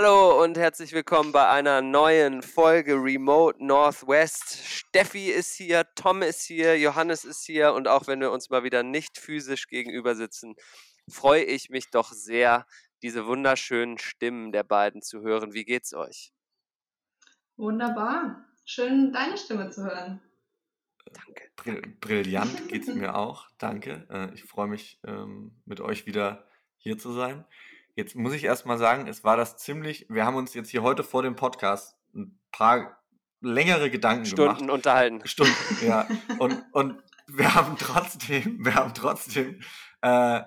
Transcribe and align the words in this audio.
Hallo 0.00 0.44
und 0.44 0.56
herzlich 0.56 0.92
willkommen 0.92 1.32
bei 1.32 1.48
einer 1.48 1.82
neuen 1.82 2.42
Folge 2.42 2.94
Remote 2.94 3.58
Northwest. 3.58 4.64
Steffi 4.64 5.28
ist 5.28 5.56
hier, 5.56 5.88
Tom 5.96 6.22
ist 6.22 6.42
hier, 6.42 6.78
Johannes 6.78 7.24
ist 7.24 7.44
hier 7.44 7.72
und 7.72 7.88
auch 7.88 8.06
wenn 8.06 8.20
wir 8.20 8.30
uns 8.30 8.48
mal 8.48 8.62
wieder 8.62 8.84
nicht 8.84 9.18
physisch 9.18 9.66
gegenüber 9.66 10.14
sitzen, 10.14 10.54
freue 11.10 11.42
ich 11.42 11.68
mich 11.70 11.90
doch 11.90 12.12
sehr, 12.12 12.64
diese 13.02 13.26
wunderschönen 13.26 13.98
Stimmen 13.98 14.52
der 14.52 14.62
beiden 14.62 15.02
zu 15.02 15.22
hören. 15.22 15.52
Wie 15.52 15.64
geht's 15.64 15.92
euch? 15.92 16.32
Wunderbar. 17.56 18.46
Schön, 18.64 19.12
deine 19.12 19.36
Stimme 19.36 19.68
zu 19.70 19.82
hören. 19.82 20.20
Danke. 21.12 21.50
Brill 21.56 21.82
brillant 22.00 22.68
geht's 22.68 22.86
mir 22.86 23.16
auch. 23.16 23.48
Danke. 23.58 24.06
Äh, 24.10 24.32
ich 24.32 24.44
freue 24.44 24.68
mich, 24.68 25.00
ähm, 25.04 25.60
mit 25.64 25.80
euch 25.80 26.06
wieder 26.06 26.48
hier 26.76 26.98
zu 26.98 27.10
sein. 27.10 27.44
Jetzt 27.98 28.14
muss 28.14 28.32
ich 28.32 28.44
erst 28.44 28.64
mal 28.64 28.78
sagen, 28.78 29.08
es 29.08 29.24
war 29.24 29.36
das 29.36 29.56
ziemlich, 29.56 30.06
wir 30.08 30.24
haben 30.24 30.36
uns 30.36 30.54
jetzt 30.54 30.70
hier 30.70 30.84
heute 30.84 31.02
vor 31.02 31.24
dem 31.24 31.34
Podcast 31.34 31.96
ein 32.14 32.38
paar 32.52 33.02
längere 33.40 33.90
Gedanken 33.90 34.24
Stunden 34.24 34.42
gemacht. 34.42 34.58
Stunden 34.58 34.72
unterhalten. 34.72 35.26
Stunden, 35.26 35.52
ja. 35.84 36.06
Und, 36.38 36.64
und 36.70 37.02
wir 37.26 37.56
haben 37.56 37.76
trotzdem, 37.76 38.64
wir 38.64 38.76
haben 38.76 38.94
trotzdem, 38.94 39.60
äh, 40.02 40.42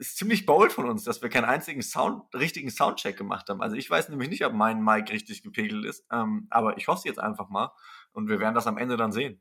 ist 0.00 0.16
ziemlich 0.16 0.46
bold 0.46 0.72
von 0.72 0.90
uns, 0.90 1.04
dass 1.04 1.22
wir 1.22 1.28
keinen 1.28 1.44
einzigen 1.44 1.80
Sound, 1.80 2.24
richtigen 2.34 2.70
Soundcheck 2.70 3.16
gemacht 3.16 3.48
haben. 3.48 3.62
Also 3.62 3.76
ich 3.76 3.88
weiß 3.88 4.08
nämlich 4.08 4.28
nicht, 4.28 4.44
ob 4.44 4.52
mein 4.52 4.82
Mic 4.82 5.12
richtig 5.12 5.44
gepegelt 5.44 5.84
ist, 5.84 6.04
ähm, 6.10 6.48
aber 6.50 6.76
ich 6.76 6.88
hoffe 6.88 6.98
es 6.98 7.04
jetzt 7.04 7.20
einfach 7.20 7.50
mal 7.50 7.70
und 8.10 8.28
wir 8.28 8.40
werden 8.40 8.56
das 8.56 8.66
am 8.66 8.78
Ende 8.78 8.96
dann 8.96 9.12
sehen. 9.12 9.40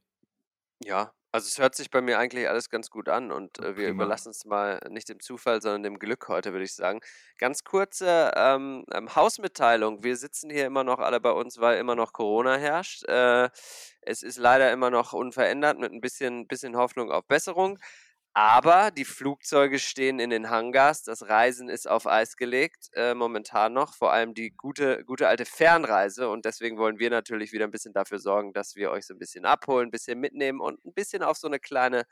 Ja, 0.84 1.12
also 1.36 1.48
es 1.48 1.60
hört 1.60 1.76
sich 1.76 1.92
bei 1.92 2.02
mir 2.02 2.18
eigentlich 2.18 2.48
alles 2.48 2.70
ganz 2.70 2.90
gut 2.90 3.10
an 3.10 3.30
und 3.30 3.60
äh, 3.60 3.76
wir 3.76 3.90
überlassen 3.90 4.30
es 4.30 4.46
mal 4.46 4.80
nicht 4.90 5.10
dem 5.10 5.20
Zufall, 5.20 5.62
sondern 5.62 5.84
dem 5.84 6.00
Glück 6.00 6.30
heute, 6.30 6.54
würde 6.54 6.64
ich 6.64 6.74
sagen. 6.74 7.02
Ganz 7.38 7.66
kurze 7.66 8.32
ähm, 8.38 8.86
ähm, 8.94 9.14
Hausmitteilung. 9.14 10.02
Wir 10.02 10.16
sitzen 10.16 10.50
hier 10.50 10.66
immer 10.66 10.86
noch 10.86 11.00
alle 11.00 11.20
bei 11.20 11.32
uns, 11.32 11.60
weil 11.60 11.78
immer 11.78 11.96
noch 11.96 12.14
Corona 12.14 12.56
herrscht. 12.56 13.04
Äh, 13.10 13.50
es 14.02 14.24
ist 14.24 14.38
leider 14.38 14.72
immer 14.72 14.90
noch 14.90 15.12
unverändert 15.12 15.78
mit 15.78 15.92
ein 15.92 16.00
bisschen, 16.00 16.48
bisschen 16.48 16.78
Hoffnung 16.78 17.12
auf 17.12 17.28
Besserung. 17.28 17.80
Aber 18.38 18.92
die 18.92 19.06
Flugzeuge 19.06 19.80
stehen 19.80 20.20
in 20.20 20.30
den 20.30 20.50
Hangars. 20.50 21.04
Das 21.04 21.30
Reisen 21.30 21.70
ist 21.70 21.90
auf 21.90 22.06
Eis 22.06 22.36
gelegt, 22.36 22.90
äh, 22.94 23.14
momentan 23.14 23.72
noch. 23.72 23.94
Vor 23.96 24.12
allem 24.12 24.34
die 24.34 24.52
gute, 24.52 25.06
gute 25.06 25.30
alte 25.30 25.46
Fernreise. 25.46 26.28
Und 26.28 26.44
deswegen 26.44 26.78
wollen 26.78 27.00
wir 27.00 27.10
natürlich 27.10 27.54
wieder 27.54 27.64
ein 27.64 27.72
bisschen 27.72 27.94
dafür 27.94 28.20
sorgen, 28.20 28.52
dass 28.52 28.76
wir 28.76 28.92
euch 28.92 29.08
so 29.08 29.14
ein 29.14 29.20
bisschen 29.20 29.46
abholen, 29.46 29.88
ein 29.88 29.92
bisschen 29.92 30.20
mitnehmen 30.20 30.60
und 30.60 30.84
ein 30.84 30.94
bisschen 30.94 31.24
auf 31.24 31.38
so 31.38 31.48
eine 31.48 31.62
kleine, 31.62 32.04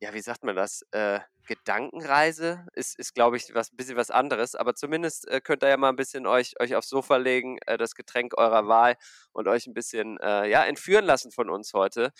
ja, 0.00 0.12
wie 0.12 0.20
sagt 0.20 0.42
man 0.42 0.56
das? 0.56 0.82
Äh, 0.90 1.20
Gedankenreise 1.46 2.66
ist, 2.74 2.98
ist 2.98 3.14
glaube 3.14 3.36
ich, 3.36 3.54
was, 3.54 3.72
ein 3.72 3.76
bisschen 3.76 3.96
was 3.96 4.10
anderes. 4.10 4.56
Aber 4.56 4.74
zumindest 4.74 5.28
äh, 5.28 5.40
könnt 5.40 5.62
ihr 5.62 5.68
ja 5.68 5.76
mal 5.76 5.90
ein 5.90 5.96
bisschen 5.96 6.26
euch, 6.26 6.58
euch 6.60 6.74
aufs 6.74 6.88
Sofa 6.88 7.18
legen, 7.18 7.58
äh, 7.66 7.78
das 7.78 7.94
Getränk 7.94 8.36
eurer 8.36 8.66
Wahl 8.66 8.96
und 9.32 9.46
euch 9.46 9.68
ein 9.68 9.74
bisschen 9.74 10.18
äh, 10.18 10.48
ja, 10.48 10.64
entführen 10.64 11.04
lassen 11.04 11.30
von 11.30 11.48
uns 11.50 11.72
heute 11.72 12.10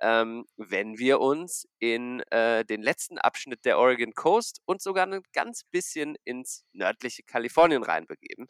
ähm, 0.00 0.44
wenn 0.56 0.98
wir 0.98 1.20
uns 1.20 1.68
in 1.78 2.20
äh, 2.30 2.64
den 2.64 2.82
letzten 2.82 3.18
Abschnitt 3.18 3.64
der 3.64 3.78
Oregon 3.78 4.14
Coast 4.14 4.60
und 4.64 4.80
sogar 4.80 5.06
ein 5.06 5.22
ganz 5.32 5.64
bisschen 5.70 6.16
ins 6.24 6.64
nördliche 6.72 7.22
Kalifornien 7.22 7.82
reinbegeben. 7.82 8.46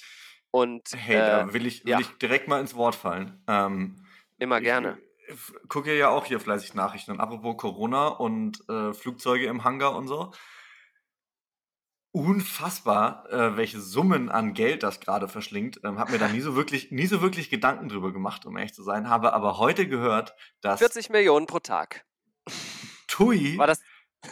Und, 0.50 0.82
hey, 0.94 1.16
äh, 1.16 1.18
da 1.18 1.52
will 1.52 1.66
ich, 1.66 1.84
will 1.84 1.92
ja. 1.92 2.00
ich 2.00 2.08
direkt 2.18 2.48
mal 2.48 2.60
ins 2.60 2.74
Wort 2.74 2.94
fallen. 2.94 3.42
Ähm, 3.48 4.04
Immer 4.38 4.60
gerne. 4.60 4.98
Ich, 5.28 5.34
ich 5.34 5.68
gucke 5.68 5.96
ja 5.96 6.10
auch 6.10 6.26
hier 6.26 6.40
fleißig 6.40 6.74
Nachrichten. 6.74 7.12
Und 7.12 7.20
apropos 7.20 7.56
Corona 7.56 8.08
und 8.08 8.60
äh, 8.68 8.92
Flugzeuge 8.92 9.46
im 9.46 9.64
Hangar 9.64 9.96
und 9.96 10.08
so 10.08 10.32
unfassbar, 12.12 13.30
äh, 13.30 13.56
welche 13.56 13.80
Summen 13.80 14.28
an 14.28 14.52
Geld 14.54 14.82
das 14.82 15.00
gerade 15.00 15.28
verschlingt. 15.28 15.80
Ähm, 15.82 15.98
habe 15.98 16.12
mir 16.12 16.18
da 16.18 16.28
nie 16.28 16.40
so 16.40 16.54
wirklich, 16.54 16.90
nie 16.90 17.06
so 17.06 17.22
wirklich 17.22 17.48
Gedanken 17.48 17.88
drüber 17.88 18.12
gemacht, 18.12 18.44
um 18.44 18.56
ehrlich 18.56 18.74
zu 18.74 18.82
sein. 18.82 19.08
Habe 19.08 19.32
aber 19.32 19.58
heute 19.58 19.88
gehört, 19.88 20.34
dass 20.60 20.78
40 20.78 21.10
Millionen 21.10 21.46
pro 21.46 21.58
Tag. 21.58 22.04
TUI. 23.08 23.56
War 23.56 23.66
das? 23.66 23.80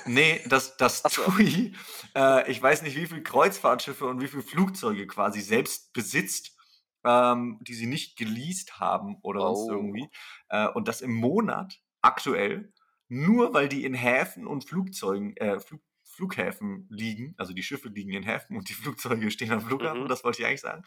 Nee, 0.04 0.40
das, 0.46 0.76
das 0.76 1.02
so. 1.02 1.22
TUI. 1.22 1.74
Äh, 2.14 2.50
ich 2.50 2.62
weiß 2.62 2.82
nicht, 2.82 2.96
wie 2.96 3.06
viel 3.06 3.22
Kreuzfahrtschiffe 3.22 4.06
und 4.06 4.20
wie 4.20 4.28
viel 4.28 4.42
Flugzeuge 4.42 5.06
quasi 5.06 5.40
selbst 5.40 5.92
besitzt, 5.92 6.56
ähm, 7.04 7.58
die 7.62 7.74
sie 7.74 7.86
nicht 7.86 8.16
geleast 8.16 8.78
haben 8.78 9.16
oder 9.22 9.40
oh. 9.40 9.54
sonst 9.54 9.70
irgendwie. 9.70 10.10
Äh, 10.48 10.68
und 10.68 10.86
das 10.86 11.00
im 11.00 11.14
Monat 11.14 11.80
aktuell 12.02 12.72
nur 13.10 13.52
weil 13.52 13.68
die 13.68 13.84
in 13.84 13.92
Häfen 13.92 14.46
und 14.46 14.64
Flugzeugen, 14.64 15.36
äh, 15.36 15.58
Flug, 15.58 15.80
Flughäfen 16.20 16.86
liegen, 16.90 17.34
also 17.38 17.54
die 17.54 17.62
Schiffe 17.62 17.88
liegen 17.88 18.12
in 18.12 18.22
Häfen 18.22 18.56
und 18.56 18.68
die 18.68 18.74
Flugzeuge 18.74 19.30
stehen 19.30 19.52
am 19.52 19.62
Flughafen, 19.62 20.04
mhm. 20.04 20.08
das 20.08 20.22
wollte 20.22 20.42
ich 20.42 20.46
eigentlich 20.46 20.60
sagen, 20.60 20.84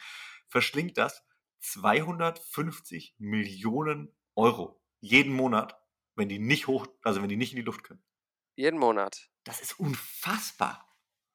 verschlingt 0.48 0.98
das 0.98 1.26
250 1.62 3.16
Millionen 3.18 4.16
Euro 4.36 4.80
jeden 5.00 5.34
Monat, 5.34 5.76
wenn 6.16 6.30
die 6.30 6.40
nicht 6.40 6.68
hoch, 6.68 6.86
also 7.02 7.22
wenn 7.22 7.30
die 7.30 7.36
nicht 7.36 7.54
in 7.54 7.58
die 7.58 7.64
Luft 7.64 7.84
können. 7.84 8.04
Jeden 8.56 8.80
Monat. 8.80 9.30
Das 9.44 9.60
ist 9.62 9.80
unfassbar. 9.80 10.93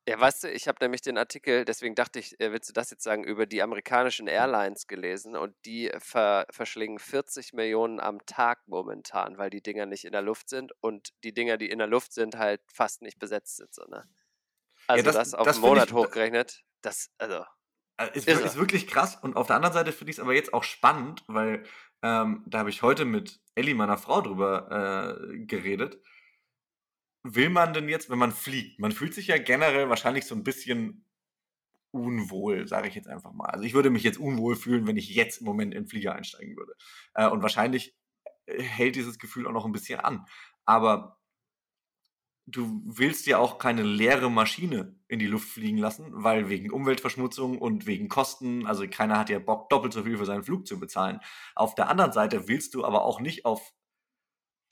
Ja, 0.08 0.18
weißt 0.18 0.44
du, 0.44 0.50
ich 0.50 0.66
habe 0.68 0.78
nämlich 0.80 1.02
den 1.02 1.18
Artikel, 1.18 1.66
deswegen 1.66 1.94
dachte 1.94 2.18
ich, 2.18 2.40
äh, 2.40 2.50
willst 2.50 2.70
du 2.70 2.72
das 2.72 2.90
jetzt 2.90 3.02
sagen, 3.02 3.24
über 3.24 3.44
die 3.44 3.60
amerikanischen 3.60 4.24
mhm. 4.24 4.32
Airlines 4.32 4.86
gelesen 4.86 5.36
und 5.36 5.54
die 5.66 5.92
ver 5.98 6.46
verschlingen 6.48 6.98
40 6.98 7.52
Millionen 7.52 8.00
am 8.00 8.24
Tag 8.24 8.66
momentan, 8.68 9.36
weil 9.36 9.50
die 9.50 9.62
Dinger 9.62 9.84
nicht 9.84 10.06
in 10.06 10.12
der 10.12 10.22
Luft 10.22 10.48
sind 10.48 10.72
und 10.80 11.10
die 11.24 11.34
Dinger, 11.34 11.58
die 11.58 11.68
in 11.68 11.78
der 11.78 11.88
Luft 11.88 12.14
sind, 12.14 12.38
halt 12.38 12.62
fast 12.72 13.02
nicht 13.02 13.18
besetzt 13.18 13.58
sind. 13.58 13.74
So, 13.74 13.84
ne? 13.84 14.08
Also 14.86 15.04
ja, 15.04 15.12
das, 15.12 15.14
das 15.14 15.34
auf 15.34 15.44
das 15.44 15.56
einen 15.56 15.66
Monat 15.66 15.88
ich, 15.88 15.94
hochgerechnet, 15.94 16.64
das, 16.80 17.10
also. 17.18 17.44
Äh, 17.98 18.08
ist, 18.14 18.26
ist, 18.26 18.40
ist, 18.40 18.56
wirklich 18.56 18.86
krass 18.86 19.14
und 19.14 19.36
auf 19.36 19.48
der 19.48 19.56
anderen 19.56 19.74
Seite 19.74 19.92
finde 19.92 20.12
ich 20.12 20.16
es 20.16 20.22
aber 20.22 20.32
jetzt 20.32 20.54
auch 20.54 20.64
spannend, 20.64 21.22
weil 21.26 21.64
ähm, 22.00 22.44
da 22.46 22.60
habe 22.60 22.70
ich 22.70 22.80
heute 22.80 23.04
mit 23.04 23.40
Ellie, 23.54 23.74
meiner 23.74 23.98
Frau, 23.98 24.22
drüber 24.22 25.18
äh, 25.30 25.38
geredet 25.40 26.00
will 27.34 27.50
man 27.50 27.72
denn 27.72 27.88
jetzt, 27.88 28.10
wenn 28.10 28.18
man 28.18 28.32
fliegt? 28.32 28.80
Man 28.80 28.92
fühlt 28.92 29.14
sich 29.14 29.28
ja 29.28 29.38
generell 29.38 29.88
wahrscheinlich 29.88 30.24
so 30.24 30.34
ein 30.34 30.44
bisschen 30.44 31.04
unwohl, 31.90 32.68
sage 32.68 32.88
ich 32.88 32.94
jetzt 32.94 33.08
einfach 33.08 33.32
mal. 33.32 33.46
Also 33.46 33.64
ich 33.64 33.74
würde 33.74 33.90
mich 33.90 34.02
jetzt 34.02 34.18
unwohl 34.18 34.56
fühlen, 34.56 34.86
wenn 34.86 34.96
ich 34.96 35.08
jetzt 35.08 35.40
im 35.40 35.46
Moment 35.46 35.74
in 35.74 35.84
den 35.84 35.88
Flieger 35.88 36.14
einsteigen 36.14 36.56
würde. 36.56 36.74
Äh, 37.14 37.28
und 37.28 37.42
wahrscheinlich 37.42 37.96
äh, 38.46 38.62
hält 38.62 38.96
dieses 38.96 39.18
Gefühl 39.18 39.46
auch 39.46 39.52
noch 39.52 39.64
ein 39.64 39.72
bisschen 39.72 40.00
an. 40.00 40.26
Aber 40.64 41.18
du 42.46 42.82
willst 42.84 43.26
ja 43.26 43.38
auch 43.38 43.58
keine 43.58 43.82
leere 43.82 44.30
Maschine 44.30 44.96
in 45.06 45.18
die 45.18 45.26
Luft 45.26 45.48
fliegen 45.48 45.78
lassen, 45.78 46.06
weil 46.10 46.48
wegen 46.48 46.70
Umweltverschmutzung 46.70 47.58
und 47.58 47.86
wegen 47.86 48.08
Kosten, 48.08 48.66
also 48.66 48.86
keiner 48.88 49.18
hat 49.18 49.28
ja 49.30 49.38
Bock, 49.38 49.68
doppelt 49.68 49.92
so 49.92 50.04
viel 50.04 50.16
für 50.16 50.24
seinen 50.26 50.44
Flug 50.44 50.66
zu 50.66 50.78
bezahlen. 50.78 51.20
Auf 51.54 51.74
der 51.74 51.88
anderen 51.88 52.12
Seite 52.12 52.48
willst 52.48 52.74
du 52.74 52.84
aber 52.84 53.04
auch 53.04 53.20
nicht 53.20 53.44
auf 53.44 53.74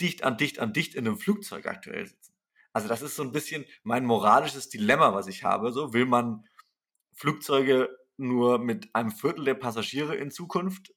dicht 0.00 0.24
an 0.24 0.36
dicht 0.36 0.58
an 0.58 0.72
dicht 0.72 0.94
in 0.94 1.06
einem 1.06 1.18
Flugzeug 1.18 1.66
aktuell 1.66 2.06
sitzen. 2.06 2.35
Also 2.76 2.88
das 2.88 3.00
ist 3.00 3.16
so 3.16 3.22
ein 3.22 3.32
bisschen 3.32 3.64
mein 3.84 4.04
moralisches 4.04 4.68
Dilemma, 4.68 5.14
was 5.14 5.28
ich 5.28 5.44
habe. 5.44 5.72
So 5.72 5.94
will 5.94 6.04
man 6.04 6.46
Flugzeuge 7.14 7.88
nur 8.18 8.58
mit 8.58 8.94
einem 8.94 9.12
Viertel 9.12 9.46
der 9.46 9.54
Passagiere 9.54 10.14
in 10.14 10.30
Zukunft 10.30 10.92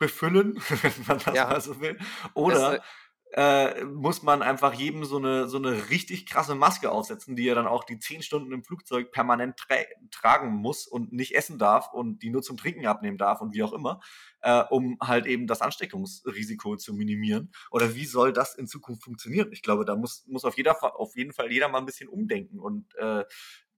befüllen, 0.00 0.56
wenn 0.82 0.92
man 1.06 1.20
das 1.20 1.36
ja. 1.36 1.46
mal 1.46 1.60
so 1.60 1.80
will. 1.80 1.96
Oder 2.34 2.82
äh, 3.32 3.84
muss 3.84 4.22
man 4.22 4.42
einfach 4.42 4.72
jedem 4.72 5.04
so 5.04 5.18
eine, 5.18 5.48
so 5.48 5.58
eine 5.58 5.90
richtig 5.90 6.26
krasse 6.26 6.54
Maske 6.54 6.90
aufsetzen, 6.90 7.36
die 7.36 7.46
er 7.46 7.54
dann 7.54 7.66
auch 7.66 7.84
die 7.84 7.98
zehn 7.98 8.22
Stunden 8.22 8.52
im 8.52 8.64
Flugzeug 8.64 9.12
permanent 9.12 9.56
tra 9.58 9.76
tragen 10.10 10.54
muss 10.54 10.86
und 10.86 11.12
nicht 11.12 11.34
essen 11.34 11.58
darf 11.58 11.92
und 11.92 12.22
die 12.22 12.30
nur 12.30 12.42
zum 12.42 12.56
Trinken 12.56 12.86
abnehmen 12.86 13.18
darf 13.18 13.40
und 13.40 13.54
wie 13.54 13.62
auch 13.62 13.72
immer, 13.72 14.00
äh, 14.40 14.62
um 14.70 14.96
halt 15.02 15.26
eben 15.26 15.46
das 15.46 15.60
Ansteckungsrisiko 15.60 16.76
zu 16.76 16.94
minimieren. 16.94 17.52
Oder 17.70 17.94
wie 17.94 18.06
soll 18.06 18.32
das 18.32 18.54
in 18.54 18.66
Zukunft 18.66 19.02
funktionieren? 19.04 19.50
Ich 19.52 19.62
glaube, 19.62 19.84
da 19.84 19.94
muss, 19.94 20.24
muss 20.26 20.44
auf, 20.44 20.56
jeder, 20.56 20.82
auf 20.98 21.14
jeden 21.14 21.32
Fall 21.32 21.52
jeder 21.52 21.68
mal 21.68 21.78
ein 21.78 21.86
bisschen 21.86 22.08
umdenken 22.08 22.58
und 22.58 22.94
äh, 22.96 23.24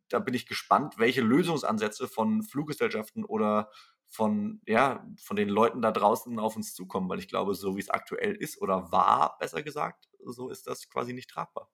da 0.09 0.19
bin 0.19 0.35
ich 0.35 0.47
gespannt, 0.47 0.95
welche 0.99 1.21
Lösungsansätze 1.23 2.09
von 2.09 2.43
Fluggesellschaften 2.43 3.25
oder 3.25 3.71
von, 4.11 4.61
ja, 4.67 5.07
von 5.23 5.37
den 5.37 5.49
Leuten 5.49 5.83
da 5.83 5.93
draußen 5.93 6.39
auf 6.39 6.57
uns 6.57 6.75
zukommen, 6.75 7.09
weil 7.09 7.21
ich 7.21 7.29
glaube, 7.29 7.55
so 7.55 7.77
wie 7.77 7.81
es 7.81 7.91
aktuell 7.91 8.35
ist 8.35 8.61
oder 8.61 8.91
war, 8.91 9.39
besser 9.39 9.63
gesagt, 9.63 10.09
so 10.25 10.51
ist 10.51 10.67
das 10.67 10.89
quasi 10.91 11.13
nicht 11.13 11.31
tragbar. 11.31 11.71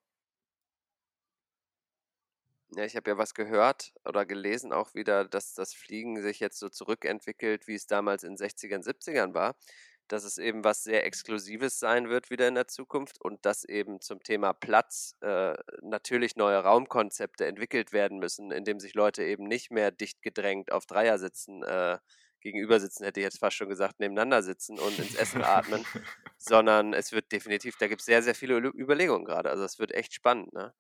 Ja, 2.75 2.85
ich 2.85 2.97
habe 2.97 3.11
ja 3.11 3.17
was 3.17 3.33
gehört 3.35 3.93
oder 4.05 4.27
gelesen 4.27 4.73
auch 4.73 4.95
wieder, 4.95 5.25
dass 5.25 5.55
das 5.55 5.73
Fliegen 5.73 6.21
sich 6.21 6.41
jetzt 6.41 6.59
so 6.59 6.69
zurückentwickelt, 6.69 7.67
wie 7.69 7.75
es 7.75 7.87
damals 7.87 8.25
in 8.25 8.37
60ern, 8.37 8.83
70ern 8.85 9.35
war. 9.35 9.57
Dass 10.09 10.25
es 10.25 10.39
eben 10.39 10.63
was 10.65 10.85
sehr 10.85 11.05
Exklusives 11.07 11.79
sein 11.81 12.09
wird 12.09 12.31
wieder 12.31 12.47
in 12.49 12.55
der 12.55 12.69
Zukunft 12.69 13.21
und 13.21 13.45
dass 13.45 13.65
eben 13.65 14.01
zum 14.01 14.23
Thema 14.23 14.53
Platz 14.53 15.17
äh, 15.21 15.55
natürlich 15.83 16.37
neue 16.37 16.59
Raumkonzepte 16.59 17.47
entwickelt 17.47 17.93
werden 17.93 18.19
müssen, 18.19 18.53
indem 18.53 18.79
sich 18.79 18.95
Leute 18.95 19.25
eben 19.25 19.45
nicht 19.45 19.71
mehr 19.71 19.91
dicht 19.91 20.23
gedrängt 20.23 20.71
auf 20.71 20.87
Dreier 20.87 21.19
sitzen 21.19 21.63
äh, 21.65 21.99
gegenüber 22.41 22.81
sitzen, 22.81 23.05
hätte 23.05 23.21
ich 23.21 23.25
jetzt 23.25 23.39
fast 23.39 23.57
schon 23.57 23.69
gesagt, 23.69 24.01
nebeneinander 24.01 24.43
sitzen 24.43 24.79
und 24.79 24.99
ins 24.99 25.15
Essen 25.15 25.43
atmen, 25.43 25.85
sondern 26.39 26.93
es 26.93 27.13
wird 27.13 27.33
definitiv, 27.33 27.77
da 27.79 27.89
gibt 27.89 28.01
es 28.01 28.07
sehr, 28.07 28.23
sehr 28.23 28.35
viele 28.35 28.57
Überlegungen 28.59 29.25
gerade. 29.25 29.51
Also 29.51 29.65
es 29.65 29.79
wird 29.79 29.93
echt 29.93 30.15
spannend, 30.15 30.53
ne? 30.53 30.75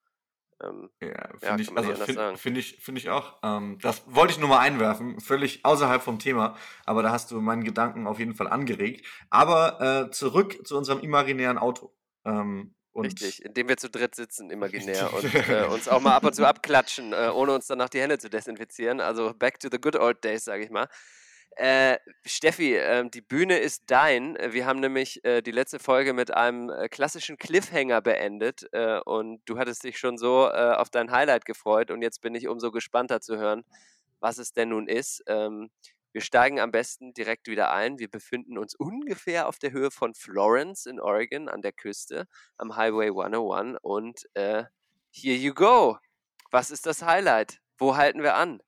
Ähm, 0.62 0.90
Ja, 1.00 1.08
ja, 1.08 1.28
finde 1.38 1.40
kann 1.40 1.58
ich, 1.60 1.76
also 1.76 2.04
finde 2.04 2.36
find 2.38 2.58
ich, 2.58 2.78
finde 2.82 2.98
ich 3.00 3.10
auch. 3.10 3.38
Ähm, 3.42 3.78
das 3.82 4.02
wollte 4.06 4.32
ich 4.32 4.38
nur 4.38 4.48
mal 4.48 4.60
einwerfen, 4.60 5.20
völlig 5.20 5.64
außerhalb 5.64 6.02
vom 6.02 6.18
Thema, 6.18 6.56
aber 6.84 7.02
da 7.02 7.10
hast 7.10 7.30
du 7.30 7.40
meinen 7.40 7.64
Gedanken 7.64 8.06
auf 8.06 8.18
jeden 8.18 8.34
Fall 8.34 8.48
angeregt. 8.48 9.06
Aber 9.28 9.80
äh, 9.80 10.10
zurück 10.10 10.66
zu 10.66 10.76
unserem 10.76 11.00
imaginären 11.00 11.58
Auto. 11.58 11.94
Ähm, 12.24 12.74
Richtig, 12.94 13.44
indem 13.44 13.68
wir 13.68 13.76
zu 13.76 13.90
dritt 13.90 14.14
sitzen, 14.14 14.50
imaginär, 14.50 15.12
und 15.14 15.34
äh, 15.34 15.66
uns 15.70 15.86
auch 15.88 16.00
mal 16.00 16.16
ab 16.16 16.24
und 16.24 16.34
zu 16.34 16.46
abklatschen, 16.46 17.12
äh, 17.12 17.30
ohne 17.34 17.52
uns 17.52 17.66
danach 17.66 17.90
die 17.90 18.00
Hände 18.00 18.18
zu 18.18 18.30
desinfizieren. 18.30 19.00
Also 19.00 19.34
back 19.34 19.60
to 19.60 19.68
the 19.70 19.78
good 19.78 19.96
old 19.96 20.24
days, 20.24 20.44
sage 20.44 20.64
ich 20.64 20.70
mal. 20.70 20.88
Äh, 21.56 21.98
Steffi, 22.26 22.76
ähm, 22.76 23.10
die 23.10 23.22
Bühne 23.22 23.58
ist 23.58 23.84
dein. 23.86 24.36
Äh, 24.36 24.52
Wir 24.52 24.66
haben 24.66 24.78
nämlich 24.80 25.24
äh, 25.24 25.40
die 25.40 25.52
letzte 25.52 25.78
Folge 25.78 26.12
mit 26.12 26.30
einem 26.34 26.68
äh, 26.68 26.88
klassischen 26.90 27.38
Cliffhanger 27.38 28.02
beendet 28.02 28.68
äh, 28.72 29.00
und 29.06 29.40
du 29.46 29.56
hattest 29.56 29.82
dich 29.84 29.98
schon 29.98 30.18
so 30.18 30.48
äh, 30.48 30.74
auf 30.76 30.90
dein 30.90 31.10
Highlight 31.10 31.46
gefreut 31.46 31.90
und 31.90 32.02
jetzt 32.02 32.20
bin 32.20 32.34
ich 32.34 32.46
umso 32.46 32.70
gespannter 32.70 33.22
zu 33.22 33.38
hören, 33.38 33.64
was 34.20 34.36
es 34.36 34.52
denn 34.52 34.68
nun 34.68 34.86
ist. 34.86 35.24
Ähm, 35.28 35.70
wir 36.12 36.20
steigen 36.20 36.60
am 36.60 36.72
besten 36.72 37.14
direkt 37.14 37.48
wieder 37.48 37.72
ein. 37.72 37.98
Wir 37.98 38.10
befinden 38.10 38.58
uns 38.58 38.74
ungefähr 38.74 39.48
auf 39.48 39.58
der 39.58 39.72
Höhe 39.72 39.90
von 39.90 40.14
Florence 40.14 40.84
in 40.84 41.00
Oregon 41.00 41.48
an 41.48 41.62
der 41.62 41.72
Küste 41.72 42.26
am 42.58 42.76
Highway 42.76 43.08
101 43.08 43.78
und 43.80 44.26
äh, 44.34 44.64
here 45.10 45.36
you 45.36 45.54
go. 45.54 45.96
Was 46.50 46.70
ist 46.70 46.84
das 46.84 47.02
Highlight? 47.02 47.60
Wo 47.78 47.96
halten 47.96 48.22
wir 48.22 48.34
an? 48.34 48.60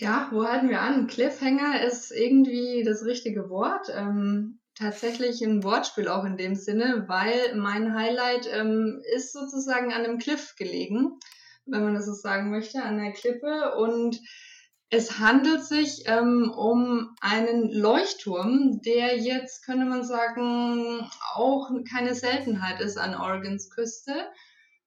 Ja, 0.00 0.28
wo 0.30 0.44
halten 0.44 0.68
wir 0.68 0.80
an? 0.80 1.08
Cliffhanger 1.08 1.82
ist 1.82 2.12
irgendwie 2.12 2.84
das 2.84 3.04
richtige 3.04 3.50
Wort. 3.50 3.88
Ähm, 3.92 4.60
tatsächlich 4.76 5.42
ein 5.42 5.64
Wortspiel 5.64 6.06
auch 6.06 6.24
in 6.24 6.36
dem 6.36 6.54
Sinne, 6.54 7.06
weil 7.08 7.56
mein 7.56 7.96
Highlight 7.96 8.48
ähm, 8.52 9.02
ist 9.16 9.32
sozusagen 9.32 9.92
an 9.92 10.04
einem 10.04 10.18
Cliff 10.18 10.54
gelegen, 10.56 11.18
wenn 11.66 11.82
man 11.82 11.94
das 11.94 12.06
so 12.06 12.12
sagen 12.12 12.52
möchte, 12.52 12.80
an 12.80 12.96
der 12.96 13.10
Klippe. 13.10 13.74
Und 13.76 14.20
es 14.88 15.18
handelt 15.18 15.64
sich 15.64 16.04
ähm, 16.06 16.52
um 16.56 17.16
einen 17.20 17.72
Leuchtturm, 17.72 18.80
der 18.82 19.18
jetzt, 19.18 19.66
könnte 19.66 19.84
man 19.84 20.04
sagen, 20.04 21.10
auch 21.34 21.72
keine 21.90 22.14
Seltenheit 22.14 22.80
ist 22.80 22.98
an 22.98 23.16
Oregons 23.16 23.68
Küste. 23.68 24.14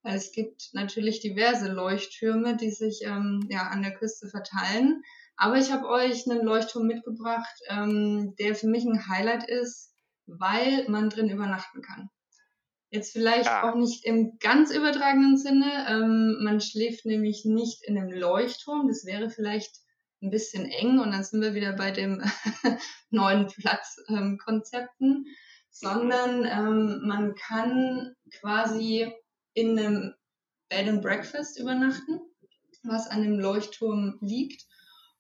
Es 0.04 0.32
gibt 0.32 0.70
natürlich 0.74 1.20
diverse 1.20 1.72
Leuchttürme, 1.72 2.58
die 2.58 2.72
sich 2.72 3.02
ähm, 3.04 3.48
ja, 3.50 3.68
an 3.68 3.82
der 3.84 3.94
Küste 3.94 4.28
verteilen. 4.30 5.04
Aber 5.38 5.58
ich 5.58 5.72
habe 5.72 5.88
euch 5.88 6.30
einen 6.30 6.44
Leuchtturm 6.44 6.88
mitgebracht, 6.88 7.54
ähm, 7.70 8.36
der 8.40 8.56
für 8.56 8.68
mich 8.68 8.84
ein 8.86 9.08
Highlight 9.08 9.48
ist, 9.50 9.94
weil 10.26 10.86
man 10.88 11.10
drin 11.10 11.30
übernachten 11.30 11.82
kann. 11.82 12.10
Jetzt 12.90 13.14
vielleicht 13.14 13.48
Ah. 13.50 13.70
auch 13.70 13.76
nicht 13.76 14.06
im 14.06 14.38
ganz 14.40 14.72
übertragenen 14.72 15.38
Sinne. 15.38 15.86
Ähm, 15.88 16.40
man 16.44 16.60
schläft 16.62 17.06
nämlich 17.06 17.46
nicht 17.46 17.84
in 17.86 17.98
einem 17.98 18.12
Leuchtturm. 18.12 18.88
Das 18.88 19.06
wäre 19.06 19.30
vielleicht 19.30 19.72
ein 20.22 20.30
bisschen 20.30 20.66
eng 20.66 21.00
und 21.00 21.12
dann 21.12 21.24
sind 21.24 21.42
wir 21.42 21.54
wieder 21.54 21.74
bei 21.74 21.92
dem 21.92 22.22
neuen 23.10 23.48
Platzkonzepten, 23.48 25.26
sondern 25.70 26.46
ähm, 26.46 27.02
man 27.08 27.34
kann 27.36 28.14
quasi 28.40 29.12
in 29.54 29.78
einem 29.78 30.14
Bed 30.70 30.88
and 30.88 31.02
Breakfast 31.02 31.60
übernachten, 31.60 32.22
was 32.84 33.08
an 33.08 33.24
dem 33.24 33.40
Leuchtturm 33.40 34.18
liegt. 34.22 34.66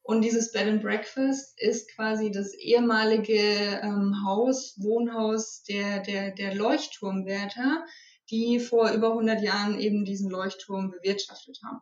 Und 0.04 0.22
dieses 0.22 0.52
Bed 0.52 0.68
and 0.68 0.82
Breakfast 0.82 1.60
ist 1.62 1.94
quasi 1.94 2.32
das 2.32 2.54
ehemalige 2.56 3.82
ähm, 3.84 4.24
Haus, 4.26 4.76
Wohnhaus 4.78 5.64
der, 5.64 6.02
der, 6.02 6.32
der 6.32 6.56
Leuchtturmwärter, 6.56 7.86
die 8.30 8.60
vor 8.60 8.92
über 8.92 9.10
100 9.10 9.42
Jahren 9.42 9.80
eben 9.80 10.06
diesen 10.06 10.32
Leuchtturm 10.32 10.90
bewirtschaftet 10.90 11.60
haben. 11.64 11.82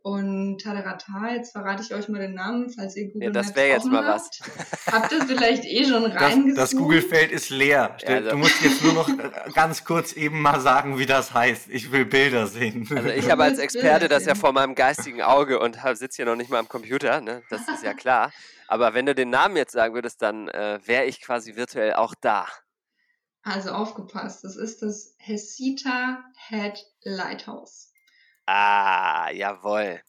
Und 0.00 0.58
Tadarata, 0.62 1.34
jetzt 1.34 1.52
verrate 1.52 1.82
ich 1.82 1.92
euch 1.92 2.08
mal 2.08 2.20
den 2.20 2.34
Namen, 2.34 2.70
falls 2.70 2.96
ihr 2.96 3.06
Google 3.10 3.24
Ja, 3.24 3.30
das 3.30 3.46
Maps 3.48 3.56
wäre 3.56 3.68
jetzt 3.68 3.78
offen 3.80 3.92
mal 3.92 4.06
was. 4.06 4.30
habt. 4.40 4.92
Habt 4.92 5.12
ihr 5.12 5.26
vielleicht 5.26 5.64
eh 5.64 5.84
schon 5.84 6.02
das, 6.04 6.14
reingezoomt? 6.22 6.56
das 6.56 6.76
Google-Feld 6.76 7.32
ist 7.32 7.50
leer. 7.50 7.96
Stell- 7.98 8.16
also- 8.18 8.30
Du 8.30 8.36
musst 8.38 8.62
jetzt 8.62 8.82
nur 8.84 8.92
noch 8.94 9.08
äh, 9.08 9.30
ganz 9.54 9.84
kurz 9.84 10.12
eben 10.12 10.40
mal 10.40 10.60
sagen, 10.60 10.98
wie 10.98 11.06
das 11.06 11.34
heißt. 11.34 11.68
Ich 11.70 11.90
will 11.90 12.04
Bilder 12.06 12.46
sehen. 12.46 12.88
Also 12.94 13.08
ich 13.08 13.28
habe 13.30 13.42
als 13.42 13.58
Experte 13.58 14.08
das 14.08 14.24
ja 14.24 14.34
vor 14.34 14.52
meinem 14.52 14.74
geistigen 14.76 15.20
Auge 15.20 15.58
und 15.58 15.76
sitze 15.94 16.16
hier 16.16 16.26
noch 16.26 16.36
nicht 16.36 16.48
mal 16.50 16.58
am 16.58 16.68
Computer, 16.68 17.20
ne? 17.20 17.42
das 17.50 17.62
ist 17.68 17.82
ja 17.82 17.92
klar. 17.92 18.32
Aber 18.68 18.94
wenn 18.94 19.04
du 19.04 19.14
den 19.14 19.30
Namen 19.30 19.56
jetzt 19.56 19.72
sagen 19.72 19.94
würdest, 19.94 20.22
dann 20.22 20.48
äh, 20.48 20.78
wäre 20.84 21.06
ich 21.06 21.20
quasi 21.20 21.56
virtuell 21.56 21.94
auch 21.94 22.14
da. 22.20 22.46
Also 23.42 23.70
aufgepasst, 23.70 24.44
das 24.44 24.56
ist 24.56 24.82
das 24.82 25.14
Hesita 25.18 26.22
Head 26.48 26.78
Lighthouse. 27.02 27.87
Ah, 28.50 29.30
jawohl. 29.30 30.00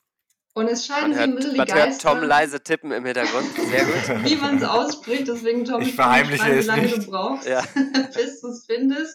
Und 0.54 0.68
es 0.68 0.86
scheiden 0.86 1.12
Man 1.12 1.20
ein 1.20 1.30
hört, 1.32 1.36
bisschen 1.36 1.52
die 1.52 1.58
man 1.58 1.74
hört 1.74 2.02
Tom 2.02 2.24
leise 2.24 2.64
tippen 2.64 2.92
im 2.94 3.04
Hintergrund. 3.06 3.48
Sehr 3.54 3.84
gut. 3.84 4.24
wie 4.30 4.36
man 4.38 4.58
es 4.58 4.64
ausspricht. 4.64 5.28
Deswegen, 5.28 5.66
Tom, 5.66 5.82
Ich 5.82 5.90
ich 5.90 5.96
verheimliche 5.96 6.38
schreiben, 6.38 6.56
wie 6.56 6.60
es 6.60 6.66
lange 6.66 6.82
nicht. 6.84 6.98
du 6.98 7.12
brauchst, 7.12 7.48
Ja. 7.48 7.62
bis 8.16 8.40
du 8.40 8.48
es 8.48 8.66
findest. 8.66 9.14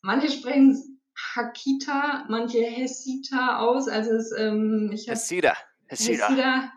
Manche 0.00 0.30
sprechen 0.30 0.70
es 0.70 0.88
Hakita, 1.34 2.24
manche 2.30 2.62
Hesita 2.62 3.58
aus. 3.58 3.86
Also 3.86 4.12
es, 4.12 4.32
ähm, 4.32 4.90
ich 4.94 5.08
habe 5.08 5.18
Hesida. 5.18 5.54
Hesida. 5.88 6.28
Hesida 6.28 6.72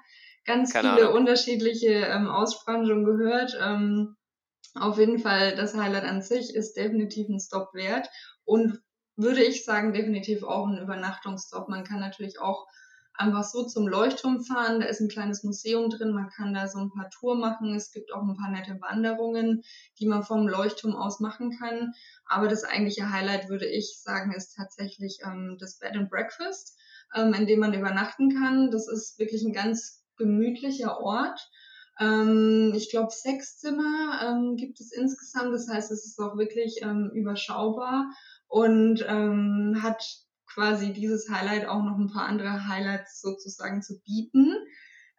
ganz 0.45 0.73
Keine 0.73 0.93
viele 0.95 1.05
Ahnung. 1.07 1.19
unterschiedliche 1.21 1.87
ähm, 1.87 2.27
Aussprachen 2.27 2.85
schon 2.85 3.05
gehört. 3.05 3.57
Ähm, 3.61 4.17
auf 4.75 4.97
jeden 4.97 5.19
Fall, 5.19 5.55
das 5.55 5.73
Highlight 5.73 6.03
an 6.03 6.21
sich 6.21 6.53
ist 6.53 6.73
definitiv 6.73 7.29
ein 7.29 7.39
Stop 7.39 7.73
wert 7.73 8.09
und 8.43 8.81
würde 9.19 9.43
ich 9.43 9.65
sagen, 9.65 9.93
definitiv 9.93 10.43
auch 10.43 10.67
ein 10.67 10.81
Übernachtungsstop. 10.81 11.67
Man 11.67 11.83
kann 11.83 11.99
natürlich 11.99 12.39
auch 12.39 12.67
einfach 13.13 13.43
so 13.43 13.65
zum 13.65 13.85
Leuchtturm 13.85 14.41
fahren. 14.41 14.79
Da 14.79 14.87
ist 14.87 15.01
ein 15.01 15.09
kleines 15.09 15.43
Museum 15.43 15.89
drin. 15.89 16.13
Man 16.13 16.29
kann 16.29 16.53
da 16.53 16.69
so 16.69 16.79
ein 16.79 16.89
paar 16.89 17.09
Tour 17.09 17.35
machen. 17.35 17.75
Es 17.75 17.91
gibt 17.91 18.13
auch 18.13 18.21
ein 18.21 18.37
paar 18.37 18.49
nette 18.49 18.79
Wanderungen, 18.79 19.61
die 19.99 20.07
man 20.07 20.23
vom 20.23 20.47
Leuchtturm 20.47 20.95
aus 20.95 21.19
machen 21.19 21.51
kann. 21.59 21.93
Aber 22.25 22.47
das 22.47 22.63
eigentliche 22.63 23.11
Highlight, 23.11 23.49
würde 23.49 23.67
ich 23.67 23.99
sagen, 24.01 24.31
ist 24.31 24.55
tatsächlich 24.55 25.19
ähm, 25.25 25.57
das 25.59 25.79
Bed 25.79 25.95
and 25.95 26.09
Breakfast, 26.09 26.77
ähm, 27.13 27.33
in 27.33 27.45
dem 27.45 27.59
man 27.59 27.73
übernachten 27.73 28.33
kann. 28.33 28.71
Das 28.71 28.87
ist 28.87 29.19
wirklich 29.19 29.43
ein 29.43 29.53
ganz 29.53 30.01
gemütlicher 30.15 31.01
Ort. 31.01 31.49
Ähm, 31.99 32.71
ich 32.73 32.89
glaube, 32.89 33.11
sechs 33.11 33.57
Zimmer 33.59 34.21
ähm, 34.23 34.55
gibt 34.55 34.79
es 34.79 34.93
insgesamt. 34.93 35.53
Das 35.53 35.67
heißt, 35.67 35.91
es 35.91 36.05
ist 36.05 36.19
auch 36.19 36.37
wirklich 36.37 36.79
ähm, 36.83 37.11
überschaubar 37.13 38.09
und 38.49 39.05
ähm, 39.07 39.79
hat 39.81 40.03
quasi 40.45 40.91
dieses 40.91 41.29
Highlight 41.29 41.67
auch 41.67 41.83
noch 41.83 41.97
ein 41.97 42.11
paar 42.11 42.25
andere 42.25 42.67
Highlights 42.67 43.21
sozusagen 43.21 43.81
zu 43.81 44.01
bieten. 44.01 44.53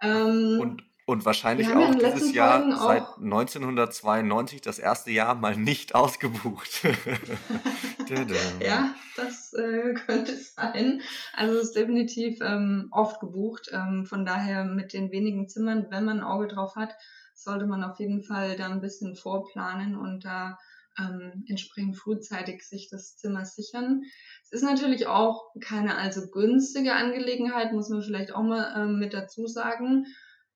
Ähm, 0.02 0.58
Und, 0.60 0.82
und 1.06 1.24
wahrscheinlich 1.24 1.68
auch 1.72 1.94
dieses 1.94 2.32
Jahr 2.34 2.58
Folgen 2.60 2.76
seit 2.76 3.02
auch- 3.02 3.18
1992 3.18 4.60
das 4.60 4.78
erste 4.78 5.10
Jahr 5.12 5.34
mal 5.36 5.56
nicht 5.56 5.94
ausgebucht. 5.94 6.82
Ja, 8.60 8.94
das 9.16 9.52
äh, 9.52 9.94
könnte 10.06 10.36
sein. 10.36 11.00
Also 11.32 11.58
es 11.58 11.64
ist 11.68 11.76
definitiv 11.76 12.40
ähm, 12.42 12.88
oft 12.90 13.20
gebucht. 13.20 13.70
Ähm, 13.72 14.04
von 14.04 14.24
daher 14.26 14.64
mit 14.64 14.92
den 14.92 15.12
wenigen 15.12 15.48
Zimmern, 15.48 15.86
wenn 15.90 16.04
man 16.04 16.18
ein 16.18 16.24
Auge 16.24 16.48
drauf 16.48 16.74
hat, 16.76 16.92
sollte 17.34 17.66
man 17.66 17.84
auf 17.84 18.00
jeden 18.00 18.24
Fall 18.24 18.56
da 18.56 18.66
ein 18.68 18.80
bisschen 18.80 19.14
vorplanen 19.14 19.96
und 19.96 20.24
da 20.24 20.58
ähm, 21.00 21.44
entsprechend 21.48 21.96
frühzeitig 21.96 22.62
sich 22.62 22.88
das 22.90 23.16
Zimmer 23.16 23.44
sichern. 23.44 24.02
Es 24.44 24.52
ist 24.52 24.62
natürlich 24.62 25.06
auch 25.06 25.52
keine 25.60 25.96
allzu 25.96 26.30
günstige 26.30 26.94
Angelegenheit, 26.94 27.72
muss 27.72 27.88
man 27.88 28.02
vielleicht 28.02 28.34
auch 28.34 28.42
mal 28.42 28.74
ähm, 28.76 28.98
mit 28.98 29.14
dazu 29.14 29.46
sagen. 29.46 30.06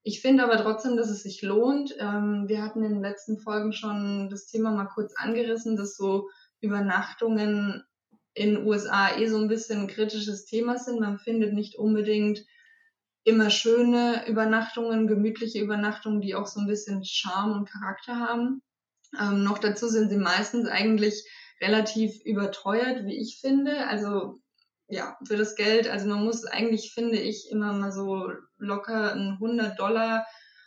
Ich 0.02 0.20
finde 0.20 0.44
aber 0.44 0.58
trotzdem, 0.58 0.98
dass 0.98 1.08
es 1.08 1.22
sich 1.22 1.40
lohnt. 1.40 1.94
Ähm, 1.98 2.44
wir 2.46 2.62
hatten 2.62 2.84
in 2.84 2.92
den 2.92 3.02
letzten 3.02 3.38
Folgen 3.38 3.72
schon 3.72 4.28
das 4.28 4.46
Thema 4.46 4.70
mal 4.70 4.86
kurz 4.86 5.14
angerissen, 5.16 5.76
dass 5.76 5.96
so 5.96 6.28
Übernachtungen 6.60 7.82
in 8.34 8.66
USA 8.66 9.16
eh 9.16 9.28
so 9.28 9.38
ein 9.38 9.48
bisschen 9.48 9.82
ein 9.82 9.86
kritisches 9.86 10.44
Thema 10.44 10.76
sind. 10.76 11.00
Man 11.00 11.18
findet 11.18 11.54
nicht 11.54 11.78
unbedingt 11.78 12.44
immer 13.24 13.48
schöne 13.48 14.28
Übernachtungen, 14.28 15.06
gemütliche 15.06 15.60
Übernachtungen, 15.60 16.20
die 16.20 16.34
auch 16.34 16.46
so 16.46 16.60
ein 16.60 16.66
bisschen 16.66 17.04
Charme 17.04 17.52
und 17.52 17.70
Charakter 17.70 18.16
haben. 18.16 18.60
Ähm, 19.20 19.44
noch 19.44 19.58
dazu 19.58 19.88
sind 19.88 20.10
sie 20.10 20.16
meistens 20.16 20.68
eigentlich 20.68 21.24
relativ 21.60 22.20
überteuert, 22.24 23.04
wie 23.06 23.20
ich 23.20 23.38
finde. 23.40 23.86
Also 23.86 24.40
ja, 24.88 25.16
für 25.26 25.36
das 25.36 25.54
Geld, 25.54 25.88
also 25.88 26.08
man 26.08 26.24
muss 26.24 26.44
eigentlich, 26.44 26.92
finde 26.92 27.18
ich, 27.18 27.50
immer 27.50 27.72
mal 27.72 27.92
so 27.92 28.30
locker 28.58 29.14
ein 29.14 29.32
100 29.40 29.78
Dollar 29.78 30.26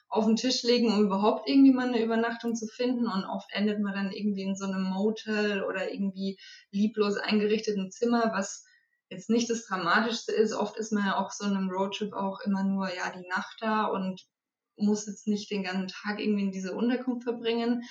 auf 0.09 0.25
den 0.25 0.37
Tisch 0.37 0.63
legen, 0.63 0.91
um 0.91 1.03
überhaupt 1.03 1.47
irgendwie 1.47 1.73
mal 1.73 1.87
eine 1.87 2.01
Übernachtung 2.01 2.55
zu 2.55 2.67
finden. 2.67 3.07
Und 3.07 3.25
oft 3.25 3.49
endet 3.51 3.79
man 3.79 3.93
dann 3.93 4.11
irgendwie 4.11 4.43
in 4.43 4.55
so 4.55 4.65
einem 4.65 4.83
Motel 4.83 5.63
oder 5.63 5.91
irgendwie 5.91 6.39
lieblos 6.71 7.17
eingerichteten 7.17 7.91
Zimmer, 7.91 8.31
was 8.33 8.65
jetzt 9.09 9.29
nicht 9.29 9.49
das 9.49 9.65
Dramatischste 9.65 10.31
ist. 10.31 10.53
Oft 10.53 10.77
ist 10.77 10.91
man 10.91 11.05
ja 11.05 11.17
auch 11.17 11.31
so 11.31 11.45
in 11.45 11.55
einem 11.55 11.69
Roadtrip 11.69 12.13
auch 12.13 12.39
immer 12.41 12.63
nur, 12.63 12.93
ja, 12.93 13.11
die 13.11 13.27
Nacht 13.27 13.57
da 13.61 13.85
und 13.85 14.21
muss 14.77 15.07
jetzt 15.07 15.27
nicht 15.27 15.49
den 15.49 15.63
ganzen 15.63 15.87
Tag 15.87 16.19
irgendwie 16.19 16.43
in 16.43 16.51
diese 16.51 16.75
Unterkunft 16.75 17.23
verbringen. 17.23 17.83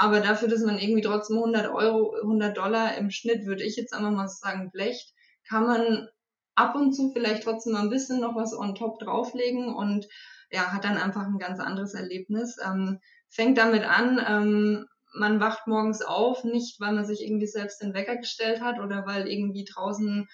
Aber 0.00 0.20
dafür, 0.20 0.48
dass 0.48 0.62
man 0.62 0.78
irgendwie 0.78 1.02
trotzdem 1.02 1.36
100 1.36 1.68
Euro, 1.68 2.14
100 2.22 2.56
Dollar 2.56 2.96
im 2.96 3.10
Schnitt, 3.10 3.44
würde 3.44 3.64
ich 3.64 3.76
jetzt 3.76 3.92
einfach 3.92 4.10
mal 4.10 4.28
sagen, 4.28 4.70
blecht, 4.70 5.12
kann 5.46 5.66
man 5.66 6.08
ab 6.54 6.74
und 6.74 6.94
zu 6.94 7.12
vielleicht 7.12 7.42
trotzdem 7.42 7.74
mal 7.74 7.82
ein 7.82 7.90
bisschen 7.90 8.18
noch 8.18 8.34
was 8.34 8.56
on 8.56 8.74
top 8.74 8.98
drauflegen 8.98 9.74
und 9.74 10.08
ja, 10.50 10.72
hat 10.72 10.84
dann 10.84 10.96
einfach 10.96 11.26
ein 11.26 11.38
ganz 11.38 11.60
anderes 11.60 11.92
Erlebnis. 11.92 12.56
Ähm, 12.64 12.98
fängt 13.28 13.58
damit 13.58 13.84
an, 13.84 14.18
ähm, 14.26 14.86
man 15.12 15.38
wacht 15.38 15.66
morgens 15.66 16.00
auf, 16.00 16.44
nicht 16.44 16.80
weil 16.80 16.94
man 16.94 17.04
sich 17.04 17.22
irgendwie 17.22 17.46
selbst 17.46 17.82
den 17.82 17.92
Wecker 17.92 18.16
gestellt 18.16 18.62
hat 18.62 18.80
oder 18.80 19.04
weil 19.04 19.28
irgendwie 19.28 19.66
draußen 19.66 20.26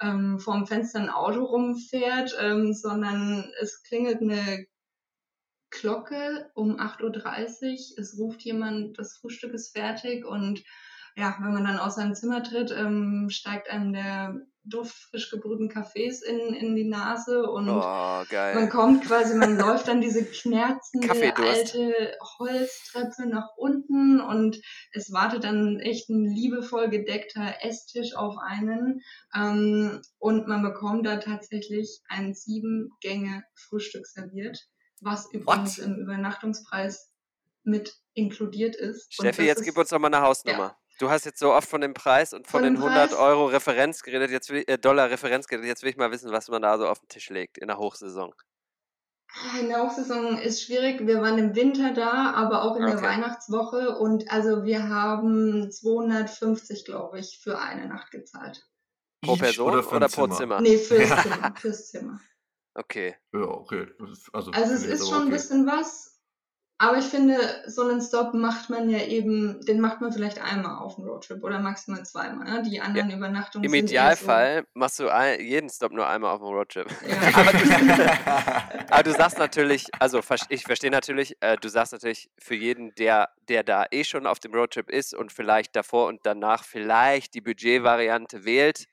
ähm, 0.00 0.38
vorm 0.38 0.66
Fenster 0.66 0.98
ein 0.98 1.10
Auto 1.10 1.44
rumfährt, 1.44 2.34
ähm, 2.40 2.72
sondern 2.72 3.52
es 3.60 3.82
klingelt 3.82 4.22
eine 4.22 4.64
Glocke 5.70 6.50
um 6.54 6.78
8.30 6.78 7.62
Uhr, 7.64 7.98
es 7.98 8.18
ruft 8.18 8.42
jemand, 8.42 8.98
das 8.98 9.16
Frühstück 9.16 9.54
ist 9.54 9.76
fertig 9.76 10.24
und 10.24 10.62
ja, 11.16 11.36
wenn 11.40 11.52
man 11.52 11.64
dann 11.64 11.78
aus 11.78 11.96
seinem 11.96 12.14
Zimmer 12.14 12.42
tritt, 12.42 12.70
ähm, 12.70 13.28
steigt 13.30 13.68
einem 13.70 13.92
der 13.92 14.40
Duft 14.64 14.94
frisch 14.94 15.30
gebrühten 15.30 15.68
Kaffees 15.68 16.22
in, 16.22 16.54
in 16.54 16.76
die 16.76 16.88
Nase 16.88 17.50
und 17.50 17.68
Oh, 17.68 18.22
geil. 18.28 18.54
man 18.54 18.68
kommt 18.68 19.06
quasi, 19.06 19.34
man 19.34 19.56
läuft 19.56 19.88
dann 19.88 20.02
diese 20.02 20.24
knerzende 20.24 21.36
alte 21.36 22.14
Holztreppe 22.38 23.26
nach 23.26 23.48
unten 23.56 24.20
und 24.20 24.60
es 24.92 25.12
wartet 25.12 25.44
dann 25.44 25.80
echt 25.80 26.10
ein 26.10 26.24
liebevoll 26.24 26.90
gedeckter 26.90 27.54
Esstisch 27.62 28.14
auf 28.14 28.36
einen 28.38 29.00
ähm, 29.34 30.02
und 30.18 30.46
man 30.46 30.62
bekommt 30.62 31.06
da 31.06 31.16
tatsächlich 31.16 32.02
ein 32.08 32.34
sieben 32.34 32.90
Gänge 33.00 33.42
Frühstück 33.54 34.06
serviert, 34.06 34.58
was 35.00 35.32
übrigens 35.32 35.78
What? 35.78 35.86
im 35.86 35.96
Übernachtungspreis 35.96 37.12
mit 37.62 37.94
inkludiert 38.14 38.76
ist. 38.76 39.12
Steffi, 39.12 39.42
jetzt 39.42 39.60
ist, 39.60 39.66
gib 39.66 39.76
uns 39.76 39.88
doch 39.88 39.98
mal 39.98 40.08
eine 40.08 40.22
Hausnummer. 40.22 40.58
Ja. 40.58 40.76
Du 40.98 41.10
hast 41.10 41.24
jetzt 41.24 41.38
so 41.38 41.52
oft 41.52 41.68
von 41.68 41.80
dem 41.80 41.94
Preis 41.94 42.34
und 42.34 42.46
von, 42.46 42.60
von 42.60 42.74
den 42.74 42.76
100 42.76 43.10
Preis? 43.10 43.18
Euro 43.18 43.46
Referenz 43.46 44.02
geredet, 44.02 44.30
jetzt 44.30 44.50
will, 44.50 44.64
äh, 44.66 44.78
Dollar 44.78 45.10
Referenz 45.10 45.46
geredet. 45.46 45.66
Jetzt 45.66 45.82
will 45.82 45.90
ich 45.90 45.96
mal 45.96 46.10
wissen, 46.10 46.30
was 46.30 46.48
man 46.48 46.62
da 46.62 46.76
so 46.76 46.86
auf 46.86 46.98
den 46.98 47.08
Tisch 47.08 47.30
legt 47.30 47.56
in 47.58 47.68
der 47.68 47.78
Hochsaison. 47.78 48.34
Ah, 49.32 49.58
in 49.60 49.68
der 49.68 49.82
Hochsaison 49.82 50.38
ist 50.38 50.62
schwierig. 50.62 51.06
Wir 51.06 51.22
waren 51.22 51.38
im 51.38 51.54
Winter 51.54 51.94
da, 51.94 52.32
aber 52.32 52.62
auch 52.64 52.76
in 52.76 52.82
okay. 52.82 52.92
der 52.92 53.02
Weihnachtswoche 53.02 53.96
und 53.96 54.30
also 54.30 54.64
wir 54.64 54.88
haben 54.88 55.70
250, 55.70 56.84
glaube 56.84 57.20
ich, 57.20 57.40
für 57.42 57.58
eine 57.58 57.86
Nacht 57.86 58.10
gezahlt. 58.10 58.66
Pro 59.22 59.36
Person 59.36 59.72
oder, 59.72 59.92
oder 59.92 60.08
pro 60.08 60.26
Zimmer? 60.26 60.60
Nee, 60.60 60.78
fürs. 60.78 61.08
Zimmer. 61.22 61.54
Fürs 61.56 61.90
Zimmer. 61.90 62.20
Okay. 62.74 63.16
Ja, 63.32 63.40
okay. 63.40 63.86
Also, 64.32 64.50
also 64.52 64.74
es 64.74 64.84
ist 64.84 65.08
schon 65.08 65.16
okay. 65.16 65.26
ein 65.26 65.30
bisschen 65.30 65.66
was. 65.66 66.20
Aber 66.82 66.96
ich 66.96 67.04
finde, 67.04 67.36
so 67.66 67.82
einen 67.82 68.00
Stop 68.00 68.32
macht 68.32 68.70
man 68.70 68.88
ja 68.88 69.00
eben, 69.00 69.60
den 69.66 69.82
macht 69.82 70.00
man 70.00 70.14
vielleicht 70.14 70.42
einmal 70.42 70.78
auf 70.78 70.94
dem 70.94 71.04
Roadtrip 71.04 71.44
oder 71.44 71.58
maximal 71.58 72.02
zweimal. 72.06 72.50
Ne? 72.50 72.62
Die 72.62 72.80
anderen 72.80 73.10
ja. 73.10 73.16
Übernachtungen 73.18 73.66
Im 73.66 73.74
Idealfall 73.74 74.62
so 74.62 74.70
machst 74.72 74.98
du 74.98 75.08
ein, 75.10 75.44
jeden 75.44 75.68
Stop 75.68 75.92
nur 75.92 76.06
einmal 76.06 76.32
auf 76.32 76.38
dem 76.38 76.48
Roadtrip. 76.48 76.86
Ja. 77.06 77.16
aber, 77.34 77.52
du, 77.52 78.88
aber, 78.90 79.02
du, 79.02 79.12
sagst 79.12 79.36
natürlich, 79.36 79.88
also 79.98 80.22
ich 80.48 80.62
verstehe 80.62 80.90
natürlich, 80.90 81.36
äh, 81.40 81.58
du 81.58 81.68
sagst 81.68 81.92
natürlich 81.92 82.30
für 82.38 82.54
jeden, 82.54 82.94
der, 82.94 83.28
der 83.46 83.62
da 83.62 83.84
eh 83.90 84.02
schon 84.02 84.26
auf 84.26 84.40
dem 84.40 84.54
Roadtrip 84.54 84.88
ist 84.88 85.14
und 85.14 85.32
vielleicht 85.32 85.76
davor 85.76 86.06
und 86.06 86.20
danach 86.22 86.64
vielleicht 86.64 87.34
die 87.34 87.42
Budgetvariante 87.42 88.46
wählt, 88.46 88.86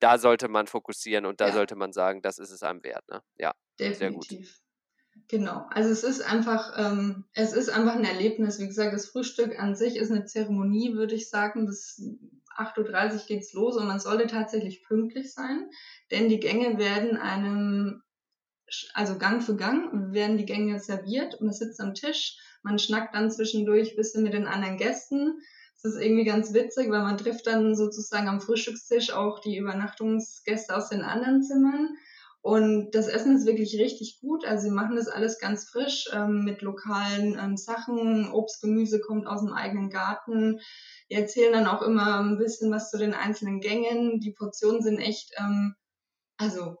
da 0.00 0.18
sollte 0.18 0.48
man 0.48 0.66
fokussieren 0.66 1.26
und 1.26 1.40
da 1.40 1.48
ja. 1.48 1.52
sollte 1.52 1.76
man 1.76 1.92
sagen, 1.92 2.22
das 2.22 2.38
ist 2.38 2.50
es 2.50 2.62
einem 2.62 2.82
wert. 2.84 3.08
Ne? 3.08 3.22
Ja, 3.38 3.54
Definitiv. 3.78 4.28
sehr 4.28 4.38
gut. 4.38 4.62
Genau, 5.28 5.66
also 5.70 5.90
es 5.90 6.04
ist 6.04 6.20
einfach, 6.20 6.74
ähm, 6.76 7.24
es 7.32 7.52
ist 7.52 7.70
einfach 7.70 7.94
ein 7.94 8.04
Erlebnis. 8.04 8.60
Wie 8.60 8.66
gesagt, 8.66 8.92
das 8.92 9.06
Frühstück 9.06 9.58
an 9.58 9.74
sich 9.74 9.96
ist 9.96 10.10
eine 10.10 10.26
Zeremonie, 10.26 10.94
würde 10.94 11.14
ich 11.14 11.30
sagen. 11.30 11.66
Bis 11.66 12.00
8.30 12.56 13.12
Uhr 13.12 13.26
geht's 13.26 13.52
los 13.52 13.76
und 13.76 13.86
man 13.86 14.00
sollte 14.00 14.26
tatsächlich 14.26 14.84
pünktlich 14.84 15.32
sein, 15.32 15.70
denn 16.10 16.28
die 16.28 16.40
Gänge 16.40 16.78
werden 16.78 17.16
einem, 17.16 18.02
also 18.94 19.18
Gang 19.18 19.42
für 19.42 19.56
Gang 19.56 20.12
werden 20.12 20.38
die 20.38 20.46
Gänge 20.46 20.80
serviert 20.80 21.34
und 21.34 21.46
man 21.46 21.54
sitzt 21.54 21.80
am 21.80 21.94
Tisch, 21.94 22.38
man 22.62 22.78
schnackt 22.78 23.14
dann 23.14 23.30
zwischendurch 23.30 23.90
ein 23.90 23.96
bisschen 23.96 24.22
mit 24.22 24.32
den 24.32 24.46
anderen 24.46 24.76
Gästen. 24.76 25.40
Es 25.76 25.84
ist 25.84 26.00
irgendwie 26.00 26.24
ganz 26.24 26.52
witzig, 26.54 26.90
weil 26.90 27.02
man 27.02 27.18
trifft 27.18 27.46
dann 27.46 27.76
sozusagen 27.76 28.28
am 28.28 28.40
Frühstückstisch 28.40 29.12
auch 29.12 29.40
die 29.40 29.56
Übernachtungsgäste 29.56 30.74
aus 30.74 30.88
den 30.88 31.02
anderen 31.02 31.42
Zimmern 31.42 31.96
und 32.46 32.92
das 32.92 33.08
Essen 33.08 33.34
ist 33.34 33.44
wirklich 33.44 33.76
richtig 33.76 34.20
gut. 34.20 34.44
Also 34.46 34.68
sie 34.68 34.70
machen 34.70 34.94
das 34.94 35.08
alles 35.08 35.40
ganz 35.40 35.68
frisch 35.68 36.08
ähm, 36.12 36.44
mit 36.44 36.62
lokalen 36.62 37.36
ähm, 37.36 37.56
Sachen. 37.56 38.30
Obst, 38.30 38.62
Gemüse 38.62 39.00
kommt 39.00 39.26
aus 39.26 39.40
dem 39.40 39.52
eigenen 39.52 39.90
Garten. 39.90 40.60
Die 41.10 41.14
erzählen 41.14 41.52
dann 41.52 41.66
auch 41.66 41.82
immer 41.82 42.20
ein 42.20 42.38
bisschen 42.38 42.70
was 42.70 42.92
zu 42.92 42.98
den 42.98 43.14
einzelnen 43.14 43.60
Gängen. 43.60 44.20
Die 44.20 44.30
Portionen 44.30 44.80
sind 44.80 45.00
echt, 45.00 45.32
ähm, 45.38 45.74
also 46.36 46.76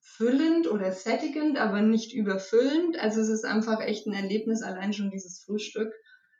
füllend 0.00 0.70
oder 0.70 0.92
sättigend, 0.92 1.56
aber 1.56 1.80
nicht 1.80 2.12
überfüllend. 2.12 2.98
Also 2.98 3.22
es 3.22 3.30
ist 3.30 3.46
einfach 3.46 3.80
echt 3.80 4.06
ein 4.06 4.12
Erlebnis, 4.12 4.62
allein 4.62 4.92
schon 4.92 5.10
dieses 5.10 5.42
Frühstück 5.42 5.94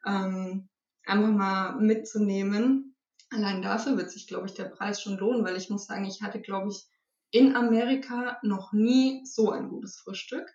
ähm, 0.07 0.69
einfach 1.11 1.31
mal 1.31 1.77
mitzunehmen. 1.77 2.97
Allein 3.31 3.63
dafür 3.63 3.97
wird 3.97 4.11
sich, 4.11 4.27
glaube 4.27 4.47
ich, 4.47 4.55
der 4.55 4.65
Preis 4.65 5.03
schon 5.03 5.19
lohnen, 5.19 5.45
weil 5.45 5.57
ich 5.57 5.71
muss 5.71 5.87
sagen, 5.87 6.05
ich 6.05 6.23
hatte, 6.23 6.41
glaube 6.41 6.71
ich, 6.71 6.87
in 7.31 7.55
Amerika 7.55 8.39
noch 8.43 8.73
nie 8.73 9.25
so 9.25 9.51
ein 9.51 9.69
gutes 9.69 9.97
Frühstück. 9.97 10.49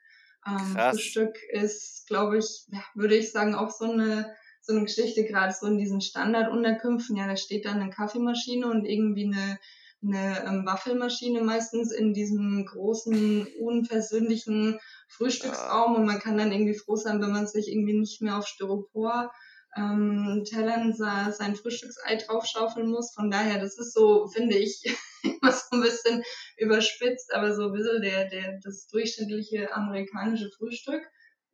Ähm, 0.46 0.78
Frühstück 0.92 1.38
ist, 1.50 2.06
glaube 2.08 2.38
ich, 2.38 2.66
ja, 2.68 2.84
würde 2.94 3.16
ich 3.16 3.32
sagen, 3.32 3.56
auch 3.56 3.72
so 3.72 3.86
eine, 3.86 4.34
so 4.62 4.74
eine 4.74 4.84
Geschichte, 4.84 5.24
gerade 5.24 5.54
so 5.54 5.68
in 5.68 5.78
diesen 5.78 6.02
Standardunterkünften. 6.02 7.16
Ja, 7.16 7.28
da 7.28 7.38
steht 7.38 7.66
dann 7.66 7.80
eine 7.80 7.92
Kaffeemaschine 7.92 8.68
und 8.68 8.86
irgendwie 8.86 9.26
eine, 9.26 9.60
eine 10.04 10.46
ähm, 10.46 10.66
Waffelmaschine 10.66 11.42
meistens 11.42 11.92
in 11.92 12.14
diesem 12.14 12.66
großen, 12.66 13.48
unpersönlichen 13.60 14.80
Frühstücksraum 15.08 15.96
und 15.96 16.06
man 16.06 16.20
kann 16.20 16.38
dann 16.38 16.52
irgendwie 16.52 16.78
froh 16.78 16.98
sein, 16.98 17.22
wenn 17.22 17.32
man 17.32 17.48
sich 17.48 17.72
irgendwie 17.72 17.98
nicht 17.98 18.22
mehr 18.22 18.38
auf 18.38 18.48
Styropor 18.48 19.32
ähm, 19.76 20.44
Tellern 20.46 20.94
sein 20.94 21.56
Frühstücksei 21.56 22.16
draufschaufeln 22.16 22.90
muss. 22.90 23.14
Von 23.14 23.30
daher, 23.30 23.60
das 23.60 23.78
ist 23.78 23.94
so, 23.94 24.28
finde 24.28 24.58
ich, 24.58 24.84
immer 25.24 25.52
so 25.52 25.76
ein 25.76 25.82
bisschen 25.82 26.24
überspitzt, 26.58 27.34
aber 27.34 27.54
so 27.54 27.68
ein 27.68 27.74
bisschen 27.74 28.02
der, 28.02 28.30
der, 28.30 28.60
das 28.64 28.88
durchschnittliche 28.88 29.74
amerikanische 29.74 30.50
Frühstück. 30.58 31.04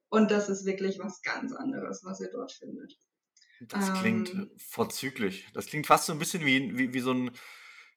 Und 0.10 0.30
das 0.30 0.50
ist 0.50 0.66
wirklich 0.66 1.00
was 1.00 1.22
ganz 1.22 1.54
anderes, 1.54 2.02
was 2.04 2.20
ihr 2.20 2.30
dort 2.32 2.52
findet. 2.52 2.98
Das 3.62 3.94
klingt 3.94 4.34
ähm, 4.34 4.52
vorzüglich. 4.58 5.48
Das 5.54 5.68
klingt 5.68 5.88
fast 5.88 6.08
so 6.08 6.14
ein 6.14 6.20
bisschen 6.20 6.46
wie, 6.46 6.78
wie, 6.78 6.94
wie 6.94 7.00
so 7.00 7.14
ein 7.14 7.32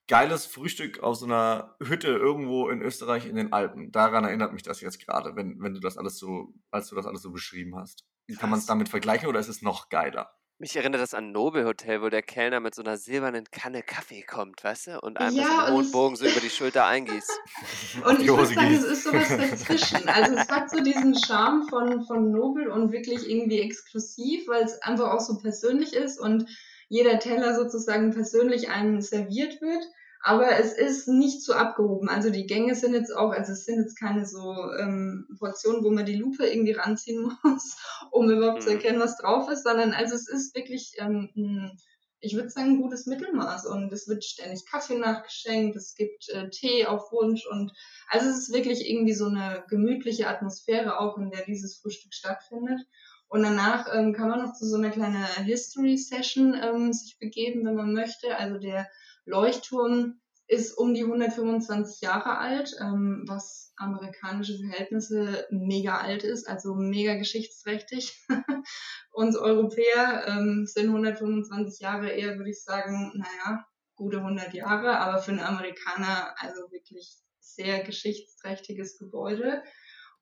geiles 0.06 0.46
Frühstück 0.46 1.02
aus 1.02 1.20
so 1.20 1.26
einer 1.26 1.76
Hütte 1.82 2.08
irgendwo 2.08 2.68
in 2.68 2.82
Österreich 2.82 3.26
in 3.26 3.36
den 3.36 3.52
Alpen. 3.52 3.90
Daran 3.90 4.24
erinnert 4.24 4.52
mich 4.52 4.62
das 4.62 4.80
jetzt 4.80 5.04
gerade, 5.04 5.34
wenn, 5.36 5.60
wenn 5.60 5.74
du 5.74 5.80
das 5.80 5.96
alles 5.96 6.18
so, 6.18 6.52
als 6.70 6.88
du 6.88 6.94
das 6.94 7.06
alles 7.06 7.22
so 7.22 7.30
beschrieben 7.32 7.76
hast. 7.76 8.04
Kann 8.38 8.50
man 8.50 8.58
es 8.58 8.66
damit 8.66 8.88
vergleichen 8.88 9.28
oder 9.28 9.40
ist 9.40 9.48
es 9.48 9.62
noch 9.62 9.88
geiler? 9.88 10.30
Mich 10.58 10.76
erinnert 10.76 11.00
das 11.00 11.14
an 11.14 11.32
Nobel 11.32 11.64
Hotel, 11.64 12.00
wo 12.00 12.08
der 12.08 12.22
Kellner 12.22 12.60
mit 12.60 12.76
so 12.76 12.82
einer 12.82 12.96
silbernen 12.96 13.44
Kanne 13.50 13.82
Kaffee 13.82 14.22
kommt, 14.22 14.62
weißt 14.62 14.86
du? 14.86 15.00
Und 15.00 15.18
einem 15.18 15.36
ja, 15.36 15.66
so 15.68 15.78
einen 15.78 15.90
Bogen 15.90 16.14
so 16.14 16.24
über 16.24 16.38
die 16.38 16.48
Schulter 16.48 16.86
eingießt. 16.86 17.30
und 18.06 18.20
ich 18.20 18.30
muss 18.30 18.50
sagen, 18.50 18.72
es 18.72 18.84
ist 18.84 19.04
sowas 19.04 19.28
dazwischen. 19.28 20.08
Also 20.08 20.32
es 20.34 20.48
hat 20.48 20.70
so 20.70 20.80
diesen 20.80 21.18
Charme 21.18 21.66
von, 21.68 22.06
von 22.06 22.30
Nobel 22.30 22.68
und 22.68 22.92
wirklich 22.92 23.28
irgendwie 23.28 23.60
exklusiv, 23.60 24.46
weil 24.46 24.62
es 24.62 24.80
einfach 24.80 25.10
auch 25.12 25.20
so 25.20 25.38
persönlich 25.38 25.92
ist 25.92 26.20
und 26.20 26.48
jeder 26.88 27.18
Teller 27.18 27.56
sozusagen 27.56 28.12
persönlich 28.12 28.70
einem 28.70 29.00
serviert 29.00 29.60
wird. 29.60 29.84
Aber 30.26 30.58
es 30.58 30.72
ist 30.72 31.06
nicht 31.06 31.44
so 31.44 31.52
abgehoben. 31.52 32.08
Also 32.08 32.30
die 32.30 32.46
Gänge 32.46 32.74
sind 32.74 32.94
jetzt 32.94 33.14
auch, 33.14 33.30
also 33.30 33.52
es 33.52 33.66
sind 33.66 33.80
jetzt 33.80 34.00
keine 34.00 34.24
so 34.24 34.54
ähm, 34.80 35.28
Portionen, 35.38 35.84
wo 35.84 35.90
man 35.90 36.06
die 36.06 36.16
Lupe 36.16 36.46
irgendwie 36.46 36.72
ranziehen 36.72 37.30
muss, 37.42 37.76
um 38.10 38.30
überhaupt 38.30 38.62
zu 38.62 38.70
mhm. 38.70 38.76
erkennen, 38.76 39.00
was 39.00 39.18
drauf 39.18 39.50
ist, 39.50 39.64
sondern 39.64 39.92
also 39.92 40.14
es 40.14 40.26
ist 40.26 40.56
wirklich, 40.56 40.92
ähm, 40.96 41.76
ich 42.20 42.34
würde 42.34 42.48
sagen, 42.48 42.70
ein 42.70 42.80
gutes 42.80 43.04
Mittelmaß. 43.04 43.66
Und 43.66 43.92
es 43.92 44.08
wird 44.08 44.24
ständig 44.24 44.64
Kaffee 44.64 44.96
nachgeschenkt, 44.96 45.76
es 45.76 45.94
gibt 45.94 46.30
äh, 46.30 46.48
Tee 46.48 46.86
auf 46.86 47.12
Wunsch 47.12 47.46
und 47.46 47.72
also 48.08 48.26
es 48.26 48.38
ist 48.38 48.54
wirklich 48.54 48.88
irgendwie 48.88 49.12
so 49.12 49.26
eine 49.26 49.62
gemütliche 49.68 50.26
Atmosphäre 50.26 51.00
auch, 51.00 51.18
in 51.18 51.32
der 51.32 51.44
dieses 51.44 51.76
Frühstück 51.76 52.14
stattfindet. 52.14 52.80
Und 53.28 53.42
danach 53.42 53.94
ähm, 53.94 54.14
kann 54.14 54.30
man 54.30 54.42
noch 54.42 54.54
zu 54.54 54.64
so 54.64 54.76
einer 54.76 54.90
kleinen 54.90 55.22
History 55.44 55.98
Session 55.98 56.54
ähm, 56.54 56.94
sich 56.94 57.18
begeben, 57.18 57.66
wenn 57.66 57.74
man 57.74 57.92
möchte. 57.92 58.38
Also 58.38 58.58
der 58.58 58.88
Leuchtturm 59.24 60.20
ist 60.46 60.76
um 60.76 60.94
die 60.94 61.04
125 61.04 62.02
Jahre 62.02 62.38
alt, 62.38 62.76
ähm, 62.80 63.24
was 63.26 63.72
amerikanische 63.76 64.58
Verhältnisse 64.58 65.46
mega 65.50 65.98
alt 65.98 66.22
ist, 66.22 66.46
also 66.48 66.74
mega 66.74 67.14
geschichtsträchtig. 67.14 68.26
Uns 69.12 69.36
Europäer 69.36 70.24
ähm, 70.26 70.66
sind 70.66 70.88
125 70.88 71.80
Jahre 71.80 72.10
eher, 72.10 72.36
würde 72.36 72.50
ich 72.50 72.62
sagen, 72.62 73.12
naja, 73.16 73.64
gute 73.94 74.18
100 74.18 74.52
Jahre, 74.52 74.98
aber 74.98 75.18
für 75.18 75.30
einen 75.30 75.40
Amerikaner 75.40 76.34
also 76.38 76.70
wirklich 76.70 77.16
sehr 77.40 77.82
geschichtsträchtiges 77.82 78.98
Gebäude. 78.98 79.62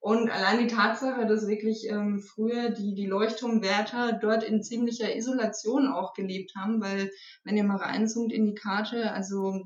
Und 0.02 0.30
allein 0.30 0.58
die 0.58 0.74
Tatsache, 0.74 1.26
dass 1.26 1.46
wirklich 1.46 1.88
ähm, 1.88 2.18
früher 2.18 2.70
die, 2.70 2.96
die 2.96 3.06
Leuchtturmwärter 3.06 4.14
dort 4.20 4.42
in 4.42 4.60
ziemlicher 4.60 5.14
Isolation 5.14 5.86
auch 5.86 6.12
gelebt 6.12 6.56
haben, 6.56 6.80
weil 6.80 7.08
wenn 7.44 7.56
ihr 7.56 7.62
mal 7.62 7.76
reinzoomt 7.76 8.32
in 8.32 8.44
die 8.44 8.56
Karte, 8.56 9.12
also 9.12 9.64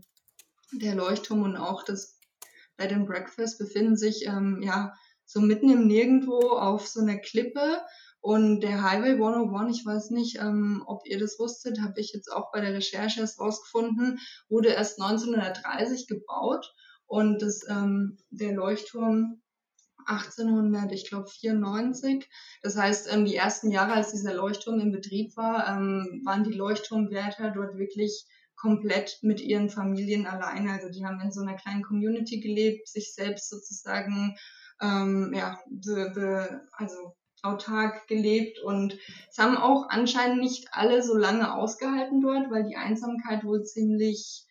der 0.73 0.95
Leuchtturm 0.95 1.43
und 1.43 1.57
auch 1.57 1.85
das 1.85 2.21
Bed 2.77 2.93
and 2.93 3.07
Breakfast 3.07 3.59
befinden 3.59 3.97
sich 3.97 4.27
ähm, 4.27 4.61
ja 4.63 4.93
so 5.25 5.41
mitten 5.41 5.71
im 5.71 5.87
Nirgendwo 5.87 6.51
auf 6.51 6.87
so 6.87 7.01
einer 7.01 7.17
Klippe. 7.17 7.81
Und 8.21 8.61
der 8.61 8.83
Highway 8.83 9.13
101, 9.13 9.79
ich 9.79 9.87
weiß 9.87 10.11
nicht, 10.11 10.37
ähm, 10.39 10.85
ob 10.87 11.07
ihr 11.07 11.19
das 11.19 11.39
wusstet, 11.39 11.81
habe 11.81 11.99
ich 11.99 12.13
jetzt 12.13 12.31
auch 12.31 12.53
bei 12.53 12.61
der 12.61 12.75
Recherche 12.75 13.21
erst 13.21 13.41
rausgefunden, 13.41 14.19
wurde 14.51 14.69
erst 14.69 15.01
1930 15.01 16.07
gebaut. 16.09 16.75
Und 17.07 17.41
das, 17.41 17.63
ähm, 17.71 18.19
der 18.29 18.53
Leuchtturm 18.53 19.41
1800, 20.07 20.93
ich 20.93 21.09
glaube 21.09 21.29
94. 21.29 22.29
Das 22.63 22.77
heißt, 22.77 23.13
ähm, 23.13 23.25
die 23.25 23.37
ersten 23.37 23.71
Jahre, 23.71 23.93
als 23.93 24.13
dieser 24.13 24.35
Leuchtturm 24.35 24.81
in 24.81 24.93
Betrieb 24.93 25.37
war, 25.37 25.69
ähm, 25.69 26.23
waren 26.25 26.45
die 26.45 26.53
Leuchtturmwärter 26.53 27.51
dort 27.51 27.77
wirklich 27.77 28.25
komplett 28.57 29.19
mit 29.23 29.41
ihren 29.41 29.69
Familien 29.69 30.27
alleine. 30.27 30.73
Also 30.73 30.89
die 30.89 31.05
haben 31.05 31.21
in 31.21 31.33
so 31.33 31.43
einer 31.43 31.57
kleinen 31.57 31.83
Community 31.83 32.41
gelebt, 32.41 32.89
sich 32.89 33.15
selbst 33.15 33.51
sozusagen 33.51 34.37
ähm, 34.81 35.33
ja, 35.35 35.59
be, 35.67 36.11
be, 36.15 36.63
also 36.73 37.15
autark 37.43 38.07
gelebt 38.09 38.59
und 38.61 38.99
es 39.31 39.39
haben 39.39 39.57
auch 39.57 39.89
anscheinend 39.89 40.41
nicht 40.41 40.69
alle 40.73 41.03
so 41.03 41.17
lange 41.17 41.55
ausgehalten 41.55 42.21
dort, 42.21 42.51
weil 42.51 42.65
die 42.65 42.77
Einsamkeit 42.77 43.45
wohl 43.45 43.63
ziemlich 43.63 44.47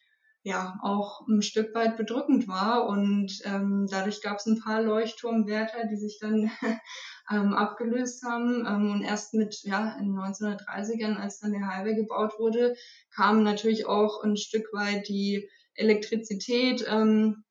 ja 0.45 0.77
auch 0.83 1.27
ein 1.27 1.41
Stück 1.41 1.73
weit 1.73 1.97
bedrückend 1.97 2.47
war. 2.47 2.87
Und 2.87 3.41
ähm, 3.45 3.87
dadurch 3.89 4.21
gab 4.21 4.37
es 4.37 4.45
ein 4.45 4.59
paar 4.59 4.81
Leuchtturmwärter, 4.81 5.87
die 5.87 5.97
sich 5.97 6.19
dann 6.21 6.51
ähm, 7.31 7.53
abgelöst 7.53 8.23
haben. 8.23 8.63
Ähm, 8.65 8.91
und 8.91 9.01
erst 9.01 9.33
mit 9.33 9.63
ja 9.63 9.97
in 9.99 10.11
1930ern, 10.15 11.15
als 11.15 11.39
dann 11.39 11.51
der 11.51 11.67
Highway 11.67 11.95
gebaut 11.95 12.33
wurde, 12.37 12.75
kam 13.13 13.43
natürlich 13.43 13.87
auch 13.87 14.23
ein 14.23 14.37
Stück 14.37 14.71
weit 14.71 15.07
die 15.07 15.49
Elektrizität 15.73 16.85
ähm, 16.87 17.43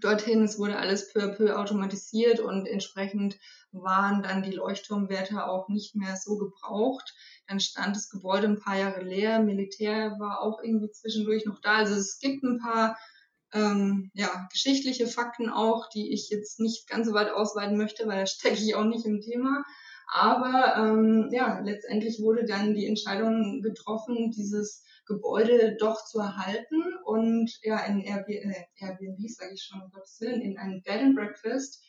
dorthin. 0.00 0.42
Es 0.42 0.58
wurde 0.58 0.78
alles 0.78 1.12
peu 1.12 1.20
à 1.20 1.28
peu 1.28 1.56
automatisiert 1.56 2.40
und 2.40 2.66
entsprechend 2.66 3.38
waren 3.72 4.22
dann 4.22 4.42
die 4.42 4.52
Leuchtturmwärter 4.52 5.48
auch 5.50 5.68
nicht 5.68 5.94
mehr 5.94 6.16
so 6.16 6.38
gebraucht. 6.38 7.14
Dann 7.46 7.60
stand 7.60 7.96
das 7.96 8.08
Gebäude 8.08 8.46
ein 8.46 8.60
paar 8.60 8.78
Jahre 8.78 9.02
leer. 9.02 9.40
Militär 9.40 10.16
war 10.18 10.40
auch 10.40 10.62
irgendwie 10.62 10.90
zwischendurch 10.90 11.44
noch 11.44 11.60
da. 11.60 11.76
Also 11.76 11.94
es 11.94 12.18
gibt 12.18 12.42
ein 12.44 12.58
paar 12.58 12.96
ähm, 13.52 14.10
ja, 14.14 14.48
geschichtliche 14.50 15.06
Fakten 15.06 15.50
auch, 15.50 15.88
die 15.88 16.12
ich 16.12 16.28
jetzt 16.30 16.60
nicht 16.60 16.88
ganz 16.88 17.06
so 17.06 17.14
weit 17.14 17.30
ausweiten 17.30 17.76
möchte, 17.76 18.06
weil 18.06 18.20
da 18.20 18.26
stecke 18.26 18.62
ich 18.62 18.74
auch 18.74 18.84
nicht 18.84 19.06
im 19.06 19.20
Thema. 19.20 19.64
Aber 20.10 20.76
ähm, 20.76 21.28
ja, 21.32 21.60
letztendlich 21.60 22.20
wurde 22.20 22.46
dann 22.46 22.74
die 22.74 22.86
Entscheidung 22.86 23.60
getroffen, 23.62 24.30
dieses 24.30 24.82
Gebäude 25.08 25.76
doch 25.80 26.04
zu 26.04 26.18
erhalten 26.18 26.82
und 27.04 27.50
ja, 27.62 27.84
in 27.86 28.00
Airbnb, 28.00 28.28
äh, 28.28 28.64
Airbnb 28.76 29.28
sage 29.28 29.54
ich 29.54 29.62
schon, 29.62 29.80
um 29.82 29.90
Gottes 29.90 30.20
Willen, 30.20 30.42
in 30.42 30.58
ein 30.58 30.82
Bed 30.84 31.00
and 31.00 31.16
Breakfast 31.16 31.82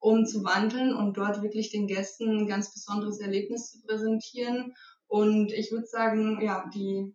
umzuwandeln 0.00 0.94
und 0.94 1.16
dort 1.16 1.40
wirklich 1.40 1.70
den 1.70 1.86
Gästen 1.86 2.40
ein 2.40 2.46
ganz 2.46 2.74
besonderes 2.74 3.20
Erlebnis 3.20 3.70
zu 3.70 3.80
präsentieren. 3.86 4.74
Und 5.06 5.52
ich 5.52 5.72
würde 5.72 5.86
sagen, 5.86 6.40
ja, 6.42 6.68
die, 6.74 7.14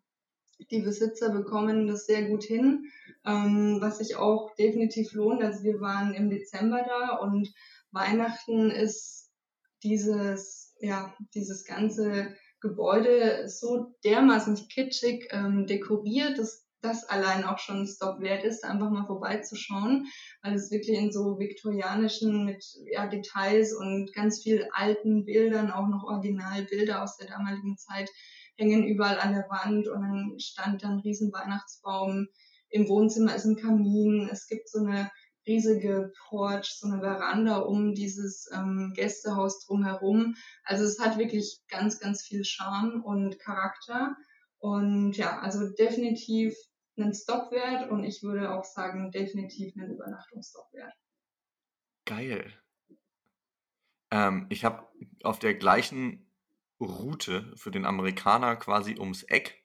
die 0.71 0.81
Besitzer 0.81 1.29
bekommen 1.29 1.85
das 1.85 2.05
sehr 2.05 2.23
gut 2.29 2.43
hin, 2.43 2.85
ähm, 3.25 3.77
was 3.79 3.99
sich 3.99 4.15
auch 4.15 4.55
definitiv 4.55 5.13
lohnt. 5.13 5.43
Also 5.43 5.63
wir 5.63 5.79
waren 5.81 6.15
im 6.15 6.29
Dezember 6.29 6.83
da 6.87 7.17
und 7.17 7.53
Weihnachten 7.91 8.71
ist 8.71 9.29
dieses, 9.83 10.75
ja, 10.79 11.13
dieses 11.33 11.65
ganze 11.65 12.35
Gebäude 12.61 13.47
so 13.47 13.95
dermaßen 14.03 14.67
kitschig 14.67 15.29
ähm, 15.31 15.65
dekoriert, 15.65 16.37
dass 16.37 16.69
das 16.81 17.03
allein 17.05 17.43
auch 17.43 17.57
schon 17.57 17.81
ein 17.81 17.87
Stop 17.87 18.21
wert 18.21 18.43
ist, 18.43 18.63
einfach 18.63 18.89
mal 18.89 19.05
vorbeizuschauen, 19.05 20.07
weil 20.41 20.53
es 20.53 20.71
wirklich 20.71 20.97
in 20.97 21.11
so 21.11 21.37
viktorianischen 21.37 22.45
mit 22.45 22.65
ja, 22.91 23.07
Details 23.07 23.73
und 23.73 24.13
ganz 24.13 24.41
viel 24.41 24.67
alten 24.71 25.25
Bildern, 25.25 25.71
auch 25.71 25.87
noch 25.87 26.03
Originalbilder 26.03 27.03
aus 27.03 27.17
der 27.17 27.27
damaligen 27.27 27.77
Zeit, 27.77 28.09
hängen 28.57 28.85
überall 28.85 29.19
an 29.19 29.33
der 29.33 29.47
Wand 29.49 29.87
und 29.87 30.01
dann 30.01 30.39
stand 30.39 30.83
dann 30.83 30.93
ein 30.93 30.99
riesen 30.99 31.31
Weihnachtsbaum. 31.31 32.27
Im 32.69 32.87
Wohnzimmer 32.87 33.35
ist 33.35 33.45
ein 33.45 33.55
Kamin. 33.55 34.29
Es 34.31 34.47
gibt 34.47 34.69
so 34.69 34.79
eine 34.79 35.09
riesige 35.49 36.13
Porch, 36.27 36.75
so 36.75 36.87
eine 36.87 37.01
Veranda 37.01 37.57
um 37.57 37.95
dieses 37.95 38.47
ähm, 38.53 38.93
Gästehaus 38.95 39.65
drumherum. 39.65 40.35
Also 40.63 40.85
es 40.85 40.99
hat 40.99 41.17
wirklich 41.17 41.59
ganz, 41.67 41.99
ganz 41.99 42.21
viel 42.21 42.45
Charme 42.45 43.03
und 43.03 43.39
Charakter. 43.39 44.15
Und 44.59 45.13
ja, 45.13 45.39
also 45.39 45.67
definitiv 45.73 46.55
einen 46.97 47.13
Stopwert 47.13 47.89
und 47.89 48.03
ich 48.03 48.21
würde 48.21 48.53
auch 48.53 48.63
sagen, 48.63 49.11
definitiv 49.11 49.73
einen 49.75 49.93
Übernachtungsstopwert. 49.93 50.93
Geil. 52.05 52.53
Ähm, 54.11 54.45
ich 54.49 54.65
habe 54.65 54.87
auf 55.23 55.39
der 55.39 55.55
gleichen 55.55 56.31
Route 56.79 57.53
für 57.55 57.71
den 57.71 57.85
Amerikaner 57.85 58.55
quasi 58.55 58.97
ums 58.99 59.23
Eck 59.23 59.63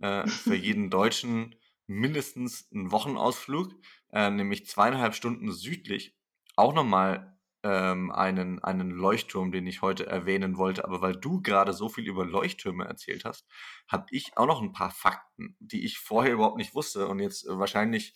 äh, 0.00 0.26
für 0.26 0.54
jeden 0.56 0.90
Deutschen 0.90 1.54
mindestens 1.90 2.68
einen 2.72 2.92
Wochenausflug, 2.92 3.74
äh, 4.12 4.30
nämlich 4.30 4.66
zweieinhalb 4.66 5.14
Stunden 5.14 5.50
südlich, 5.50 6.16
auch 6.56 6.72
nochmal 6.72 7.36
ähm, 7.62 8.12
einen, 8.12 8.62
einen 8.62 8.90
Leuchtturm, 8.90 9.50
den 9.50 9.66
ich 9.66 9.82
heute 9.82 10.06
erwähnen 10.06 10.56
wollte. 10.56 10.84
Aber 10.84 11.02
weil 11.02 11.16
du 11.16 11.42
gerade 11.42 11.72
so 11.72 11.88
viel 11.88 12.06
über 12.06 12.24
Leuchttürme 12.24 12.84
erzählt 12.84 13.24
hast, 13.24 13.44
habe 13.88 14.06
ich 14.10 14.36
auch 14.36 14.46
noch 14.46 14.62
ein 14.62 14.72
paar 14.72 14.90
Fakten, 14.90 15.56
die 15.58 15.84
ich 15.84 15.98
vorher 15.98 16.32
überhaupt 16.32 16.58
nicht 16.58 16.74
wusste 16.74 17.08
und 17.08 17.18
jetzt 17.18 17.46
äh, 17.46 17.58
wahrscheinlich 17.58 18.14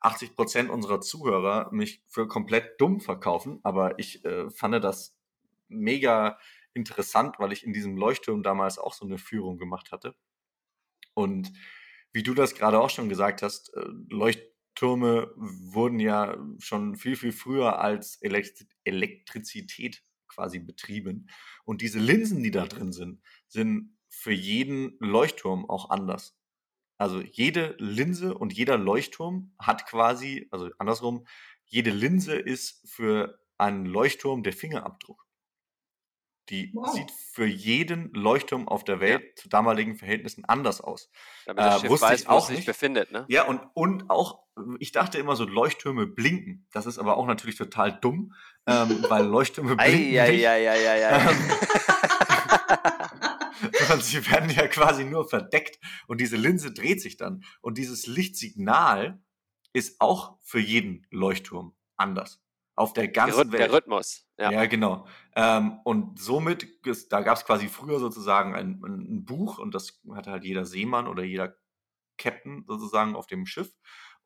80 0.00 0.36
Prozent 0.36 0.70
unserer 0.70 1.00
Zuhörer 1.00 1.70
mich 1.72 2.02
für 2.06 2.28
komplett 2.28 2.78
dumm 2.80 3.00
verkaufen. 3.00 3.58
Aber 3.62 3.98
ich 3.98 4.24
äh, 4.26 4.50
fand 4.50 4.84
das 4.84 5.16
mega 5.68 6.38
interessant, 6.74 7.36
weil 7.38 7.52
ich 7.52 7.64
in 7.64 7.72
diesem 7.72 7.96
Leuchtturm 7.96 8.42
damals 8.42 8.78
auch 8.78 8.92
so 8.92 9.06
eine 9.06 9.18
Führung 9.18 9.56
gemacht 9.56 9.92
hatte. 9.92 10.14
Und 11.14 11.52
wie 12.12 12.22
du 12.22 12.34
das 12.34 12.54
gerade 12.54 12.80
auch 12.80 12.90
schon 12.90 13.08
gesagt 13.08 13.42
hast, 13.42 13.74
äh, 13.74 13.84
Leuchttürme 14.08 15.32
wurden 15.36 16.00
ja 16.00 16.36
schon 16.58 16.96
viel, 16.96 17.16
viel 17.16 17.32
früher 17.32 17.78
als 17.80 18.18
Elektrizität 18.84 20.02
quasi 20.28 20.58
betrieben. 20.58 21.28
Und 21.64 21.82
diese 21.82 21.98
Linsen, 21.98 22.42
die 22.42 22.50
da 22.50 22.66
drin 22.66 22.92
sind, 22.92 23.22
sind 23.48 23.96
für 24.08 24.32
jeden 24.32 24.96
Leuchtturm 25.00 25.68
auch 25.68 25.90
anders. 25.90 26.36
Also 26.98 27.20
jede 27.20 27.76
Linse 27.78 28.34
und 28.34 28.52
jeder 28.52 28.76
Leuchtturm 28.76 29.54
hat 29.58 29.86
quasi, 29.86 30.48
also 30.50 30.70
andersrum, 30.78 31.26
jede 31.64 31.90
Linse 31.90 32.34
ist 32.34 32.88
für 32.90 33.38
einen 33.56 33.86
Leuchtturm 33.86 34.42
der 34.42 34.52
Fingerabdruck. 34.52 35.27
Die 36.50 36.70
wow. 36.72 36.92
sieht 36.92 37.10
für 37.10 37.46
jeden 37.46 38.12
Leuchtturm 38.14 38.68
auf 38.68 38.82
der 38.84 39.00
Welt 39.00 39.22
ja. 39.22 39.42
zu 39.42 39.48
damaligen 39.48 39.96
Verhältnissen 39.96 40.44
anders 40.46 40.80
aus. 40.80 41.10
Damit 41.46 41.62
das 41.62 41.82
äh, 41.82 41.88
Schiff 41.88 42.00
weiß, 42.00 42.20
ich 42.22 42.28
auch 42.28 42.48
wo 42.48 42.52
es 42.52 42.56
sich 42.56 42.66
befindet, 42.66 43.12
ne? 43.12 43.26
Ja, 43.28 43.44
und, 43.44 43.60
und 43.74 44.08
auch, 44.08 44.44
ich 44.78 44.92
dachte 44.92 45.18
immer 45.18 45.36
so, 45.36 45.44
Leuchttürme 45.44 46.06
blinken. 46.06 46.66
Das 46.72 46.86
ist 46.86 46.98
aber 46.98 47.16
auch 47.16 47.26
natürlich 47.26 47.56
total 47.56 47.98
dumm, 48.00 48.34
ähm, 48.66 49.04
weil 49.08 49.26
Leuchttürme 49.26 49.76
blinken 49.76 50.18
ei, 50.18 50.30
nicht. 50.30 50.46
Ei, 50.46 50.68
ei, 50.68 50.70
ei, 50.70 51.06
ei, 51.08 51.34
sondern 53.78 54.00
sie 54.00 54.30
werden 54.30 54.50
ja 54.50 54.66
quasi 54.68 55.04
nur 55.04 55.28
verdeckt 55.28 55.78
und 56.06 56.20
diese 56.20 56.36
Linse 56.36 56.72
dreht 56.72 57.02
sich 57.02 57.16
dann. 57.16 57.44
Und 57.60 57.78
dieses 57.78 58.06
Lichtsignal 58.06 59.20
ist 59.72 60.00
auch 60.00 60.38
für 60.42 60.60
jeden 60.60 61.06
Leuchtturm 61.10 61.74
anders 61.96 62.40
auf 62.78 62.92
der 62.92 63.08
ganzen 63.08 63.50
der 63.50 63.58
Welt. 63.58 63.70
Der 63.70 63.72
Rhythmus. 63.72 64.28
Ja, 64.38 64.52
ja 64.52 64.66
genau. 64.66 65.06
Ähm, 65.34 65.80
und 65.84 66.20
somit, 66.20 66.66
da 67.10 67.22
gab 67.22 67.36
es 67.36 67.44
quasi 67.44 67.66
früher 67.68 67.98
sozusagen 67.98 68.54
ein, 68.54 68.80
ein, 68.84 69.24
Buch 69.24 69.58
und 69.58 69.74
das 69.74 70.00
hatte 70.14 70.30
halt 70.30 70.44
jeder 70.44 70.64
Seemann 70.64 71.08
oder 71.08 71.24
jeder 71.24 71.56
Captain 72.18 72.64
sozusagen 72.66 73.16
auf 73.16 73.26
dem 73.26 73.46
Schiff. 73.46 73.74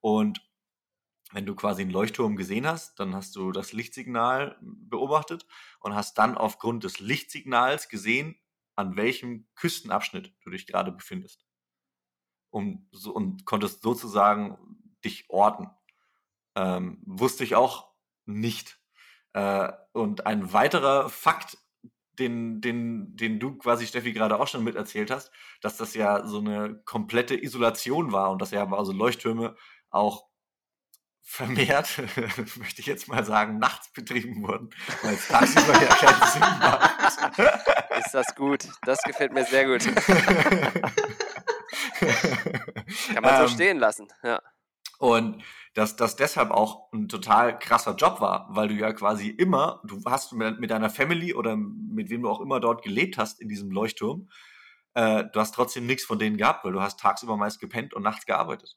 Und 0.01 0.47
wenn 1.33 1.47
du 1.47 1.55
quasi 1.55 1.81
einen 1.81 1.91
Leuchtturm 1.91 2.37
gesehen 2.37 2.67
hast, 2.67 3.01
dann 3.01 3.15
hast 3.15 3.35
du 3.37 3.53
das 3.53 3.73
Lichtsignal 3.73 4.59
beobachtet 4.61 5.47
und 5.81 5.95
hast 5.95 6.19
dann 6.19 6.37
aufgrund 6.37 6.85
des 6.85 7.01
Lichtsignals 7.01 7.88
gesehen, 7.88 8.37
an 8.77 8.97
welchem 8.97 9.49
Küstenabschnitt 9.55 10.35
du 10.45 10.51
dich 10.51 10.67
gerade 10.67 10.93
befindest. 10.93 11.47
Um, 12.51 12.87
so, 12.93 13.15
und 13.15 13.47
konntest 13.47 13.81
sozusagen 13.81 14.59
dich 15.03 15.31
orten. 15.31 15.71
Ähm, 16.55 17.03
wusste 17.07 17.45
ich 17.45 17.55
auch 17.55 17.91
nicht. 18.33 18.79
Äh, 19.33 19.73
und 19.92 20.27
ein 20.27 20.53
weiterer 20.53 21.09
Fakt, 21.09 21.59
den, 22.18 22.61
den, 22.61 23.16
den 23.16 23.40
du 23.40 23.57
quasi, 23.57 23.87
Steffi, 23.87 24.12
gerade 24.12 24.38
auch 24.38 24.49
schon 24.49 24.64
miterzählt 24.64 25.11
hast, 25.11 25.31
dass 25.62 25.77
das 25.77 25.95
ja 25.95 26.27
so 26.27 26.38
eine 26.38 26.83
komplette 26.85 27.42
Isolation 27.42 28.12
war 28.12 28.31
und 28.31 28.42
dass 28.42 28.51
ja 28.51 28.71
also 28.71 28.92
Leuchttürme 28.92 29.57
auch 29.90 30.27
vermehrt, 31.23 31.99
möchte 32.57 32.81
ich 32.81 32.87
jetzt 32.87 33.09
mal 33.09 33.25
sagen, 33.25 33.59
nachts 33.59 33.90
betrieben 33.92 34.42
wurden, 34.42 34.71
weil 35.03 35.14
es 35.14 35.29
tagsüber 35.29 35.73
ja 35.81 35.95
keinen 35.95 36.23
Sinn 36.33 36.40
macht. 36.40 36.90
Ist 37.99 38.12
das 38.12 38.35
gut? 38.35 38.68
Das 38.85 39.01
gefällt 39.03 39.33
mir 39.33 39.45
sehr 39.45 39.66
gut. 39.66 39.83
Kann 43.14 43.23
man 43.23 43.37
so 43.37 43.42
ähm, 43.45 43.49
stehen 43.49 43.79
lassen, 43.79 44.09
ja. 44.23 44.42
Und 44.99 45.42
dass 45.75 45.97
das 45.97 46.17
deshalb 46.17 46.51
auch 46.51 46.93
ein 46.93 47.09
total 47.09 47.59
krasser 47.59 47.95
Job 47.95 48.21
war, 48.21 48.47
weil 48.51 48.69
du 48.69 48.75
ja 48.75 48.93
quasi 48.93 49.29
immer, 49.29 49.81
du 49.85 50.03
hast 50.05 50.33
mit, 50.33 50.71
deiner 50.71 50.91
Family 50.91 51.35
oder 51.35 51.57
mit 51.57 52.11
wem 52.11 52.23
du 52.23 52.29
auch 52.31 52.41
immer 52.41 52.61
dort 52.61 52.83
gelebt 52.83 53.17
hast 53.19 53.41
in 53.41 53.49
diesem 53.49 53.71
Leuchtturm, 53.71 54.29
äh, 54.95 55.25
du 55.33 55.41
hast 55.41 55.55
trotzdem 55.55 55.87
nichts 55.87 56.05
von 56.05 56.19
denen 56.19 56.37
gehabt, 56.37 56.65
weil 56.65 56.73
du 56.73 56.83
hast 56.83 57.01
tagsüber 57.01 57.37
meist 57.37 57.61
gepennt 57.61 57.95
und 57.95 58.03
nachts 58.03 58.27
gearbeitet. 58.27 58.77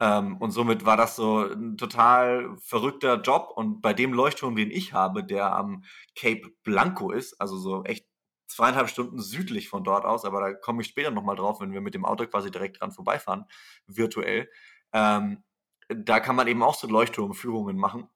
Ähm, 0.00 0.38
und 0.38 0.50
somit 0.50 0.86
war 0.86 0.96
das 0.96 1.16
so 1.16 1.46
ein 1.46 1.76
total 1.76 2.56
verrückter 2.58 3.20
Job. 3.20 3.52
Und 3.54 3.82
bei 3.82 3.92
dem 3.92 4.12
Leuchtturm, 4.14 4.56
den 4.56 4.70
ich 4.70 4.92
habe, 4.94 5.24
der 5.24 5.54
am 5.54 5.84
Cape 6.16 6.50
Blanco 6.64 7.10
ist, 7.10 7.40
also 7.40 7.58
so 7.58 7.84
echt 7.84 8.06
zweieinhalb 8.48 8.88
Stunden 8.88 9.20
südlich 9.20 9.68
von 9.68 9.84
dort 9.84 10.04
aus, 10.04 10.24
aber 10.24 10.40
da 10.40 10.52
komme 10.54 10.82
ich 10.82 10.88
später 10.88 11.10
nochmal 11.10 11.36
drauf, 11.36 11.60
wenn 11.60 11.72
wir 11.72 11.80
mit 11.80 11.94
dem 11.94 12.04
Auto 12.04 12.26
quasi 12.26 12.50
direkt 12.50 12.80
dran 12.80 12.92
vorbeifahren, 12.92 13.44
virtuell. 13.86 14.50
Ähm, 14.92 15.44
da 15.94 16.20
kann 16.20 16.36
man 16.36 16.46
eben 16.46 16.62
auch 16.62 16.74
so 16.74 16.86
Leuchtturmführungen 16.86 17.76
machen. 17.76 18.08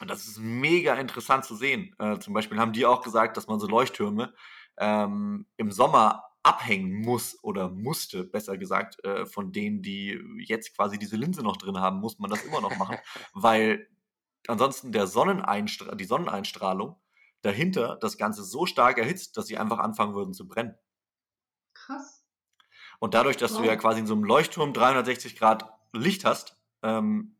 Und 0.00 0.10
das 0.10 0.26
ist 0.26 0.38
mega 0.38 0.94
interessant 0.94 1.44
zu 1.44 1.54
sehen. 1.54 1.94
Äh, 1.98 2.18
zum 2.18 2.34
Beispiel 2.34 2.58
haben 2.58 2.72
die 2.72 2.86
auch 2.86 3.02
gesagt, 3.02 3.36
dass 3.36 3.46
man 3.46 3.60
so 3.60 3.66
Leuchttürme 3.66 4.34
ähm, 4.78 5.46
im 5.56 5.70
Sommer 5.70 6.24
abhängen 6.42 7.02
muss 7.02 7.38
oder 7.42 7.68
musste, 7.68 8.24
besser 8.24 8.58
gesagt, 8.58 9.04
äh, 9.04 9.26
von 9.26 9.52
denen, 9.52 9.80
die 9.80 10.20
jetzt 10.44 10.74
quasi 10.76 10.98
diese 10.98 11.16
Linse 11.16 11.42
noch 11.42 11.56
drin 11.56 11.78
haben, 11.78 12.00
muss 12.00 12.18
man 12.18 12.30
das 12.30 12.44
immer 12.44 12.60
noch 12.60 12.76
machen, 12.76 12.98
weil 13.32 13.88
ansonsten 14.48 14.90
der 14.90 15.06
Sonneneinstra 15.06 15.94
die 15.94 16.04
Sonneneinstrahlung 16.04 16.96
dahinter 17.42 17.96
das 18.00 18.18
Ganze 18.18 18.42
so 18.42 18.66
stark 18.66 18.98
erhitzt, 18.98 19.36
dass 19.36 19.46
sie 19.46 19.58
einfach 19.58 19.78
anfangen 19.78 20.14
würden 20.14 20.34
zu 20.34 20.48
brennen. 20.48 20.74
Krass. 21.74 22.24
Und 22.98 23.14
dadurch, 23.14 23.36
dass 23.36 23.52
wow. 23.54 23.60
du 23.60 23.66
ja 23.66 23.76
quasi 23.76 24.00
in 24.00 24.06
so 24.06 24.14
einem 24.14 24.24
Leuchtturm 24.24 24.72
360 24.72 25.36
Grad 25.36 25.68
Licht 25.92 26.24
hast, 26.24 26.56
ähm, 26.82 27.36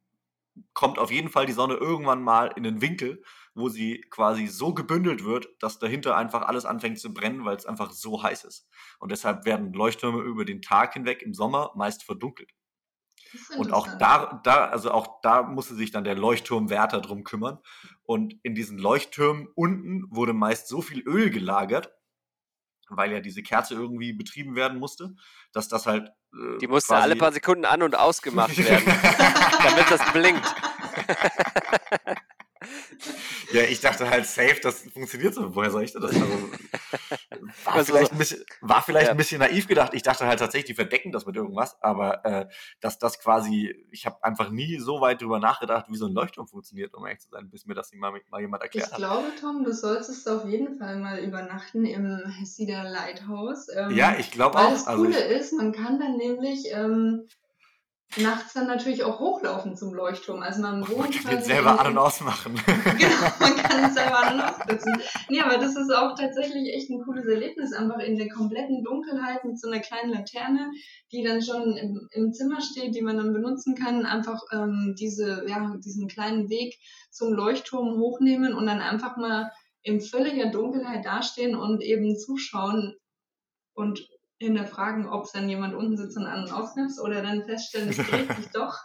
kommt 0.75 0.99
auf 0.99 1.11
jeden 1.11 1.31
Fall 1.31 1.47
die 1.47 1.53
Sonne 1.53 1.75
irgendwann 1.75 2.23
mal 2.23 2.53
in 2.57 2.63
den 2.63 2.81
Winkel, 2.81 3.23
wo 3.55 3.69
sie 3.69 4.01
quasi 4.11 4.47
so 4.47 4.75
gebündelt 4.75 5.25
wird, 5.25 5.49
dass 5.61 5.79
dahinter 5.79 6.17
einfach 6.17 6.43
alles 6.43 6.65
anfängt 6.65 6.99
zu 6.99 7.13
brennen, 7.13 7.45
weil 7.45 7.57
es 7.57 7.67
einfach 7.67 7.91
so 7.91 8.23
heiß 8.23 8.45
ist. 8.45 8.69
Und 8.99 9.13
deshalb 9.13 9.45
werden 9.45 9.73
Leuchttürme 9.73 10.23
über 10.23 10.45
den 10.45 10.63
Tag 10.63 10.95
hinweg 10.95 11.23
im 11.23 11.35
Sommer 11.35 11.73
meist 11.75 12.03
verdunkelt. 12.03 12.51
Und 13.57 13.73
auch 13.73 13.89
da, 13.99 14.41
da, 14.45 14.67
also 14.67 14.91
auch 14.91 15.21
da 15.23 15.43
musste 15.43 15.75
sich 15.75 15.91
dann 15.91 16.05
der 16.05 16.17
Leuchtturmwärter 16.17 17.01
drum 17.01 17.25
kümmern. 17.25 17.59
Und 18.03 18.35
in 18.43 18.55
diesen 18.55 18.79
Leuchttürmen 18.79 19.49
unten 19.55 20.05
wurde 20.11 20.33
meist 20.35 20.69
so 20.69 20.83
viel 20.83 21.01
Öl 21.07 21.31
gelagert, 21.31 21.93
weil 22.89 23.13
ja 23.13 23.21
diese 23.21 23.43
Kerze 23.43 23.75
irgendwie 23.75 24.13
betrieben 24.13 24.55
werden 24.55 24.79
musste, 24.79 25.15
dass 25.53 25.69
das 25.69 25.87
halt. 25.87 26.11
Äh, 26.35 26.59
Die 26.61 26.67
musste 26.67 26.95
alle 26.97 27.17
paar 27.17 27.33
Sekunden 27.33 27.65
an- 27.65 27.83
und 27.83 27.97
ausgemacht 27.97 28.57
werden, 28.57 28.85
damit 29.63 29.91
das 29.91 30.13
blinkt. 30.13 30.55
Ja, 33.53 33.63
ich 33.63 33.81
dachte 33.81 34.09
halt 34.09 34.27
safe, 34.27 34.61
das 34.63 34.83
funktioniert 34.93 35.35
so. 35.35 35.55
Woher 35.55 35.71
soll 35.71 35.85
ich 35.85 35.93
das? 35.93 36.05
Also, 36.05 36.21
war, 37.65 37.75
also, 37.75 37.93
vielleicht, 37.93 38.13
ein 38.13 38.19
bisschen, 38.19 38.45
war 38.61 38.83
vielleicht 38.83 39.07
ja. 39.07 39.11
ein 39.11 39.17
bisschen 39.17 39.41
naiv 39.41 39.67
gedacht. 39.67 39.93
Ich 39.95 40.03
dachte 40.03 40.27
halt 40.27 40.39
tatsächlich, 40.39 40.67
die 40.67 40.75
verdecken 40.75 41.13
das 41.13 41.27
mit 41.27 41.37
irgendwas, 41.37 41.77
aber 41.83 42.25
äh, 42.25 42.47
dass 42.81 42.99
das 42.99 43.19
quasi, 43.19 43.87
ich 43.91 44.07
habe 44.07 44.23
einfach 44.23 44.51
nie 44.51 44.79
so 44.79 45.01
weit 45.01 45.21
drüber 45.21 45.39
nachgedacht, 45.39 45.87
wie 45.89 45.97
so 45.97 46.07
ein 46.07 46.13
Leuchtturm 46.13 46.47
funktioniert, 46.47 46.95
um 46.95 47.05
ehrlich 47.07 47.21
zu 47.21 47.29
sein, 47.31 47.51
bis 47.51 47.67
mir 47.67 47.75
das 47.75 47.93
mal, 47.93 48.13
mal 48.31 48.41
jemand 48.41 48.63
erklärt 48.63 48.87
ich 48.87 48.93
hat. 48.93 49.01
Ich 49.01 49.05
glaube, 49.05 49.29
Tom, 49.41 49.65
du 49.65 49.73
solltest 49.73 50.29
auf 50.29 50.45
jeden 50.47 50.79
Fall 50.79 50.99
mal 50.99 51.19
übernachten 51.19 51.85
im 51.85 52.25
Hessida 52.39 52.83
Lighthouse. 52.83 53.69
Ähm, 53.75 53.91
ja, 53.97 54.17
ich 54.19 54.31
glaube 54.31 54.59
auch. 54.59 54.71
Das 54.71 54.87
also 54.87 55.05
Coole 55.05 55.17
also 55.17 55.29
ich, 55.29 55.41
ist, 55.41 55.53
man 55.53 55.73
kann 55.73 55.99
dann 55.99 56.17
nämlich 56.17 56.67
ähm, 56.71 57.27
nachts 58.19 58.53
dann 58.53 58.67
natürlich 58.67 59.05
auch 59.05 59.19
hochlaufen 59.19 59.77
zum 59.77 59.95
Leuchtturm. 59.95 60.43
Also 60.43 60.61
man 60.61 60.87
wohnt 60.89 60.99
man 60.99 61.11
kann 61.11 61.37
den 61.37 61.43
selber 61.43 61.81
an 61.81 61.93
und 61.93 61.99
ausmachen. 61.99 62.55
genau, 62.65 63.33
man 63.41 63.57
kann 63.57 63.85
es 63.85 63.95
selber 63.95 64.19
an 64.19 64.35
und 64.35 64.41
aussetzen. 64.43 65.03
Nee, 65.29 65.41
aber 65.41 65.59
das 65.59 65.77
ist 65.77 65.91
auch 65.95 66.15
tatsächlich 66.17 66.75
echt 66.75 66.91
ein 66.91 67.03
cooles 67.03 67.27
Erlebnis, 67.27 67.73
einfach 67.73 67.99
in 68.01 68.17
der 68.17 68.29
kompletten 68.29 68.83
Dunkelheit 68.85 69.45
mit 69.45 69.59
so 69.59 69.71
einer 69.71 69.81
kleinen 69.81 70.11
Laterne, 70.11 70.71
die 71.11 71.23
dann 71.23 71.43
schon 71.43 71.77
im, 71.77 72.09
im 72.13 72.33
Zimmer 72.33 72.61
steht, 72.61 72.95
die 72.95 73.03
man 73.03 73.17
dann 73.17 73.33
benutzen 73.33 73.75
kann, 73.75 74.05
einfach 74.05 74.43
ähm, 74.53 74.95
diese, 74.99 75.45
ja, 75.49 75.77
diesen 75.83 76.09
kleinen 76.09 76.51
Weg 76.51 76.79
zum 77.11 77.33
Leuchtturm 77.33 77.99
hochnehmen 77.99 78.55
und 78.55 78.67
dann 78.67 78.81
einfach 78.81 79.17
mal 79.17 79.51
in 79.83 80.01
völliger 80.01 80.51
Dunkelheit 80.51 81.05
dastehen 81.05 81.57
und 81.57 81.83
eben 81.83 82.17
zuschauen 82.17 82.95
und 83.75 84.09
hinterfragen, 84.43 85.09
ob 85.09 85.25
es 85.25 85.33
dann 85.33 85.49
jemand 85.49 85.75
unten 85.75 85.97
sitzt 85.97 86.17
und 86.17 86.27
an- 86.27 86.45
und 86.45 86.53
ausknipst 86.53 87.01
oder 87.01 87.23
dann 87.23 87.45
feststellen, 87.45 87.91
es 87.91 87.97
dreht 87.97 88.37
sich 88.37 88.51
doch. 88.53 88.79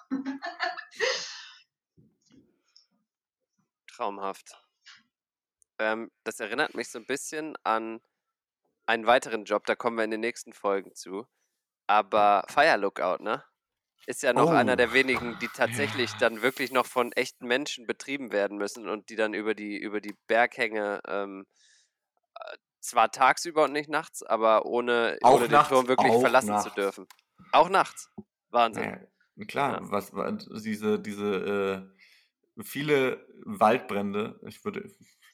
Traumhaft. 3.88 4.56
Ähm, 5.80 6.12
das 6.24 6.40
erinnert 6.40 6.76
mich 6.76 6.90
so 6.90 7.00
ein 7.00 7.06
bisschen 7.06 7.56
an 7.64 8.00
einen 8.86 9.06
weiteren 9.06 9.44
Job, 9.44 9.66
da 9.66 9.76
kommen 9.76 9.98
wir 9.98 10.04
in 10.04 10.12
den 10.12 10.22
nächsten 10.22 10.54
Folgen 10.54 10.96
zu. 10.96 11.28
Aber 11.88 12.44
Fire 12.48 12.78
Lookout, 12.78 13.24
ne? 13.24 13.44
Ist 14.06 14.24
ja 14.24 14.32
noch 14.32 14.50
oh. 14.50 14.54
einer 14.54 14.78
der 14.78 14.94
wenigen, 14.94 15.38
die 15.40 15.50
tatsächlich 15.50 16.12
ja. 16.12 16.18
dann 16.20 16.42
wirklich 16.42 16.72
noch 16.72 16.86
von 16.86 17.12
echten 17.12 17.46
Menschen 17.46 17.86
betrieben 17.86 18.32
werden 18.32 18.58
müssen 18.58 18.88
und 18.88 19.10
die 19.10 19.18
dann 19.18 19.34
über 19.34 19.54
die, 19.54 19.78
über 19.78 20.00
die 20.00 20.16
Berghänge 20.28 21.02
ähm, 21.08 21.46
zwar 22.88 23.12
tagsüber 23.12 23.66
und 23.66 23.74
nicht 23.74 23.90
nachts, 23.90 24.24
aber 24.24 24.66
ohne, 24.66 25.18
auch 25.22 25.36
ohne 25.36 25.48
nachts, 25.48 25.70
den 25.70 25.76
Turm 25.76 25.88
wirklich 25.88 26.14
verlassen 26.14 26.50
nachts. 26.50 26.64
zu 26.64 26.70
dürfen. 26.72 27.06
Auch 27.52 27.70
nachts. 27.70 28.10
Wahnsinn. 28.50 29.08
Ja, 29.36 29.46
klar, 29.46 29.82
ja. 29.82 29.92
was 29.92 30.12
diese, 30.64 31.00
diese 31.00 31.88
äh, 32.58 32.64
viele 32.64 33.26
Waldbrände, 33.46 34.40
ich 34.48 34.64
würde, 34.66 34.90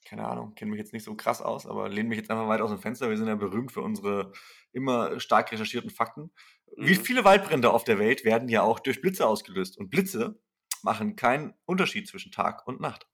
keine 0.06 0.28
Ahnung, 0.28 0.56
kenne 0.56 0.72
mich 0.72 0.80
jetzt 0.80 0.94
nicht 0.94 1.04
so 1.04 1.16
krass 1.16 1.42
aus, 1.42 1.66
aber 1.66 1.90
lehne 1.90 2.10
mich 2.10 2.18
jetzt 2.18 2.30
einfach 2.30 2.48
weit 2.48 2.62
aus 2.62 2.72
dem 2.72 2.80
Fenster. 2.80 3.10
Wir 3.10 3.18
sind 3.18 3.28
ja 3.28 3.36
berühmt 3.36 3.72
für 3.72 3.82
unsere 3.82 4.34
immer 4.72 5.20
stark 5.20 5.52
recherchierten 5.52 5.90
Fakten. 5.90 6.32
Mhm. 6.76 6.88
Wie 6.88 6.96
viele 6.96 7.24
Waldbrände 7.24 7.72
auf 7.72 7.84
der 7.84 8.00
Welt 8.00 8.26
werden 8.26 8.50
ja 8.50 8.64
auch 8.64 8.80
durch 8.80 9.02
Blitze 9.02 9.28
ausgelöst. 9.28 9.78
Und 9.78 9.90
Blitze 9.90 10.40
machen 10.82 11.16
keinen 11.16 11.54
Unterschied 11.66 12.08
zwischen 12.08 12.32
Tag 12.32 12.68
und 12.68 12.82
Nacht. 12.82 13.08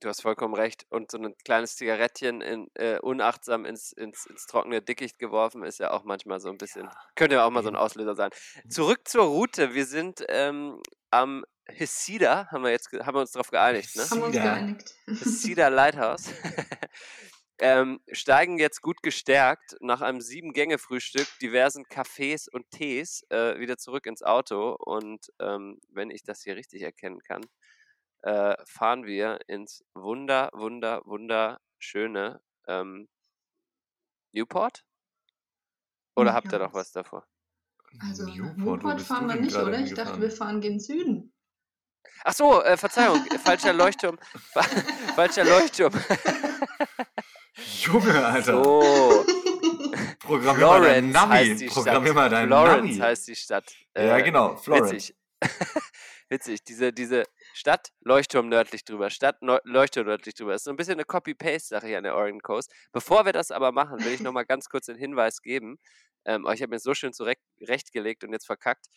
Du 0.00 0.08
hast 0.08 0.20
vollkommen 0.22 0.54
recht. 0.54 0.86
Und 0.90 1.10
so 1.10 1.18
ein 1.18 1.34
kleines 1.44 1.76
Zigarettchen 1.76 2.40
in, 2.40 2.68
äh, 2.74 2.98
unachtsam 2.98 3.64
ins, 3.64 3.92
ins, 3.92 4.26
ins 4.26 4.46
trockene 4.46 4.82
Dickicht 4.82 5.18
geworfen 5.18 5.62
ist 5.62 5.78
ja 5.78 5.90
auch 5.90 6.04
manchmal 6.04 6.38
so 6.40 6.50
ein 6.50 6.58
bisschen, 6.58 6.84
ja. 6.84 6.92
könnte 7.14 7.36
ja 7.36 7.46
auch 7.46 7.50
mal 7.50 7.62
so 7.62 7.70
ein 7.70 7.76
Auslöser 7.76 8.14
sein. 8.14 8.30
Mhm. 8.64 8.70
Zurück 8.70 9.08
zur 9.08 9.24
Route. 9.24 9.74
Wir 9.74 9.86
sind 9.86 10.24
ähm, 10.28 10.80
am 11.10 11.44
Hesida, 11.68 12.48
haben 12.50 12.62
wir 12.62 12.70
jetzt 12.70 12.92
haben 12.92 13.14
wir 13.16 13.20
uns 13.20 13.32
darauf 13.32 13.50
geeinigt, 13.50 13.96
ne? 13.96 14.08
Haben 14.08 14.20
wir 14.20 14.26
uns 14.26 14.36
geeinigt. 14.36 14.94
Hesida 15.06 15.68
Lighthouse. 15.68 16.30
ähm, 17.58 18.00
steigen 18.12 18.58
jetzt 18.58 18.82
gut 18.82 19.02
gestärkt 19.02 19.76
nach 19.80 20.00
einem 20.00 20.20
Sieben-Gänge-Frühstück, 20.20 21.26
diversen 21.40 21.84
Kaffees 21.88 22.48
und 22.48 22.70
Tees 22.70 23.24
äh, 23.30 23.58
wieder 23.58 23.78
zurück 23.78 24.06
ins 24.06 24.22
Auto. 24.22 24.76
Und 24.78 25.32
ähm, 25.40 25.80
wenn 25.88 26.10
ich 26.10 26.22
das 26.22 26.42
hier 26.42 26.56
richtig 26.56 26.82
erkennen 26.82 27.20
kann, 27.22 27.42
äh, 28.26 28.56
fahren 28.64 29.06
wir 29.06 29.38
ins 29.46 29.84
wunder, 29.94 30.50
wunder, 30.52 31.00
wunderschöne 31.04 32.40
ähm, 32.66 33.08
Newport? 34.32 34.84
Oder 36.16 36.34
habt 36.34 36.52
ihr 36.52 36.58
noch 36.58 36.74
was 36.74 36.90
davor? 36.90 37.24
Also 38.00 38.24
Newport, 38.26 38.82
Newport 38.82 39.00
fahren 39.00 39.28
wir 39.28 39.36
nicht, 39.36 39.54
oder? 39.54 39.78
Ich 39.78 39.94
dachte, 39.94 40.20
wir 40.20 40.30
fahren 40.30 40.60
gen 40.60 40.80
Süden. 40.80 41.32
Ach 42.24 42.32
so, 42.32 42.62
äh, 42.64 42.76
Verzeihung, 42.76 43.24
falscher 43.44 43.72
Leuchtturm. 43.72 44.18
falscher 45.14 45.44
Leuchtturm. 45.44 45.92
Junge, 47.82 48.26
Alter. 48.26 48.64
So. 48.64 49.24
Programmier 50.18 50.66
mal 50.66 50.80
dein 50.82 51.10
Navi. 51.10 51.66
Programmier 51.68 52.12
mal 52.12 52.28
dein 52.28 52.48
Florence 52.48 52.82
Navi. 52.82 52.98
heißt 52.98 53.28
die 53.28 53.36
Stadt. 53.36 53.72
Äh, 53.94 54.08
ja, 54.08 54.20
genau, 54.20 54.56
Florence. 54.56 54.92
Witzig. 54.92 55.16
witzig. 56.28 56.64
Diese, 56.64 56.92
diese 56.92 57.22
Stadt, 57.56 57.88
Leuchtturm 58.00 58.50
nördlich 58.50 58.84
drüber, 58.84 59.08
Stadt, 59.08 59.40
Neu 59.40 59.58
Leuchtturm 59.64 60.04
nördlich 60.06 60.34
drüber. 60.34 60.52
Das 60.52 60.60
ist 60.60 60.64
so 60.64 60.70
ein 60.72 60.76
bisschen 60.76 60.92
eine 60.92 61.06
Copy-Paste-Sache 61.06 61.86
hier 61.86 61.96
an 61.96 62.04
der 62.04 62.14
Oregon 62.14 62.42
Coast. 62.42 62.70
Bevor 62.92 63.24
wir 63.24 63.32
das 63.32 63.50
aber 63.50 63.72
machen, 63.72 64.04
will 64.04 64.12
ich 64.12 64.20
nochmal 64.20 64.44
ganz 64.46 64.68
kurz 64.68 64.84
den 64.86 64.98
Hinweis 64.98 65.40
geben. 65.40 65.78
Ähm, 66.26 66.46
ich 66.52 66.60
habe 66.60 66.68
mir 66.68 66.78
so 66.80 66.92
schön 66.92 67.14
zurechtgelegt 67.14 68.24
und 68.24 68.32
jetzt 68.34 68.44
verkackt, 68.44 68.88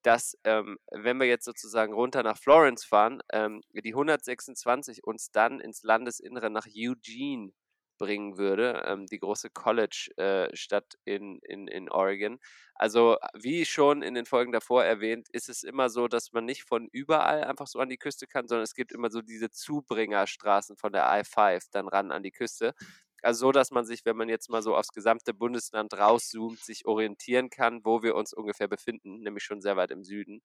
dass, 0.00 0.34
ähm, 0.44 0.78
wenn 0.90 1.18
wir 1.18 1.26
jetzt 1.26 1.44
sozusagen 1.44 1.92
runter 1.92 2.22
nach 2.22 2.38
Florence 2.38 2.86
fahren, 2.86 3.20
ähm, 3.34 3.60
die 3.74 3.92
126 3.92 5.04
uns 5.04 5.30
dann 5.30 5.60
ins 5.60 5.82
Landesinnere 5.82 6.48
nach 6.48 6.66
Eugene 6.74 7.52
bringen 7.98 8.38
würde, 8.38 8.82
ähm, 8.86 9.06
die 9.06 9.18
große 9.18 9.50
College-Stadt 9.50 10.94
äh, 11.04 11.14
in, 11.16 11.38
in, 11.40 11.68
in 11.68 11.90
Oregon. 11.90 12.38
Also, 12.74 13.16
wie 13.34 13.64
schon 13.64 14.02
in 14.02 14.14
den 14.14 14.26
Folgen 14.26 14.52
davor 14.52 14.84
erwähnt, 14.84 15.28
ist 15.32 15.48
es 15.48 15.62
immer 15.62 15.88
so, 15.88 16.08
dass 16.08 16.32
man 16.32 16.44
nicht 16.44 16.64
von 16.64 16.88
überall 16.92 17.44
einfach 17.44 17.66
so 17.66 17.78
an 17.78 17.88
die 17.88 17.96
Küste 17.96 18.26
kann, 18.26 18.48
sondern 18.48 18.64
es 18.64 18.74
gibt 18.74 18.92
immer 18.92 19.10
so 19.10 19.22
diese 19.22 19.50
Zubringerstraßen 19.50 20.76
von 20.76 20.92
der 20.92 21.04
I-5 21.04 21.68
dann 21.72 21.88
ran 21.88 22.10
an 22.12 22.22
die 22.22 22.32
Küste. 22.32 22.74
Also 23.22 23.46
so, 23.46 23.52
dass 23.52 23.70
man 23.70 23.84
sich, 23.86 24.04
wenn 24.04 24.16
man 24.16 24.28
jetzt 24.28 24.50
mal 24.50 24.62
so 24.62 24.76
aufs 24.76 24.92
gesamte 24.92 25.34
Bundesland 25.34 25.94
rauszoomt, 25.94 26.60
sich 26.60 26.86
orientieren 26.86 27.50
kann, 27.50 27.80
wo 27.84 28.02
wir 28.02 28.14
uns 28.14 28.32
ungefähr 28.32 28.68
befinden, 28.68 29.20
nämlich 29.20 29.42
schon 29.42 29.60
sehr 29.60 29.76
weit 29.76 29.90
im 29.90 30.04
Süden. 30.04 30.42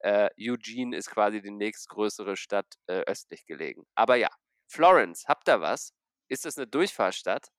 Äh, 0.00 0.30
Eugene 0.38 0.96
ist 0.96 1.10
quasi 1.10 1.40
die 1.42 1.50
nächstgrößere 1.50 2.36
Stadt 2.36 2.66
äh, 2.86 3.02
östlich 3.06 3.46
gelegen. 3.46 3.84
Aber 3.94 4.16
ja, 4.16 4.28
Florence, 4.68 5.26
habt 5.28 5.48
ihr 5.48 5.60
was? 5.60 5.92
Ist 6.28 6.44
das 6.44 6.56
eine 6.56 6.66
Durchfahrtsstadt? 6.68 7.50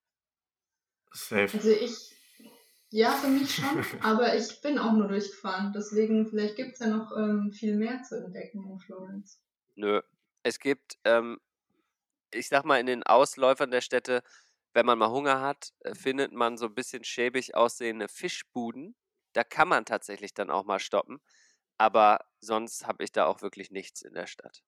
Safe. 1.13 1.53
Also 1.53 1.69
ich, 1.69 2.15
ja, 2.91 3.12
für 3.12 3.27
mich 3.27 3.56
schon, 3.56 3.84
aber 4.01 4.36
ich 4.36 4.62
bin 4.62 4.80
auch 4.80 4.93
nur 4.93 5.08
durchgefahren. 5.08 5.73
Deswegen, 5.73 6.27
vielleicht 6.27 6.56
gibt 6.56 6.73
es 6.73 6.80
ja 6.80 6.88
noch 6.88 7.12
ähm, 7.17 7.51
viel 7.51 7.75
mehr 7.75 8.03
zu 8.03 8.23
entdecken 8.23 8.69
in 8.69 8.80
Florence. 8.80 9.41
Nö. 9.75 10.01
Es 10.43 10.60
gibt, 10.60 10.97
ähm, 11.03 11.39
ich 12.32 12.49
sag 12.49 12.65
mal, 12.65 12.80
in 12.80 12.86
den 12.88 13.03
Ausläufern 13.03 13.71
der 13.71 13.82
Städte, 13.82 14.23
wenn 14.73 14.86
man 14.86 14.99
mal 14.99 15.12
Hunger 15.12 15.41
hat, 15.41 15.73
äh, 15.82 15.95
findet 15.95 16.34
man 16.34 16.58
so 16.58 16.67
ein 16.67 16.75
bisschen 16.75 17.03
schäbig 17.03 17.56
aussehende 17.56 18.08
Fischbuden. 18.10 18.95
Da 19.34 19.43
kann 19.43 19.67
man 19.69 19.86
tatsächlich 19.86 20.34
dann 20.34 20.51
auch 20.51 20.65
mal 20.65 20.80
stoppen. 20.80 21.19
Aber 21.77 22.19
sonst 22.41 22.88
habe 22.88 23.03
ich 23.03 23.12
da 23.12 23.25
auch 23.27 23.41
wirklich 23.41 23.71
nichts 23.71 24.01
in 24.03 24.13
der 24.13 24.27
Stadt. 24.27 24.63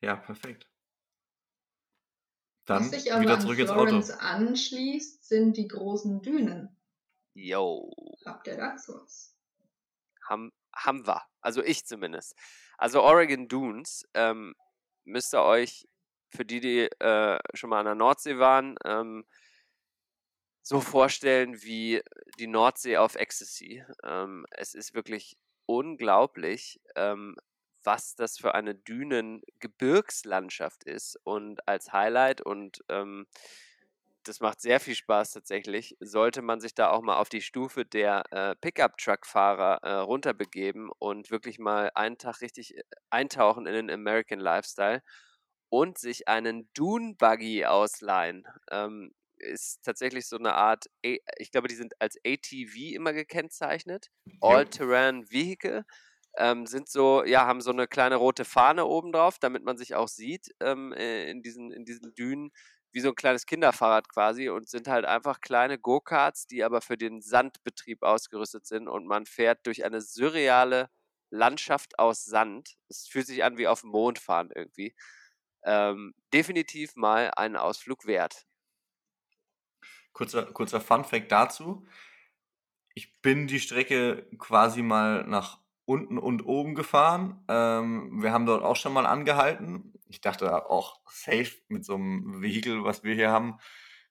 Ja, 0.00 0.16
perfekt. 0.16 0.66
Dann 2.66 2.82
Was 2.82 2.90
sich 2.90 3.12
aber 3.12 3.22
wieder 3.22 3.38
zurück 3.38 3.58
an 3.60 3.66
Florence 3.66 4.10
ins 4.10 4.18
Auto. 4.18 4.26
anschließt, 4.26 5.24
sind 5.24 5.56
die 5.56 5.68
großen 5.68 6.20
Dünen. 6.20 6.76
Yo. 7.34 7.92
Habt 8.24 8.46
ihr 8.48 8.56
da 8.56 8.76
sowas? 8.76 9.36
Haben, 10.28 10.52
haben 10.74 11.06
wir. 11.06 11.22
Also 11.40 11.62
ich 11.62 11.86
zumindest. 11.86 12.34
Also 12.76 13.02
Oregon 13.02 13.46
Dunes 13.48 14.04
ähm, 14.14 14.54
müsst 15.04 15.32
ihr 15.34 15.42
euch, 15.42 15.86
für 16.34 16.44
die, 16.44 16.60
die 16.60 16.90
äh, 16.98 17.38
schon 17.54 17.70
mal 17.70 17.80
an 17.80 17.86
der 17.86 17.94
Nordsee 17.94 18.38
waren, 18.38 18.76
ähm, 18.84 19.24
so 20.62 20.80
vorstellen 20.80 21.62
wie 21.62 22.02
die 22.40 22.48
Nordsee 22.48 22.96
auf 22.96 23.14
Ecstasy. 23.14 23.84
Ähm, 24.02 24.44
es 24.50 24.74
ist 24.74 24.94
wirklich 24.94 25.38
unglaublich, 25.66 26.80
ähm, 26.96 27.36
was 27.86 28.16
das 28.16 28.36
für 28.36 28.54
eine 28.54 28.74
Dünen-Gebirgslandschaft 28.74 30.84
ist. 30.84 31.18
Und 31.24 31.66
als 31.66 31.92
Highlight 31.92 32.42
und 32.42 32.84
ähm, 32.88 33.26
das 34.24 34.40
macht 34.40 34.60
sehr 34.60 34.80
viel 34.80 34.96
Spaß 34.96 35.32
tatsächlich, 35.32 35.96
sollte 36.00 36.42
man 36.42 36.60
sich 36.60 36.74
da 36.74 36.90
auch 36.90 37.00
mal 37.00 37.16
auf 37.16 37.28
die 37.28 37.40
Stufe 37.40 37.84
der 37.84 38.24
äh, 38.32 38.56
Pickup-Truck-Fahrer 38.56 39.78
äh, 39.82 39.92
runterbegeben 39.92 40.90
und 40.98 41.30
wirklich 41.30 41.60
mal 41.60 41.92
einen 41.94 42.18
Tag 42.18 42.40
richtig 42.40 42.76
äh, 42.76 42.82
eintauchen 43.10 43.66
in 43.66 43.74
den 43.74 43.90
American 43.90 44.40
Lifestyle 44.40 45.00
und 45.68 45.98
sich 45.98 46.28
einen 46.28 46.68
Dune-Buggy 46.74 47.66
ausleihen. 47.66 48.46
Ähm, 48.70 49.12
ist 49.38 49.84
tatsächlich 49.84 50.26
so 50.26 50.36
eine 50.36 50.54
Art, 50.54 50.86
ich 51.02 51.50
glaube, 51.50 51.68
die 51.68 51.74
sind 51.74 51.92
als 52.00 52.16
ATV 52.26 52.94
immer 52.94 53.12
gekennzeichnet, 53.12 54.10
All-Terrain 54.40 55.30
Vehicle. 55.30 55.84
Ähm, 56.38 56.66
sind 56.66 56.88
so, 56.88 57.24
ja, 57.24 57.46
haben 57.46 57.60
so 57.60 57.70
eine 57.70 57.86
kleine 57.88 58.16
rote 58.16 58.44
Fahne 58.44 58.86
oben 58.86 59.12
drauf, 59.12 59.38
damit 59.38 59.64
man 59.64 59.78
sich 59.78 59.94
auch 59.94 60.08
sieht 60.08 60.54
ähm, 60.60 60.92
äh, 60.92 61.30
in, 61.30 61.42
diesen, 61.42 61.72
in 61.72 61.84
diesen 61.84 62.14
Dünen, 62.14 62.50
wie 62.92 63.00
so 63.00 63.10
ein 63.10 63.14
kleines 63.14 63.46
Kinderfahrrad 63.46 64.08
quasi 64.08 64.48
und 64.48 64.68
sind 64.68 64.88
halt 64.88 65.04
einfach 65.04 65.40
kleine 65.40 65.78
Go-Karts, 65.78 66.46
die 66.46 66.64
aber 66.64 66.80
für 66.80 66.96
den 66.96 67.20
Sandbetrieb 67.20 68.02
ausgerüstet 68.02 68.66
sind 68.66 68.88
und 68.88 69.06
man 69.06 69.26
fährt 69.26 69.66
durch 69.66 69.84
eine 69.84 70.00
surreale 70.00 70.88
Landschaft 71.30 71.98
aus 71.98 72.24
Sand. 72.24 72.76
Es 72.88 73.06
fühlt 73.06 73.26
sich 73.26 73.44
an 73.44 73.58
wie 73.58 73.68
auf 73.68 73.82
dem 73.82 73.90
Mond 73.90 74.18
fahren 74.18 74.50
irgendwie. 74.54 74.94
Ähm, 75.64 76.14
definitiv 76.32 76.96
mal 76.96 77.32
einen 77.36 77.56
Ausflug 77.56 78.06
wert. 78.06 78.46
Kurzer, 80.12 80.46
kurzer 80.46 80.80
Fun-Fact 80.80 81.30
dazu. 81.30 81.86
Ich 82.94 83.20
bin 83.20 83.46
die 83.46 83.60
Strecke 83.60 84.26
quasi 84.38 84.80
mal 84.80 85.24
nach 85.24 85.60
unten 85.86 86.18
und 86.18 86.44
oben 86.44 86.74
gefahren. 86.74 87.42
Ähm, 87.48 88.22
wir 88.22 88.32
haben 88.32 88.46
dort 88.46 88.62
auch 88.62 88.76
schon 88.76 88.92
mal 88.92 89.06
angehalten. 89.06 89.94
Ich 90.08 90.20
dachte 90.20 90.68
auch, 90.70 91.00
safe 91.08 91.52
mit 91.68 91.84
so 91.84 91.94
einem 91.94 92.42
Vehikel, 92.42 92.84
was 92.84 93.02
wir 93.02 93.14
hier 93.14 93.30
haben, 93.30 93.58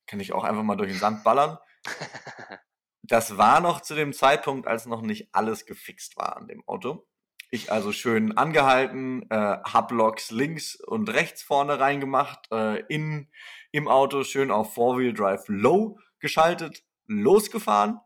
kann 0.07 0.19
ich 0.19 0.33
auch 0.33 0.43
einfach 0.43 0.63
mal 0.63 0.75
durch 0.75 0.91
den 0.91 0.99
Sand 0.99 1.23
ballern. 1.23 1.57
Das 3.07 3.37
war 3.37 3.61
noch 3.61 3.81
zu 3.81 3.93
dem 3.93 4.13
Zeitpunkt, 4.13 4.67
als 4.67 4.87
noch 4.87 5.03
nicht 5.03 5.29
alles 5.31 5.67
gefixt 5.67 6.17
war 6.17 6.37
an 6.37 6.47
dem 6.47 6.67
Auto. 6.67 7.07
Ich 7.51 7.71
also 7.71 7.91
schön 7.91 8.35
angehalten, 8.35 9.29
äh, 9.29 9.57
Hublocks 9.71 10.31
links 10.31 10.75
und 10.75 11.09
rechts 11.09 11.43
vorne 11.43 11.79
reingemacht, 11.79 12.51
äh, 12.51 12.79
in, 12.87 13.29
im 13.71 13.87
Auto 13.87 14.23
schön 14.23 14.49
auf 14.49 14.73
Four-Wheel 14.73 15.13
Drive 15.13 15.43
Low 15.47 15.99
geschaltet, 16.19 16.83
losgefahren, 17.05 17.99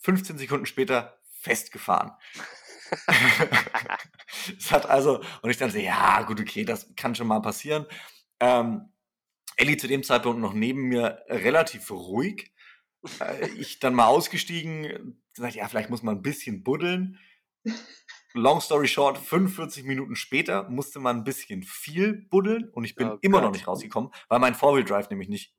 15 0.00 0.36
Sekunden 0.36 0.66
später 0.66 1.18
festgefahren. 1.40 2.12
es 4.58 4.70
hat 4.70 4.86
also, 4.86 5.20
und 5.42 5.50
ich 5.50 5.56
dann 5.56 5.70
so, 5.70 5.78
ja, 5.78 6.22
gut, 6.22 6.40
okay, 6.40 6.64
das 6.64 6.94
kann 6.96 7.14
schon 7.14 7.26
mal 7.26 7.40
passieren. 7.40 7.86
Ähm, 8.40 8.92
Ellie 9.56 9.76
zu 9.76 9.88
dem 9.88 10.02
Zeitpunkt 10.02 10.40
noch 10.40 10.52
neben 10.52 10.82
mir 10.82 11.22
relativ 11.28 11.90
ruhig. 11.90 12.52
Äh, 13.20 13.48
ich 13.50 13.78
dann 13.78 13.94
mal 13.94 14.06
ausgestiegen, 14.06 15.22
gesagt, 15.34 15.54
ja, 15.54 15.68
vielleicht 15.68 15.90
muss 15.90 16.02
man 16.02 16.16
ein 16.16 16.22
bisschen 16.22 16.62
buddeln. 16.62 17.18
Long 18.34 18.60
story 18.60 18.86
short, 18.86 19.18
45 19.18 19.84
Minuten 19.84 20.14
später 20.14 20.68
musste 20.68 21.00
man 21.00 21.18
ein 21.18 21.24
bisschen 21.24 21.62
viel 21.62 22.12
buddeln 22.12 22.68
und 22.70 22.84
ich 22.84 22.94
bin 22.94 23.08
oh 23.08 23.18
immer 23.22 23.40
noch 23.40 23.52
nicht 23.52 23.66
rausgekommen, 23.66 24.10
weil 24.28 24.40
mein 24.40 24.54
Four-Wheel 24.54 24.84
Drive 24.84 25.08
nämlich 25.08 25.28
nicht 25.28 25.54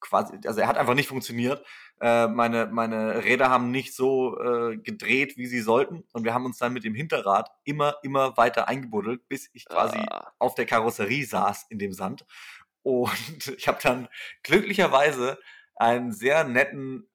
quasi, 0.00 0.38
also 0.46 0.60
er 0.60 0.68
hat 0.68 0.76
einfach 0.76 0.94
nicht 0.94 1.08
funktioniert. 1.08 1.64
Äh, 2.00 2.28
meine, 2.28 2.66
meine 2.66 3.22
Räder 3.24 3.50
haben 3.50 3.70
nicht 3.70 3.94
so 3.94 4.40
äh, 4.40 4.76
gedreht, 4.78 5.36
wie 5.36 5.46
sie 5.46 5.60
sollten. 5.60 6.04
Und 6.12 6.24
wir 6.24 6.34
haben 6.34 6.44
uns 6.44 6.58
dann 6.58 6.72
mit 6.72 6.84
dem 6.84 6.94
Hinterrad 6.94 7.50
immer, 7.64 7.96
immer 8.02 8.36
weiter 8.36 8.68
eingebuddelt, 8.68 9.28
bis 9.28 9.50
ich 9.52 9.66
quasi 9.66 9.98
ah. 9.98 10.32
auf 10.38 10.54
der 10.54 10.66
Karosserie 10.66 11.24
saß 11.24 11.66
in 11.68 11.78
dem 11.78 11.92
Sand. 11.92 12.26
Und 12.82 13.48
ich 13.56 13.68
habe 13.68 13.78
dann 13.82 14.08
glücklicherweise 14.42 15.38
einen 15.76 16.12
sehr 16.12 16.44
netten 16.44 17.08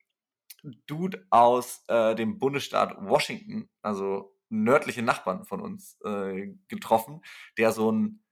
Dude 0.88 1.26
aus 1.30 1.84
äh, 1.88 2.16
dem 2.16 2.40
Bundesstaat 2.40 2.96
Washington, 3.00 3.70
also 3.82 4.36
nördliche 4.50 5.02
Nachbarn 5.02 5.46
von 5.46 5.62
uns, 5.62 6.00
äh, 6.04 6.54
getroffen, 6.68 7.22
der 7.58 7.72
so 7.72 7.92
ein, 7.92 8.24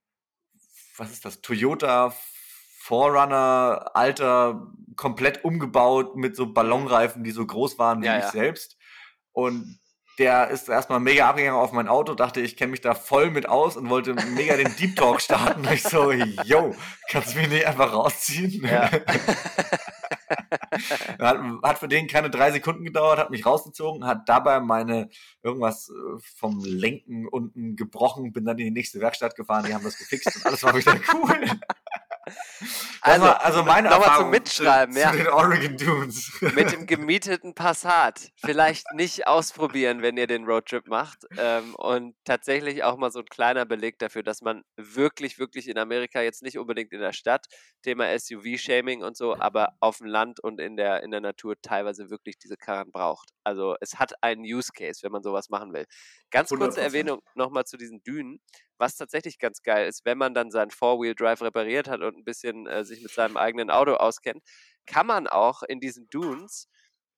was 0.97 1.11
ist 1.11 1.25
das, 1.25 1.41
Toyota 1.41 2.15
Forerunner, 2.83 3.91
alter, 3.93 4.67
komplett 4.97 5.45
umgebaut 5.45 6.17
mit 6.17 6.35
so 6.35 6.51
Ballonreifen, 6.51 7.23
die 7.23 7.31
so 7.31 7.45
groß 7.45 7.79
waren 7.79 8.01
wie 8.01 8.07
ja, 8.07 8.17
ich 8.17 8.25
ja. 8.25 8.31
selbst. 8.31 8.75
Und 9.31 9.79
der 10.19 10.49
ist 10.49 10.67
erstmal 10.67 10.99
mega 10.99 11.29
abgegangen 11.29 11.57
auf 11.57 11.71
mein 11.71 11.87
Auto, 11.87 12.13
dachte, 12.13 12.41
ich 12.41 12.57
kenne 12.57 12.71
mich 12.71 12.81
da 12.81 12.93
voll 12.93 13.31
mit 13.31 13.47
aus 13.47 13.77
und 13.77 13.89
wollte 13.89 14.13
mega 14.13 14.57
den 14.57 14.75
Deep 14.75 14.97
Talk 14.97 15.21
starten. 15.21 15.65
Ich 15.71 15.83
so, 15.83 16.11
yo, 16.11 16.75
kannst 17.09 17.33
du 17.33 17.39
mich 17.39 17.47
nicht 17.47 17.65
einfach 17.65 17.93
rausziehen? 17.93 18.65
Ja. 18.65 18.91
hat, 21.19 21.39
hat 21.63 21.79
für 21.79 21.87
den 21.87 22.07
keine 22.07 22.29
drei 22.29 22.51
Sekunden 22.51 22.83
gedauert, 22.83 23.17
hat 23.17 23.29
mich 23.29 23.45
rausgezogen, 23.45 24.05
hat 24.05 24.27
dabei 24.27 24.59
meine 24.59 25.07
irgendwas 25.41 25.87
äh, 25.89 26.19
vom 26.37 26.59
Lenken 26.65 27.29
unten 27.29 27.77
gebrochen, 27.77 28.33
bin 28.33 28.43
dann 28.43 28.59
in 28.59 28.65
die 28.65 28.71
nächste 28.71 28.99
Werkstatt 28.99 29.37
gefahren, 29.37 29.63
die 29.65 29.73
haben 29.73 29.85
das 29.85 29.97
gefixt 29.97 30.35
und 30.35 30.45
alles 30.45 30.63
war 30.63 30.75
wieder 30.75 30.99
cool. 31.13 31.45
Also, 33.01 33.25
also 33.25 33.63
meine 33.63 33.89
nochmal 33.89 34.17
zum 34.17 34.29
Mitschreiben, 34.29 34.93
zu, 34.93 35.01
ja. 35.01 35.11
Zu 35.11 35.17
den 35.17 35.27
Oregon 35.27 35.77
Dunes. 35.77 36.31
Mit 36.55 36.71
dem 36.71 36.87
gemieteten 36.87 37.53
Passat. 37.53 38.31
Vielleicht 38.37 38.85
nicht 38.93 39.27
ausprobieren, 39.27 40.01
wenn 40.01 40.15
ihr 40.15 40.27
den 40.27 40.45
Roadtrip 40.45 40.87
macht. 40.87 41.25
Ähm, 41.37 41.75
und 41.75 42.15
tatsächlich 42.23 42.83
auch 42.83 42.97
mal 42.97 43.11
so 43.11 43.19
ein 43.19 43.25
kleiner 43.25 43.65
Beleg 43.65 43.99
dafür, 43.99 44.23
dass 44.23 44.41
man 44.41 44.63
wirklich, 44.77 45.37
wirklich 45.37 45.67
in 45.67 45.77
Amerika 45.77 46.21
jetzt 46.21 46.43
nicht 46.43 46.57
unbedingt 46.57 46.93
in 46.93 47.01
der 47.01 47.13
Stadt, 47.13 47.47
Thema 47.81 48.07
SUV-Shaming 48.17 49.03
und 49.03 49.17
so, 49.17 49.35
aber 49.37 49.73
auf 49.81 49.97
dem 49.97 50.07
Land 50.07 50.39
und 50.39 50.61
in 50.61 50.77
der, 50.77 51.03
in 51.03 51.11
der 51.11 51.21
Natur 51.21 51.55
teilweise 51.61 52.09
wirklich 52.09 52.37
diese 52.37 52.55
Karren 52.55 52.91
braucht. 52.91 53.29
Also 53.43 53.75
es 53.81 53.99
hat 53.99 54.13
einen 54.23 54.43
Use 54.43 54.71
Case, 54.73 55.01
wenn 55.03 55.11
man 55.11 55.23
sowas 55.23 55.49
machen 55.49 55.73
will. 55.73 55.85
Ganz 56.31 56.49
kurze 56.49 56.79
100%. 56.79 56.83
Erwähnung 56.83 57.21
nochmal 57.35 57.65
zu 57.65 57.75
diesen 57.75 58.01
Dünen. 58.03 58.39
Was 58.77 58.95
tatsächlich 58.95 59.39
ganz 59.39 59.61
geil 59.61 59.87
ist, 59.87 60.05
wenn 60.05 60.17
man 60.17 60.33
dann 60.33 60.51
seinen 60.51 60.71
Four-Wheel-Drive 60.71 61.41
repariert 61.41 61.87
hat 61.87 62.01
und 62.01 62.17
ein 62.17 62.23
bisschen 62.23 62.67
äh, 62.67 62.83
sich 62.83 63.01
mit 63.01 63.11
seinem 63.11 63.37
eigenen 63.37 63.69
Auto 63.69 63.93
auskennt, 63.93 64.43
kann 64.85 65.07
man 65.07 65.27
auch 65.27 65.63
in 65.63 65.79
diesen 65.79 66.09
Dunes 66.09 66.67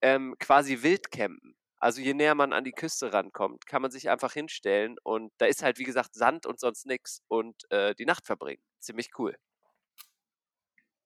ähm, 0.02 0.36
quasi 0.39 0.84
wild 0.84 1.12
campen. 1.12 1.56
Also 1.78 2.02
je 2.02 2.13
näher 2.13 2.36
man 2.36 2.54
an 2.54 2.63
die 2.63 2.72
Küste 2.72 3.13
rankommt, 3.13 3.68
kann 3.68 3.82
man 3.82 3.91
sich 3.91 4.10
einfach 4.10 4.34
hinstellen 4.34 4.96
und 5.04 5.32
da 5.38 5.46
ist 5.46 5.62
halt 5.62 5.78
wie 5.78 5.84
gesagt 5.84 6.15
Sand 6.15 6.46
und 6.46 6.60
sonst 6.60 6.86
nichts 6.86 7.22
und 7.28 7.56
äh, 7.70 7.94
die 7.96 8.06
Nacht 8.06 8.26
verbringen. 8.26 8.62
Ziemlich 8.80 9.10
cool. 9.20 9.36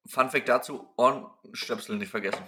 Fun 0.07 0.29
Fact 0.29 0.47
dazu: 0.47 0.93
Ohrenstöpsel 0.97 1.97
nicht 1.97 2.09
vergessen. 2.09 2.43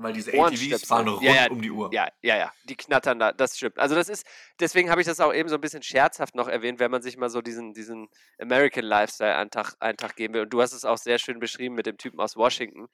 Weil 0.00 0.12
diese 0.12 0.32
ATVs 0.32 0.84
fahren 0.84 1.08
rund 1.08 1.22
ja, 1.22 1.34
ja, 1.34 1.50
um 1.50 1.60
die 1.60 1.70
Uhr. 1.70 1.90
Ja, 1.92 2.08
ja, 2.22 2.36
ja. 2.36 2.52
Die 2.64 2.76
knattern 2.76 3.18
da, 3.18 3.32
das 3.32 3.56
stimmt. 3.56 3.78
Also 3.78 3.96
das 3.96 4.08
ist, 4.08 4.24
deswegen 4.60 4.90
habe 4.90 5.00
ich 5.00 5.06
das 5.08 5.18
auch 5.18 5.34
eben 5.34 5.48
so 5.48 5.56
ein 5.56 5.60
bisschen 5.60 5.82
scherzhaft 5.82 6.36
noch 6.36 6.46
erwähnt, 6.46 6.78
wenn 6.78 6.90
man 6.90 7.02
sich 7.02 7.16
mal 7.16 7.30
so 7.30 7.42
diesen, 7.42 7.74
diesen 7.74 8.08
American 8.40 8.84
Lifestyle 8.84 9.34
einen 9.34 9.50
Tag, 9.50 9.74
einen 9.80 9.96
Tag 9.96 10.14
geben 10.14 10.34
will. 10.34 10.42
Und 10.42 10.50
du 10.50 10.62
hast 10.62 10.72
es 10.72 10.84
auch 10.84 10.98
sehr 10.98 11.18
schön 11.18 11.40
beschrieben 11.40 11.74
mit 11.74 11.86
dem 11.86 11.98
Typen 11.98 12.20
aus 12.20 12.36
Washington. 12.36 12.86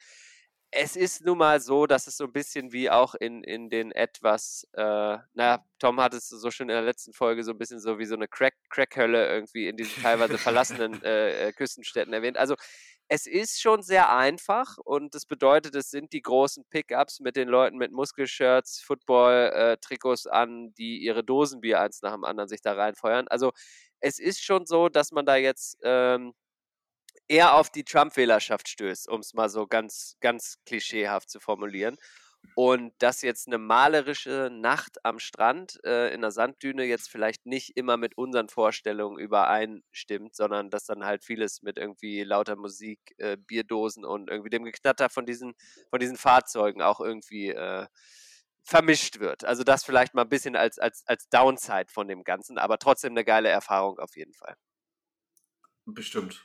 es 0.71 0.97
ist 0.97 1.25
nun 1.25 1.39
mal 1.39 1.61
so, 1.61 1.87
dass 1.87 2.07
es 2.07 2.17
so 2.17 2.25
ein 2.25 2.33
bisschen 2.33 2.73
wie 2.73 2.91
auch 2.91 3.15
in, 3.15 3.45
in 3.45 3.69
den 3.71 3.93
etwas, 3.93 4.67
äh, 4.73 5.19
na, 5.35 5.65
Tom 5.79 6.01
hat 6.01 6.15
es 6.15 6.29
so 6.29 6.51
schön 6.51 6.69
in 6.69 6.75
der 6.75 6.83
letzten 6.83 7.13
Folge 7.13 7.45
so 7.45 7.53
ein 7.53 7.59
bisschen 7.59 7.81
so 7.81 7.99
wie 7.99 8.07
so 8.07 8.15
eine 8.17 8.29
Crack, 8.29 8.55
Crackhölle 8.71 9.29
irgendwie 9.29 9.69
in 9.69 9.77
diesen 9.77 10.03
teilweise 10.03 10.39
verlassenen 10.39 11.03
äh, 11.05 11.49
äh, 11.49 11.53
Küstenstädten 11.53 12.13
erwähnt. 12.13 12.39
Also 12.39 12.57
es 13.09 13.27
ist 13.27 13.61
schon 13.61 13.83
sehr 13.83 14.15
einfach 14.15 14.79
und 14.79 15.15
das 15.15 15.27
bedeutet, 15.27 15.75
es 15.75 15.91
sind 15.91 16.13
die 16.13 16.23
großen 16.23 16.65
Pickups 16.71 17.21
mit 17.21 17.37
den 17.37 17.49
Leuten 17.49 17.77
mit 17.77 17.93
Muskelshirts, 17.93 18.81
Football-Trikots 18.81 20.27
äh, 20.27 20.31
an, 20.31 20.75
die 20.75 20.99
ihre 20.99 21.25
Dosenbier 21.25 21.81
eins 21.81 22.03
nach 22.03 22.15
dem 22.15 22.25
anderen 22.25 22.49
sich 22.49 22.63
da 22.63 22.73
reinfeuern. 22.73 23.29
Also 23.29 23.53
es 24.01 24.19
ist 24.19 24.43
schon 24.43 24.67
so, 24.67 24.89
dass 24.89 25.13
man 25.13 25.27
da 25.27 25.37
jetzt 25.37 25.79
ähm, 25.83 26.35
eher 27.29 27.55
auf 27.55 27.71
die 27.71 27.85
Trump-Wählerschaft 27.85 28.69
stößt, 28.69 29.09
um 29.09 29.21
es 29.21 29.35
mal 29.35 29.49
so 29.49 29.67
ganz, 29.67 30.17
ganz 30.21 30.57
klischeehaft 30.67 31.31
zu 31.31 31.41
formulieren. 31.41 31.97
Und 32.55 32.93
dass 32.99 33.23
jetzt 33.23 33.47
eine 33.49 33.59
malerische 33.59 34.49
Nacht 34.53 35.05
am 35.05 35.19
Strand 35.19 35.81
äh, 35.85 36.15
in 36.15 36.21
der 36.21 36.31
Sanddüne 36.31 36.85
jetzt 36.85 37.11
vielleicht 37.11 37.47
nicht 37.47 37.77
immer 37.77 37.97
mit 37.97 38.17
unseren 38.17 38.49
Vorstellungen 38.49 39.19
übereinstimmt, 39.19 40.37
sondern 40.37 40.71
dass 40.71 40.85
dann 40.85 41.05
halt 41.05 41.25
vieles 41.25 41.63
mit 41.63 41.79
irgendwie 41.79 42.23
lauter 42.23 42.57
Musik, 42.57 43.01
äh, 43.19 43.37
Bierdosen 43.37 44.05
und 44.05 44.31
irgendwie 44.31 44.51
dem 44.51 44.65
Geknatter 44.65 45.09
von 45.09 45.27
diesen, 45.27 45.55
von 45.91 45.99
diesen 45.99 46.17
Fahrzeugen 46.17 46.83
auch 46.83 47.01
irgendwie 47.01 47.51
äh, 47.51 47.87
vermischt 48.65 49.21
wird. 49.21 49.45
Also 49.45 49.65
das 49.65 49.85
vielleicht 49.85 50.15
mal 50.15 50.23
ein 50.23 50.29
bisschen 50.29 50.57
als, 50.57 50.79
als, 50.79 51.03
als 51.07 51.29
Downside 51.29 51.89
von 51.93 52.09
dem 52.09 52.25
Ganzen, 52.25 52.59
aber 52.59 52.79
trotzdem 52.79 53.13
eine 53.13 53.25
geile 53.25 53.49
Erfahrung 53.49 53.99
auf 53.99 54.17
jeden 54.17 54.35
Fall. 54.35 54.57
Bestimmt. 55.87 56.45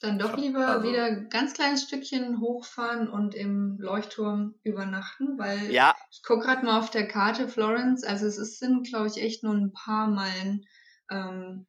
Dann 0.00 0.18
doch 0.18 0.36
lieber 0.36 0.66
also, 0.66 0.88
wieder 0.88 1.04
ein 1.04 1.28
ganz 1.30 1.54
kleines 1.54 1.84
Stückchen 1.84 2.40
hochfahren 2.40 3.08
und 3.08 3.34
im 3.34 3.78
Leuchtturm 3.78 4.54
übernachten, 4.62 5.38
weil 5.38 5.70
ja. 5.70 5.94
ich 6.10 6.22
gucke 6.22 6.44
gerade 6.44 6.66
mal 6.66 6.78
auf 6.78 6.90
der 6.90 7.08
Karte 7.08 7.48
Florence, 7.48 8.04
also 8.04 8.26
es 8.26 8.36
ist, 8.36 8.58
sind, 8.58 8.86
glaube 8.86 9.06
ich, 9.06 9.16
echt 9.22 9.42
nur 9.42 9.54
ein 9.54 9.72
paar 9.72 10.06
Meilen 10.08 10.66
ähm, 11.10 11.66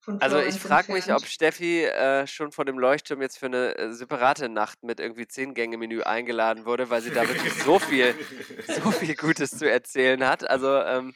von 0.00 0.18
Florence 0.18 0.22
Also 0.22 0.38
ich 0.46 0.60
frage 0.60 0.92
mich, 0.92 1.10
ob 1.10 1.24
Steffi 1.24 1.84
äh, 1.84 2.26
schon 2.26 2.52
von 2.52 2.66
dem 2.66 2.78
Leuchtturm 2.78 3.22
jetzt 3.22 3.38
für 3.38 3.46
eine 3.46 3.78
äh, 3.78 3.92
separate 3.94 4.50
Nacht 4.50 4.82
mit 4.82 5.00
irgendwie 5.00 5.26
zehn 5.26 5.54
Gänge 5.54 5.78
Menü 5.78 6.02
eingeladen 6.02 6.66
wurde, 6.66 6.90
weil 6.90 7.00
sie 7.00 7.12
da 7.12 7.26
wirklich 7.26 7.54
so 7.54 7.78
viel, 7.78 8.14
so 8.66 8.90
viel 8.90 9.14
Gutes 9.14 9.52
zu 9.52 9.70
erzählen 9.70 10.22
hat. 10.26 10.48
Also 10.48 10.76
ähm, 10.76 11.14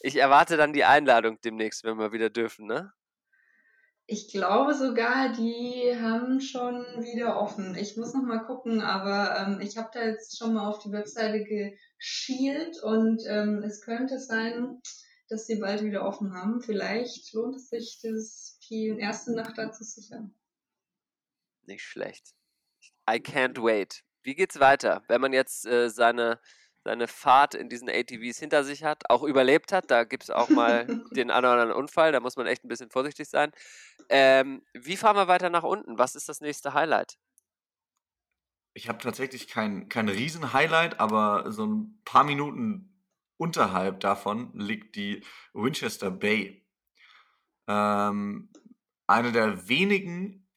ich 0.00 0.16
erwarte 0.16 0.58
dann 0.58 0.74
die 0.74 0.84
Einladung 0.84 1.40
demnächst, 1.40 1.84
wenn 1.84 1.96
wir 1.96 2.12
wieder 2.12 2.28
dürfen, 2.28 2.66
ne? 2.66 2.92
Ich 4.12 4.28
glaube 4.28 4.74
sogar, 4.74 5.32
die 5.32 5.96
haben 5.98 6.42
schon 6.42 6.84
wieder 7.00 7.40
offen. 7.40 7.74
Ich 7.76 7.96
muss 7.96 8.12
noch 8.12 8.20
mal 8.20 8.40
gucken, 8.40 8.82
aber 8.82 9.38
ähm, 9.38 9.60
ich 9.62 9.78
habe 9.78 9.88
da 9.90 10.04
jetzt 10.04 10.36
schon 10.36 10.52
mal 10.52 10.68
auf 10.68 10.80
die 10.80 10.92
Webseite 10.92 11.42
geschielt 11.42 12.76
und 12.82 13.22
ähm, 13.26 13.62
es 13.62 13.80
könnte 13.80 14.18
sein, 14.18 14.82
dass 15.30 15.46
sie 15.46 15.56
bald 15.56 15.82
wieder 15.82 16.04
offen 16.04 16.34
haben. 16.34 16.60
Vielleicht 16.60 17.32
lohnt 17.32 17.56
es 17.56 17.70
sich, 17.70 18.00
das 18.02 18.58
die 18.68 18.88
erste 18.88 19.32
Nacht 19.32 19.56
da 19.56 19.72
zu 19.72 19.82
sichern. 19.82 20.34
Nicht 21.62 21.82
schlecht. 21.82 22.34
I 23.08 23.14
can't 23.14 23.62
wait. 23.62 24.04
Wie 24.22 24.34
geht's 24.34 24.60
weiter? 24.60 25.02
Wenn 25.08 25.22
man 25.22 25.32
jetzt 25.32 25.64
äh, 25.64 25.88
seine 25.88 26.38
seine 26.84 27.08
Fahrt 27.08 27.54
in 27.54 27.68
diesen 27.68 27.88
ATVs 27.88 28.38
hinter 28.38 28.64
sich 28.64 28.84
hat, 28.84 29.08
auch 29.08 29.22
überlebt 29.22 29.72
hat. 29.72 29.90
Da 29.90 30.04
gibt 30.04 30.24
es 30.24 30.30
auch 30.30 30.48
mal 30.48 30.86
den 31.12 31.30
einen 31.30 31.44
oder 31.44 31.52
anderen 31.52 31.72
Unfall, 31.72 32.12
da 32.12 32.20
muss 32.20 32.36
man 32.36 32.46
echt 32.46 32.64
ein 32.64 32.68
bisschen 32.68 32.90
vorsichtig 32.90 33.28
sein. 33.28 33.52
Ähm, 34.08 34.62
wie 34.74 34.96
fahren 34.96 35.16
wir 35.16 35.28
weiter 35.28 35.50
nach 35.50 35.62
unten? 35.62 35.98
Was 35.98 36.14
ist 36.14 36.28
das 36.28 36.40
nächste 36.40 36.74
Highlight? 36.74 37.18
Ich 38.74 38.88
habe 38.88 38.98
tatsächlich 38.98 39.48
kein, 39.48 39.88
kein 39.88 40.08
Riesen-Highlight, 40.08 40.98
aber 40.98 41.52
so 41.52 41.66
ein 41.66 42.00
paar 42.04 42.24
Minuten 42.24 42.92
unterhalb 43.36 44.00
davon 44.00 44.50
liegt 44.54 44.96
die 44.96 45.22
Winchester 45.52 46.10
Bay. 46.10 46.66
Ähm, 47.68 48.50
eine 49.06 49.32
der 49.32 49.68
wenigen 49.68 50.48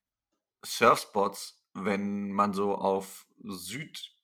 Surfspots, 0.63 1.61
wenn 1.73 2.31
man 2.31 2.53
so 2.53 2.75
auf 2.75 3.27
Süd 3.43 4.14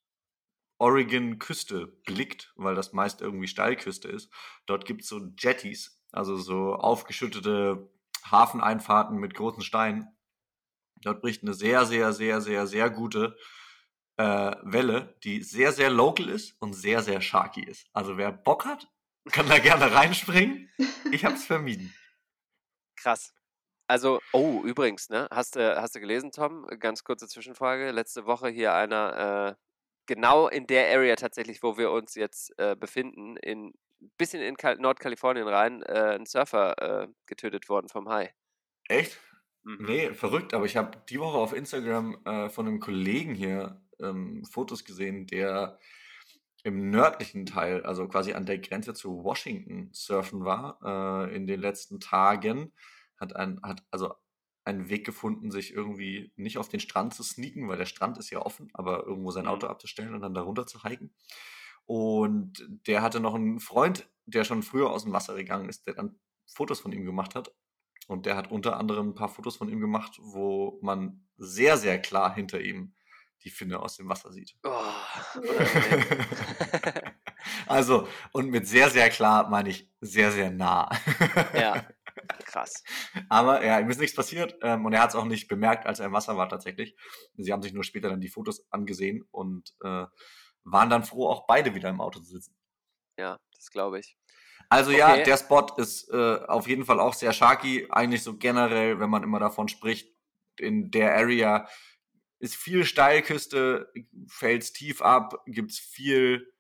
Oregon-Küste 0.82 1.86
blickt, 2.06 2.52
weil 2.56 2.74
das 2.74 2.92
meist 2.92 3.22
irgendwie 3.22 3.48
Steilküste 3.48 4.08
ist, 4.08 4.32
dort 4.66 4.86
gibt 4.86 5.04
es 5.04 5.10
so 5.10 5.20
Jetties, 5.38 6.02
also 6.12 6.36
so 6.38 6.74
aufgeschüttete 6.74 7.88
Hafeneinfahrten 8.30 9.18
mit 9.18 9.36
großen 9.36 9.62
Steinen. 9.62 10.08
Dort 11.04 11.22
bricht 11.22 11.44
eine 11.44 11.54
sehr, 11.54 11.86
sehr, 11.86 12.14
sehr, 12.14 12.42
sehr, 12.42 12.66
sehr 12.66 12.90
gute 12.90 13.38
äh, 14.18 14.56
Welle, 14.64 15.16
die 15.24 15.44
sehr, 15.44 15.72
sehr 15.72 15.92
local 15.92 16.30
ist 16.30 16.60
und 16.60 16.74
sehr, 16.74 17.04
sehr 17.04 17.22
sharky 17.22 17.64
ist. 17.64 17.86
Also 17.94 18.18
wer 18.18 18.32
Bock 18.32 18.66
hat, 18.66 18.88
kann 19.32 19.48
da 19.48 19.60
gerne 19.60 19.94
reinspringen. 19.94 20.68
Ich 21.12 21.26
habe 21.26 21.36
es 21.36 21.46
vermieden. 21.46 21.94
Krass. 22.96 23.34
Also, 23.88 24.20
oh, 24.34 24.64
übrigens, 24.64 25.10
ne? 25.10 25.28
Hast 25.32 25.56
du, 25.56 25.82
hast 25.82 25.96
du 25.96 26.00
gelesen, 26.00 26.32
Tom? 26.32 26.66
Ganz 26.80 27.04
kurze 27.04 27.28
Zwischenfrage. 27.28 27.92
Letzte 27.92 28.26
Woche 28.26 28.50
hier 28.50 28.74
einer 28.74 29.58
äh, 29.58 29.71
genau 30.12 30.50
in 30.50 30.68
der 30.68 30.94
Area 30.94 31.16
tatsächlich, 31.16 31.64
wo 31.64 31.78
wir 31.78 31.90
uns 31.90 32.16
jetzt 32.16 32.52
äh, 32.60 32.76
befinden, 32.76 33.38
in 33.38 33.74
bisschen 34.18 34.42
in 34.42 34.58
Kal 34.58 34.76
Nordkalifornien 34.76 35.48
rein, 35.48 35.84
äh, 35.84 36.16
ein 36.16 36.26
Surfer 36.26 37.04
äh, 37.04 37.08
getötet 37.28 37.70
worden 37.70 37.88
vom 37.88 38.10
Hai. 38.10 38.34
Echt? 38.90 39.18
Mhm. 39.64 39.86
Nee, 39.86 40.14
verrückt, 40.14 40.54
aber 40.54 40.66
ich 40.66 40.76
habe 40.76 41.02
die 41.08 41.18
Woche 41.18 41.38
auf 41.38 41.54
Instagram 41.54 42.18
äh, 42.26 42.50
von 42.50 42.68
einem 42.68 42.82
Kollegen 42.82 43.36
hier 43.36 43.82
ähm, 44.02 44.44
Fotos 44.44 44.84
gesehen, 44.84 45.28
der 45.28 45.80
im 46.64 46.90
nördlichen 46.90 47.46
Teil, 47.46 47.84
also 47.84 48.06
quasi 48.10 48.34
an 48.34 48.46
der 48.46 48.60
Grenze 48.60 48.94
zu 48.94 49.24
Washington 49.24 49.92
surfen 49.94 50.44
war 50.44 50.80
äh, 50.84 51.34
in 51.34 51.48
den 51.48 51.62
letzten 51.62 52.02
Tagen. 52.02 52.74
Hat 53.18 53.34
ein, 53.34 53.62
hat 53.64 53.82
also 53.92 54.14
einen 54.64 54.90
Weg 54.90 55.06
gefunden, 55.06 55.52
sich 55.52 55.74
irgendwie 55.74 56.32
nicht 56.36 56.58
auf 56.58 56.70
den 56.70 56.80
Strand 56.80 57.14
zu 57.14 57.24
sneaken, 57.24 57.68
weil 57.68 57.78
der 57.78 57.86
Strand 57.86 58.18
ist 58.18 58.30
ja 58.30 58.40
offen, 58.40 58.70
aber 58.74 59.06
irgendwo 59.06 59.32
sein 59.32 59.48
Auto 59.48 59.66
mhm. 59.68 59.72
abzustellen 59.72 60.14
und 60.14 60.22
dann 60.22 60.34
darunter 60.34 60.68
zu 60.68 60.84
hiken. 60.84 61.14
Und 61.86 62.66
der 62.88 63.02
hatte 63.02 63.20
noch 63.20 63.34
einen 63.34 63.60
Freund, 63.60 64.10
der 64.26 64.44
schon 64.44 64.64
früher 64.64 64.92
aus 64.92 65.04
dem 65.04 65.14
Wasser 65.14 65.36
gegangen 65.36 65.68
ist, 65.68 65.88
der 65.88 65.96
dann 65.96 66.20
Fotos 66.46 66.80
von 66.80 66.92
ihm 66.92 67.06
gemacht 67.06 67.36
hat. 67.36 67.54
Und 68.08 68.26
der 68.26 68.36
hat 68.36 68.52
unter 68.52 68.78
anderem 68.78 69.10
ein 69.10 69.16
paar 69.16 69.30
Fotos 69.30 69.56
von 69.56 69.70
ihm 69.70 69.80
gemacht, 69.80 70.18
wo 70.22 70.80
man 70.82 71.28
sehr, 71.38 71.78
sehr 71.78 72.00
klar 72.02 72.34
hinter 72.34 72.62
ihm 72.62 72.94
die 73.44 73.50
Finne 73.50 73.80
aus 73.80 73.98
dem 73.98 74.08
Wasser 74.10 74.32
sieht. 74.32 74.56
Oh, 74.64 74.70
also, 77.68 78.08
und 78.32 78.50
mit 78.50 78.68
sehr, 78.68 78.90
sehr 78.90 79.10
klar 79.10 79.50
meine 79.50 79.70
ich 79.70 79.90
sehr, 80.00 80.32
sehr 80.32 80.52
nah. 80.52 80.90
ja, 81.54 81.86
Krass. 82.46 82.84
Aber 83.30 83.64
ja, 83.66 83.80
ihm 83.80 83.90
ist 83.90 84.00
nichts 84.00 84.16
passiert 84.16 84.58
ähm, 84.62 84.86
und 84.86 84.94
er 84.94 85.02
hat 85.02 85.10
es 85.12 85.16
auch 85.16 85.26
nicht 85.26 85.48
bemerkt, 85.48 85.86
als 85.86 86.00
er 86.00 86.08
im 86.08 86.14
Wasser 86.14 86.38
war 86.38 86.50
tatsächlich. 86.50 86.96
Sie 87.38 87.52
haben 87.52 87.62
sich 87.62 87.74
nur 87.74 87.84
später 87.84 88.10
dann 88.10 88.22
die 88.22 88.30
Fotos 88.30 88.66
angesehen 88.72 89.24
und 89.32 89.74
äh, 89.84 90.06
waren 90.64 90.90
dann 90.90 91.04
froh, 91.04 91.28
auch 91.28 91.48
beide 91.48 91.76
wieder 91.76 91.90
im 91.90 92.02
Auto 92.02 92.20
zu 92.20 92.32
sitzen. 92.32 92.56
Ja, 93.18 93.40
das 93.56 93.70
glaube 93.72 94.00
ich. 94.00 94.18
Also 94.70 94.92
okay. 94.92 95.00
ja, 95.00 95.18
der 95.18 95.38
Spot 95.38 95.68
ist 95.78 96.10
äh, 96.12 96.40
auf 96.48 96.68
jeden 96.68 96.86
Fall 96.86 97.00
auch 97.00 97.14
sehr 97.14 97.34
sharky. 97.34 97.88
Eigentlich 97.90 98.24
so 98.24 98.38
generell, 98.38 99.00
wenn 99.00 99.10
man 99.10 99.24
immer 99.24 99.40
davon 99.40 99.68
spricht, 99.68 100.10
in 100.58 100.92
der 100.92 101.16
Area 101.16 101.68
ist 102.40 102.56
viel 102.56 102.86
Steilküste, 102.86 103.92
fällt 104.28 104.74
tief 104.74 105.02
ab, 105.02 105.44
gibt 105.46 105.72
es 105.72 105.80
viel 105.80 106.52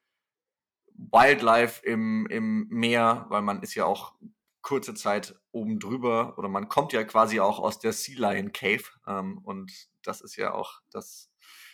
Wildlife 0.93 1.85
im, 1.85 2.27
im 2.27 2.67
Meer, 2.69 3.25
weil 3.29 3.41
man 3.41 3.63
ist 3.63 3.75
ja 3.75 3.85
auch 3.85 4.15
kurze 4.61 4.93
Zeit 4.93 5.35
oben 5.51 5.79
drüber 5.79 6.37
oder 6.37 6.49
man 6.49 6.69
kommt 6.69 6.93
ja 6.93 7.03
quasi 7.03 7.39
auch 7.39 7.59
aus 7.59 7.79
der 7.79 7.93
Sea 7.93 8.31
Lion 8.31 8.51
Cave 8.51 8.83
ähm, 9.07 9.39
und 9.39 9.71
das 10.03 10.21
ist 10.21 10.35
ja 10.35 10.53
auch 10.53 10.81
das, 10.91 11.31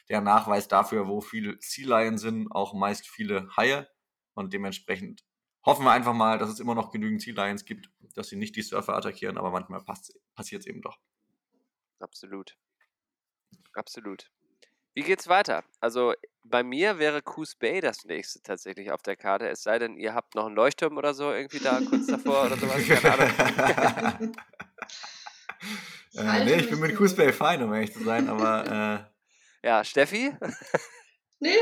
der 0.10 0.22
Nachweis 0.22 0.68
dafür, 0.68 1.08
wo 1.08 1.22
viele 1.22 1.58
Sea 1.60 1.88
Lion 1.88 2.18
sind, 2.18 2.52
auch 2.52 2.74
meist 2.74 3.08
viele 3.08 3.50
Haie 3.58 3.90
und 4.34 4.54
dementsprechend 4.54 5.24
hoffen 5.66 5.86
wir 5.86 5.92
einfach 5.92 6.14
mal, 6.14 6.38
dass 6.38 6.50
es 6.50 6.60
immer 6.60 6.76
noch 6.76 6.92
genügend 6.92 7.22
Sea 7.22 7.34
Lions 7.34 7.66
gibt, 7.66 7.90
dass 8.16 8.30
sie 8.30 8.38
nicht 8.38 8.56
die 8.56 8.62
Surfer 8.62 8.96
attackieren, 8.96 9.38
aber 9.38 9.52
manchmal 9.52 9.84
passiert 10.36 10.62
es 10.62 10.68
eben 10.68 10.82
doch. 10.82 10.98
Absolut. 12.00 12.58
Absolut. 13.74 14.32
Wie 14.98 15.04
geht's 15.04 15.28
weiter? 15.28 15.64
Also 15.80 16.16
bei 16.44 16.64
mir 16.64 16.98
wäre 16.98 17.22
Coos 17.22 17.54
Bay 17.54 17.82
das 17.82 18.04
nächste 18.06 18.42
tatsächlich 18.42 18.92
auf 18.92 19.04
der 19.04 19.16
Karte, 19.16 19.48
es 19.48 19.62
sei 19.62 19.78
denn, 19.78 19.96
ihr 19.96 20.16
habt 20.16 20.34
noch 20.34 20.48
einen 20.48 20.56
Leuchtturm 20.56 20.98
oder 20.98 21.14
so 21.14 21.32
irgendwie 21.32 21.60
da 21.60 21.80
kurz 21.88 22.08
davor 22.08 22.48
oder 22.48 22.58
sowas, 22.58 22.84
keine 22.88 23.14
Ahnung. 24.18 24.36
äh, 26.16 26.46
nee, 26.46 26.56
ich 26.56 26.70
bin 26.72 26.80
mit 26.80 26.96
Coos 26.96 27.16
Bay 27.16 27.32
fein, 27.32 27.62
um 27.62 27.72
ehrlich 27.76 27.94
zu 27.94 28.04
sein, 28.04 28.28
aber 28.28 29.12
äh... 29.62 29.68
Ja, 29.68 29.84
Steffi? 29.84 30.36
nee. 31.42 31.60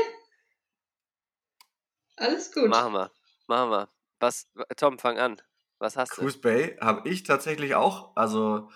Alles 2.16 2.50
gut. 2.50 2.70
Machen 2.70 2.94
wir. 2.94 3.10
Machen 3.48 3.70
wir. 3.70 3.88
Was, 4.18 4.50
Tom, 4.78 4.98
fang 4.98 5.18
an. 5.18 5.42
Was 5.78 5.98
hast 5.98 6.12
Coos 6.12 6.16
du? 6.16 6.24
Coos 6.24 6.40
Bay 6.40 6.78
habe 6.80 7.06
ich 7.06 7.22
tatsächlich 7.22 7.74
auch. 7.74 8.16
Also 8.16 8.70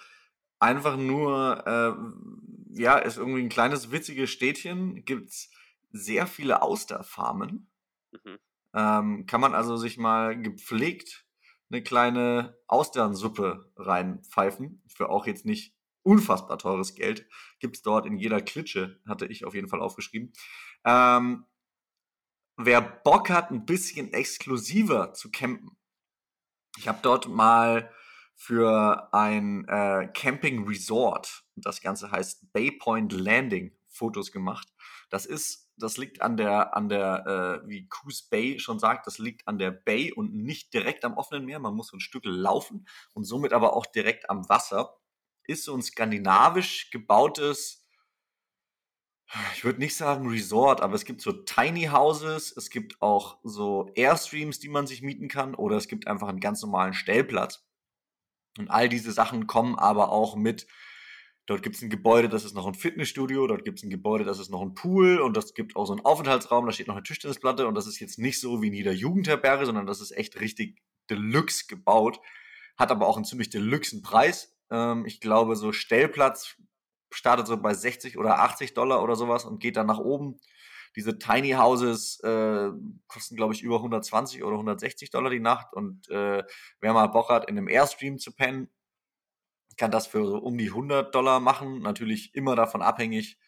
einfach 0.58 0.98
nur, 0.98 1.66
äh, 1.66 2.49
ja, 2.72 2.98
ist 2.98 3.16
irgendwie 3.16 3.42
ein 3.42 3.48
kleines 3.48 3.90
witziges 3.90 4.30
Städtchen. 4.30 5.04
Gibt's 5.04 5.50
sehr 5.90 6.26
viele 6.26 6.62
Austerfarmen. 6.62 7.70
Mhm. 8.12 8.38
Ähm, 8.74 9.26
kann 9.26 9.40
man 9.40 9.54
also 9.54 9.76
sich 9.76 9.98
mal 9.98 10.40
gepflegt 10.40 11.26
eine 11.70 11.82
kleine 11.82 12.58
Austernsuppe 12.66 13.72
reinpfeifen. 13.76 14.82
Für 14.88 15.08
auch 15.08 15.26
jetzt 15.26 15.46
nicht 15.46 15.74
unfassbar 16.02 16.58
teures 16.58 16.94
Geld. 16.94 17.26
Gibt 17.58 17.76
es 17.76 17.82
dort 17.82 18.06
in 18.06 18.16
jeder 18.16 18.40
Klitsche, 18.40 19.00
hatte 19.06 19.26
ich 19.26 19.44
auf 19.44 19.54
jeden 19.54 19.68
Fall 19.68 19.80
aufgeschrieben. 19.80 20.32
Ähm, 20.84 21.46
wer 22.56 22.80
Bock 22.80 23.30
hat, 23.30 23.50
ein 23.50 23.66
bisschen 23.66 24.12
exklusiver 24.12 25.12
zu 25.12 25.30
campen. 25.30 25.76
Ich 26.78 26.88
habe 26.88 26.98
dort 27.02 27.28
mal 27.28 27.90
für 28.40 29.12
ein 29.12 29.68
äh, 29.68 30.08
Camping 30.14 30.66
Resort, 30.66 31.44
das 31.56 31.82
Ganze 31.82 32.10
heißt 32.10 32.54
Bay 32.54 32.70
Point 32.70 33.12
Landing, 33.12 33.76
Fotos 33.86 34.32
gemacht. 34.32 34.66
Das 35.10 35.26
ist, 35.26 35.70
das 35.76 35.98
liegt 35.98 36.22
an 36.22 36.38
der, 36.38 36.74
an 36.74 36.88
der, 36.88 37.62
äh, 37.64 37.68
wie 37.68 37.86
Coos 37.90 38.22
Bay 38.22 38.58
schon 38.58 38.78
sagt, 38.78 39.06
das 39.06 39.18
liegt 39.18 39.46
an 39.46 39.58
der 39.58 39.72
Bay 39.72 40.10
und 40.10 40.34
nicht 40.34 40.72
direkt 40.72 41.04
am 41.04 41.18
offenen 41.18 41.44
Meer. 41.44 41.58
Man 41.58 41.74
muss 41.74 41.88
so 41.88 41.98
ein 41.98 42.00
Stück 42.00 42.24
laufen 42.24 42.88
und 43.12 43.24
somit 43.24 43.52
aber 43.52 43.76
auch 43.76 43.84
direkt 43.84 44.30
am 44.30 44.48
Wasser. 44.48 44.96
Ist 45.46 45.64
so 45.64 45.74
ein 45.74 45.82
skandinavisch 45.82 46.90
gebautes 46.90 47.86
ich 49.54 49.64
würde 49.64 49.78
nicht 49.78 49.94
sagen 49.94 50.28
Resort, 50.28 50.80
aber 50.80 50.94
es 50.94 51.04
gibt 51.04 51.20
so 51.20 51.30
Tiny 51.30 51.84
Houses, 51.92 52.52
es 52.56 52.68
gibt 52.68 53.00
auch 53.00 53.38
so 53.44 53.88
Airstreams, 53.94 54.58
die 54.58 54.68
man 54.68 54.88
sich 54.88 55.02
mieten 55.02 55.28
kann, 55.28 55.54
oder 55.54 55.76
es 55.76 55.86
gibt 55.86 56.08
einfach 56.08 56.26
einen 56.26 56.40
ganz 56.40 56.62
normalen 56.62 56.94
Stellplatz. 56.94 57.69
Und 58.58 58.70
all 58.70 58.88
diese 58.88 59.12
Sachen 59.12 59.46
kommen 59.46 59.78
aber 59.78 60.10
auch 60.10 60.36
mit. 60.36 60.66
Dort 61.46 61.62
gibt 61.62 61.76
es 61.76 61.82
ein 61.82 61.90
Gebäude, 61.90 62.28
das 62.28 62.44
ist 62.44 62.54
noch 62.54 62.66
ein 62.66 62.74
Fitnessstudio, 62.74 63.46
dort 63.46 63.64
gibt 63.64 63.78
es 63.78 63.84
ein 63.84 63.90
Gebäude, 63.90 64.24
das 64.24 64.38
ist 64.38 64.50
noch 64.50 64.62
ein 64.62 64.74
Pool 64.74 65.18
und 65.18 65.36
das 65.36 65.54
gibt 65.54 65.74
auch 65.74 65.86
so 65.86 65.92
einen 65.92 66.04
Aufenthaltsraum, 66.04 66.64
da 66.64 66.70
steht 66.70 66.86
noch 66.86 66.94
eine 66.94 67.02
Tischtennisplatte 67.02 67.66
und 67.66 67.74
das 67.74 67.88
ist 67.88 67.98
jetzt 67.98 68.18
nicht 68.18 68.40
so 68.40 68.62
wie 68.62 68.68
in 68.68 68.74
jeder 68.74 68.92
Jugendherberge, 68.92 69.66
sondern 69.66 69.86
das 69.86 70.00
ist 70.00 70.12
echt 70.12 70.38
richtig 70.40 70.80
Deluxe 71.10 71.66
gebaut, 71.66 72.20
hat 72.76 72.92
aber 72.92 73.08
auch 73.08 73.16
einen 73.16 73.24
ziemlich 73.24 73.50
Deluxen 73.50 74.00
Preis. 74.02 74.56
Ähm, 74.70 75.04
ich 75.06 75.20
glaube, 75.20 75.56
so 75.56 75.72
Stellplatz 75.72 76.56
startet 77.10 77.48
so 77.48 77.56
bei 77.56 77.74
60 77.74 78.16
oder 78.16 78.38
80 78.38 78.74
Dollar 78.74 79.02
oder 79.02 79.16
sowas 79.16 79.44
und 79.44 79.58
geht 79.58 79.76
dann 79.76 79.86
nach 79.86 79.98
oben. 79.98 80.38
Diese 80.96 81.18
Tiny 81.18 81.52
Houses 81.52 82.20
äh, 82.20 82.70
kosten, 83.06 83.36
glaube 83.36 83.54
ich, 83.54 83.62
über 83.62 83.76
120 83.76 84.42
oder 84.42 84.54
160 84.56 85.10
Dollar 85.10 85.30
die 85.30 85.40
Nacht. 85.40 85.72
Und 85.72 86.08
äh, 86.10 86.42
wer 86.80 86.92
mal 86.92 87.06
Bock 87.08 87.28
hat, 87.28 87.48
in 87.48 87.56
einem 87.56 87.68
Airstream 87.68 88.18
zu 88.18 88.32
pennen, 88.34 88.68
kann 89.76 89.90
das 89.90 90.06
für 90.06 90.26
so 90.26 90.38
um 90.38 90.58
die 90.58 90.68
100 90.68 91.14
Dollar 91.14 91.40
machen. 91.40 91.80
Natürlich 91.80 92.34
immer 92.34 92.56
davon 92.56 92.82
abhängig, 92.82 93.38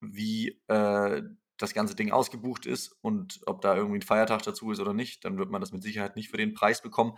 wie 0.00 0.60
äh, 0.66 1.22
das 1.56 1.74
ganze 1.74 1.94
Ding 1.94 2.10
ausgebucht 2.10 2.66
ist 2.66 2.96
und 3.02 3.40
ob 3.46 3.60
da 3.60 3.76
irgendwie 3.76 3.98
ein 3.98 4.02
Feiertag 4.02 4.42
dazu 4.42 4.72
ist 4.72 4.80
oder 4.80 4.92
nicht. 4.92 5.24
Dann 5.24 5.38
wird 5.38 5.50
man 5.50 5.60
das 5.60 5.72
mit 5.72 5.82
Sicherheit 5.82 6.16
nicht 6.16 6.30
für 6.30 6.36
den 6.36 6.54
Preis 6.54 6.82
bekommen. 6.82 7.16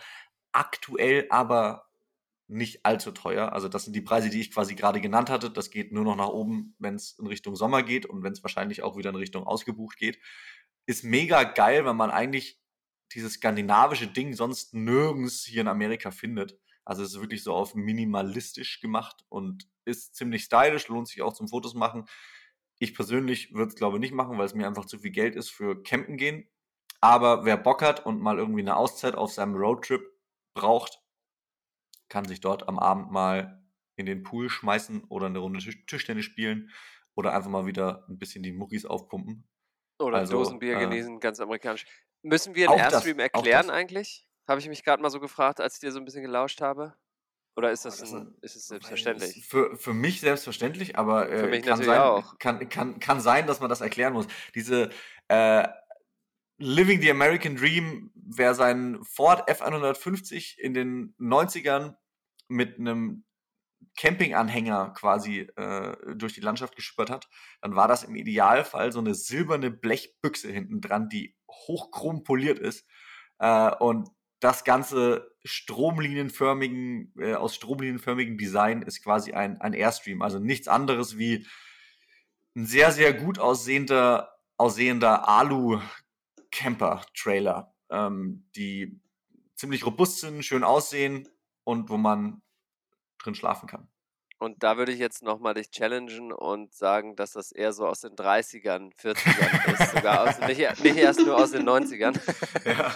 Aktuell 0.53 1.27
aber 1.31 1.87
nicht 2.47 2.85
allzu 2.85 3.11
teuer. 3.13 3.53
Also 3.53 3.69
das 3.69 3.85
sind 3.85 3.95
die 3.95 4.03
Preise, 4.03 4.31
die 4.31 4.41
ich 4.41 4.53
quasi 4.53 4.75
gerade 4.75 5.01
genannt 5.01 5.31
hatte. 5.31 5.51
Das 5.51 5.71
geht 5.71 5.93
nur 5.93 6.05
noch 6.05 6.17
nach 6.17 6.29
oben, 6.29 6.75
wenn 6.79 6.95
es 6.95 7.19
in 7.19 7.27
Richtung 7.27 7.57
Sommer 7.57 7.83
geht 7.83 8.07
und 8.07 8.23
wenn 8.23 8.33
es 8.33 8.43
wahrscheinlich 8.43 8.83
auch 8.83 8.97
wieder 8.97 9.11
in 9.11 9.17
Richtung 9.17 9.45
ausgebucht 9.47 9.97
geht. 9.97 10.19
Ist 10.87 11.05
mega 11.05 11.45
geil, 11.45 11.85
weil 11.85 11.95
man 11.95 12.11
eigentlich 12.11 12.61
dieses 13.13 13.35
skandinavische 13.35 14.09
Ding 14.09 14.35
sonst 14.35 14.75
nirgends 14.75 15.45
hier 15.45 15.63
in 15.63 15.69
Amerika 15.69 16.11
findet. 16.11 16.59
Also 16.85 17.03
es 17.03 17.15
ist 17.15 17.21
wirklich 17.21 17.43
so 17.43 17.55
auf 17.55 17.75
minimalistisch 17.75 18.81
gemacht 18.81 19.25
und 19.29 19.67
ist 19.87 20.15
ziemlich 20.15 20.45
stylisch, 20.45 20.89
lohnt 20.89 21.09
sich 21.09 21.23
auch 21.23 21.33
zum 21.33 21.49
Fotos 21.49 21.75
machen. 21.75 22.05
Ich 22.79 22.95
persönlich 22.95 23.55
würde 23.55 23.69
es 23.69 23.77
glaube 23.77 23.97
ich 23.97 24.01
nicht 24.01 24.13
machen, 24.15 24.37
weil 24.37 24.47
es 24.47 24.55
mir 24.55 24.67
einfach 24.67 24.85
zu 24.85 24.99
viel 24.99 25.13
Geld 25.13 25.37
ist 25.37 25.51
für 25.51 25.83
Campen 25.83 26.19
gehen. 26.19 26.49
Aber 27.01 27.45
wer 27.45 27.57
Bock 27.57 27.83
hat 27.83 28.05
und 28.05 28.21
mal 28.21 28.39
irgendwie 28.39 28.63
eine 28.63 28.77
Auszeit 28.77 29.15
auf 29.15 29.33
seinem 29.33 29.55
Roadtrip 29.55 30.03
braucht, 30.55 31.04
kann 32.15 32.27
sich 32.27 32.41
dort 32.41 32.69
am 32.69 32.79
Abend 32.79 33.11
mal 33.11 33.61
in 33.97 34.07
den 34.07 34.23
Pool 34.23 34.49
schmeißen 34.49 35.03
oder 35.09 35.27
eine 35.27 35.41
Runde 35.41 35.59
Tisch 35.59 35.85
Tischtennis 35.85 36.25
spielen 36.25 36.71
oder 37.17 37.35
einfach 37.35 37.51
mal 37.51 37.67
wieder 37.67 38.07
ein 38.09 38.21
bisschen 38.21 38.45
die 38.45 38.53
Muckis 38.53 38.87
aufpumpen. 38.87 39.49
Oder 39.99 40.19
also, 40.19 40.35
Dosenbier 40.39 40.77
äh, 40.77 40.81
genießen, 40.85 41.19
ganz 41.19 41.41
amerikanisch. 41.41 41.87
Müssen 42.23 42.55
wir 42.55 42.69
den 42.69 42.79
Airstream 42.79 43.19
das, 43.19 43.25
erklären 43.25 43.69
eigentlich? 43.69 44.29
Habe 44.47 44.61
ich 44.61 44.69
mich 44.69 44.85
gerade 44.85 45.03
mal 45.03 45.11
so 45.11 45.19
gefragt, 45.19 45.61
als 45.61 45.75
ich 45.75 45.81
dir 45.81 45.91
so 45.91 45.99
ein 45.99 46.05
bisschen 46.05 46.23
gelauscht 46.23 46.61
habe. 46.61 46.95
Oder 47.57 47.73
ist 47.73 47.85
das, 47.85 48.01
ein, 48.12 48.37
ist 48.43 48.55
es 48.55 48.69
selbstverständlich? 48.69 49.45
Für, 49.45 49.77
für 49.77 49.93
mich 49.93 50.21
selbstverständlich, 50.21 50.97
aber 50.97 51.29
äh, 51.33 51.61
kann, 51.62 51.83
sein, 51.83 52.01
auch. 52.01 52.39
Kann, 52.39 52.69
kann, 52.69 53.01
kann 53.01 53.21
sein, 53.21 53.49
dass 53.49 53.59
man 53.59 53.69
das 53.69 53.81
erklären 53.81 54.12
muss. 54.12 54.29
Diese 54.55 54.91
äh, 55.27 55.67
Living 56.59 57.01
the 57.01 57.11
American 57.11 57.57
Dream, 57.57 58.12
wer 58.15 58.55
seinen 58.55 59.03
Ford 59.03 59.51
F150 59.51 60.61
in 60.61 60.75
den 60.75 61.17
90ern 61.19 61.97
mit 62.49 62.79
einem 62.79 63.25
Campinganhänger 63.97 64.93
quasi 64.95 65.41
äh, 65.57 65.97
durch 66.15 66.35
die 66.35 66.41
Landschaft 66.41 66.77
geschippert 66.77 67.11
hat, 67.11 67.29
dann 67.61 67.77
war 67.77 67.89
das 67.89 68.05
im 68.05 68.17
Idealfall 68.17 68.93
so 68.93 68.99
eine 68.99 69.15
silberne 69.15 69.71
Blechbüchse 69.71 70.51
hinten 70.51 70.81
dran, 70.81 71.09
die 71.09 71.37
hochchrom 71.51 72.25
poliert 72.25 72.59
ist. 72.59 72.87
Äh, 73.39 73.75
und 73.77 74.09
das 74.41 74.65
ganze 74.65 75.31
stromlinienförmigen, 75.45 77.15
äh, 77.19 77.35
aus 77.35 77.55
stromlinienförmigen 77.55 78.37
Design 78.37 78.83
ist 78.83 79.03
quasi 79.03 79.33
ein, 79.33 79.61
ein 79.61 79.75
Airstream. 79.75 80.23
Also 80.23 80.39
nichts 80.39 80.69
anderes 80.69 81.19
wie 81.19 81.47
ein 82.57 82.67
sehr, 82.67 82.93
sehr 82.93 83.13
gut 83.15 83.39
aussehender, 83.39 84.39
aussehender 84.57 85.29
Alu-Camper-Trailer, 85.29 87.75
ähm, 87.91 88.49
die 88.55 89.01
ziemlich 89.55 89.87
robust 89.87 90.21
sind, 90.21 90.45
schön 90.45 90.65
aussehen, 90.65 91.29
und 91.65 91.91
wo 91.91 91.97
man 91.97 92.43
drin 93.19 93.35
schlafen 93.35 93.67
kann. 93.67 93.89
Und 94.39 94.62
da 94.62 94.77
würde 94.77 94.93
ich 94.93 94.99
jetzt 94.99 95.23
nochmal 95.23 95.55
dich 95.55 95.71
challengen 95.71 96.33
und 96.33 96.75
sagen, 96.75 97.17
dass 97.17 97.33
das 97.33 97.53
eher 97.53 97.73
so 97.73 97.87
aus 97.87 98.01
den 98.01 98.15
30ern, 98.15 98.93
40ern 98.95 99.73
ist, 99.73 99.93
sogar 99.93 100.29
aus, 100.29 100.39
nicht, 100.41 100.85
nicht, 100.85 100.97
erst 100.97 101.21
nur 101.21 101.37
aus 101.37 101.53
den 101.53 101.69
90ern. 101.69 102.19
Ja. 102.65 102.95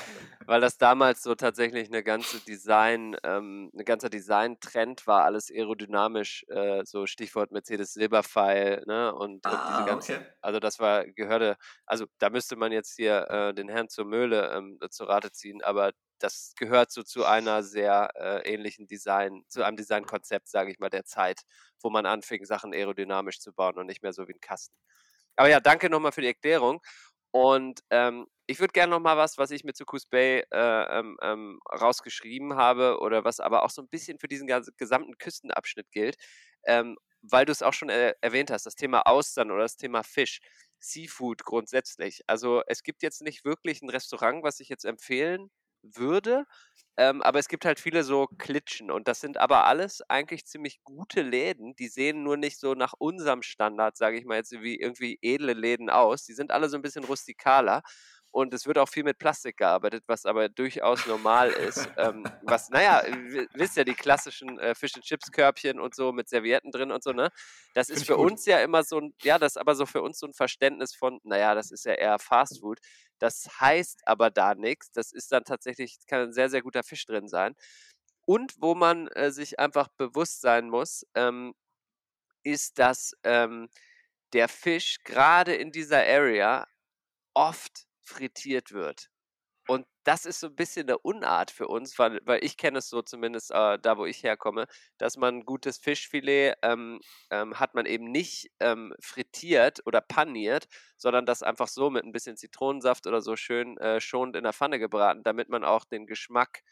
Weil 0.49 0.63
das 0.63 0.79
damals 0.79 1.23
so 1.23 1.35
tatsächlich 1.35 1.89
eine 1.89 2.03
ganze 2.03 2.41
Design, 2.41 3.15
ähm, 3.23 3.71
ein 3.75 3.85
ganzer 3.85 4.09
Design-Trend 4.09 5.07
war, 5.07 5.25
alles 5.25 5.51
aerodynamisch, 5.51 6.47
äh, 6.49 6.87
so 6.87 7.05
Stichwort 7.05 7.53
Mercedes 7.53 7.93
Silberpfeil, 7.93 8.83
ne? 8.87 9.15
Und, 9.15 9.45
ah, 9.45 9.51
und 9.51 9.69
diese 9.69 9.85
ganze, 9.87 10.15
okay. 10.15 10.27
also 10.41 10.59
das 10.59 10.79
war, 10.79 11.05
gehörte, 11.05 11.59
also 11.85 12.07
da 12.17 12.31
müsste 12.31 12.57
man 12.57 12.73
jetzt 12.73 12.97
hier 12.97 13.29
äh, 13.29 13.53
den 13.53 13.69
Herrn 13.69 13.91
zur 13.91 14.07
Möhle 14.07 14.51
ähm, 14.57 14.79
zur 14.89 15.11
Rate 15.11 15.33
ziehen, 15.33 15.63
aber 15.63 15.93
das 16.19 16.55
gehört 16.57 16.93
so 16.93 17.03
zu 17.03 17.27
einer 17.27 17.63
sehr 17.63 18.11
äh, 18.15 18.51
ähnlichen 18.51 18.87
Design, 18.87 19.43
zu 19.49 19.63
einem 19.65 19.77
Designkonzept, 19.77 20.49
sage 20.49 20.71
ich 20.71 20.79
mal, 20.79 20.89
der 20.89 21.05
Zeit, 21.05 21.43
wo 21.83 21.91
man 21.91 22.07
anfing, 22.07 22.47
Sachen 22.47 22.73
aerodynamisch 22.73 23.39
zu 23.41 23.53
bauen 23.53 23.77
und 23.77 23.85
nicht 23.85 24.03
mehr 24.03 24.15
so 24.15 24.27
wie 24.27 24.33
ein 24.33 24.41
Kasten. 24.41 24.75
Aber 25.37 25.51
ja, 25.51 25.61
danke 25.61 25.91
nochmal 25.91 26.13
für 26.13 26.23
die 26.23 26.29
Erklärung. 26.29 26.81
Und 27.33 27.81
ähm, 27.91 28.27
ich 28.49 28.61
würde 28.61 28.73
gerne 28.73 28.91
nochmal 28.91 29.17
was, 29.17 29.39
was 29.39 29.51
ich 29.51 29.63
mit 29.65 29.77
Sukus 29.77 30.07
Bay 30.07 30.43
äh, 30.51 30.99
ähm, 30.99 31.19
ähm, 31.23 31.61
rausgeschrieben 31.71 32.57
habe 32.57 32.99
oder 33.01 33.25
was 33.25 33.41
aber 33.41 33.63
auch 33.63 33.71
so 33.71 33.83
ein 33.83 33.89
bisschen 33.89 34.19
für 34.19 34.29
diesen 34.29 34.49
gesamten 34.77 35.19
Küstenabschnitt 35.19 35.91
gilt, 35.93 36.17
ähm, 36.65 36.97
weil 37.23 37.45
du 37.45 37.53
es 37.53 37.63
auch 37.63 37.75
schon 37.75 37.91
er 37.91 38.17
erwähnt 38.23 38.51
hast, 38.51 38.67
das 38.67 38.75
Thema 38.75 39.03
Austern 39.07 39.51
oder 39.51 39.63
das 39.63 39.77
Thema 39.77 40.03
Fisch. 40.03 40.41
Seafood 40.81 41.45
grundsätzlich. 41.45 42.23
Also 42.29 42.63
es 42.69 42.83
gibt 42.85 43.03
jetzt 43.03 43.21
nicht 43.23 43.45
wirklich 43.45 43.83
ein 43.83 43.91
Restaurant, 43.91 44.45
was 44.45 44.61
ich 44.61 44.69
jetzt 44.69 44.85
empfehlen 44.85 45.51
würde. 45.83 46.45
Ähm, 46.97 47.23
aber 47.23 47.39
es 47.39 47.49
gibt 47.49 47.65
halt 47.65 47.79
viele 47.81 48.03
so 48.03 48.27
Klitschen 48.39 48.91
und 48.91 49.07
das 49.09 49.21
sind 49.21 49.37
aber 49.39 49.67
alles 49.67 50.03
eigentlich 50.09 50.47
ziemlich 50.47 50.81
gute 50.83 51.23
Läden. 51.23 51.77
Die 51.77 51.89
sehen 51.89 52.25
nur 52.25 52.37
nicht 52.37 52.59
so 52.59 52.75
nach 52.75 52.95
unserem 52.99 53.43
Standard, 53.43 53.97
sage 53.97 54.19
ich 54.19 54.25
mal 54.25 54.37
jetzt, 54.39 54.51
wie 54.53 54.77
irgendwie 54.81 55.19
edle 55.23 55.53
Läden 55.53 55.91
aus. 55.91 56.25
Die 56.25 56.35
sind 56.35 56.51
alle 56.51 56.69
so 56.69 56.77
ein 56.77 56.83
bisschen 56.83 57.05
rustikaler 57.05 57.83
und 58.31 58.53
es 58.53 58.67
wird 58.67 58.79
auch 58.79 58.89
viel 58.89 59.05
mit 59.05 59.19
Plastik 59.19 59.57
gearbeitet, 59.57 60.05
was 60.07 60.27
aber 60.27 60.49
durchaus 60.49 61.07
normal 61.07 61.51
ist. 61.51 61.89
ähm, 61.97 62.25
was, 62.43 62.69
naja, 62.71 63.03
wisst 63.55 63.77
ja, 63.77 63.85
die 63.85 63.95
klassischen 63.95 64.59
äh, 64.59 64.75
Fish 64.75 64.95
and 64.95 65.05
Chips 65.05 65.31
Körbchen 65.33 65.81
und 65.81 65.95
so 65.95 66.13
mit 66.13 66.29
Servietten 66.29 66.71
drin 66.71 66.93
und 66.93 67.03
so, 67.03 67.13
ne? 67.13 67.31
Das 67.75 67.89
ist 67.89 68.07
für 68.07 68.17
uns 68.17 68.45
ja 68.47 68.61
immer 68.61 68.85
so 68.85 68.99
ein, 68.99 69.15
ja, 69.23 69.39
das 69.39 69.53
ist 69.53 69.57
aber 69.59 69.75
so 69.75 69.87
für 69.87 70.03
uns 70.03 70.19
so 70.19 70.27
ein 70.27 70.35
Verständnis 70.35 70.95
von, 70.95 71.21
naja, 71.25 71.55
das 71.55 71.71
ist 71.71 71.85
ja 71.85 71.95
eher 71.95 72.19
Fast 72.19 72.61
Food. 72.61 72.79
Das 73.19 73.49
heißt 73.61 74.03
aber 74.07 74.31
da 74.31 74.55
nichts. 74.55 74.91
Das 74.93 75.13
ist 75.13 75.33
dann 75.33 75.45
tatsächlich, 75.45 75.99
kann 76.07 76.21
ein 76.23 76.33
sehr, 76.33 76.51
sehr 76.51 76.63
guter 76.63 76.83
Fisch 76.83 77.07
drin 77.07 77.29
sein. 77.29 77.55
Und 78.27 78.55
wo 78.61 78.75
man 78.75 79.09
äh, 79.09 79.31
sich 79.31 79.59
einfach 79.59 79.89
bewusst 79.97 80.43
sein 80.43 80.69
muss, 80.69 81.07
ähm, 81.15 81.55
ist, 82.43 82.79
dass 82.79 83.15
ähm, 83.25 83.69
der 84.33 84.49
Fisch 84.49 84.99
gerade 85.05 85.55
in 85.55 85.73
dieser 85.73 86.01
Area 86.07 86.67
oft 87.35 87.88
frittiert 88.09 88.73
wird. 88.73 89.09
und 89.69 89.87
das 90.05 90.25
ist 90.25 90.41
so 90.41 90.47
ein 90.49 90.57
bisschen 90.57 90.89
eine 90.89 90.99
Unart 90.99 91.51
für 91.51 91.69
uns, 91.69 91.99
weil, 91.99 92.21
weil 92.25 92.43
ich 92.45 92.57
kenne 92.57 92.79
es 92.79 92.89
so 92.89 93.03
zumindest 93.03 93.51
äh, 93.53 93.79
da, 93.79 93.99
wo 93.99 94.07
ich 94.07 94.23
herkomme, 94.23 94.67
dass 94.99 95.19
man 95.19 95.45
gutes 95.45 95.77
Fischfilet 95.79 96.55
ähm, 96.63 97.01
ähm, 97.31 97.61
hat 97.61 97.75
man 97.75 97.85
eben 97.87 98.11
nicht 98.11 98.51
ähm, 98.61 98.95
frittiert 99.01 99.81
oder 99.87 100.01
paniert, 100.01 100.69
sondern 100.97 101.27
das 101.27 101.43
einfach 101.43 101.69
so 101.69 101.91
mit 101.91 102.05
ein 102.05 102.13
bisschen 102.13 102.37
Zitronensaft 102.39 103.07
oder 103.07 103.21
so 103.21 103.37
schön 103.37 103.77
äh, 103.79 104.01
schonend 104.01 104.37
in 104.37 104.45
der 104.45 104.55
Pfanne 104.55 104.79
gebraten, 104.79 105.23
damit 105.23 105.51
man 105.51 105.65
auch 105.65 105.85
den 105.85 106.07
Geschmack 106.07 106.63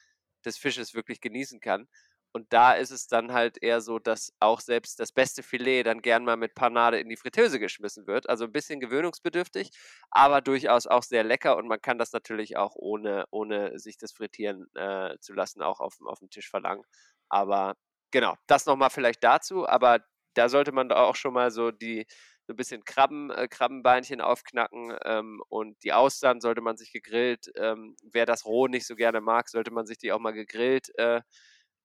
des 0.47 0.57
Fisches 0.59 0.95
wirklich 0.95 1.21
genießen 1.21 1.61
kann. 1.61 1.89
Und 2.37 2.53
da 2.53 2.75
ist 2.75 2.91
es 2.91 3.09
dann 3.09 3.33
halt 3.33 3.57
eher 3.63 3.81
so, 3.81 3.99
dass 3.99 4.31
auch 4.41 4.61
selbst 4.61 5.01
das 5.01 5.11
beste 5.11 5.43
Filet 5.43 5.85
dann 5.85 6.03
gern 6.03 6.23
mal 6.23 6.37
mit 6.37 6.55
Panade 6.55 7.01
in 7.01 7.09
die 7.09 7.17
Fritteuse 7.17 7.59
geschmissen 7.59 8.07
wird. 8.07 8.29
Also 8.29 8.45
ein 8.45 8.53
bisschen 8.53 8.79
gewöhnungsbedürftig, 8.79 9.71
aber 10.11 10.43
durchaus 10.43 10.87
auch 10.87 11.03
sehr 11.03 11.25
lecker. 11.25 11.57
Und 11.57 11.67
man 11.67 11.81
kann 11.81 11.97
das 11.97 12.13
natürlich 12.13 12.59
auch 12.59 12.75
ohne, 12.75 13.25
ohne 13.31 13.79
sich 13.79 13.97
das 13.97 14.13
frittieren 14.13 14.67
äh, 14.75 15.17
zu 15.19 15.33
lassen, 15.33 15.63
auch 15.63 15.81
auf, 15.81 15.95
auf 16.05 16.19
dem 16.19 16.29
Tisch 16.29 16.51
verlangen. 16.51 16.85
Aber 17.31 17.75
genau, 18.11 18.35
das 18.47 18.67
nochmal 18.67 18.91
vielleicht 18.91 19.25
dazu. 19.25 19.67
Aber 19.67 20.01
da 20.35 20.51
sollte 20.51 20.73
man 20.73 20.93
auch 20.93 21.17
schon 21.17 21.33
mal 21.33 21.51
so 21.51 21.71
die, 21.71 22.05
so 22.47 22.53
ein 22.53 22.57
bisschen 22.57 22.85
Krabben, 22.85 23.31
äh, 23.31 23.49
Krabbenbeinchen 23.49 24.21
aufknacken 24.21 24.95
ähm, 25.07 25.41
und 25.49 25.83
die 25.85 25.95
Austern 25.95 26.43
sollte 26.43 26.61
man 26.61 26.77
sich 26.77 26.93
gegrillt, 26.93 27.51
ähm, 27.57 27.97
wer 28.03 28.27
das 28.27 28.45
roh 28.45 28.69
nicht 28.69 28.87
so 28.87 28.95
gerne 28.95 29.23
mag, 29.23 29.49
sollte 29.49 29.71
man 29.71 29.87
sich 29.87 29.97
die 29.97 30.13
auch 30.13 30.21
mal 30.21 30.33
gegrillt 30.33 30.91
äh, 30.99 31.23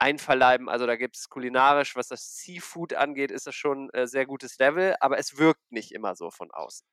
einverleiben. 0.02 0.68
Also 0.68 0.88
da 0.88 0.95
gibt 0.95 1.16
es 1.16 1.30
kulinarisch, 1.30 1.95
was 1.95 2.08
das 2.08 2.38
Seafood 2.38 2.95
angeht, 2.95 3.32
ist 3.32 3.47
das 3.47 3.56
schon 3.56 3.89
äh, 3.91 4.08
sehr 4.08 4.26
gutes 4.26 4.58
Level, 4.58 4.95
aber 4.99 5.20
es 5.20 5.38
wirkt 5.38 5.72
nicht 5.72 5.91
immer 5.91 6.16
so 6.16 6.32
von 6.32 6.52
außen. 6.52 6.88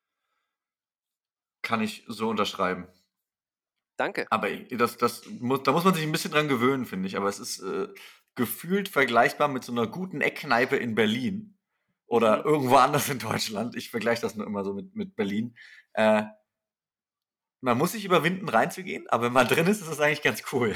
Kann 1.63 1.81
ich 1.81 2.05
so 2.07 2.29
unterschreiben. 2.29 2.87
Danke. 3.97 4.27
Aber 4.31 4.49
das, 4.51 4.97
das 4.97 5.27
muss, 5.41 5.63
da 5.65 5.73
muss 5.73 5.85
man 5.85 5.95
sich 5.95 6.05
ein 6.05 6.13
bisschen 6.13 6.31
dran 6.31 6.49
gewöhnen, 6.49 6.87
finde 6.87 7.09
ich. 7.09 7.17
Aber 7.17 7.29
es 7.29 7.41
ist 7.41 7.61
äh, 7.61 7.89
gefühlt 8.37 8.89
vergleichbar 8.89 9.49
mit 9.49 9.65
so 9.65 9.73
einer 9.73 9.87
guten 9.87 10.21
Eckkneipe 10.21 10.77
in 10.77 10.95
Berlin 10.95 11.59
oder 12.07 12.39
mhm. 12.39 12.45
irgendwo 12.45 12.77
anders 12.77 13.09
in 13.09 13.19
Deutschland. 13.19 13.75
Ich 13.75 13.91
vergleiche 13.91 14.23
das 14.23 14.37
nur 14.37 14.47
immer 14.47 14.65
so 14.65 14.75
mit, 14.75 14.95
mit 14.95 15.17
Berlin. 15.17 15.57
Äh, 15.95 16.25
man 17.61 17.77
muss 17.77 17.93
sich 17.93 18.05
überwinden, 18.05 18.49
reinzugehen, 18.49 19.09
aber 19.09 19.27
wenn 19.27 19.33
man 19.33 19.49
drin 19.49 19.67
ist, 19.67 19.81
ist 19.81 19.91
das 19.91 20.01
eigentlich 20.01 20.23
ganz 20.23 20.43
cool. 20.53 20.75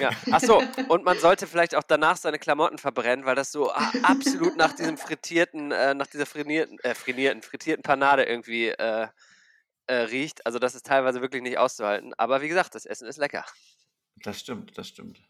Ja. 0.00 0.10
Achso, 0.30 0.62
und 0.88 1.04
man 1.04 1.18
sollte 1.18 1.46
vielleicht 1.46 1.74
auch 1.74 1.82
danach 1.82 2.16
seine 2.16 2.38
Klamotten 2.38 2.78
verbrennen, 2.78 3.24
weil 3.24 3.34
das 3.34 3.52
so 3.52 3.72
absolut 4.02 4.56
nach 4.56 4.74
diesem 4.74 4.98
frittierten, 4.98 5.72
äh, 5.72 5.94
nach 5.94 6.06
dieser 6.06 6.26
frinierten, 6.26 6.78
äh, 6.80 6.94
frinierten, 6.94 7.42
frittierten 7.42 7.82
Panade 7.82 8.24
irgendwie 8.24 8.68
äh, 8.68 9.08
äh, 9.86 9.94
riecht. 9.94 10.44
Also 10.46 10.58
das 10.58 10.74
ist 10.74 10.86
teilweise 10.86 11.20
wirklich 11.20 11.42
nicht 11.42 11.58
auszuhalten. 11.58 12.12
Aber 12.16 12.42
wie 12.42 12.48
gesagt, 12.48 12.74
das 12.74 12.86
Essen 12.86 13.08
ist 13.08 13.16
lecker. 13.16 13.44
Das 14.16 14.40
stimmt, 14.40 14.76
das 14.76 14.88
stimmt. 14.88 15.20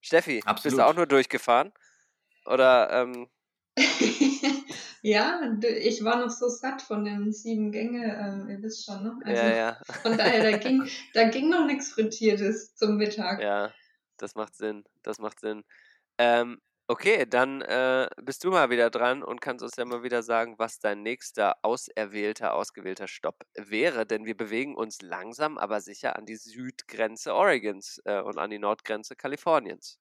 Steffi, 0.00 0.42
absolut. 0.44 0.62
bist 0.62 0.78
du 0.78 0.86
auch 0.86 0.94
nur 0.94 1.06
durchgefahren? 1.06 1.72
Oder 2.46 2.90
ähm, 2.90 3.28
Ja, 5.06 5.38
ich 5.60 6.02
war 6.02 6.18
noch 6.18 6.30
so 6.30 6.48
satt 6.48 6.80
von 6.80 7.04
den 7.04 7.30
sieben 7.30 7.72
Gänge, 7.72 8.06
äh, 8.48 8.52
ihr 8.52 8.62
wisst 8.62 8.86
schon, 8.86 9.02
ne? 9.02 9.18
Also 9.22 9.42
ja, 9.42 9.54
ja. 9.54 9.78
von 10.02 10.16
daher, 10.16 10.50
da 10.50 10.56
ging, 10.56 10.88
da 11.12 11.28
ging 11.28 11.50
noch 11.50 11.66
nichts 11.66 11.92
Frittiertes 11.92 12.74
zum 12.74 12.96
Mittag. 12.96 13.42
Ja, 13.42 13.70
das 14.16 14.34
macht 14.34 14.56
Sinn. 14.56 14.82
Das 15.02 15.18
macht 15.18 15.40
Sinn. 15.40 15.62
Ähm, 16.16 16.58
okay, 16.86 17.26
dann 17.28 17.60
äh, 17.60 18.08
bist 18.22 18.44
du 18.44 18.50
mal 18.50 18.70
wieder 18.70 18.88
dran 18.88 19.22
und 19.22 19.42
kannst 19.42 19.62
uns 19.62 19.76
ja 19.76 19.84
mal 19.84 20.02
wieder 20.02 20.22
sagen, 20.22 20.54
was 20.56 20.78
dein 20.78 21.02
nächster 21.02 21.56
auserwählter, 21.60 22.54
ausgewählter 22.54 23.06
Stopp 23.06 23.44
wäre. 23.56 24.06
Denn 24.06 24.24
wir 24.24 24.38
bewegen 24.38 24.74
uns 24.74 25.02
langsam, 25.02 25.58
aber 25.58 25.82
sicher 25.82 26.16
an 26.16 26.24
die 26.24 26.36
Südgrenze 26.36 27.34
Oregons 27.34 28.00
äh, 28.06 28.22
und 28.22 28.38
an 28.38 28.48
die 28.48 28.58
Nordgrenze 28.58 29.16
Kaliforniens. 29.16 29.98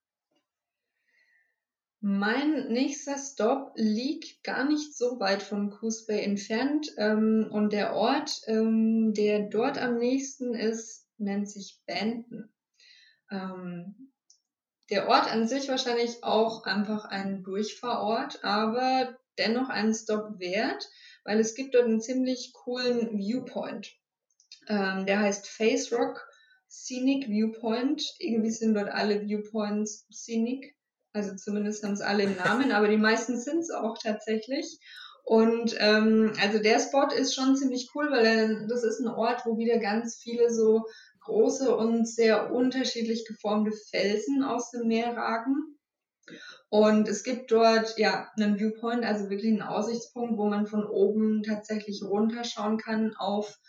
Mein 2.05 2.67
nächster 2.67 3.17
Stop 3.17 3.71
liegt 3.75 4.43
gar 4.43 4.65
nicht 4.65 4.93
so 4.93 5.21
weit 5.21 5.41
von 5.41 5.69
Coos 5.69 6.05
Bay 6.05 6.21
entfernt 6.21 6.91
ähm, 6.97 7.47
und 7.49 7.71
der 7.71 7.95
Ort, 7.95 8.41
ähm, 8.47 9.13
der 9.13 9.47
dort 9.47 9.77
am 9.77 9.99
nächsten 9.99 10.53
ist, 10.53 11.07
nennt 11.17 11.49
sich 11.49 11.79
Benton. 11.85 12.51
Ähm, 13.31 14.11
der 14.89 15.07
Ort 15.07 15.31
an 15.31 15.47
sich 15.47 15.69
wahrscheinlich 15.69 16.25
auch 16.25 16.65
einfach 16.65 17.05
ein 17.05 17.41
Durchfahrort, 17.41 18.43
aber 18.43 19.17
dennoch 19.37 19.69
einen 19.69 19.93
Stop 19.93 20.39
wert, 20.39 20.85
weil 21.23 21.39
es 21.39 21.55
gibt 21.55 21.73
dort 21.73 21.85
einen 21.85 22.01
ziemlich 22.01 22.51
coolen 22.51 23.17
Viewpoint. 23.17 23.95
Ähm, 24.67 25.05
der 25.05 25.21
heißt 25.21 25.47
Face 25.47 25.93
Rock 25.93 26.27
Scenic 26.69 27.29
Viewpoint. 27.29 28.03
Irgendwie 28.19 28.51
sind 28.51 28.73
dort 28.73 28.89
alle 28.89 29.21
Viewpoints 29.21 30.05
scenic. 30.11 30.75
Also 31.13 31.35
zumindest 31.35 31.83
haben 31.83 31.93
es 31.93 32.01
alle 32.01 32.23
im 32.23 32.35
Namen, 32.35 32.71
aber 32.71 32.87
die 32.87 32.97
meisten 32.97 33.39
sind 33.39 33.59
es 33.59 33.69
auch 33.69 33.97
tatsächlich. 33.97 34.79
Und 35.23 35.75
ähm, 35.79 36.33
also 36.41 36.59
der 36.59 36.79
Spot 36.79 37.07
ist 37.15 37.33
schon 37.33 37.55
ziemlich 37.55 37.91
cool, 37.95 38.11
weil 38.11 38.25
er, 38.25 38.67
das 38.67 38.83
ist 38.83 38.99
ein 38.99 39.07
Ort, 39.07 39.45
wo 39.45 39.57
wieder 39.57 39.77
ganz 39.77 40.17
viele 40.21 40.51
so 40.51 40.85
große 41.21 41.73
und 41.75 42.07
sehr 42.07 42.51
unterschiedlich 42.51 43.25
geformte 43.25 43.71
Felsen 43.71 44.43
aus 44.43 44.71
dem 44.71 44.87
Meer 44.87 45.15
ragen. 45.15 45.77
Und 46.69 47.07
es 47.07 47.23
gibt 47.23 47.51
dort 47.51 47.97
ja 47.97 48.29
einen 48.35 48.57
Viewpoint, 48.57 49.05
also 49.05 49.29
wirklich 49.29 49.51
einen 49.51 49.61
Aussichtspunkt, 49.61 50.37
wo 50.37 50.47
man 50.47 50.67
von 50.67 50.85
oben 50.85 51.43
tatsächlich 51.43 52.01
runterschauen 52.03 52.77
kann 52.77 53.15
auf 53.15 53.59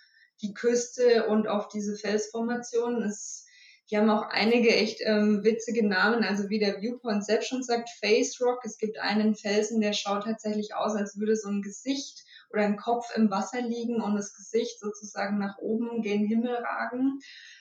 die 0.42 0.54
Küste 0.54 1.26
und 1.26 1.46
auf 1.46 1.68
diese 1.68 1.96
Felsformationen. 1.96 3.02
Es 3.02 3.43
die 3.90 3.98
haben 3.98 4.08
auch 4.08 4.28
einige 4.30 4.74
echt 4.74 5.00
ähm, 5.04 5.44
witzige 5.44 5.86
Namen, 5.86 6.24
also 6.24 6.48
wie 6.48 6.58
der 6.58 6.80
Viewpoint 6.80 7.24
selbst 7.24 7.48
schon 7.48 7.62
sagt, 7.62 7.90
Face 8.00 8.40
Rock. 8.40 8.60
Es 8.64 8.78
gibt 8.78 8.98
einen 8.98 9.34
Felsen, 9.34 9.80
der 9.80 9.92
schaut 9.92 10.24
tatsächlich 10.24 10.74
aus, 10.74 10.96
als 10.96 11.18
würde 11.18 11.36
so 11.36 11.48
ein 11.48 11.60
Gesicht 11.60 12.24
oder 12.50 12.62
ein 12.62 12.76
Kopf 12.76 13.06
im 13.14 13.30
Wasser 13.30 13.60
liegen 13.60 14.00
und 14.00 14.14
das 14.14 14.34
Gesicht 14.34 14.80
sozusagen 14.80 15.38
nach 15.38 15.58
oben 15.58 16.02
gen 16.02 16.24
Himmel 16.24 16.54
ragen. 16.54 17.18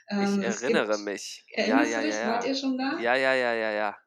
Ähm, 0.10 0.42
ich 0.42 0.62
erinnere 0.62 0.94
gibt, 0.94 1.06
mich. 1.06 1.46
Ja, 1.56 1.66
ja, 1.66 1.84
ja, 1.84 2.02
ja. 2.02 2.28
Wart 2.28 2.48
ihr 2.48 2.56
schon 2.56 2.78
da? 2.78 2.98
Ja, 3.00 3.16
ja, 3.16 3.34
ja, 3.34 3.54
ja, 3.54 3.72
ja. 3.72 3.98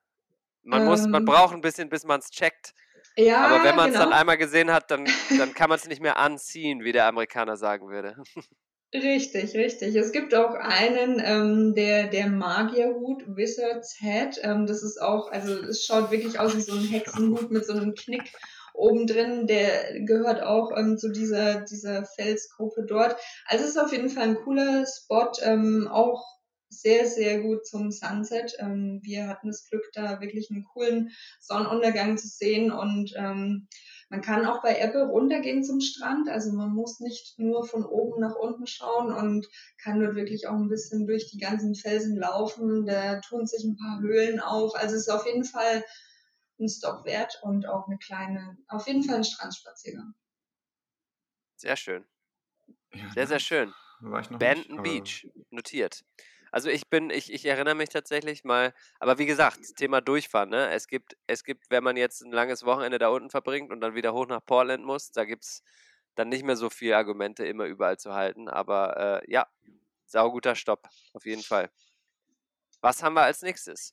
Man 0.62 0.82
ähm, 0.82 0.86
muss, 0.86 1.06
man 1.06 1.22
ähm. 1.22 1.26
braucht 1.26 1.54
ein 1.54 1.60
bisschen, 1.60 1.88
bis 1.88 2.04
man 2.04 2.20
es 2.20 2.30
checkt. 2.30 2.72
Ja, 3.16 3.46
Aber 3.46 3.64
wenn 3.64 3.76
man 3.76 3.88
es 3.88 3.94
genau. 3.94 4.10
dann 4.10 4.18
einmal 4.18 4.36
gesehen 4.36 4.70
hat, 4.70 4.90
dann, 4.90 5.06
dann 5.38 5.54
kann 5.54 5.68
man 5.68 5.78
es 5.78 5.86
nicht 5.88 6.02
mehr 6.02 6.18
anziehen, 6.18 6.82
wie 6.84 6.92
der 6.92 7.06
Amerikaner 7.06 7.56
sagen 7.56 7.88
würde. 7.88 8.16
Richtig, 8.95 9.55
richtig. 9.55 9.95
Es 9.97 10.12
gibt 10.12 10.34
auch 10.34 10.55
einen, 10.55 11.20
ähm, 11.22 11.74
der, 11.74 12.07
der 12.07 12.28
Magierhut, 12.28 13.24
Wizard's 13.26 13.97
Head. 13.99 14.39
Ähm, 14.43 14.66
das 14.66 14.82
ist 14.82 15.03
auch, 15.03 15.30
also 15.32 15.53
es 15.64 15.84
schaut 15.84 16.11
wirklich 16.11 16.39
aus 16.39 16.57
wie 16.57 16.61
so 16.61 16.72
ein 16.72 16.84
Hexenhut 16.84 17.51
mit 17.51 17.66
so 17.66 17.72
einem 17.74 17.95
Knick 17.95 18.32
oben 18.74 19.07
drin. 19.07 19.47
Der 19.47 20.01
gehört 20.05 20.43
auch 20.43 20.70
ähm, 20.76 20.97
zu 20.99 21.11
dieser, 21.11 21.62
dieser 21.62 22.05
Felsgruppe 22.05 22.84
dort. 22.87 23.16
Also 23.47 23.64
es 23.64 23.70
ist 23.70 23.78
auf 23.78 23.93
jeden 23.93 24.09
Fall 24.09 24.22
ein 24.28 24.37
cooler 24.37 24.87
Spot, 24.87 25.32
ähm, 25.43 25.89
auch 25.91 26.24
sehr, 26.68 27.07
sehr 27.07 27.41
gut 27.41 27.66
zum 27.66 27.91
Sunset. 27.91 28.57
Ähm, 28.61 29.01
wir 29.03 29.28
hatten 29.28 29.49
das 29.49 29.64
Glück, 29.68 29.84
da 29.95 30.20
wirklich 30.20 30.51
einen 30.51 30.64
coolen 30.64 31.11
Sonnenuntergang 31.41 32.18
zu 32.18 32.28
sehen 32.28 32.70
und 32.70 33.12
ähm, 33.16 33.68
man 34.09 34.20
kann 34.20 34.46
auch 34.46 34.62
bei 34.62 34.78
Apple 34.78 35.07
runtergehen 35.07 35.64
zum 35.64 35.80
Strand, 35.80 36.28
also 36.28 36.52
man 36.52 36.70
muss 36.70 37.00
nicht 37.00 37.38
nur 37.38 37.66
von 37.66 37.84
oben 37.84 38.20
nach 38.20 38.36
unten 38.36 38.66
schauen 38.66 39.12
und 39.12 39.48
kann 39.82 39.98
dort 40.00 40.14
wirklich 40.14 40.46
auch 40.46 40.54
ein 40.54 40.68
bisschen 40.68 41.07
durch 41.07 41.28
die 41.30 41.38
ganzen 41.38 41.74
Felsen 41.74 42.16
laufen. 42.16 42.86
Da 42.86 43.20
tun 43.20 43.46
sich 43.46 43.64
ein 43.64 43.76
paar 43.76 44.00
Höhlen 44.00 44.38
auf. 44.38 44.76
Also 44.76 44.94
es 44.94 45.02
ist 45.02 45.09
auf 45.09 45.26
jeden 45.26 45.44
Fall 45.44 45.84
ein 46.61 46.68
Stop 46.68 47.04
wert 47.04 47.38
und 47.42 47.68
auch 47.68 47.86
eine 47.88 47.98
kleine, 47.98 48.57
auf 48.68 48.86
jeden 48.86 49.02
Fall 49.02 49.16
ein 49.16 49.24
Strandspaziergang. 49.24 50.14
Sehr 51.57 51.76
schön. 51.76 52.04
Ja, 52.92 53.09
sehr, 53.12 53.26
sehr 53.26 53.40
schön. 53.40 53.74
Benton 54.38 54.82
Beach, 54.82 55.26
notiert. 55.50 56.04
Also 56.57 56.70
ich 56.70 56.88
bin, 56.88 57.11
ich, 57.11 57.30
ich 57.30 57.44
erinnere 57.44 57.74
mich 57.74 57.90
tatsächlich 57.90 58.42
mal, 58.42 58.72
aber 58.98 59.18
wie 59.18 59.26
gesagt, 59.26 59.76
Thema 59.76 60.00
Durchfahren, 60.00 60.48
ne? 60.48 60.70
Es 60.70 60.88
gibt, 60.88 61.14
es 61.26 61.44
gibt, 61.44 61.66
wenn 61.68 61.84
man 61.84 61.98
jetzt 61.98 62.22
ein 62.22 62.32
langes 62.32 62.64
Wochenende 62.64 62.96
da 62.98 63.09
unten 63.09 63.28
verbringt 63.28 63.70
und 63.70 63.82
dann 63.82 63.94
wieder 63.94 64.14
hoch 64.14 64.26
nach 64.26 64.42
Portland 64.42 64.82
muss, 64.82 65.11
da 65.11 65.26
gibt 65.26 65.44
es 65.44 65.62
dann 66.14 66.30
nicht 66.30 66.44
mehr 66.44 66.57
so 66.57 66.70
viele 66.70 66.96
Argumente, 66.96 67.44
immer 67.44 67.66
überall 67.66 67.98
zu 67.98 68.14
halten. 68.14 68.48
Aber 68.48 69.22
äh, 69.22 69.30
ja, 69.30 69.46
sauguter 70.07 70.54
Stopp, 70.54 70.88
auf 71.12 71.26
jeden 71.26 71.42
Fall. 71.42 71.68
Was 72.80 73.02
haben 73.02 73.12
wir 73.16 73.24
als 73.24 73.42
nächstes? 73.42 73.92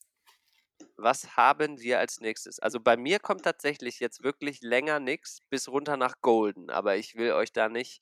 Was 0.95 1.35
haben 1.35 1.81
wir 1.81 1.99
als 1.99 2.21
nächstes? 2.21 2.59
Also 2.59 2.79
bei 2.79 2.95
mir 2.95 3.19
kommt 3.19 3.43
tatsächlich 3.43 3.99
jetzt 3.99 4.23
wirklich 4.23 4.61
länger 4.61 5.01
nichts 5.01 5.39
bis 5.49 5.67
runter 5.67 5.97
nach 5.97 6.21
Golden, 6.21 6.69
aber 6.69 6.95
ich 6.95 7.15
will 7.15 7.33
euch 7.33 7.51
da 7.51 7.67
nicht 7.67 8.01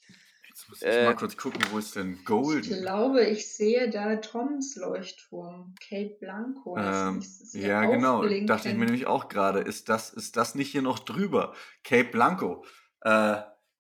Jetzt 0.51 0.67
muss 0.67 0.81
ich 0.81 0.87
äh, 0.89 1.05
mal 1.05 1.15
kurz 1.15 1.37
gucken, 1.37 1.63
wo 1.71 1.77
ist 1.77 1.95
denn 1.95 2.25
Golden? 2.25 2.73
Ich 2.73 2.81
glaube, 2.81 3.23
ich 3.23 3.55
sehe 3.55 3.89
da 3.89 4.17
Toms 4.17 4.75
Leuchtturm, 4.75 5.73
Cape 5.79 6.17
Blanco. 6.19 6.77
Ähm, 6.77 7.23
ja, 7.53 7.85
genau. 7.85 8.27
Dachte 8.45 8.67
ich 8.67 8.75
mir 8.75 8.83
nämlich 8.83 9.07
auch 9.07 9.29
gerade. 9.29 9.59
Ist 9.59 9.87
das, 9.87 10.09
ist 10.11 10.35
das 10.35 10.53
nicht 10.53 10.69
hier 10.69 10.81
noch 10.81 10.99
drüber? 10.99 11.53
Cape 11.85 12.09
Blanco. 12.09 12.65
Äh, 12.99 13.37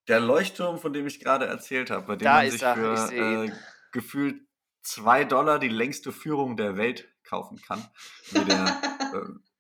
der 0.07 0.19
Leuchtturm, 0.21 0.79
von 0.79 0.93
dem 0.93 1.07
ich 1.07 1.19
gerade 1.19 1.45
erzählt 1.45 1.91
habe, 1.91 2.07
bei 2.07 2.15
dem 2.15 2.23
da 2.23 2.35
man 2.35 2.49
sich 2.49 2.61
für 2.61 3.13
äh, 3.13 3.51
gefühlt 3.91 4.41
zwei 4.81 5.25
Dollar 5.25 5.59
die 5.59 5.67
längste 5.67 6.13
Führung 6.13 6.55
der 6.55 6.77
Welt 6.77 7.09
kaufen 7.25 7.61
kann. 7.61 7.85
Der, 8.31 8.81
äh, 9.13 9.50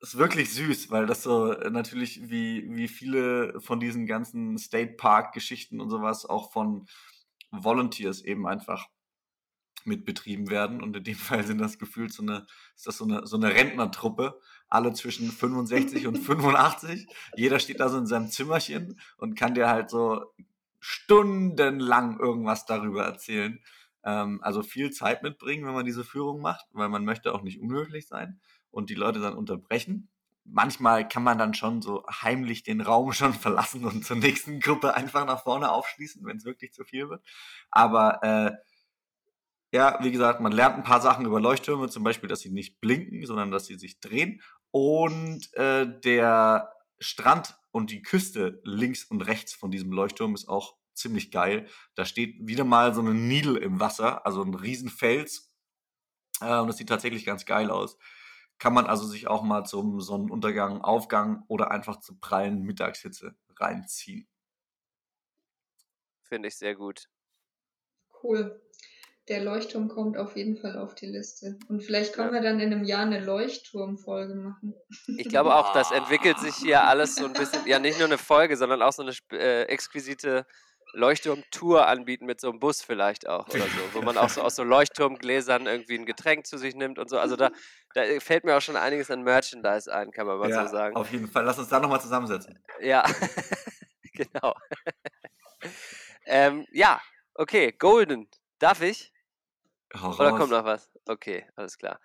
ist 0.00 0.16
wirklich 0.16 0.52
süß, 0.52 0.90
weil 0.90 1.06
das 1.06 1.22
so 1.22 1.52
äh, 1.52 1.70
natürlich 1.70 2.30
wie, 2.30 2.66
wie 2.74 2.88
viele 2.88 3.60
von 3.60 3.80
diesen 3.80 4.06
ganzen 4.06 4.58
State 4.58 4.94
Park 4.94 5.32
Geschichten 5.32 5.80
und 5.80 5.90
sowas 5.90 6.24
auch 6.24 6.52
von 6.52 6.86
Volunteers 7.50 8.22
eben 8.22 8.46
einfach 8.46 8.86
mit 9.84 10.04
betrieben 10.04 10.50
werden. 10.50 10.82
Und 10.82 10.96
in 10.96 11.04
dem 11.04 11.14
Fall 11.16 11.44
sind 11.44 11.58
das 11.58 11.78
gefühlt 11.78 12.12
so 12.12 12.22
eine, 12.22 12.46
ist 12.76 12.86
das 12.86 12.96
so 12.96 13.04
eine, 13.04 13.26
so 13.26 13.36
eine 13.36 13.54
Rentnertruppe, 13.54 14.40
alle 14.68 14.92
zwischen 14.94 15.30
65 15.30 16.06
und 16.06 16.16
85. 16.18 17.06
Jeder 17.36 17.58
steht 17.58 17.80
da 17.80 17.88
so 17.88 17.98
in 17.98 18.06
seinem 18.06 18.28
Zimmerchen 18.28 18.98
und 19.18 19.36
kann 19.36 19.54
dir 19.54 19.68
halt 19.68 19.90
so 19.90 20.32
stundenlang 20.78 22.18
irgendwas 22.18 22.64
darüber 22.64 23.04
erzählen. 23.04 23.60
Ähm, 24.02 24.40
also 24.42 24.62
viel 24.62 24.90
Zeit 24.92 25.22
mitbringen, 25.22 25.66
wenn 25.66 25.74
man 25.74 25.84
diese 25.84 26.04
Führung 26.04 26.40
macht, 26.40 26.64
weil 26.72 26.88
man 26.88 27.04
möchte 27.04 27.34
auch 27.34 27.42
nicht 27.42 27.60
unhöflich 27.60 28.06
sein 28.06 28.40
und 28.70 28.90
die 28.90 28.94
Leute 28.94 29.20
dann 29.20 29.36
unterbrechen. 29.36 30.10
Manchmal 30.44 31.06
kann 31.08 31.22
man 31.22 31.38
dann 31.38 31.54
schon 31.54 31.82
so 31.82 32.04
heimlich 32.08 32.62
den 32.62 32.80
Raum 32.80 33.12
schon 33.14 33.34
verlassen 33.34 33.84
und 33.84 34.04
zur 34.04 34.16
nächsten 34.16 34.60
Gruppe 34.60 34.94
einfach 34.94 35.26
nach 35.26 35.42
vorne 35.42 35.70
aufschließen, 35.70 36.24
wenn 36.24 36.38
es 36.38 36.44
wirklich 36.44 36.72
zu 36.72 36.84
viel 36.84 37.08
wird. 37.08 37.24
Aber 37.70 38.22
äh, 38.22 38.52
ja, 39.72 39.98
wie 40.02 40.10
gesagt, 40.10 40.40
man 40.40 40.52
lernt 40.52 40.76
ein 40.76 40.82
paar 40.82 41.00
Sachen 41.00 41.26
über 41.26 41.40
Leuchttürme, 41.40 41.88
zum 41.88 42.02
Beispiel, 42.02 42.28
dass 42.28 42.40
sie 42.40 42.50
nicht 42.50 42.80
blinken, 42.80 43.24
sondern 43.24 43.50
dass 43.50 43.66
sie 43.66 43.76
sich 43.76 44.00
drehen. 44.00 44.42
Und 44.72 45.52
äh, 45.54 45.86
der 46.00 46.72
Strand 46.98 47.56
und 47.70 47.90
die 47.90 48.02
Küste 48.02 48.60
links 48.64 49.04
und 49.04 49.22
rechts 49.22 49.54
von 49.54 49.70
diesem 49.70 49.92
Leuchtturm 49.92 50.34
ist 50.34 50.48
auch 50.48 50.76
ziemlich 50.94 51.30
geil. 51.30 51.66
Da 51.94 52.04
steht 52.04 52.36
wieder 52.46 52.64
mal 52.64 52.94
so 52.94 53.00
eine 53.00 53.14
Needle 53.14 53.58
im 53.58 53.80
Wasser, 53.80 54.26
also 54.26 54.42
ein 54.42 54.54
Riesenfels. 54.54 55.52
Äh, 56.40 56.58
und 56.58 56.68
das 56.68 56.76
sieht 56.76 56.88
tatsächlich 56.88 57.24
ganz 57.24 57.46
geil 57.46 57.70
aus. 57.70 57.96
Kann 58.60 58.72
man 58.72 58.86
also 58.86 59.04
sich 59.06 59.26
auch 59.26 59.42
mal 59.42 59.64
zum 59.64 60.00
Sonnenuntergang, 60.00 60.82
Aufgang 60.82 61.42
oder 61.48 61.72
einfach 61.72 61.98
zur 61.98 62.20
prallen 62.20 62.62
Mittagshitze 62.62 63.34
reinziehen. 63.56 64.28
Finde 66.22 66.46
ich 66.46 66.56
sehr 66.56 66.76
gut. 66.76 67.08
Cool 68.22 68.60
der 69.30 69.44
Leuchtturm 69.44 69.88
kommt 69.88 70.18
auf 70.18 70.36
jeden 70.36 70.56
Fall 70.56 70.76
auf 70.76 70.96
die 70.96 71.06
Liste. 71.06 71.56
Und 71.68 71.82
vielleicht 71.82 72.14
können 72.14 72.34
ja. 72.34 72.34
wir 72.34 72.42
dann 72.42 72.58
in 72.58 72.72
einem 72.72 72.84
Jahr 72.84 73.02
eine 73.02 73.24
Leuchtturmfolge 73.24 74.34
machen. 74.34 74.74
Ich 75.16 75.28
glaube 75.28 75.54
auch, 75.54 75.72
das 75.72 75.92
entwickelt 75.92 76.40
sich 76.40 76.56
hier 76.56 76.82
alles 76.88 77.14
so 77.14 77.26
ein 77.26 77.32
bisschen, 77.32 77.64
ja 77.66 77.78
nicht 77.78 77.98
nur 77.98 78.08
eine 78.08 78.18
Folge, 78.18 78.56
sondern 78.56 78.82
auch 78.82 78.92
so 78.92 79.02
eine 79.02 79.12
äh, 79.32 79.62
exquisite 79.64 80.46
Leuchtturmtour 80.92 81.86
anbieten 81.86 82.26
mit 82.26 82.40
so 82.40 82.50
einem 82.50 82.60
Bus 82.60 82.82
vielleicht 82.82 83.28
auch 83.28 83.48
oder 83.48 83.64
so, 83.64 83.94
wo 83.94 84.02
man 84.02 84.16
auch 84.18 84.28
so 84.28 84.42
aus 84.42 84.56
so 84.56 84.64
Leuchtturmgläsern 84.64 85.66
irgendwie 85.66 85.96
ein 85.96 86.06
Getränk 86.06 86.46
zu 86.46 86.58
sich 86.58 86.74
nimmt 86.74 86.98
und 86.98 87.08
so. 87.08 87.18
Also 87.18 87.36
da, 87.36 87.50
da 87.94 88.02
fällt 88.20 88.44
mir 88.44 88.56
auch 88.56 88.60
schon 88.60 88.76
einiges 88.76 89.10
an 89.10 89.22
Merchandise 89.22 89.92
ein, 89.92 90.10
kann 90.10 90.26
man 90.26 90.38
mal 90.38 90.50
ja, 90.50 90.66
so 90.66 90.72
sagen. 90.72 90.96
Auf 90.96 91.10
jeden 91.12 91.28
Fall. 91.28 91.44
Lass 91.44 91.58
uns 91.58 91.68
da 91.68 91.80
nochmal 91.80 92.00
zusammensetzen. 92.00 92.58
Ja, 92.80 93.04
genau. 94.12 94.54
ähm, 96.26 96.66
ja, 96.72 97.00
okay, 97.34 97.72
Golden. 97.72 98.28
Darf 98.58 98.82
ich? 98.82 99.12
Hau 99.98 100.14
Oder 100.14 100.36
kommt 100.36 100.50
noch 100.50 100.64
was? 100.64 100.90
Okay, 101.06 101.46
alles 101.56 101.78
klar. 101.78 101.98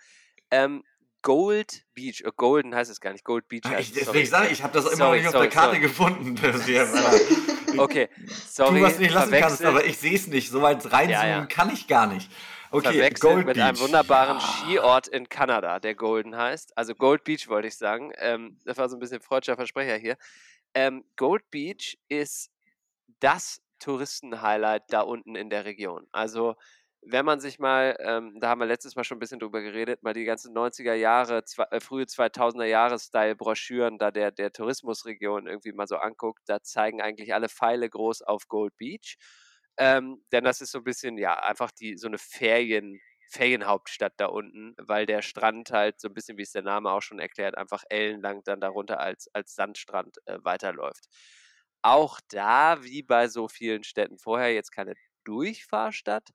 Ähm, 0.50 0.84
Gold 1.22 1.86
Beach, 1.96 2.24
oh, 2.26 2.32
Golden 2.36 2.76
heißt 2.76 2.92
es 2.92 3.02
gar 3.02 3.12
nicht, 3.12 3.24
Gold 3.24 3.48
Beach 3.48 3.64
heißt 3.66 3.96
ich, 3.96 3.98
es. 3.98 4.06
Deswegen 4.06 4.28
sage 4.28 4.46
ich, 4.48 4.52
ich 4.54 4.64
habe 4.64 4.74
das 4.74 4.86
immer 4.86 4.96
sorry, 4.96 5.18
noch 5.18 5.24
nicht 5.24 5.32
sorry, 5.32 5.48
auf 5.48 5.54
der 5.54 5.62
Karte 5.62 5.76
sorry. 5.76 5.80
gefunden. 5.80 7.56
okay, 7.80 8.10
sorry. 8.48 8.80
Du 8.80 8.86
was 8.86 9.00
nicht 9.00 9.14
lassen 9.14 9.34
kannst, 9.34 9.64
aber 9.64 9.86
ich 9.86 9.98
sehe 9.98 10.16
es 10.16 10.28
nicht. 10.28 10.50
So 10.50 10.62
weit 10.62 10.84
reinzoomen 10.92 11.10
ja, 11.10 11.28
ja. 11.28 11.46
kann 11.46 11.72
ich 11.72 11.88
gar 11.88 12.08
nicht. 12.08 12.30
Okay, 12.72 12.94
verwechselt 12.94 13.22
Gold 13.22 13.46
mit 13.46 13.56
Beach. 13.56 13.64
einem 13.64 13.80
wunderbaren 13.80 14.40
Skiort 14.40 15.08
in 15.08 15.30
Kanada, 15.30 15.80
der 15.80 15.96
Golden 15.96 16.36
heißt. 16.36 16.78
Also 16.78 16.94
Gold 16.94 17.24
Beach 17.24 17.48
wollte 17.48 17.68
ich 17.68 17.78
sagen. 17.78 18.12
Ähm, 18.18 18.60
das 18.66 18.78
war 18.78 18.90
so 18.90 18.98
ein 18.98 19.00
bisschen 19.00 19.22
freudscher 19.22 19.56
Versprecher 19.56 19.96
hier. 19.96 20.18
Ähm, 20.74 21.06
Gold 21.16 21.50
Beach 21.52 21.98
ist 22.10 22.52
das 23.20 23.62
Touristenhighlight 23.80 24.84
da 24.90 25.02
unten 25.02 25.36
in 25.36 25.50
der 25.50 25.66
Region. 25.66 26.08
Also 26.12 26.56
wenn 27.08 27.26
man 27.26 27.40
sich 27.40 27.60
mal, 27.60 27.96
ähm, 28.00 28.40
da 28.40 28.50
haben 28.50 28.60
wir 28.60 28.66
letztes 28.68 28.96
Mal 28.96 29.04
schon 29.04 29.18
ein 29.18 29.20
bisschen 29.20 29.40
drüber 29.40 29.62
geredet, 29.62 30.02
mal 30.04 30.14
die 30.14 30.26
ganzen 30.26 30.54
90er 30.54 30.94
Jahre, 30.94 31.44
zwei, 31.46 31.66
äh, 31.72 31.80
frühe 31.80 32.06
2000er 32.08 32.66
Jahre 32.66 33.00
Style-Broschüren 33.00 33.98
da 33.98 34.12
der, 34.12 34.32
der 34.32 34.52
Tourismusregion 34.52 35.48
irgendwie 35.48 35.72
mal 35.74 35.88
so 35.88 35.98
anguckt, 35.98 36.42
da 36.48 36.62
zeigen 36.64 37.02
eigentlich 37.02 37.34
alle 37.34 37.50
Pfeile 37.50 37.90
groß 37.90 38.24
auf 38.24 38.48
Gold 38.48 38.76
Beach. 38.78 39.18
Ähm, 39.78 40.24
denn 40.32 40.44
das 40.44 40.62
ist 40.62 40.72
so 40.72 40.80
ein 40.80 40.84
bisschen, 40.84 41.18
ja, 41.18 41.36
einfach 41.36 41.72
die, 41.72 41.98
so 41.98 42.08
eine 42.08 42.18
Ferien, 42.18 43.00
Ferienhauptstadt 43.30 44.14
da 44.18 44.28
unten, 44.28 44.74
weil 44.78 45.06
der 45.06 45.22
Strand 45.22 45.72
halt 45.72 46.00
so 46.00 46.08
ein 46.08 46.14
bisschen, 46.14 46.38
wie 46.38 46.44
es 46.44 46.52
der 46.52 46.62
Name 46.64 46.92
auch 46.92 47.02
schon 47.02 47.20
erklärt, 47.20 47.58
einfach 47.58 47.84
ellenlang 47.90 48.44
dann 48.46 48.62
darunter 48.62 49.00
als, 49.00 49.30
als 49.34 49.56
Sandstrand 49.56 50.18
äh, 50.26 50.38
weiterläuft. 50.44 51.06
Auch 51.82 52.20
da, 52.30 52.84
wie 52.84 53.04
bei 53.04 53.28
so 53.28 53.48
vielen 53.48 53.84
Städten 53.84 54.18
vorher, 54.18 54.54
jetzt 54.54 54.72
keine 54.72 54.96
Durchfahrstadt, 55.24 56.30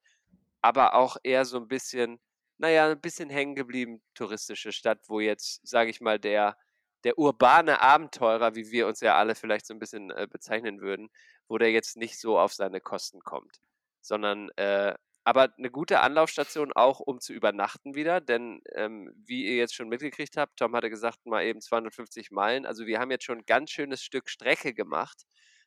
aber 0.62 0.94
auch 0.94 1.16
eher 1.22 1.44
so 1.44 1.58
ein 1.58 1.68
bisschen, 1.68 2.20
naja, 2.58 2.90
ein 2.90 3.00
bisschen 3.00 3.30
hängen 3.30 3.54
geblieben 3.54 4.02
touristische 4.14 4.72
Stadt, 4.72 5.00
wo 5.08 5.20
jetzt, 5.20 5.66
sage 5.66 5.90
ich 5.90 6.00
mal, 6.00 6.18
der, 6.18 6.56
der 7.04 7.18
urbane 7.18 7.80
Abenteurer, 7.80 8.54
wie 8.54 8.70
wir 8.70 8.86
uns 8.86 9.00
ja 9.00 9.16
alle 9.16 9.34
vielleicht 9.34 9.66
so 9.66 9.74
ein 9.74 9.78
bisschen 9.78 10.10
äh, 10.10 10.26
bezeichnen 10.30 10.80
würden, 10.80 11.08
wo 11.48 11.58
der 11.58 11.72
jetzt 11.72 11.96
nicht 11.96 12.20
so 12.20 12.38
auf 12.38 12.52
seine 12.52 12.80
Kosten 12.80 13.20
kommt, 13.20 13.60
sondern 14.02 14.50
äh, 14.56 14.94
aber 15.24 15.52
eine 15.58 15.70
gute 15.70 16.00
Anlaufstation 16.00 16.72
auch, 16.74 17.00
um 17.00 17.20
zu 17.20 17.32
übernachten 17.32 17.94
wieder, 17.94 18.20
denn 18.20 18.62
ähm, 18.74 19.12
wie 19.26 19.44
ihr 19.44 19.56
jetzt 19.56 19.74
schon 19.74 19.88
mitgekriegt 19.88 20.36
habt, 20.36 20.56
Tom 20.58 20.74
hatte 20.74 20.90
gesagt, 20.90 21.26
mal 21.26 21.44
eben 21.44 21.60
250 21.60 22.30
Meilen, 22.30 22.66
also 22.66 22.86
wir 22.86 22.98
haben 22.98 23.10
jetzt 23.10 23.24
schon 23.24 23.38
ein 23.38 23.46
ganz 23.46 23.70
schönes 23.70 24.02
Stück 24.02 24.28
Strecke 24.30 24.74
gemacht 24.74 25.24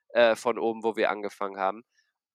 äh, 0.10 0.36
von 0.36 0.58
oben, 0.58 0.84
wo 0.84 0.96
wir 0.96 1.10
angefangen 1.12 1.58
haben. 1.60 1.84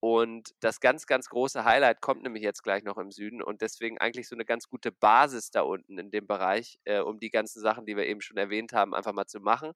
Und 0.01 0.55
das 0.61 0.80
ganz, 0.80 1.07
ganz 1.07 1.28
große 1.28 1.64
Highlight 1.64 2.01
kommt 2.01 2.22
nämlich 2.22 2.42
jetzt 2.44 2.62
gleich 2.62 2.84
noch 2.84 2.99
im 2.99 3.11
Süden 3.11 3.42
und 3.42 3.62
deswegen 3.62 3.99
eigentlich 3.99 4.28
so 4.28 4.36
eine 4.36 4.44
ganz 4.44 4.68
gute 4.68 4.92
Basis 4.92 5.51
da 5.51 5.62
unten 5.62 5.99
in 5.99 6.11
dem 6.12 6.26
Bereich, 6.28 6.78
äh, 6.84 7.01
um 7.01 7.18
die 7.18 7.30
ganzen 7.30 7.61
Sachen, 7.61 7.84
die 7.84 7.96
wir 7.96 8.07
eben 8.07 8.20
schon 8.20 8.36
erwähnt 8.36 8.72
haben, 8.72 8.94
einfach 8.94 9.12
mal 9.12 9.26
zu 9.26 9.40
machen 9.40 9.72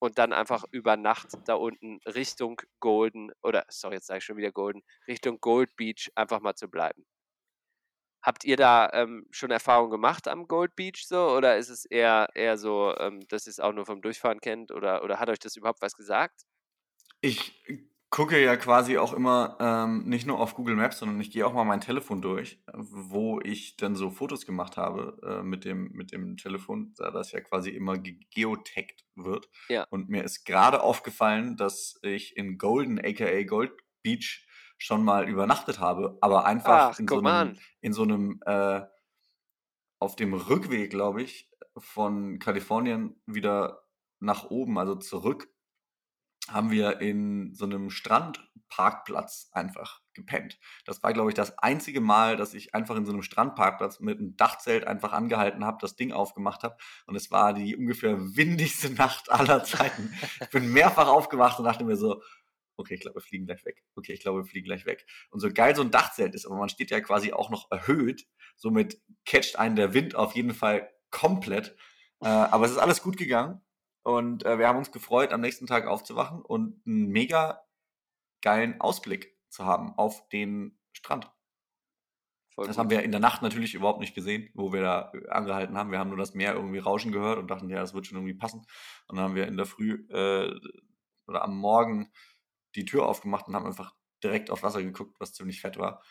und 0.00 0.18
dann 0.18 0.32
einfach 0.32 0.64
über 0.72 0.96
Nacht 0.96 1.28
da 1.46 1.54
unten 1.54 2.00
Richtung 2.06 2.60
Golden 2.80 3.30
oder 3.42 3.64
sorry, 3.68 3.96
jetzt 3.96 4.06
sage 4.06 4.18
ich 4.18 4.24
schon 4.24 4.36
wieder 4.36 4.50
Golden, 4.52 4.82
Richtung 5.06 5.40
Gold 5.40 5.76
Beach 5.76 6.10
einfach 6.16 6.40
mal 6.40 6.54
zu 6.56 6.68
bleiben. 6.68 7.06
Habt 8.22 8.44
ihr 8.44 8.56
da 8.56 8.90
ähm, 8.92 9.26
schon 9.30 9.50
Erfahrungen 9.50 9.90
gemacht 9.90 10.28
am 10.28 10.46
Gold 10.46 10.74
Beach 10.76 11.06
so 11.06 11.30
oder 11.30 11.56
ist 11.56 11.70
es 11.70 11.84
eher, 11.86 12.28
eher 12.34 12.58
so, 12.58 12.94
ähm, 12.98 13.20
dass 13.28 13.46
ihr 13.46 13.50
es 13.50 13.60
auch 13.60 13.72
nur 13.72 13.86
vom 13.86 14.02
Durchfahren 14.02 14.40
kennt 14.40 14.72
oder, 14.72 15.02
oder 15.04 15.20
hat 15.20 15.30
euch 15.30 15.38
das 15.38 15.56
überhaupt 15.56 15.80
was 15.80 15.94
gesagt? 15.94 16.42
Ich 17.22 17.52
gucke 18.10 18.42
ja 18.42 18.56
quasi 18.56 18.98
auch 18.98 19.12
immer 19.12 19.56
ähm, 19.60 20.04
nicht 20.04 20.26
nur 20.26 20.40
auf 20.40 20.54
Google 20.54 20.74
Maps, 20.74 20.98
sondern 20.98 21.20
ich 21.20 21.30
gehe 21.30 21.46
auch 21.46 21.52
mal 21.52 21.64
mein 21.64 21.80
Telefon 21.80 22.20
durch, 22.20 22.60
wo 22.74 23.40
ich 23.40 23.76
dann 23.76 23.94
so 23.94 24.10
Fotos 24.10 24.44
gemacht 24.44 24.76
habe 24.76 25.18
äh, 25.24 25.42
mit, 25.44 25.64
dem, 25.64 25.92
mit 25.92 26.10
dem 26.10 26.36
Telefon, 26.36 26.92
da 26.96 27.12
das 27.12 27.30
ja 27.30 27.40
quasi 27.40 27.70
immer 27.70 27.98
geotaggt 27.98 29.06
wird. 29.14 29.48
Ja. 29.68 29.86
Und 29.90 30.08
mir 30.08 30.24
ist 30.24 30.44
gerade 30.44 30.82
aufgefallen, 30.82 31.56
dass 31.56 31.98
ich 32.02 32.36
in 32.36 32.58
Golden, 32.58 32.98
aka 32.98 33.42
Gold 33.44 33.72
Beach, 34.02 34.46
schon 34.76 35.04
mal 35.04 35.28
übernachtet 35.28 35.78
habe, 35.78 36.16
aber 36.22 36.46
einfach 36.46 36.94
Ach, 36.94 36.98
in, 36.98 37.06
so 37.06 37.18
einem, 37.20 37.58
in 37.82 37.92
so 37.92 38.02
einem, 38.02 38.40
äh, 38.46 38.80
auf 39.98 40.16
dem 40.16 40.32
Rückweg, 40.32 40.88
glaube 40.88 41.22
ich, 41.22 41.50
von 41.76 42.38
Kalifornien 42.38 43.20
wieder 43.26 43.84
nach 44.20 44.50
oben, 44.50 44.78
also 44.78 44.94
zurück 44.94 45.50
haben 46.52 46.70
wir 46.70 47.00
in 47.00 47.54
so 47.54 47.64
einem 47.64 47.90
Strandparkplatz 47.90 49.48
einfach 49.52 50.00
gepennt. 50.14 50.58
Das 50.84 51.02
war, 51.02 51.12
glaube 51.12 51.30
ich, 51.30 51.34
das 51.34 51.58
einzige 51.58 52.00
Mal, 52.00 52.36
dass 52.36 52.54
ich 52.54 52.74
einfach 52.74 52.96
in 52.96 53.06
so 53.06 53.12
einem 53.12 53.22
Strandparkplatz 53.22 54.00
mit 54.00 54.18
einem 54.18 54.36
Dachzelt 54.36 54.86
einfach 54.86 55.12
angehalten 55.12 55.64
habe, 55.64 55.78
das 55.80 55.96
Ding 55.96 56.12
aufgemacht 56.12 56.62
habe. 56.62 56.76
Und 57.06 57.16
es 57.16 57.30
war 57.30 57.54
die 57.54 57.76
ungefähr 57.76 58.18
windigste 58.36 58.90
Nacht 58.94 59.30
aller 59.30 59.64
Zeiten. 59.64 60.14
Ich 60.40 60.50
bin 60.50 60.72
mehrfach 60.72 61.08
aufgewacht 61.08 61.58
und 61.58 61.64
dachte 61.64 61.84
mir 61.84 61.96
so, 61.96 62.22
okay, 62.76 62.94
ich 62.94 63.00
glaube, 63.00 63.16
wir 63.16 63.22
fliegen 63.22 63.46
gleich 63.46 63.64
weg. 63.64 63.82
Okay, 63.94 64.12
ich 64.12 64.20
glaube, 64.20 64.40
wir 64.40 64.46
fliegen 64.46 64.66
gleich 64.66 64.86
weg. 64.86 65.06
Und 65.30 65.40
so 65.40 65.50
geil 65.52 65.76
so 65.76 65.82
ein 65.82 65.90
Dachzelt 65.90 66.34
ist, 66.34 66.46
aber 66.46 66.56
man 66.56 66.68
steht 66.68 66.90
ja 66.90 67.00
quasi 67.00 67.32
auch 67.32 67.50
noch 67.50 67.70
erhöht. 67.70 68.26
Somit 68.56 69.00
catcht 69.24 69.56
einen 69.56 69.76
der 69.76 69.94
Wind 69.94 70.14
auf 70.14 70.34
jeden 70.34 70.54
Fall 70.54 70.90
komplett. 71.10 71.76
Äh, 72.20 72.28
aber 72.28 72.66
es 72.66 72.72
ist 72.72 72.78
alles 72.78 73.02
gut 73.02 73.16
gegangen. 73.16 73.60
Und 74.02 74.44
äh, 74.44 74.58
wir 74.58 74.68
haben 74.68 74.78
uns 74.78 74.92
gefreut, 74.92 75.32
am 75.32 75.40
nächsten 75.40 75.66
Tag 75.66 75.86
aufzuwachen 75.86 76.42
und 76.42 76.80
einen 76.86 77.08
mega 77.08 77.62
geilen 78.40 78.80
Ausblick 78.80 79.36
zu 79.48 79.64
haben 79.64 79.92
auf 79.98 80.28
den 80.28 80.78
Strand. 80.92 81.30
Voll 82.54 82.66
das 82.66 82.76
gut. 82.76 82.80
haben 82.80 82.90
wir 82.90 83.02
in 83.02 83.10
der 83.10 83.20
Nacht 83.20 83.42
natürlich 83.42 83.74
überhaupt 83.74 84.00
nicht 84.00 84.14
gesehen, 84.14 84.50
wo 84.54 84.72
wir 84.72 84.82
da 84.82 85.12
äh, 85.14 85.28
angehalten 85.28 85.76
haben. 85.76 85.90
Wir 85.90 85.98
haben 85.98 86.08
nur 86.08 86.18
das 86.18 86.34
Meer 86.34 86.54
irgendwie 86.54 86.78
rauschen 86.78 87.12
gehört 87.12 87.38
und 87.38 87.48
dachten, 87.50 87.68
ja, 87.68 87.80
das 87.80 87.94
wird 87.94 88.06
schon 88.06 88.18
irgendwie 88.18 88.34
passen. 88.34 88.60
Und 89.06 89.16
dann 89.16 89.24
haben 89.24 89.34
wir 89.34 89.46
in 89.46 89.56
der 89.56 89.66
Früh 89.66 90.06
äh, 90.10 90.50
oder 91.26 91.42
am 91.42 91.56
Morgen 91.56 92.10
die 92.74 92.84
Tür 92.84 93.06
aufgemacht 93.06 93.48
und 93.48 93.54
haben 93.54 93.66
einfach 93.66 93.94
direkt 94.22 94.50
auf 94.50 94.62
Wasser 94.62 94.82
geguckt, 94.82 95.16
was 95.18 95.32
ziemlich 95.32 95.60
fett 95.60 95.78
war. 95.78 96.02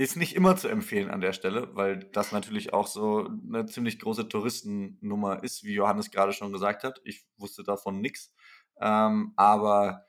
Ist 0.00 0.16
nicht 0.16 0.34
immer 0.34 0.56
zu 0.56 0.68
empfehlen 0.68 1.10
an 1.10 1.20
der 1.20 1.34
Stelle, 1.34 1.76
weil 1.76 1.98
das 1.98 2.32
natürlich 2.32 2.72
auch 2.72 2.86
so 2.86 3.28
eine 3.46 3.66
ziemlich 3.66 3.98
große 3.98 4.30
Touristennummer 4.30 5.44
ist, 5.44 5.62
wie 5.62 5.74
Johannes 5.74 6.10
gerade 6.10 6.32
schon 6.32 6.54
gesagt 6.54 6.84
hat. 6.84 7.02
Ich 7.04 7.26
wusste 7.36 7.64
davon 7.64 8.00
nichts. 8.00 8.32
Ähm, 8.80 9.34
aber 9.36 10.08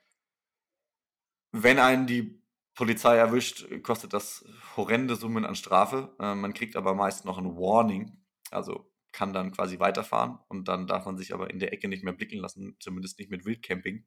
wenn 1.50 1.78
einen 1.78 2.06
die 2.06 2.42
Polizei 2.74 3.16
erwischt, 3.18 3.68
kostet 3.82 4.14
das 4.14 4.46
horrende 4.78 5.14
Summen 5.14 5.44
an 5.44 5.56
Strafe. 5.56 6.16
Äh, 6.18 6.36
man 6.36 6.54
kriegt 6.54 6.74
aber 6.74 6.94
meist 6.94 7.26
noch 7.26 7.36
ein 7.36 7.54
Warning, 7.54 8.16
also 8.50 8.90
kann 9.12 9.34
dann 9.34 9.52
quasi 9.52 9.78
weiterfahren 9.78 10.38
und 10.48 10.68
dann 10.68 10.86
darf 10.86 11.04
man 11.04 11.18
sich 11.18 11.34
aber 11.34 11.50
in 11.50 11.58
der 11.58 11.74
Ecke 11.74 11.88
nicht 11.88 12.02
mehr 12.02 12.14
blicken 12.14 12.38
lassen, 12.38 12.78
zumindest 12.80 13.18
nicht 13.18 13.30
mit 13.30 13.44
Wildcamping. 13.44 14.06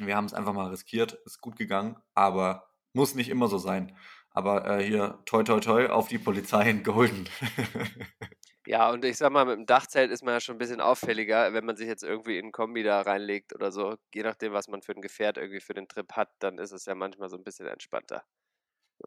Wir 0.00 0.16
haben 0.16 0.24
es 0.24 0.32
einfach 0.32 0.54
mal 0.54 0.70
riskiert, 0.70 1.12
ist 1.26 1.42
gut 1.42 1.56
gegangen, 1.56 1.96
aber 2.14 2.70
muss 2.94 3.14
nicht 3.14 3.28
immer 3.28 3.48
so 3.48 3.58
sein. 3.58 3.94
Aber 4.36 4.66
äh, 4.66 4.84
hier, 4.84 5.18
toi, 5.24 5.42
toi, 5.42 5.60
toi, 5.60 5.86
auf 5.88 6.08
die 6.08 6.18
Polizei 6.18 6.72
geholfen. 6.74 7.28
Ja, 8.66 8.90
und 8.90 9.04
ich 9.04 9.16
sag 9.16 9.30
mal, 9.30 9.44
mit 9.44 9.56
dem 9.58 9.66
Dachzelt 9.66 10.10
ist 10.10 10.22
man 10.24 10.34
ja 10.34 10.40
schon 10.40 10.56
ein 10.56 10.58
bisschen 10.58 10.80
auffälliger, 10.80 11.52
wenn 11.52 11.64
man 11.64 11.76
sich 11.76 11.86
jetzt 11.86 12.02
irgendwie 12.02 12.36
in 12.38 12.46
'n 12.46 12.52
Kombi 12.52 12.82
da 12.82 13.00
reinlegt 13.00 13.54
oder 13.54 13.70
so. 13.70 13.96
Je 14.12 14.24
nachdem, 14.24 14.52
was 14.52 14.66
man 14.66 14.82
für 14.82 14.92
ein 14.92 15.02
Gefährt 15.02 15.36
irgendwie 15.38 15.60
für 15.60 15.74
den 15.74 15.86
Trip 15.88 16.12
hat, 16.14 16.30
dann 16.40 16.58
ist 16.58 16.72
es 16.72 16.84
ja 16.84 16.94
manchmal 16.96 17.28
so 17.28 17.36
ein 17.36 17.44
bisschen 17.44 17.66
entspannter. 17.68 18.24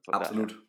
Von 0.05 0.17
daher. 0.17 0.47
Absolut. 0.47 0.65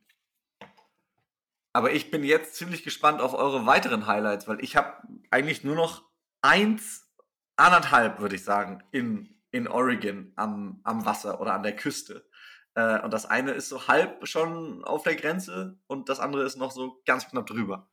Aber 1.73 1.93
ich 1.93 2.11
bin 2.11 2.25
jetzt 2.25 2.57
ziemlich 2.57 2.83
gespannt 2.83 3.21
auf 3.21 3.35
eure 3.35 3.65
weiteren 3.67 4.07
Highlights, 4.07 4.49
weil 4.49 4.63
ich 4.63 4.77
habe 4.77 5.03
eigentlich 5.31 5.63
nur 5.63 5.77
noch 5.77 6.05
eins, 6.43 7.09
anderthalb, 7.57 8.19
würde 8.21 8.37
ich 8.37 8.45
sagen, 8.45 8.83
in 8.93 9.37
in 9.53 9.67
Oregon 9.67 10.33
am 10.37 10.81
am 10.85 11.05
Wasser 11.05 11.41
oder 11.41 11.55
an 11.55 11.63
der 11.65 11.75
Küste. 11.75 12.30
Äh, 12.75 13.01
und 13.01 13.13
das 13.13 13.27
eine 13.27 13.53
ist 13.53 13.69
so 13.69 13.89
halb 13.89 14.27
schon 14.27 14.85
auf 14.85 15.03
der 15.03 15.17
Grenze 15.17 15.79
und 15.87 16.09
das 16.09 16.21
andere 16.21 16.45
ist 16.45 16.57
noch 16.57 16.71
so 16.71 17.01
ganz 17.07 17.29
knapp 17.29 17.47
drüber. 17.47 17.89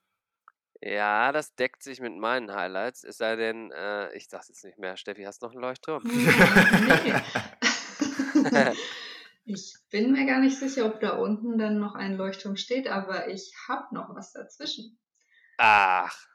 Ja, 0.81 1.31
das 1.31 1.55
deckt 1.55 1.81
sich 1.81 1.99
mit 1.99 2.15
meinen 2.15 2.53
Highlights. 2.53 3.03
Es 3.03 3.17
sei 3.17 3.35
denn, 3.35 3.71
äh, 3.71 4.15
ich 4.15 4.29
sag's 4.29 4.49
jetzt 4.49 4.63
nicht 4.63 4.77
mehr. 4.77 4.95
Steffi, 4.95 5.23
hast 5.23 5.41
du 5.41 5.47
noch 5.47 5.53
einen 5.53 5.61
Leuchtturm? 5.61 6.03
Ich 9.49 9.77
bin 9.89 10.11
mir 10.11 10.25
gar 10.25 10.41
nicht 10.41 10.59
sicher, 10.59 10.85
ob 10.85 10.99
da 10.99 11.11
unten 11.11 11.57
dann 11.57 11.79
noch 11.79 11.95
ein 11.95 12.17
Leuchtturm 12.17 12.57
steht, 12.57 12.89
aber 12.89 13.29
ich 13.29 13.53
habe 13.69 13.95
noch 13.95 14.13
was 14.13 14.33
dazwischen. 14.33 14.99
Ach. 15.57 16.27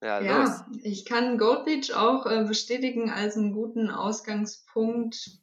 Ja, 0.00 0.18
los. 0.18 0.28
Ja, 0.28 0.66
ich 0.84 1.04
kann 1.04 1.36
Gold 1.36 1.64
Beach 1.64 1.92
auch 1.94 2.24
äh, 2.26 2.44
bestätigen 2.44 3.10
als 3.10 3.36
einen 3.36 3.52
guten 3.52 3.90
Ausgangspunkt 3.90 5.41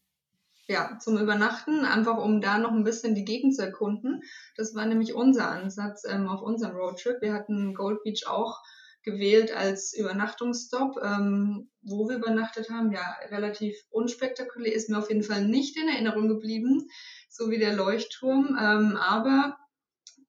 ja, 0.69 0.99
zum 0.99 1.17
Übernachten, 1.17 1.83
einfach 1.83 2.17
um 2.17 2.41
da 2.41 2.59
noch 2.59 2.71
ein 2.71 2.83
bisschen 2.83 3.15
die 3.15 3.25
Gegend 3.25 3.55
zu 3.55 3.63
erkunden. 3.63 4.21
Das 4.55 4.75
war 4.75 4.85
nämlich 4.85 5.15
unser 5.15 5.49
Ansatz 5.49 6.03
ähm, 6.07 6.27
auf 6.27 6.41
unserem 6.41 6.75
Roadtrip. 6.75 7.21
Wir 7.21 7.33
hatten 7.33 7.73
Gold 7.73 8.03
Beach 8.03 8.27
auch 8.27 8.61
gewählt 9.01 9.51
als 9.51 9.93
Übernachtungsstop. 9.97 10.99
Ähm, 11.01 11.71
wo 11.81 12.07
wir 12.07 12.17
übernachtet 12.17 12.69
haben, 12.69 12.91
ja, 12.91 13.15
relativ 13.31 13.75
unspektakulär, 13.89 14.73
ist 14.73 14.89
mir 14.89 14.99
auf 14.99 15.09
jeden 15.09 15.23
Fall 15.23 15.43
nicht 15.43 15.75
in 15.75 15.89
Erinnerung 15.89 16.27
geblieben, 16.27 16.87
so 17.29 17.49
wie 17.49 17.57
der 17.57 17.73
Leuchtturm. 17.73 18.55
Ähm, 18.61 18.95
aber 18.95 19.57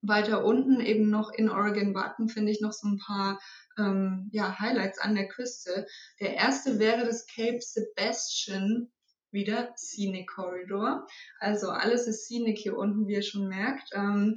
weiter 0.00 0.42
unten 0.42 0.80
eben 0.80 1.10
noch 1.10 1.30
in 1.30 1.50
Oregon 1.50 1.92
Button 1.92 2.30
finde 2.30 2.50
ich 2.50 2.62
noch 2.62 2.72
so 2.72 2.88
ein 2.88 2.98
paar 2.98 3.38
ähm, 3.78 4.30
ja, 4.32 4.58
Highlights 4.58 4.98
an 4.98 5.14
der 5.14 5.28
Küste. 5.28 5.86
Der 6.18 6.34
erste 6.34 6.78
wäre 6.78 7.04
das 7.04 7.26
Cape 7.26 7.60
Sebastian 7.60 8.90
wieder 9.32 9.72
Scenic 9.76 10.28
Corridor. 10.28 11.06
Also 11.38 11.70
alles 11.70 12.06
ist 12.06 12.26
Scenic 12.26 12.58
hier 12.58 12.76
unten, 12.76 13.06
wie 13.06 13.14
ihr 13.14 13.22
schon 13.22 13.48
merkt. 13.48 13.90
Ähm, 13.94 14.36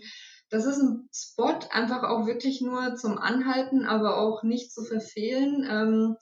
das 0.49 0.65
ist 0.65 0.79
ein 0.79 1.09
Spot, 1.13 1.59
einfach 1.71 2.03
auch 2.03 2.27
wirklich 2.27 2.61
nur 2.61 2.95
zum 2.95 3.17
Anhalten, 3.17 3.85
aber 3.85 4.17
auch 4.17 4.43
nicht 4.43 4.71
zu 4.71 4.83
verfehlen. 4.83 5.67
Ähm, 5.69 6.15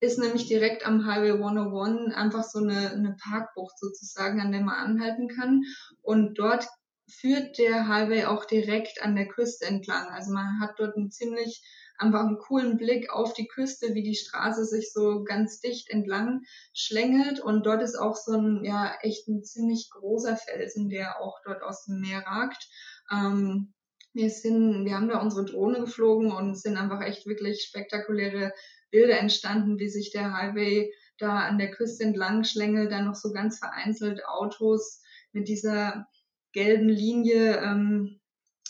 ist 0.00 0.18
nämlich 0.18 0.46
direkt 0.46 0.86
am 0.86 1.06
Highway 1.06 1.32
101 1.32 2.14
einfach 2.14 2.42
so 2.42 2.58
eine, 2.58 2.90
eine 2.90 3.16
Parkbucht 3.22 3.78
sozusagen, 3.78 4.40
an 4.40 4.50
der 4.50 4.62
man 4.62 4.74
anhalten 4.74 5.28
kann. 5.28 5.62
Und 6.02 6.38
dort 6.38 6.66
führt 7.10 7.58
der 7.58 7.88
Highway 7.88 8.24
auch 8.24 8.44
direkt 8.44 9.02
an 9.02 9.14
der 9.14 9.28
Küste 9.28 9.66
entlang. 9.66 10.08
Also 10.08 10.32
man 10.32 10.60
hat 10.60 10.74
dort 10.78 10.96
einen 10.96 11.10
ziemlich 11.10 11.62
einfach 12.00 12.20
einen 12.20 12.38
coolen 12.38 12.76
Blick 12.78 13.12
auf 13.12 13.34
die 13.34 13.46
Küste, 13.46 13.94
wie 13.94 14.02
die 14.02 14.14
Straße 14.14 14.64
sich 14.64 14.92
so 14.92 15.22
ganz 15.22 15.60
dicht 15.60 15.90
entlang 15.90 16.42
schlängelt. 16.72 17.40
Und 17.40 17.66
dort 17.66 17.82
ist 17.82 17.96
auch 17.96 18.16
so 18.16 18.32
ein, 18.32 18.64
ja, 18.64 18.94
echt 19.02 19.28
ein 19.28 19.44
ziemlich 19.44 19.90
großer 19.90 20.36
Felsen, 20.36 20.88
der 20.88 21.20
auch 21.20 21.38
dort 21.44 21.62
aus 21.62 21.84
dem 21.84 22.00
Meer 22.00 22.20
ragt. 22.26 22.68
Ähm, 23.12 23.74
wir 24.12 24.30
sind, 24.30 24.84
wir 24.84 24.96
haben 24.96 25.08
da 25.08 25.20
unsere 25.20 25.44
Drohne 25.44 25.80
geflogen 25.80 26.32
und 26.32 26.58
sind 26.58 26.76
einfach 26.76 27.02
echt 27.02 27.26
wirklich 27.26 27.62
spektakuläre 27.62 28.52
Bilder 28.90 29.18
entstanden, 29.18 29.78
wie 29.78 29.88
sich 29.88 30.10
der 30.10 30.32
Highway 30.32 30.92
da 31.18 31.40
an 31.40 31.58
der 31.58 31.70
Küste 31.70 32.04
entlang 32.04 32.44
schlängelt, 32.44 32.90
dann 32.90 33.04
noch 33.04 33.14
so 33.14 33.30
ganz 33.32 33.58
vereinzelt 33.58 34.24
Autos 34.26 35.00
mit 35.32 35.48
dieser 35.48 36.06
gelben 36.52 36.88
Linie 36.88 37.58
ähm, 37.58 38.19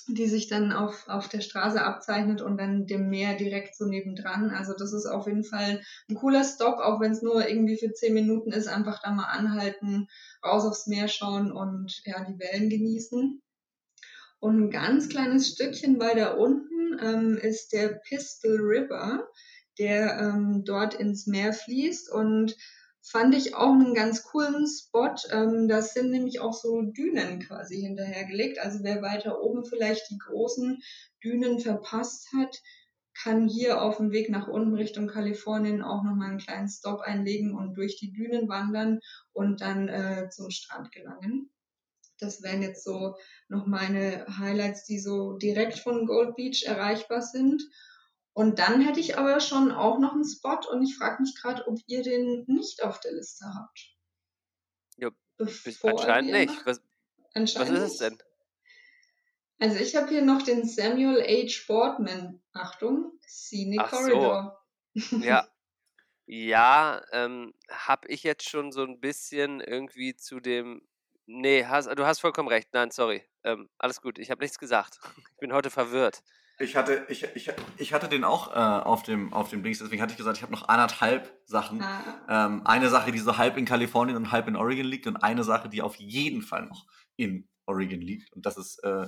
die 0.08 0.26
sich 0.26 0.48
dann 0.48 0.72
auf, 0.72 1.08
auf 1.08 1.28
der 1.28 1.40
Straße 1.40 1.82
abzeichnet 1.82 2.42
und 2.42 2.56
dann 2.58 2.86
dem 2.86 3.08
Meer 3.08 3.36
direkt 3.36 3.76
so 3.76 3.86
nebendran. 3.86 4.50
Also 4.50 4.74
das 4.74 4.92
ist 4.92 5.06
auf 5.06 5.26
jeden 5.26 5.44
Fall 5.44 5.82
ein 6.08 6.14
cooler 6.14 6.44
Stop, 6.44 6.78
auch 6.78 7.00
wenn 7.00 7.12
es 7.12 7.22
nur 7.22 7.48
irgendwie 7.48 7.76
für 7.76 7.92
zehn 7.92 8.14
Minuten 8.14 8.52
ist, 8.52 8.66
einfach 8.66 9.00
da 9.02 9.10
mal 9.10 9.30
anhalten, 9.30 10.08
raus 10.44 10.64
aufs 10.64 10.86
Meer 10.86 11.08
schauen 11.08 11.52
und 11.52 12.02
ja, 12.04 12.24
die 12.24 12.38
Wellen 12.38 12.70
genießen. 12.70 13.42
Und 14.40 14.58
ein 14.58 14.70
ganz 14.70 15.08
kleines 15.08 15.48
Stückchen 15.48 16.00
weiter 16.00 16.38
unten 16.38 16.98
ähm, 17.00 17.36
ist 17.36 17.72
der 17.72 18.00
Pistol 18.08 18.58
River, 18.60 19.28
der 19.78 20.18
ähm, 20.18 20.62
dort 20.64 20.94
ins 20.94 21.26
Meer 21.26 21.52
fließt 21.52 22.10
und 22.10 22.56
fand 23.02 23.34
ich 23.34 23.54
auch 23.54 23.72
einen 23.72 23.94
ganz 23.94 24.22
coolen 24.22 24.66
Spot. 24.66 25.14
Ähm, 25.30 25.68
das 25.68 25.94
sind 25.94 26.10
nämlich 26.10 26.40
auch 26.40 26.52
so 26.52 26.82
Dünen 26.82 27.40
quasi 27.40 27.80
hinterhergelegt. 27.80 28.58
Also 28.58 28.80
wer 28.82 29.02
weiter 29.02 29.40
oben 29.40 29.64
vielleicht 29.64 30.10
die 30.10 30.18
großen 30.18 30.82
Dünen 31.22 31.60
verpasst 31.60 32.28
hat, 32.36 32.56
kann 33.22 33.48
hier 33.48 33.82
auf 33.82 33.98
dem 33.98 34.12
Weg 34.12 34.30
nach 34.30 34.48
unten 34.48 34.74
Richtung 34.74 35.08
Kalifornien 35.08 35.82
auch 35.82 36.02
nochmal 36.02 36.30
einen 36.30 36.38
kleinen 36.38 36.68
Stop 36.68 37.00
einlegen 37.00 37.54
und 37.54 37.74
durch 37.74 37.96
die 37.96 38.12
Dünen 38.12 38.48
wandern 38.48 39.00
und 39.32 39.60
dann 39.60 39.88
äh, 39.88 40.28
zum 40.30 40.50
Strand 40.50 40.92
gelangen. 40.92 41.50
Das 42.18 42.42
wären 42.42 42.62
jetzt 42.62 42.84
so 42.84 43.16
noch 43.48 43.66
meine 43.66 44.26
Highlights, 44.38 44.84
die 44.84 44.98
so 44.98 45.36
direkt 45.38 45.78
von 45.78 46.06
Gold 46.06 46.36
Beach 46.36 46.64
erreichbar 46.66 47.22
sind. 47.22 47.62
Und 48.32 48.58
dann 48.58 48.80
hätte 48.80 49.00
ich 49.00 49.18
aber 49.18 49.40
schon 49.40 49.72
auch 49.72 49.98
noch 49.98 50.12
einen 50.12 50.24
Spot 50.24 50.60
und 50.70 50.82
ich 50.82 50.96
frage 50.96 51.22
mich 51.22 51.34
gerade, 51.34 51.66
ob 51.66 51.78
ihr 51.86 52.02
den 52.02 52.44
nicht 52.46 52.82
auf 52.82 53.00
der 53.00 53.12
Liste 53.12 53.44
habt. 53.46 53.96
Ja, 54.96 55.10
anscheinend 55.82 56.32
nicht. 56.32 56.66
Was, 56.66 56.80
anscheinend 57.34 57.72
was 57.72 57.78
ist 57.78 57.92
es 57.92 57.98
denn? 57.98 58.18
Also 59.58 59.76
ich 59.76 59.94
habe 59.94 60.08
hier 60.08 60.22
noch 60.22 60.42
den 60.42 60.66
Samuel 60.66 61.22
H. 61.22 61.64
Boardman. 61.66 62.40
Achtung, 62.52 63.12
Scenic 63.26 63.80
Ach 63.82 63.90
Corridor. 63.90 64.64
So. 64.94 65.16
Ja. 65.18 65.48
Ja, 66.32 67.02
ähm, 67.10 67.52
habe 67.68 68.06
ich 68.06 68.22
jetzt 68.22 68.48
schon 68.48 68.70
so 68.70 68.84
ein 68.84 69.00
bisschen 69.00 69.60
irgendwie 69.60 70.14
zu 70.14 70.38
dem. 70.38 70.80
Nee, 71.26 71.64
hast, 71.64 71.86
du 71.86 72.06
hast 72.06 72.20
vollkommen 72.20 72.48
recht. 72.48 72.68
Nein, 72.72 72.92
sorry. 72.92 73.24
Ähm, 73.42 73.68
alles 73.78 74.00
gut, 74.00 74.16
ich 74.20 74.30
habe 74.30 74.40
nichts 74.40 74.56
gesagt. 74.56 75.00
Ich 75.32 75.38
bin 75.40 75.52
heute 75.52 75.70
verwirrt. 75.70 76.22
Ich 76.60 76.76
hatte, 76.76 77.06
ich, 77.08 77.26
ich, 77.34 77.50
ich 77.78 77.92
hatte 77.94 78.06
den 78.06 78.22
auch 78.22 78.52
äh, 78.52 78.84
auf 78.84 79.02
dem 79.02 79.32
auf 79.32 79.48
dem 79.48 79.62
Dings, 79.62 79.78
deswegen 79.78 80.02
hatte 80.02 80.12
ich 80.12 80.18
gesagt, 80.18 80.36
ich 80.36 80.42
habe 80.42 80.52
noch 80.52 80.68
anderthalb 80.68 81.32
Sachen. 81.46 81.80
Ah. 81.80 82.02
Ähm, 82.28 82.66
eine 82.66 82.90
Sache, 82.90 83.12
die 83.12 83.18
so 83.18 83.38
halb 83.38 83.56
in 83.56 83.64
Kalifornien 83.64 84.16
und 84.16 84.30
halb 84.30 84.46
in 84.46 84.56
Oregon 84.56 84.84
liegt 84.84 85.06
und 85.06 85.16
eine 85.16 85.42
Sache, 85.42 85.70
die 85.70 85.80
auf 85.80 85.96
jeden 85.96 86.42
Fall 86.42 86.66
noch 86.66 86.86
in 87.16 87.48
Oregon 87.64 88.02
liegt. 88.02 88.30
Und 88.34 88.44
das 88.44 88.58
ist 88.58 88.84
äh, 88.84 89.06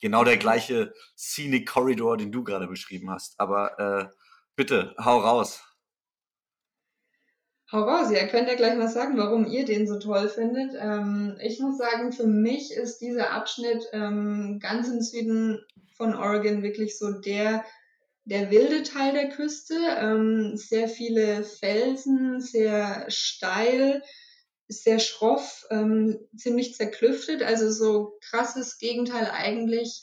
genau 0.00 0.22
der 0.22 0.36
gleiche 0.36 0.94
Scenic 1.16 1.68
Corridor, 1.68 2.16
den 2.16 2.30
du 2.30 2.44
gerade 2.44 2.68
beschrieben 2.68 3.10
hast. 3.10 3.40
Aber 3.40 3.78
äh, 3.80 4.08
bitte, 4.54 4.94
hau 4.96 5.18
raus. 5.18 5.64
Hau 7.72 7.84
raus, 7.84 8.10
ihr 8.10 8.28
könnt 8.28 8.48
ja 8.48 8.54
gleich 8.54 8.76
mal 8.76 8.88
sagen, 8.88 9.16
warum 9.16 9.46
ihr 9.46 9.64
den 9.64 9.88
so 9.88 9.98
toll 9.98 10.28
findet. 10.28 10.74
Ähm, 10.78 11.38
ich 11.40 11.58
muss 11.58 11.78
sagen, 11.78 12.12
für 12.12 12.26
mich 12.26 12.70
ist 12.70 12.98
dieser 12.98 13.30
Abschnitt 13.30 13.82
ähm, 13.92 14.58
ganz 14.60 14.88
im 14.88 15.00
Süden 15.00 15.64
von 16.02 16.16
Oregon 16.16 16.64
wirklich 16.64 16.98
so 16.98 17.12
der, 17.12 17.64
der 18.24 18.50
wilde 18.50 18.82
Teil 18.82 19.12
der 19.12 19.28
Küste. 19.28 19.76
Ähm, 19.98 20.56
sehr 20.56 20.88
viele 20.88 21.44
Felsen, 21.44 22.40
sehr 22.40 23.08
steil, 23.08 24.02
sehr 24.66 24.98
schroff, 24.98 25.64
ähm, 25.70 26.18
ziemlich 26.36 26.74
zerklüftet. 26.74 27.44
Also 27.44 27.70
so 27.70 28.18
krasses 28.20 28.78
Gegenteil 28.78 29.30
eigentlich 29.30 30.02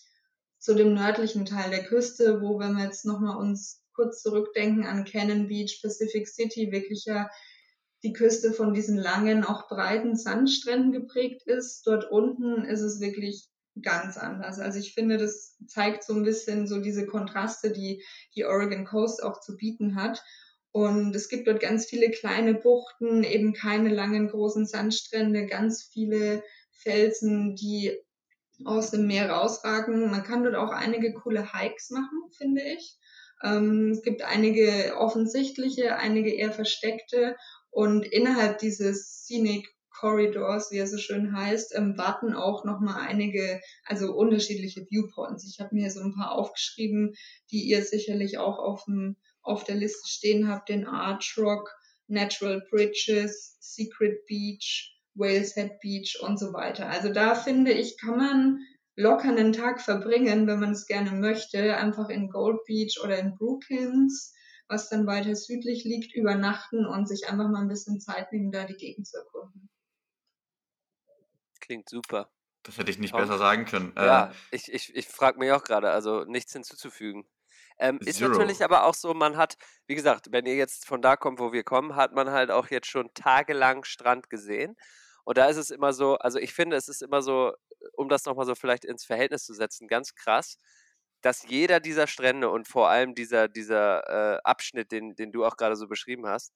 zu 0.58 0.74
dem 0.74 0.94
nördlichen 0.94 1.46
Teil 1.46 1.70
der 1.70 1.84
Küste, 1.84 2.42
wo, 2.42 2.60
wenn 2.60 2.78
wir 2.78 2.86
jetzt 2.86 3.06
nochmal 3.06 3.36
uns 3.36 3.84
kurz 3.94 4.22
zurückdenken 4.22 4.86
an 4.86 5.04
Cannon 5.04 5.50
Beach, 5.50 5.82
Pacific 5.82 6.30
City, 6.30 6.72
wirklich 6.72 7.04
ja 7.06 7.30
die 8.04 8.14
Küste 8.14 8.54
von 8.54 8.74
diesen 8.74 8.98
langen, 8.98 9.44
auch 9.44 9.68
breiten 9.68 10.16
Sandstränden 10.16 10.94
geprägt 10.94 11.42
ist. 11.46 11.86
Dort 11.86 12.10
unten 12.10 12.64
ist 12.64 12.80
es 12.80 13.02
wirklich 13.02 13.50
ganz 13.82 14.18
anders. 14.18 14.60
Also 14.60 14.80
ich 14.80 14.94
finde, 14.94 15.18
das 15.18 15.58
zeigt 15.68 16.04
so 16.04 16.14
ein 16.14 16.24
bisschen 16.24 16.68
so 16.68 16.80
diese 16.80 17.06
Kontraste, 17.06 17.72
die 17.72 18.04
die 18.36 18.46
Oregon 18.46 18.86
Coast 18.86 19.24
auch 19.24 19.40
zu 19.40 19.56
bieten 19.56 19.96
hat. 19.96 20.24
Und 20.72 21.16
es 21.16 21.30
gibt 21.30 21.48
dort 21.48 21.60
ganz 21.60 21.86
viele 21.88 22.12
kleine 22.12 22.54
Buchten, 22.54 23.24
eben 23.24 23.54
keine 23.54 23.90
langen 23.90 24.30
großen 24.30 24.66
Sandstrände, 24.66 25.48
ganz 25.48 25.84
viele 25.84 26.44
Felsen, 26.72 27.56
die 27.56 27.98
aus 28.66 28.92
dem 28.92 29.08
Meer 29.08 29.30
rausragen. 29.30 30.12
Man 30.12 30.24
kann 30.24 30.44
dort 30.44 30.56
auch 30.56 30.72
einige 30.72 31.14
coole 31.14 31.54
Hikes 31.54 31.90
machen, 31.90 32.30
finde 32.38 32.62
ich. 32.62 32.98
Ähm, 33.44 33.92
es 33.92 34.02
gibt 34.04 34.22
einige 34.22 34.96
offensichtliche, 34.98 35.96
einige 35.96 36.34
eher 36.34 36.52
versteckte 36.52 37.36
und 37.72 38.06
innerhalb 38.06 38.60
dieses 38.60 39.24
Scenic 39.24 39.68
Corridors, 40.00 40.72
wie 40.72 40.78
er 40.78 40.88
so 40.88 40.98
schön 40.98 41.36
heißt, 41.36 41.76
ähm, 41.76 41.98
warten 41.98 42.34
auch 42.34 42.64
nochmal 42.64 43.02
einige, 43.02 43.60
also 43.86 44.14
unterschiedliche 44.14 44.86
Viewpoints. 44.90 45.46
Ich 45.46 45.60
habe 45.60 45.76
mir 45.76 45.92
so 45.92 46.00
ein 46.00 46.16
paar 46.16 46.32
aufgeschrieben, 46.32 47.16
die 47.52 47.64
ihr 47.64 47.84
sicherlich 47.84 48.38
auch 48.38 48.60
auf, 48.60 48.86
dem, 48.86 49.18
auf 49.42 49.66
der 49.66 49.76
Liste 49.76 50.08
stehen 50.08 50.48
habt, 50.48 50.70
den 50.70 50.88
Arch 50.88 51.36
Rock, 51.38 51.70
Natural 52.08 52.66
Bridges, 52.70 53.58
Secret 53.60 54.26
Beach, 54.26 54.98
Whales 55.16 55.56
Head 55.56 55.80
Beach 55.82 56.18
und 56.22 56.40
so 56.40 56.54
weiter. 56.54 56.88
Also 56.88 57.12
da 57.12 57.36
finde 57.36 57.74
ich, 57.74 57.98
kann 58.00 58.16
man 58.16 58.60
locker 58.96 59.30
einen 59.30 59.52
Tag 59.52 59.82
verbringen, 59.82 60.48
wenn 60.48 60.62
man 60.62 60.72
es 60.72 60.86
gerne 60.86 61.12
möchte, 61.12 61.76
einfach 61.76 62.08
in 62.08 62.30
Gold 62.30 62.64
Beach 62.66 63.02
oder 63.04 63.20
in 63.20 63.36
Brookings, 63.36 64.34
was 64.70 64.88
dann 64.88 65.06
weiter 65.08 65.36
südlich 65.36 65.84
liegt, 65.84 66.16
übernachten 66.16 66.86
und 66.86 67.06
sich 67.08 67.28
einfach 67.28 67.50
mal 67.50 67.62
ein 67.62 67.68
bisschen 67.68 68.00
Zeit 68.00 68.32
nehmen, 68.32 68.52
da 68.52 68.64
die 68.64 68.78
Gegend 68.78 69.06
zu 69.06 69.18
erkunden 69.18 69.70
klingt 71.70 71.88
super. 71.88 72.32
Das 72.64 72.78
hätte 72.78 72.90
ich 72.90 72.98
nicht 72.98 73.12
Tom. 73.12 73.22
besser 73.22 73.38
sagen 73.38 73.66
können. 73.66 73.94
Ja, 73.96 74.26
äh, 74.26 74.56
ich, 74.56 74.74
ich, 74.74 74.96
ich 74.96 75.08
frage 75.08 75.38
mich 75.38 75.52
auch 75.52 75.64
gerade, 75.64 75.92
also 75.92 76.26
nichts 76.26 76.52
hinzuzufügen. 76.52 77.30
Ähm, 77.78 78.00
ist 78.00 78.20
natürlich 78.20 78.64
aber 78.64 78.86
auch 78.86 78.96
so, 78.96 79.14
man 79.14 79.38
hat, 79.38 79.56
wie 79.86 79.96
gesagt, 79.96 80.32
wenn 80.32 80.48
ihr 80.48 80.56
jetzt 80.56 80.86
von 80.86 81.02
da 81.02 81.16
kommt, 81.16 81.40
wo 81.40 81.54
wir 81.54 81.64
kommen, 81.64 81.96
hat 81.96 82.14
man 82.14 82.32
halt 82.32 82.50
auch 82.50 82.68
jetzt 82.70 82.88
schon 82.88 83.14
tagelang 83.14 83.84
Strand 83.84 84.30
gesehen. 84.30 84.76
Und 85.24 85.38
da 85.38 85.46
ist 85.46 85.58
es 85.58 85.70
immer 85.70 85.94
so, 85.94 86.18
also 86.18 86.40
ich 86.40 86.54
finde, 86.54 86.76
es 86.76 86.90
ist 86.90 87.04
immer 87.04 87.22
so, 87.22 87.54
um 87.94 88.10
das 88.10 88.26
nochmal 88.26 88.48
so 88.48 88.56
vielleicht 88.56 88.84
ins 88.84 89.06
Verhältnis 89.06 89.46
zu 89.46 89.54
setzen, 89.54 89.88
ganz 89.88 90.16
krass, 90.16 90.58
dass 91.22 91.44
jeder 91.48 91.80
dieser 91.80 92.08
Strände 92.08 92.50
und 92.50 92.68
vor 92.68 92.90
allem 92.90 93.14
dieser, 93.14 93.48
dieser 93.48 94.38
äh, 94.38 94.40
Abschnitt, 94.44 94.92
den, 94.92 95.16
den 95.16 95.32
du 95.32 95.46
auch 95.46 95.56
gerade 95.56 95.76
so 95.76 95.88
beschrieben 95.88 96.26
hast, 96.26 96.52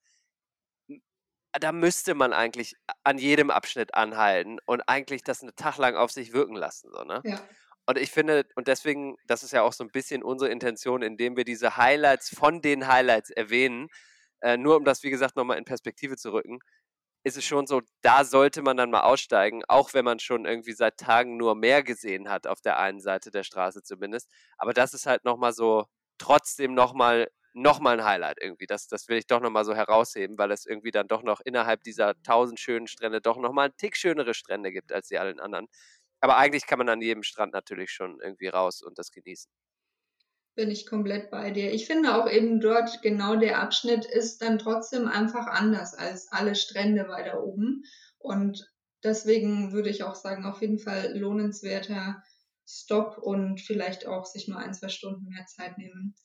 da 1.60 1.72
müsste 1.72 2.16
man 2.16 2.34
eigentlich 2.34 2.76
an 3.04 3.18
jedem 3.18 3.52
Abschnitt 3.52 3.94
anhalten 3.94 4.58
und 4.66 4.82
eigentlich 4.88 5.24
das 5.24 5.42
einen 5.42 5.56
Tag 5.56 5.78
lang 5.78 5.96
auf 5.96 6.12
sich 6.12 6.34
wirken 6.34 6.56
lassen. 6.56 6.90
So, 6.92 7.04
ne? 7.04 7.22
Ja. 7.24 7.40
Und 7.86 7.98
ich 7.98 8.12
finde, 8.12 8.46
und 8.56 8.68
deswegen, 8.68 9.18
das 9.28 9.44
ist 9.44 9.52
ja 9.52 9.62
auch 9.62 9.74
so 9.74 9.84
ein 9.84 9.92
bisschen 9.92 10.24
unsere 10.24 10.50
Intention, 10.50 11.02
indem 11.02 11.36
wir 11.36 11.44
diese 11.44 11.76
Highlights 11.78 12.30
von 12.30 12.62
den 12.62 12.88
Highlights 12.88 13.30
erwähnen, 13.30 13.90
äh, 14.42 14.58
nur 14.58 14.78
um 14.78 14.86
das, 14.86 15.04
wie 15.04 15.10
gesagt, 15.10 15.36
nochmal 15.36 15.58
in 15.58 15.66
Perspektive 15.66 16.16
zu 16.16 16.32
rücken, 16.32 16.60
ist 17.24 17.38
es 17.38 17.46
schon 17.46 17.68
so, 17.68 17.82
da 18.02 18.26
sollte 18.26 18.62
man 18.62 18.78
dann 18.78 18.92
mal 18.92 19.02
aussteigen, 19.02 19.64
auch 19.68 19.94
wenn 19.94 20.06
man 20.06 20.20
schon 20.20 20.46
irgendwie 20.46 20.74
seit 20.74 20.98
Tagen 20.98 21.38
nur 21.38 21.56
mehr 21.56 21.84
gesehen 21.84 22.30
hat, 22.30 22.48
auf 22.48 22.62
der 22.62 22.80
einen 22.80 23.00
Seite 23.00 23.32
der 23.32 23.44
Straße 23.44 23.84
zumindest. 23.84 24.30
Aber 24.58 24.74
das 24.74 24.94
ist 24.94 25.06
halt 25.06 25.24
nochmal 25.24 25.54
so, 25.54 25.86
trotzdem 26.18 26.74
nochmal 26.74 27.30
nochmal 27.54 28.00
ein 28.00 28.06
Highlight 28.06 28.38
irgendwie. 28.42 28.66
Das, 28.66 28.88
das 28.88 29.08
will 29.08 29.18
ich 29.18 29.28
doch 29.28 29.40
nochmal 29.40 29.66
so 29.66 29.76
herausheben, 29.76 30.38
weil 30.38 30.52
es 30.52 30.66
irgendwie 30.66 30.92
dann 30.92 31.08
doch 31.08 31.24
noch 31.24 31.40
innerhalb 31.42 31.84
dieser 31.84 32.22
tausend 32.24 32.60
schönen 32.60 32.88
Strände 32.88 33.22
doch 33.22 33.38
nochmal 33.38 33.68
ein 33.70 33.78
Tick 33.78 33.96
schönere 33.96 34.34
Strände 34.34 34.72
gibt 34.72 34.92
als 34.92 35.08
die 35.08 35.20
allen 35.20 35.40
anderen. 35.40 35.68
Aber 36.20 36.38
eigentlich 36.38 36.66
kann 36.66 36.80
man 36.80 36.90
an 36.90 37.02
jedem 37.02 37.24
Strand 37.24 37.54
natürlich 37.54 37.92
schon 37.92 38.20
irgendwie 38.22 38.48
raus 38.48 38.82
und 38.82 38.98
das 38.98 39.12
genießen. 39.12 39.52
Bin 40.56 40.70
ich 40.70 40.86
komplett 40.86 41.32
bei 41.32 41.52
dir. 41.52 41.74
Ich 41.74 41.88
finde 41.88 42.16
auch 42.16 42.30
eben 42.30 42.60
dort 42.62 43.02
genau 43.02 43.36
der 43.36 43.60
Abschnitt 43.60 44.06
ist 44.06 44.42
dann 44.42 44.60
trotzdem 44.60 45.08
einfach 45.08 45.48
anders 45.48 45.96
als 45.96 46.32
alle 46.32 46.56
Strände 46.56 47.08
weiter 47.08 47.44
oben. 47.44 47.84
Und 48.20 48.72
deswegen 49.04 49.74
würde 49.74 49.90
ich 49.90 50.04
auch 50.04 50.16
sagen, 50.16 50.46
auf 50.46 50.62
jeden 50.62 50.80
Fall 50.80 51.18
lohnenswerter 51.18 52.24
Stopp 52.66 53.18
und 53.18 53.60
vielleicht 53.60 54.08
auch 54.08 54.26
sich 54.26 54.48
nur 54.48 54.60
ein, 54.60 54.74
zwei 54.74 54.90
Stunden 54.90 55.28
mehr 55.28 55.46
Zeit 55.48 55.78
nehmen. 55.78 56.16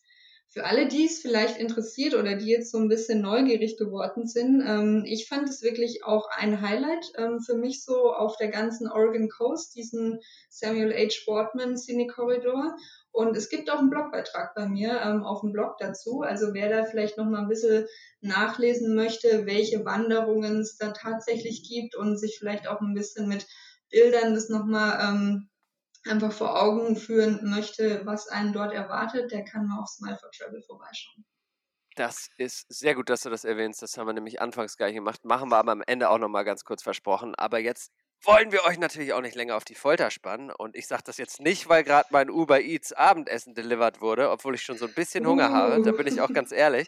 Für 0.51 0.65
alle, 0.65 0.89
die 0.89 1.05
es 1.05 1.21
vielleicht 1.21 1.59
interessiert 1.59 2.15
oder 2.15 2.35
die 2.35 2.47
jetzt 2.49 2.73
so 2.73 2.79
ein 2.79 2.89
bisschen 2.89 3.21
neugierig 3.21 3.77
geworden 3.77 4.27
sind, 4.27 4.63
ähm, 4.67 5.05
ich 5.07 5.29
fand 5.29 5.47
es 5.47 5.61
wirklich 5.63 6.05
auch 6.05 6.27
ein 6.31 6.63
Highlight 6.63 7.13
ähm, 7.19 7.41
für 7.41 7.55
mich 7.55 7.85
so 7.85 8.15
auf 8.15 8.37
der 8.39 8.49
ganzen 8.49 8.91
Oregon 8.91 9.29
Coast, 9.29 9.75
diesen 9.75 10.21
Samuel 10.49 10.95
H. 10.95 11.17
Boardman 11.27 11.77
Scenic 11.77 12.15
Corridor. 12.15 12.75
Und 13.13 13.37
es 13.37 13.51
gibt 13.51 13.71
auch 13.71 13.79
einen 13.79 13.91
Blogbeitrag 13.91 14.55
bei 14.55 14.67
mir 14.67 15.01
ähm, 15.03 15.23
auf 15.23 15.43
dem 15.43 15.53
Blog 15.53 15.77
dazu. 15.79 16.23
Also 16.23 16.55
wer 16.55 16.71
da 16.71 16.85
vielleicht 16.85 17.19
noch 17.19 17.27
mal 17.27 17.43
ein 17.43 17.49
bisschen 17.49 17.87
nachlesen 18.23 18.95
möchte, 18.95 19.45
welche 19.45 19.85
Wanderungen 19.85 20.61
es 20.61 20.79
da 20.79 20.93
tatsächlich 20.93 21.69
gibt 21.69 21.95
und 21.95 22.17
sich 22.17 22.39
vielleicht 22.39 22.69
auch 22.69 22.81
ein 22.81 22.95
bisschen 22.95 23.29
mit 23.29 23.47
Bildern 23.91 24.35
das 24.35 24.49
nochmal 24.49 24.99
ähm, 25.03 25.49
einfach 26.07 26.33
vor 26.33 26.61
Augen 26.63 26.97
führen 26.97 27.41
möchte, 27.51 28.05
was 28.05 28.29
einen 28.29 28.53
dort 28.53 28.73
erwartet, 28.73 29.31
der 29.33 29.45
kann 29.45 29.67
mal 29.67 29.81
auf 29.81 29.89
Smile 29.89 30.19
for 30.19 30.31
Travel 30.31 30.63
vorbeischauen. 30.63 31.25
Das 31.99 32.29
ist 32.37 32.67
sehr 32.69 32.95
gut, 32.95 33.11
dass 33.11 33.23
du 33.23 33.31
das 33.31 33.45
erwähnst. 33.45 33.83
Das 33.83 33.99
haben 33.99 34.07
wir 34.07 34.13
nämlich 34.13 34.41
anfangs 34.41 34.77
gar 34.77 34.87
nicht 34.87 34.95
gemacht. 34.95 35.25
Machen 35.25 35.51
wir 35.51 35.57
aber 35.57 35.73
am 35.73 35.83
Ende 35.85 36.09
auch 36.11 36.19
nochmal 36.19 36.45
ganz 36.45 36.65
kurz 36.65 36.83
versprochen. 36.83 37.35
Aber 37.35 37.59
jetzt 37.59 37.91
wollen 38.23 38.53
wir 38.53 38.65
euch 38.65 38.79
natürlich 38.79 39.13
auch 39.13 39.21
nicht 39.21 39.35
länger 39.35 39.57
auf 39.57 39.65
die 39.65 39.75
Folter 39.75 40.13
spannen. 40.13 40.51
Und 40.51 40.77
ich 40.77 40.87
sage 40.87 41.03
das 41.05 41.17
jetzt 41.17 41.41
nicht, 41.41 41.69
weil 41.69 41.83
gerade 41.83 42.07
mein 42.11 42.31
Uber 42.31 42.61
Eats 42.61 42.93
Abendessen 42.93 43.55
delivered 43.55 44.01
wurde, 44.01 44.31
obwohl 44.31 44.55
ich 44.55 44.63
schon 44.63 44.79
so 44.79 44.87
ein 44.87 44.95
bisschen 44.95 45.27
Hunger 45.27 45.51
uh. 45.51 45.55
habe. 45.55 45.83
Da 45.83 45.91
bin 45.91 46.07
ich 46.07 46.21
auch 46.21 46.33
ganz 46.33 46.53
ehrlich. 46.53 46.87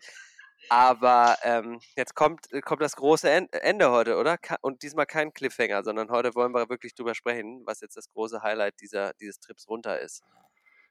Aber 0.73 1.37
ähm, 1.43 1.81
jetzt 1.97 2.15
kommt, 2.15 2.53
äh, 2.53 2.61
kommt 2.61 2.81
das 2.81 2.95
große 2.95 3.29
Ende 3.29 3.91
heute, 3.91 4.17
oder? 4.17 4.39
Und 4.61 4.85
diesmal 4.85 5.05
kein 5.05 5.33
Cliffhanger, 5.33 5.83
sondern 5.83 6.11
heute 6.11 6.33
wollen 6.37 6.55
wir 6.55 6.69
wirklich 6.69 6.95
drüber 6.95 7.17
sprechen, 7.17 7.63
was 7.67 7.81
jetzt 7.81 7.97
das 7.97 8.09
große 8.09 8.41
Highlight 8.41 8.81
dieser, 8.81 9.13
dieses 9.15 9.41
Trips 9.41 9.69
runter 9.69 9.99
ist. 9.99 10.23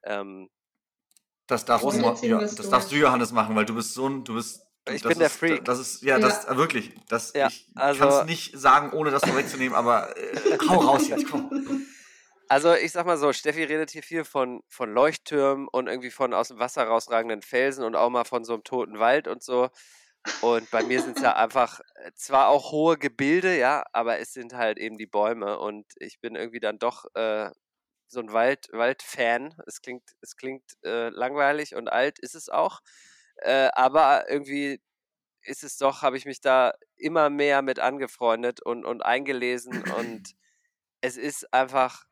Ähm, 0.04 0.50
das, 1.48 1.64
darfst 1.64 1.86
du, 1.86 2.28
ja, 2.28 2.40
das 2.40 2.70
darfst 2.70 2.92
du, 2.92 2.98
Johannes, 2.98 3.32
machen, 3.32 3.56
weil 3.56 3.64
du 3.64 3.74
bist 3.74 3.94
so 3.94 4.08
ein, 4.10 4.26
du 4.26 4.34
bist 4.34 4.62
ich 4.90 5.02
bin 5.02 5.18
der 5.18 5.30
Freak. 5.30 5.64
Das 5.64 5.80
ist, 5.80 6.02
ja, 6.02 6.20
das 6.20 6.46
ja. 6.46 6.58
wirklich. 6.58 6.94
Das, 7.08 7.32
ja, 7.34 7.48
ich 7.48 7.70
also, 7.76 8.00
kann 8.00 8.10
es 8.10 8.26
nicht 8.26 8.60
sagen, 8.60 8.92
ohne 8.92 9.12
das 9.12 9.24
vorwegzunehmen, 9.24 9.78
aber 9.78 10.18
äh, 10.18 10.58
hau 10.68 10.80
raus 10.80 11.08
jetzt, 11.08 11.30
komm. 11.30 11.50
Also 12.52 12.74
ich 12.74 12.92
sag 12.92 13.06
mal 13.06 13.18
so, 13.18 13.32
Steffi 13.32 13.64
redet 13.64 13.92
hier 13.92 14.02
viel 14.02 14.24
von, 14.26 14.64
von 14.68 14.92
Leuchttürmen 14.92 15.68
und 15.68 15.88
irgendwie 15.88 16.10
von 16.10 16.34
aus 16.34 16.48
dem 16.48 16.58
Wasser 16.58 16.84
rausragenden 16.84 17.44
Felsen 17.44 17.84
und 17.84 17.96
auch 17.96 18.10
mal 18.10 18.26
von 18.26 18.44
so 18.44 18.54
einem 18.54 18.64
toten 18.64 18.98
Wald 19.00 19.28
und 19.28 19.44
so. 19.44 19.70
Und 20.42 20.70
bei 20.72 20.84
mir 20.84 21.02
sind 21.02 21.18
es 21.18 21.24
ja 21.24 21.34
einfach 21.36 21.80
äh, 21.96 22.12
zwar 22.16 22.50
auch 22.50 22.72
hohe 22.72 22.98
Gebilde, 22.98 23.58
ja, 23.58 23.84
aber 23.94 24.20
es 24.20 24.34
sind 24.34 24.54
halt 24.54 24.80
eben 24.80 24.98
die 24.98 25.06
Bäume 25.06 25.60
und 25.60 25.86
ich 26.00 26.20
bin 26.22 26.36
irgendwie 26.36 26.60
dann 26.60 26.80
doch 26.80 27.06
äh, 27.14 27.52
so 28.08 28.20
ein 28.20 28.34
Wald, 28.34 28.68
Waldfan. 28.72 29.56
Es 29.68 29.82
klingt, 29.82 30.04
es 30.22 30.36
klingt 30.36 30.64
äh, 30.84 31.10
langweilig 31.10 31.76
und 31.76 31.88
alt 31.90 32.20
ist 32.20 32.36
es 32.36 32.50
auch. 32.50 32.82
Äh, 33.38 33.70
aber 33.74 34.30
irgendwie 34.30 34.82
ist 35.44 35.64
es 35.64 35.78
doch, 35.78 36.02
habe 36.02 36.18
ich 36.18 36.26
mich 36.26 36.42
da 36.42 36.74
immer 36.96 37.30
mehr 37.30 37.62
mit 37.62 37.80
angefreundet 37.80 38.62
und, 38.62 38.86
und 38.86 39.04
eingelesen 39.04 39.84
und 39.94 40.34
es 41.02 41.18
ist 41.18 41.54
einfach 41.54 42.09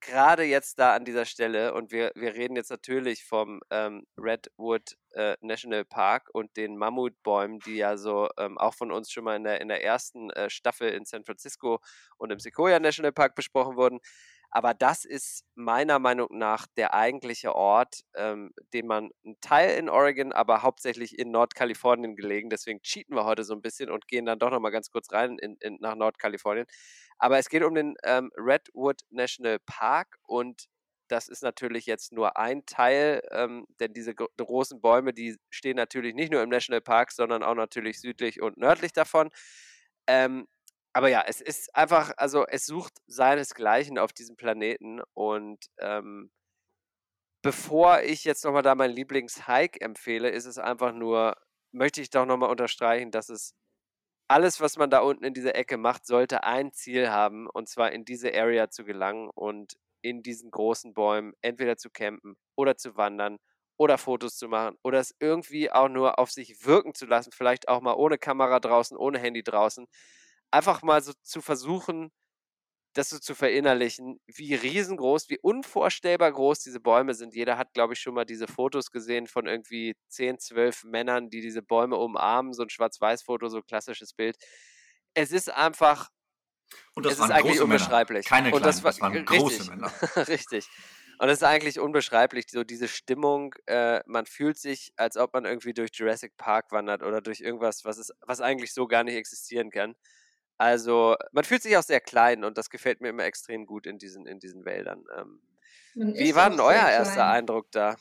gerade 0.00 0.44
jetzt 0.44 0.78
da 0.78 0.94
an 0.94 1.04
dieser 1.04 1.24
Stelle, 1.24 1.74
und 1.74 1.92
wir, 1.92 2.12
wir 2.14 2.34
reden 2.34 2.56
jetzt 2.56 2.70
natürlich 2.70 3.24
vom 3.24 3.60
ähm, 3.70 4.04
Redwood 4.16 4.96
äh, 5.12 5.36
National 5.40 5.84
Park 5.84 6.30
und 6.32 6.56
den 6.56 6.76
Mammutbäumen, 6.76 7.60
die 7.60 7.76
ja 7.76 7.96
so 7.96 8.28
ähm, 8.38 8.58
auch 8.58 8.74
von 8.74 8.92
uns 8.92 9.10
schon 9.10 9.24
mal 9.24 9.36
in 9.36 9.44
der, 9.44 9.60
in 9.60 9.68
der 9.68 9.84
ersten 9.84 10.30
äh, 10.30 10.50
Staffel 10.50 10.90
in 10.90 11.04
San 11.04 11.24
Francisco 11.24 11.80
und 12.16 12.30
im 12.30 12.38
Sequoia 12.38 12.78
National 12.80 13.12
Park 13.12 13.34
besprochen 13.34 13.76
wurden. 13.76 14.00
Aber 14.50 14.72
das 14.72 15.04
ist 15.04 15.44
meiner 15.54 15.98
Meinung 15.98 16.28
nach 16.30 16.66
der 16.76 16.94
eigentliche 16.94 17.54
Ort, 17.54 18.00
ähm, 18.14 18.50
den 18.72 18.86
man 18.86 19.10
einen 19.24 19.36
Teil 19.42 19.78
in 19.78 19.90
Oregon, 19.90 20.32
aber 20.32 20.62
hauptsächlich 20.62 21.18
in 21.18 21.30
Nordkalifornien 21.30 22.16
gelegen. 22.16 22.48
Deswegen 22.48 22.80
cheaten 22.80 23.14
wir 23.14 23.24
heute 23.24 23.44
so 23.44 23.54
ein 23.54 23.60
bisschen 23.60 23.90
und 23.90 24.08
gehen 24.08 24.24
dann 24.24 24.38
doch 24.38 24.50
nochmal 24.50 24.72
ganz 24.72 24.90
kurz 24.90 25.12
rein 25.12 25.38
in, 25.38 25.56
in, 25.60 25.76
nach 25.80 25.96
Nordkalifornien. 25.96 26.66
Aber 27.18 27.38
es 27.38 27.48
geht 27.48 27.62
um 27.62 27.74
den 27.74 27.94
ähm, 28.04 28.30
Redwood 28.36 29.00
National 29.10 29.58
Park 29.66 30.16
und 30.22 30.68
das 31.08 31.28
ist 31.28 31.42
natürlich 31.42 31.86
jetzt 31.86 32.12
nur 32.12 32.36
ein 32.36 32.64
Teil, 32.66 33.22
ähm, 33.30 33.66
denn 33.80 33.94
diese 33.94 34.14
großen 34.14 34.80
Bäume, 34.80 35.12
die 35.14 35.36
stehen 35.50 35.76
natürlich 35.76 36.14
nicht 36.14 36.30
nur 36.30 36.42
im 36.42 36.50
National 36.50 36.82
Park, 36.82 37.12
sondern 37.12 37.42
auch 37.42 37.54
natürlich 37.54 38.00
südlich 38.00 38.42
und 38.42 38.58
nördlich 38.58 38.92
davon. 38.92 39.30
Ähm, 40.06 40.46
aber 40.92 41.08
ja, 41.08 41.24
es 41.26 41.40
ist 41.40 41.74
einfach, 41.74 42.12
also 42.16 42.46
es 42.46 42.66
sucht 42.66 42.92
seinesgleichen 43.06 43.98
auf 43.98 44.12
diesem 44.12 44.36
Planeten 44.36 45.00
und 45.14 45.66
ähm, 45.78 46.30
bevor 47.42 48.02
ich 48.02 48.24
jetzt 48.24 48.44
nochmal 48.44 48.62
da 48.62 48.74
mein 48.74 48.90
Lieblingshike 48.90 49.80
empfehle, 49.80 50.30
ist 50.30 50.46
es 50.46 50.58
einfach 50.58 50.92
nur, 50.92 51.36
möchte 51.72 52.00
ich 52.00 52.10
doch 52.10 52.26
nochmal 52.26 52.50
unterstreichen, 52.50 53.10
dass 53.10 53.28
es 53.28 53.54
alles, 54.28 54.60
was 54.60 54.76
man 54.76 54.90
da 54.90 55.00
unten 55.00 55.24
in 55.24 55.34
dieser 55.34 55.54
Ecke 55.56 55.76
macht, 55.78 56.06
sollte 56.06 56.44
ein 56.44 56.72
Ziel 56.72 57.10
haben, 57.10 57.48
und 57.48 57.68
zwar 57.68 57.92
in 57.92 58.04
diese 58.04 58.34
Area 58.34 58.70
zu 58.70 58.84
gelangen. 58.84 59.30
Und 59.34 59.76
in 60.02 60.22
diesen 60.22 60.50
großen 60.50 60.94
Bäumen 60.94 61.32
entweder 61.42 61.76
zu 61.76 61.90
campen 61.90 62.36
oder 62.56 62.76
zu 62.76 62.96
wandern 62.96 63.38
oder 63.76 63.98
Fotos 63.98 64.36
zu 64.36 64.48
machen 64.48 64.76
oder 64.84 65.00
es 65.00 65.14
irgendwie 65.18 65.72
auch 65.72 65.88
nur 65.88 66.18
auf 66.20 66.30
sich 66.30 66.64
wirken 66.64 66.94
zu 66.94 67.06
lassen, 67.06 67.32
vielleicht 67.32 67.68
auch 67.68 67.80
mal 67.80 67.94
ohne 67.94 68.16
Kamera 68.18 68.60
draußen, 68.60 68.96
ohne 68.96 69.18
Handy 69.18 69.42
draußen. 69.42 69.86
Einfach 70.50 70.82
mal 70.82 71.02
so 71.02 71.12
zu 71.22 71.40
versuchen, 71.42 72.10
das 72.98 73.10
so 73.10 73.18
zu 73.18 73.34
verinnerlichen, 73.34 74.20
wie 74.26 74.54
riesengroß, 74.54 75.28
wie 75.30 75.38
unvorstellbar 75.40 76.32
groß 76.32 76.60
diese 76.60 76.80
Bäume 76.80 77.14
sind. 77.14 77.34
Jeder 77.34 77.56
hat, 77.58 77.72
glaube 77.74 77.94
ich, 77.94 78.00
schon 78.00 78.14
mal 78.14 78.24
diese 78.24 78.46
Fotos 78.48 78.90
gesehen 78.90 79.26
von 79.26 79.46
irgendwie 79.46 79.96
10, 80.08 80.38
12 80.38 80.84
Männern, 80.84 81.30
die 81.30 81.40
diese 81.40 81.62
Bäume 81.62 81.96
umarmen, 81.96 82.52
so 82.52 82.62
ein 82.62 82.70
Schwarz-Weiß-Foto, 82.70 83.48
so 83.48 83.58
ein 83.58 83.66
klassisches 83.66 84.12
Bild. 84.14 84.36
Es 85.14 85.32
ist 85.32 85.50
einfach, 85.52 86.08
Und 86.94 87.06
das 87.06 87.14
es 87.14 87.20
ist 87.20 87.28
waren 87.28 87.32
eigentlich 87.32 87.58
große 87.58 87.66
Männer. 87.66 87.88
unbeschreiblich. 87.88 88.26
Keine 88.26 88.52
Und 88.52 88.66
das 88.66 88.82
kleinen, 88.82 88.84
war 88.84 88.90
das 88.90 89.00
waren 89.00 89.12
richtig, 89.28 89.38
große 89.38 89.64
Männer. 89.64 89.92
richtig. 90.28 90.68
Und 91.18 91.28
es 91.28 91.38
ist 91.38 91.44
eigentlich 91.44 91.80
unbeschreiblich, 91.80 92.46
so 92.50 92.64
diese 92.64 92.88
Stimmung. 92.88 93.54
Äh, 93.66 94.00
man 94.06 94.26
fühlt 94.26 94.58
sich, 94.58 94.92
als 94.96 95.16
ob 95.16 95.34
man 95.34 95.44
irgendwie 95.44 95.74
durch 95.74 95.90
Jurassic 95.94 96.36
Park 96.36 96.70
wandert 96.72 97.02
oder 97.02 97.20
durch 97.20 97.40
irgendwas, 97.40 97.84
was, 97.84 97.98
es, 97.98 98.12
was 98.20 98.40
eigentlich 98.40 98.72
so 98.72 98.86
gar 98.86 99.04
nicht 99.04 99.16
existieren 99.16 99.70
kann. 99.70 99.96
Also, 100.58 101.16
man 101.32 101.44
fühlt 101.44 101.62
sich 101.62 101.76
auch 101.76 101.82
sehr 101.82 102.00
klein 102.00 102.44
und 102.44 102.58
das 102.58 102.68
gefällt 102.68 103.00
mir 103.00 103.10
immer 103.10 103.24
extrem 103.24 103.64
gut 103.64 103.86
in 103.86 103.98
diesen, 103.98 104.26
in 104.26 104.40
diesen 104.40 104.64
Wäldern. 104.64 105.04
Ähm, 105.16 105.40
wie 105.94 106.34
war 106.34 106.50
denn 106.50 106.60
euer 106.60 106.88
erster 106.88 107.14
klein. 107.14 107.38
Eindruck 107.38 107.70
da? 107.70 107.96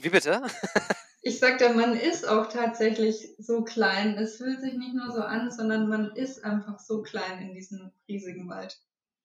Wie 0.00 0.10
bitte? 0.10 0.42
Ich 1.22 1.40
sagte, 1.40 1.70
man 1.70 1.94
ist 1.94 2.28
auch 2.28 2.46
tatsächlich 2.46 3.34
so 3.36 3.64
klein. 3.64 4.16
Es 4.16 4.36
fühlt 4.36 4.60
sich 4.60 4.74
nicht 4.74 4.94
nur 4.94 5.10
so 5.10 5.22
an, 5.22 5.50
sondern 5.50 5.88
man 5.88 6.14
ist 6.14 6.44
einfach 6.44 6.78
so 6.78 7.02
klein 7.02 7.42
in 7.42 7.52
diesem 7.52 7.90
riesigen 8.08 8.48
Wald. 8.48 8.78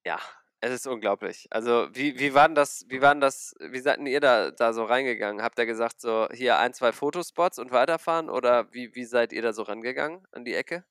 Ja, 0.03 0.17
es 0.61 0.71
ist 0.71 0.87
unglaublich. 0.87 1.45
Also, 1.51 1.89
wie, 1.93 2.17
wie 2.17 2.33
war 2.33 2.47
denn 2.47 2.55
das, 2.55 2.85
wie 2.87 3.03
waren 3.03 3.21
das, 3.21 3.53
wie 3.59 3.79
seid 3.79 3.99
denn 3.99 4.07
ihr 4.07 4.19
da, 4.19 4.49
da 4.49 4.73
so 4.73 4.83
reingegangen? 4.83 5.43
Habt 5.43 5.59
ihr 5.59 5.67
gesagt, 5.67 6.01
so 6.01 6.27
hier 6.31 6.57
ein, 6.57 6.73
zwei 6.73 6.91
Fotospots 6.91 7.59
und 7.59 7.71
weiterfahren 7.71 8.31
oder 8.31 8.73
wie, 8.73 8.95
wie 8.95 9.05
seid 9.05 9.31
ihr 9.31 9.43
da 9.43 9.53
so 9.53 9.61
rangegangen 9.61 10.27
an 10.31 10.43
die 10.43 10.55
Ecke? 10.55 10.83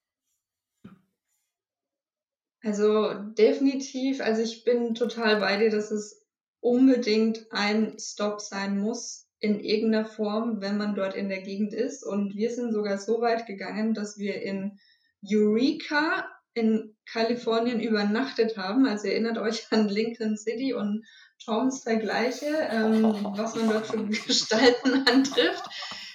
Also 2.62 3.14
definitiv, 3.14 4.20
also 4.20 4.42
ich 4.42 4.64
bin 4.64 4.94
total 4.94 5.40
bei 5.40 5.56
dir, 5.56 5.70
dass 5.70 5.90
es 5.90 6.22
unbedingt 6.60 7.46
ein 7.50 7.96
Stop 7.98 8.40
sein 8.40 8.78
muss 8.78 9.26
in 9.38 9.60
irgendeiner 9.60 10.04
Form, 10.04 10.60
wenn 10.60 10.76
man 10.76 10.94
dort 10.94 11.14
in 11.14 11.30
der 11.30 11.40
Gegend 11.40 11.72
ist. 11.72 12.04
Und 12.04 12.36
wir 12.36 12.50
sind 12.50 12.72
sogar 12.72 12.98
so 12.98 13.22
weit 13.22 13.46
gegangen, 13.46 13.94
dass 13.94 14.18
wir 14.18 14.42
in 14.42 14.78
Eureka 15.26 16.28
in 16.52 16.94
Kalifornien 17.10 17.80
übernachtet 17.80 18.58
haben. 18.58 18.86
Also 18.86 19.08
erinnert 19.08 19.38
euch 19.38 19.66
an 19.70 19.88
Lincoln 19.88 20.36
City 20.36 20.74
und 20.74 21.04
Toms 21.42 21.82
Vergleiche, 21.82 22.68
ähm, 22.70 23.02
was 23.36 23.54
man 23.56 23.70
dort 23.70 23.86
für 23.86 24.04
Gestalten 24.04 25.04
antrifft. 25.08 25.64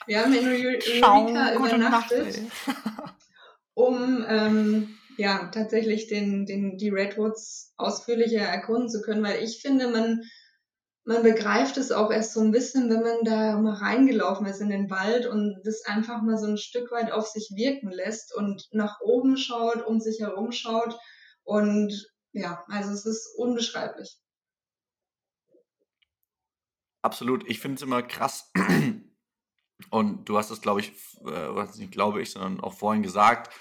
Wir 0.06 0.22
haben 0.22 0.34
in 0.36 0.46
Eu- 0.48 0.80
Eureka 1.02 1.56
übernachtet 1.56 2.40
um 3.74 4.24
ähm, 4.28 4.98
ja 5.18 5.50
tatsächlich 5.54 6.08
den, 6.08 6.46
den, 6.46 6.78
die 6.78 6.90
Redwoods 6.90 7.74
ausführlicher 7.78 8.42
erkunden 8.42 8.90
zu 8.90 9.02
können, 9.02 9.24
weil 9.24 9.44
ich 9.44 9.62
finde, 9.62 9.90
man, 9.90 10.24
man 11.04 11.24
begreift 11.24 11.78
es 11.78 11.92
auch 11.92 12.12
erst 12.12 12.34
so 12.34 12.42
ein 12.42 12.52
bisschen, 12.52 12.90
wenn 12.90 13.02
man 13.02 13.24
da 13.24 13.60
mal 13.60 13.76
reingelaufen 13.76 14.46
ist 14.48 14.62
in 14.62 14.70
den 14.70 14.90
Wald 14.90 15.26
und 15.26 15.62
das 15.64 15.86
einfach 15.86 16.22
mal 16.22 16.38
so 16.38 16.48
ein 16.48 16.58
Stück 16.58 16.92
weit 16.92 17.12
auf 17.12 17.28
sich 17.28 17.52
wirken 17.56 17.92
lässt 17.92 18.36
und 18.36 18.68
nach 18.72 19.00
oben 19.02 19.38
schaut, 19.38 19.86
um 19.86 20.00
sich 20.00 20.20
herum 20.20 20.52
schaut 20.52 20.98
und 21.44 22.08
ja, 22.32 22.64
also 22.68 22.92
es 22.92 23.06
ist 23.06 23.36
unbeschreiblich. 23.38 24.18
Absolut. 27.02 27.48
Ich 27.48 27.60
finde 27.60 27.76
es 27.76 27.82
immer 27.84 28.02
krass. 28.02 28.52
Und 29.90 30.26
du 30.26 30.38
hast 30.38 30.52
es, 30.52 30.62
glaube 30.62 30.80
ich, 30.80 30.90
äh, 31.22 31.56
was 31.56 31.78
nicht 31.78 31.92
glaube 31.92 32.22
ich, 32.22 32.32
sondern 32.32 32.60
auch 32.62 32.74
vorhin 32.74 33.04
gesagt, 33.04 33.54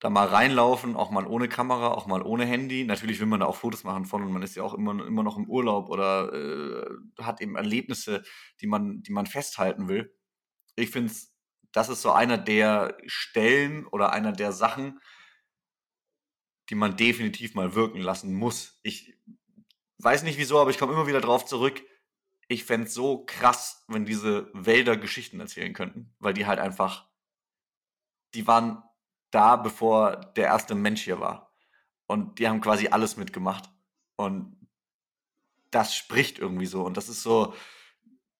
da 0.00 0.08
mal 0.08 0.26
reinlaufen, 0.26 0.96
auch 0.96 1.10
mal 1.10 1.26
ohne 1.26 1.48
Kamera, 1.48 1.88
auch 1.92 2.06
mal 2.06 2.22
ohne 2.22 2.46
Handy. 2.46 2.84
Natürlich 2.84 3.20
will 3.20 3.26
man 3.26 3.40
da 3.40 3.46
auch 3.46 3.56
Fotos 3.56 3.84
machen 3.84 4.06
von 4.06 4.22
und 4.22 4.32
man 4.32 4.42
ist 4.42 4.56
ja 4.56 4.62
auch 4.62 4.72
immer, 4.72 4.92
immer 5.06 5.22
noch 5.22 5.36
im 5.36 5.48
Urlaub 5.48 5.90
oder 5.90 6.32
äh, 6.32 6.90
hat 7.22 7.42
eben 7.42 7.54
Erlebnisse, 7.54 8.22
die 8.62 8.66
man, 8.66 9.02
die 9.02 9.12
man 9.12 9.26
festhalten 9.26 9.88
will. 9.88 10.16
Ich 10.74 10.90
finde, 10.90 11.12
das 11.72 11.90
ist 11.90 12.00
so 12.00 12.12
einer 12.12 12.38
der 12.38 12.96
Stellen 13.06 13.86
oder 13.86 14.12
einer 14.12 14.32
der 14.32 14.52
Sachen, 14.52 15.00
die 16.70 16.74
man 16.76 16.96
definitiv 16.96 17.54
mal 17.54 17.74
wirken 17.74 18.00
lassen 18.00 18.32
muss. 18.32 18.80
Ich 18.82 19.14
weiß 19.98 20.22
nicht 20.22 20.38
wieso, 20.38 20.58
aber 20.58 20.70
ich 20.70 20.78
komme 20.78 20.94
immer 20.94 21.08
wieder 21.08 21.20
drauf 21.20 21.44
zurück. 21.44 21.82
Ich 22.48 22.64
fände 22.64 22.86
es 22.86 22.94
so 22.94 23.24
krass, 23.26 23.84
wenn 23.86 24.06
diese 24.06 24.50
Wälder 24.54 24.96
Geschichten 24.96 25.40
erzählen 25.40 25.74
könnten, 25.74 26.14
weil 26.18 26.32
die 26.32 26.46
halt 26.46 26.58
einfach, 26.58 27.08
die 28.34 28.46
waren 28.46 28.82
da, 29.30 29.56
bevor 29.56 30.16
der 30.36 30.46
erste 30.46 30.74
Mensch 30.74 31.02
hier 31.02 31.20
war. 31.20 31.52
Und 32.06 32.38
die 32.38 32.48
haben 32.48 32.60
quasi 32.60 32.88
alles 32.88 33.16
mitgemacht. 33.16 33.70
Und 34.16 34.68
das 35.70 35.94
spricht 35.94 36.38
irgendwie 36.38 36.66
so. 36.66 36.82
Und 36.84 36.96
das 36.96 37.08
ist 37.08 37.22
so, 37.22 37.54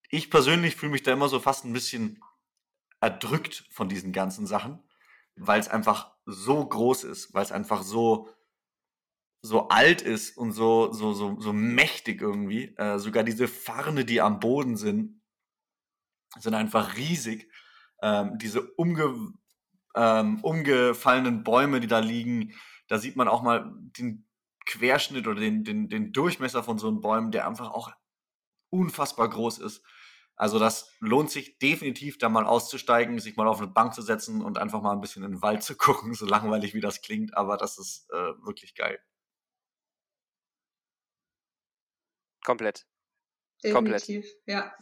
ich 0.08 0.30
persönlich 0.30 0.76
fühle 0.76 0.92
mich 0.92 1.02
da 1.02 1.12
immer 1.12 1.28
so 1.28 1.38
fast 1.38 1.64
ein 1.64 1.72
bisschen 1.72 2.20
erdrückt 3.00 3.64
von 3.70 3.88
diesen 3.88 4.12
ganzen 4.12 4.46
Sachen, 4.46 4.82
weil 5.36 5.60
es 5.60 5.68
einfach 5.68 6.12
so 6.26 6.66
groß 6.66 7.04
ist, 7.04 7.32
weil 7.32 7.42
es 7.42 7.52
einfach 7.52 7.82
so, 7.82 8.28
so 9.42 9.68
alt 9.68 10.02
ist 10.02 10.36
und 10.36 10.52
so, 10.52 10.92
so, 10.92 11.12
so, 11.12 11.40
so 11.40 11.52
mächtig 11.52 12.20
irgendwie. 12.20 12.74
Äh, 12.76 12.98
sogar 12.98 13.22
diese 13.22 13.48
Farne, 13.48 14.04
die 14.04 14.20
am 14.20 14.40
Boden 14.40 14.76
sind, 14.76 15.22
sind 16.38 16.54
einfach 16.54 16.96
riesig. 16.96 17.50
Ähm, 18.02 18.38
diese 18.38 18.62
umge, 18.72 19.32
ähm, 19.94 20.40
umgefallenen 20.42 21.42
Bäume, 21.42 21.80
die 21.80 21.86
da 21.86 21.98
liegen, 21.98 22.54
da 22.88 22.98
sieht 22.98 23.16
man 23.16 23.28
auch 23.28 23.42
mal 23.42 23.72
den 23.76 24.28
Querschnitt 24.66 25.26
oder 25.26 25.40
den, 25.40 25.64
den, 25.64 25.88
den 25.88 26.12
Durchmesser 26.12 26.62
von 26.62 26.78
so 26.78 26.88
einem 26.88 27.00
Bäumen, 27.00 27.30
der 27.30 27.46
einfach 27.46 27.70
auch 27.70 27.90
unfassbar 28.70 29.28
groß 29.28 29.58
ist. 29.58 29.82
Also 30.36 30.58
das 30.58 30.90
lohnt 31.00 31.30
sich 31.30 31.58
definitiv, 31.58 32.16
da 32.16 32.28
mal 32.28 32.46
auszusteigen, 32.46 33.18
sich 33.18 33.36
mal 33.36 33.46
auf 33.46 33.58
eine 33.58 33.66
Bank 33.66 33.94
zu 33.94 34.00
setzen 34.00 34.42
und 34.42 34.58
einfach 34.58 34.80
mal 34.80 34.92
ein 34.92 35.00
bisschen 35.00 35.22
in 35.22 35.32
den 35.32 35.42
Wald 35.42 35.62
zu 35.62 35.76
gucken, 35.76 36.14
so 36.14 36.24
langweilig 36.24 36.72
wie 36.72 36.80
das 36.80 37.02
klingt, 37.02 37.36
aber 37.36 37.56
das 37.56 37.78
ist 37.78 38.08
äh, 38.10 38.32
wirklich 38.44 38.74
geil. 38.74 38.98
Komplett. 42.42 42.86
Komplett. 43.70 44.08
Definitiv, 44.08 44.32
ja. 44.46 44.72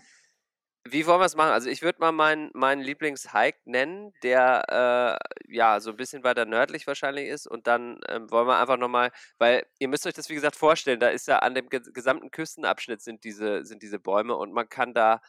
Wie 0.85 1.07
wollen 1.07 1.20
wir 1.20 1.26
es 1.26 1.37
machen? 1.37 1.51
Also 1.53 1.68
ich 1.68 1.83
würde 1.83 1.99
mal 2.01 2.12
meinen 2.12 2.51
meinen 2.55 2.81
Lieblings-Hike 2.81 3.59
nennen, 3.66 4.12
der 4.22 5.18
äh, 5.49 5.55
ja 5.55 5.81
so 5.81 5.91
ein 5.91 5.97
bisschen 5.97 6.24
weiter 6.24 6.47
nördlich 6.47 6.87
wahrscheinlich 6.87 7.29
ist. 7.29 7.47
Und 7.47 7.66
dann 7.66 8.01
ähm, 8.09 8.31
wollen 8.31 8.47
wir 8.47 8.59
einfach 8.59 8.79
nochmal, 8.79 9.11
weil 9.39 9.66
ihr 9.79 9.89
müsst 9.89 10.07
euch 10.07 10.14
das 10.14 10.31
wie 10.31 10.35
gesagt 10.35 10.57
vorstellen, 10.57 10.99
da 11.01 11.09
ist 11.09 11.29
ja 11.29 11.41
an 11.41 11.55
dem 11.55 11.68
ges- 11.68 11.93
gesamten 11.93 12.31
Küstenabschnitt 12.31 13.03
sind 13.03 13.24
diese, 13.24 13.64
sind 13.66 13.83
diese 13.83 13.99
Bäume 13.99 14.35
und 14.37 14.53
man 14.53 14.68
kann 14.68 14.95
da, 14.95 15.20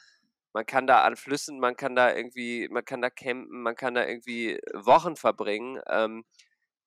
man 0.54 0.66
kann 0.66 0.88
da 0.88 1.04
an 1.04 1.16
Flüssen, 1.18 1.60
man 1.60 1.76
kann 1.76 1.96
da 1.96 2.14
irgendwie, 2.16 2.70
man 2.70 2.86
kann 2.86 3.02
da 3.02 3.10
campen, 3.10 3.62
man 3.62 3.76
kann 3.76 3.96
da 3.96 4.06
irgendwie 4.08 4.60
Wochen 4.74 5.16
verbringen. 5.18 5.82
Ähm, 5.88 6.24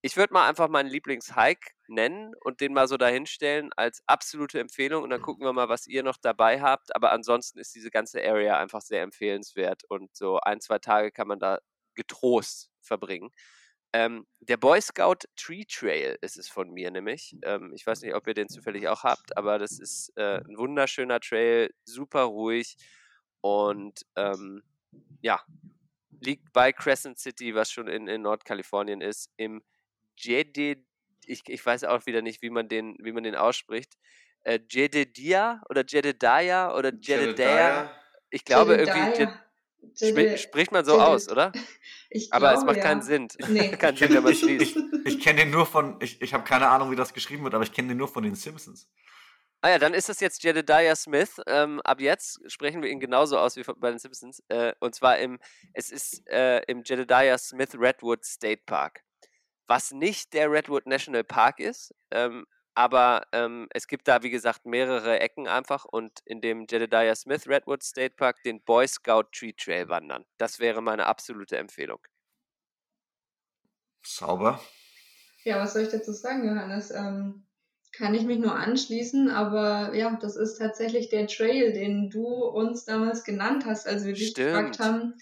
ich 0.02 0.16
würde 0.16 0.34
mal 0.34 0.48
einfach 0.48 0.68
meinen 0.68 0.90
Lieblings-Hike 0.90 1.70
nennen 1.86 2.34
und 2.40 2.60
den 2.60 2.72
mal 2.72 2.88
so 2.88 2.96
dahinstellen 2.96 3.70
als 3.76 4.02
absolute 4.06 4.58
Empfehlung 4.58 5.04
und 5.04 5.10
dann 5.10 5.22
gucken 5.22 5.46
wir 5.46 5.52
mal, 5.52 5.68
was 5.68 5.86
ihr 5.86 6.02
noch 6.02 6.16
dabei 6.20 6.60
habt. 6.60 6.94
Aber 6.96 7.12
ansonsten 7.12 7.60
ist 7.60 7.74
diese 7.74 7.90
ganze 7.90 8.20
Area 8.22 8.58
einfach 8.58 8.80
sehr 8.80 9.02
empfehlenswert 9.02 9.84
und 9.88 10.14
so 10.16 10.40
ein, 10.40 10.60
zwei 10.60 10.80
Tage 10.80 11.12
kann 11.12 11.28
man 11.28 11.38
da 11.38 11.60
getrost 11.94 12.70
verbringen. 12.80 13.30
Ähm, 13.92 14.26
der 14.40 14.56
Boy 14.56 14.80
Scout 14.80 15.26
Tree 15.36 15.64
Trail 15.70 16.18
ist 16.20 16.36
es 16.36 16.48
von 16.48 16.70
mir 16.70 16.90
nämlich. 16.90 17.36
Ähm, 17.42 17.72
ich 17.74 17.86
weiß 17.86 18.00
nicht, 18.02 18.14
ob 18.14 18.26
ihr 18.26 18.34
den 18.34 18.48
zufällig 18.48 18.88
auch 18.88 19.04
habt, 19.04 19.36
aber 19.36 19.58
das 19.58 19.78
ist 19.78 20.12
äh, 20.16 20.38
ein 20.38 20.56
wunderschöner 20.58 21.20
Trail, 21.20 21.70
super 21.84 22.22
ruhig 22.22 22.76
und 23.40 24.00
ähm, 24.16 24.62
ja, 25.20 25.40
liegt 26.20 26.52
bei 26.52 26.72
Crescent 26.72 27.18
City, 27.18 27.54
was 27.54 27.70
schon 27.70 27.86
in, 27.86 28.08
in 28.08 28.22
Nordkalifornien 28.22 29.00
ist, 29.00 29.30
im 29.36 29.62
Jedid, 30.16 30.84
ich, 31.26 31.42
ich 31.46 31.64
weiß 31.64 31.84
auch 31.84 32.06
wieder 32.06 32.22
nicht, 32.22 32.42
wie 32.42 32.50
man 32.50 32.68
den, 32.68 32.96
wie 33.00 33.12
man 33.12 33.22
den 33.22 33.34
ausspricht. 33.36 33.94
Äh, 34.44 34.58
Jedediah 34.70 35.60
oder 35.68 35.84
Jedediah 35.86 36.74
oder 36.76 36.92
Jedediah. 36.92 37.90
Ich 38.30 38.44
glaube 38.44 38.74
irgendwie, 38.76 38.98
Jed, 38.98 39.18
Jedediah. 39.18 39.44
spri- 39.94 40.20
Jede- 40.28 40.38
spricht 40.38 40.72
man 40.72 40.84
so 40.84 41.00
aus, 41.00 41.28
oder? 41.28 41.52
Ich 42.14 42.30
Aber 42.32 42.52
es 42.52 42.62
macht 42.64 42.76
ja. 42.76 42.82
keinen 42.82 43.00
Sinn. 43.02 43.28
Nee. 43.48 43.70
Keinen 43.78 43.94
Ich 43.94 44.00
Sinn, 44.00 44.08
wenn 44.10 44.16
kenne 44.16 44.20
man 44.20 44.32
ich, 44.32 44.42
ich, 44.42 44.76
ich 45.06 45.20
kenn 45.20 45.36
den 45.36 45.50
nur 45.50 45.64
von, 45.64 45.96
ich, 46.02 46.20
ich 46.20 46.34
habe 46.34 46.44
keine 46.44 46.68
Ahnung, 46.68 46.90
wie 46.90 46.96
das 46.96 47.14
geschrieben 47.14 47.42
wird, 47.44 47.54
aber 47.54 47.64
ich 47.64 47.72
kenne 47.72 47.88
den 47.88 47.96
nur 47.96 48.08
von 48.08 48.22
den 48.22 48.34
Simpsons. 48.34 48.86
Ah 49.62 49.70
ja, 49.70 49.78
dann 49.78 49.94
ist 49.94 50.08
das 50.10 50.20
jetzt 50.20 50.42
Jedediah 50.42 50.94
Smith. 50.96 51.40
Ähm, 51.46 51.80
ab 51.82 52.00
jetzt 52.00 52.40
sprechen 52.50 52.82
wir 52.82 52.90
ihn 52.90 53.00
genauso 53.00 53.38
aus 53.38 53.56
wie 53.56 53.62
bei 53.62 53.90
den 53.90 53.98
Simpsons. 53.98 54.42
Äh, 54.48 54.74
und 54.80 54.94
zwar 54.94 55.18
im, 55.20 55.38
es 55.72 55.90
ist 55.90 56.26
äh, 56.28 56.58
im 56.66 56.82
Jedediah 56.84 57.38
Smith 57.38 57.70
Redwood 57.78 58.24
State 58.24 58.62
Park. 58.66 59.02
Was 59.66 59.92
nicht 59.92 60.32
der 60.32 60.50
Redwood 60.50 60.86
National 60.86 61.24
Park 61.24 61.60
ist, 61.60 61.94
ähm, 62.10 62.46
aber 62.74 63.26
ähm, 63.32 63.68
es 63.70 63.86
gibt 63.86 64.08
da, 64.08 64.22
wie 64.22 64.30
gesagt, 64.30 64.64
mehrere 64.64 65.20
Ecken 65.20 65.46
einfach 65.46 65.84
und 65.84 66.20
in 66.24 66.40
dem 66.40 66.66
Jedediah 66.68 67.14
Smith 67.14 67.46
Redwood 67.46 67.82
State 67.82 68.14
Park 68.16 68.42
den 68.44 68.62
Boy 68.62 68.88
Scout 68.88 69.24
Tree 69.32 69.52
Trail 69.52 69.88
wandern. 69.88 70.24
Das 70.38 70.58
wäre 70.58 70.80
meine 70.80 71.06
absolute 71.06 71.58
Empfehlung. 71.58 72.00
Sauber. 74.02 74.60
Ja, 75.44 75.58
was 75.58 75.74
soll 75.74 75.82
ich 75.82 75.90
dazu 75.90 76.12
sagen, 76.12 76.46
Johannes? 76.46 76.90
Ähm, 76.90 77.46
kann 77.92 78.14
ich 78.14 78.22
mich 78.22 78.38
nur 78.38 78.54
anschließen, 78.54 79.28
aber 79.28 79.94
ja, 79.94 80.18
das 80.20 80.36
ist 80.36 80.58
tatsächlich 80.58 81.10
der 81.10 81.26
Trail, 81.26 81.72
den 81.72 82.08
du 82.08 82.24
uns 82.24 82.84
damals 82.84 83.22
genannt 83.22 83.64
hast, 83.66 83.86
als 83.86 84.04
wir 84.04 84.14
dich 84.14 84.34
gefragt 84.34 84.78
haben, 84.78 85.14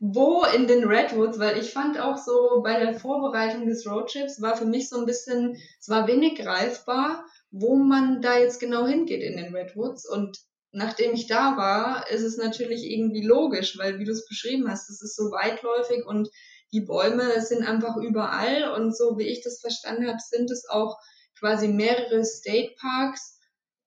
wo 0.00 0.44
in 0.56 0.66
den 0.66 0.84
Redwoods, 0.84 1.38
weil 1.38 1.56
ich 1.58 1.70
fand 1.70 2.00
auch 2.00 2.16
so 2.16 2.62
bei 2.64 2.80
der 2.80 2.98
Vorbereitung 2.98 3.66
des 3.66 3.86
Roadtrips 3.86 4.42
war 4.42 4.56
für 4.56 4.66
mich 4.66 4.88
so 4.88 4.98
ein 4.98 5.06
bisschen, 5.06 5.56
es 5.80 5.88
war 5.88 6.08
wenig 6.08 6.36
greifbar, 6.36 7.24
wo 7.50 7.76
man 7.76 8.20
da 8.20 8.38
jetzt 8.38 8.60
genau 8.60 8.86
hingeht 8.86 9.22
in 9.22 9.36
den 9.36 9.54
Redwoods. 9.54 10.08
Und 10.08 10.38
nachdem 10.72 11.12
ich 11.12 11.28
da 11.28 11.56
war, 11.56 12.10
ist 12.10 12.22
es 12.22 12.36
natürlich 12.36 12.84
irgendwie 12.84 13.24
logisch, 13.24 13.78
weil 13.78 14.00
wie 14.00 14.04
du 14.04 14.12
es 14.12 14.26
beschrieben 14.26 14.68
hast, 14.68 14.90
es 14.90 15.00
ist 15.00 15.16
so 15.16 15.30
weitläufig 15.30 16.04
und 16.04 16.28
die 16.72 16.82
Bäume 16.82 17.40
sind 17.40 17.66
einfach 17.66 17.96
überall. 17.96 18.72
Und 18.72 18.96
so 18.96 19.16
wie 19.16 19.28
ich 19.28 19.42
das 19.42 19.60
verstanden 19.60 20.08
habe, 20.08 20.18
sind 20.20 20.50
es 20.50 20.68
auch 20.68 20.98
quasi 21.38 21.68
mehrere 21.68 22.24
State 22.24 22.74
Parks 22.80 23.38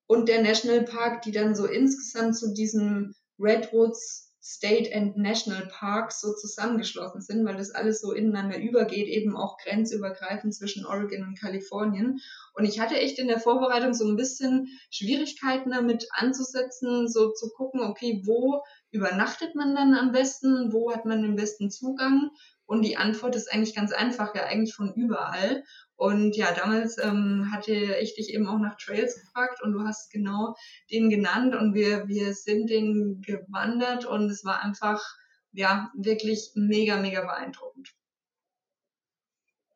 und 0.07 0.27
der 0.27 0.41
National 0.41 0.83
Park, 0.83 1.21
die 1.21 1.31
dann 1.31 1.55
so 1.55 1.65
insgesamt 1.65 2.37
zu 2.37 2.53
diesem 2.53 3.15
Redwoods 3.39 4.31
State 4.43 4.93
and 4.93 5.17
National 5.17 5.67
Parks 5.67 6.19
so 6.19 6.33
zusammengeschlossen 6.33 7.21
sind, 7.21 7.45
weil 7.45 7.57
das 7.57 7.69
alles 7.69 8.01
so 8.01 8.11
ineinander 8.11 8.57
übergeht, 8.57 9.07
eben 9.07 9.37
auch 9.37 9.57
grenzübergreifend 9.57 10.55
zwischen 10.55 10.85
Oregon 10.85 11.23
und 11.23 11.39
Kalifornien. 11.39 12.19
Und 12.55 12.65
ich 12.65 12.79
hatte 12.79 12.95
echt 12.95 13.19
in 13.19 13.27
der 13.27 13.39
Vorbereitung 13.39 13.93
so 13.93 14.07
ein 14.07 14.15
bisschen 14.15 14.67
Schwierigkeiten 14.89 15.69
damit 15.69 16.07
anzusetzen, 16.11 17.07
so 17.07 17.31
zu 17.31 17.49
gucken, 17.51 17.81
okay, 17.81 18.23
wo 18.25 18.63
übernachtet 18.89 19.53
man 19.53 19.75
dann 19.75 19.93
am 19.93 20.11
besten, 20.11 20.73
wo 20.73 20.91
hat 20.91 21.05
man 21.05 21.21
den 21.21 21.35
besten 21.35 21.69
Zugang? 21.69 22.31
Und 22.71 22.83
die 22.83 22.95
Antwort 22.95 23.35
ist 23.35 23.51
eigentlich 23.51 23.75
ganz 23.75 23.91
einfach, 23.91 24.33
ja, 24.33 24.45
eigentlich 24.45 24.73
von 24.73 24.93
überall. 24.93 25.65
Und 25.97 26.37
ja, 26.37 26.53
damals 26.53 26.97
ähm, 26.99 27.49
hatte 27.51 27.73
ich 27.73 28.15
dich 28.15 28.33
eben 28.33 28.47
auch 28.47 28.59
nach 28.59 28.77
Trails 28.77 29.19
gefragt 29.19 29.61
und 29.61 29.73
du 29.73 29.81
hast 29.81 30.09
genau 30.09 30.55
den 30.89 31.09
genannt 31.09 31.53
und 31.53 31.73
wir, 31.73 32.07
wir 32.07 32.33
sind 32.33 32.69
den 32.69 33.19
gewandert 33.19 34.05
und 34.05 34.29
es 34.29 34.45
war 34.45 34.63
einfach, 34.63 35.03
ja, 35.51 35.91
wirklich 35.97 36.51
mega, 36.55 36.95
mega 36.95 37.19
beeindruckend. 37.19 37.93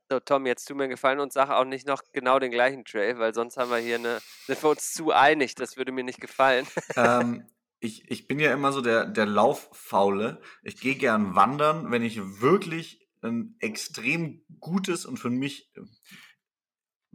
So, 0.10 0.22
Tom, 0.22 0.46
jetzt 0.46 0.64
tu 0.64 0.74
mir 0.74 0.84
einen 0.84 0.92
Gefallen 0.92 1.20
und 1.20 1.34
sag 1.34 1.50
auch 1.50 1.66
nicht 1.66 1.86
noch 1.86 2.02
genau 2.14 2.40
den 2.40 2.52
gleichen 2.52 2.86
Trail, 2.86 3.20
weil 3.20 3.34
sonst 3.34 3.58
haben 3.58 3.72
wir 3.72 3.78
hier 3.78 3.96
eine, 3.96 4.22
sind 4.46 4.64
wir 4.64 4.70
uns 4.70 4.94
zu 4.94 5.12
einig, 5.12 5.56
das 5.56 5.76
würde 5.76 5.92
mir 5.92 6.06
nicht 6.06 6.22
gefallen. 6.22 6.66
Ähm, 6.96 7.46
ich, 7.86 8.10
ich 8.10 8.28
bin 8.28 8.40
ja 8.40 8.52
immer 8.54 8.72
so 8.72 8.82
der, 8.82 9.06
der 9.06 9.26
Lauffaule. 9.26 10.42
Ich 10.64 10.80
gehe 10.80 10.96
gern 10.96 11.36
wandern, 11.36 11.92
wenn 11.92 12.04
ich 12.04 12.42
wirklich 12.42 13.08
ein 13.22 13.56
extrem 13.60 14.44
gutes 14.60 15.06
und 15.06 15.18
für 15.18 15.30
mich 15.30 15.72
äh, 15.76 15.82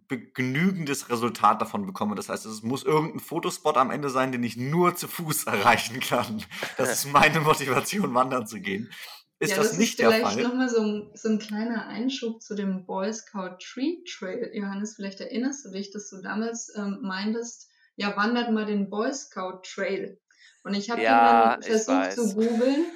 begnügendes 0.08 1.08
Resultat 1.08 1.62
davon 1.62 1.86
bekomme. 1.86 2.16
Das 2.16 2.28
heißt, 2.28 2.44
es 2.44 2.62
muss 2.62 2.82
irgendein 2.82 3.20
Fotospot 3.20 3.76
am 3.76 3.90
Ende 3.90 4.10
sein, 4.10 4.32
den 4.32 4.42
ich 4.42 4.56
nur 4.56 4.96
zu 4.96 5.06
Fuß 5.06 5.44
erreichen 5.46 6.00
kann. 6.00 6.42
Das 6.76 6.92
ist 6.92 7.12
meine 7.12 7.40
Motivation, 7.40 8.12
wandern 8.12 8.46
zu 8.46 8.60
gehen. 8.60 8.90
Ist 9.38 9.52
ja, 9.52 9.56
das, 9.56 9.70
das, 9.70 9.78
nicht 9.78 9.92
ist 9.92 10.00
der 10.00 10.10
Fall? 10.10 10.32
Vielleicht 10.32 10.48
nochmal 10.48 10.68
so 10.68 10.82
ein, 10.82 11.10
so 11.14 11.28
ein 11.30 11.38
kleiner 11.38 11.86
Einschub 11.86 12.42
zu 12.42 12.54
dem 12.54 12.84
Boy 12.84 13.12
Scout 13.12 13.56
Tree 13.58 14.02
Trail. 14.04 14.50
Johannes, 14.52 14.96
vielleicht 14.96 15.20
erinnerst 15.20 15.64
du 15.64 15.70
dich, 15.70 15.90
dass 15.92 16.10
du 16.10 16.20
damals 16.20 16.70
ähm, 16.76 16.98
meintest, 17.00 17.70
ja, 17.96 18.14
wandert 18.16 18.52
mal 18.52 18.66
den 18.66 18.90
Boy 18.90 19.14
Scout 19.14 19.62
Trail. 19.62 20.20
Und 20.62 20.74
ich 20.74 20.90
habe 20.90 21.02
ja, 21.02 21.56
dann 21.56 21.62
versucht 21.62 22.12
zu 22.12 22.34
googeln 22.34 22.86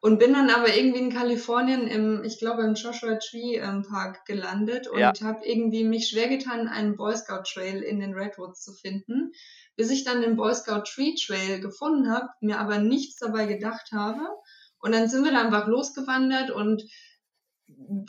und 0.00 0.18
bin 0.18 0.32
dann 0.32 0.48
aber 0.48 0.74
irgendwie 0.74 1.00
in 1.00 1.12
Kalifornien 1.12 1.86
im, 1.86 2.24
ich 2.24 2.38
glaube, 2.38 2.62
im 2.62 2.74
Joshua 2.74 3.16
Tree 3.16 3.56
ähm, 3.56 3.84
Park 3.88 4.24
gelandet 4.24 4.88
und 4.88 4.98
ja. 4.98 5.12
habe 5.22 5.44
irgendwie 5.44 5.84
mich 5.84 6.08
schwer 6.08 6.28
getan, 6.28 6.68
einen 6.68 6.96
Boy 6.96 7.14
Scout 7.16 7.42
Trail 7.44 7.82
in 7.82 8.00
den 8.00 8.14
Redwoods 8.14 8.62
zu 8.62 8.72
finden. 8.72 9.32
Bis 9.76 9.90
ich 9.90 10.04
dann 10.04 10.22
den 10.22 10.36
Boy 10.36 10.54
Scout 10.54 10.84
Tree 10.84 11.14
Trail 11.14 11.60
gefunden 11.60 12.10
habe, 12.10 12.28
mir 12.40 12.58
aber 12.58 12.78
nichts 12.78 13.16
dabei 13.16 13.46
gedacht 13.46 13.92
habe. 13.92 14.26
Und 14.80 14.92
dann 14.92 15.08
sind 15.08 15.24
wir 15.24 15.32
da 15.32 15.42
einfach 15.42 15.66
losgewandert 15.66 16.50
und 16.50 16.82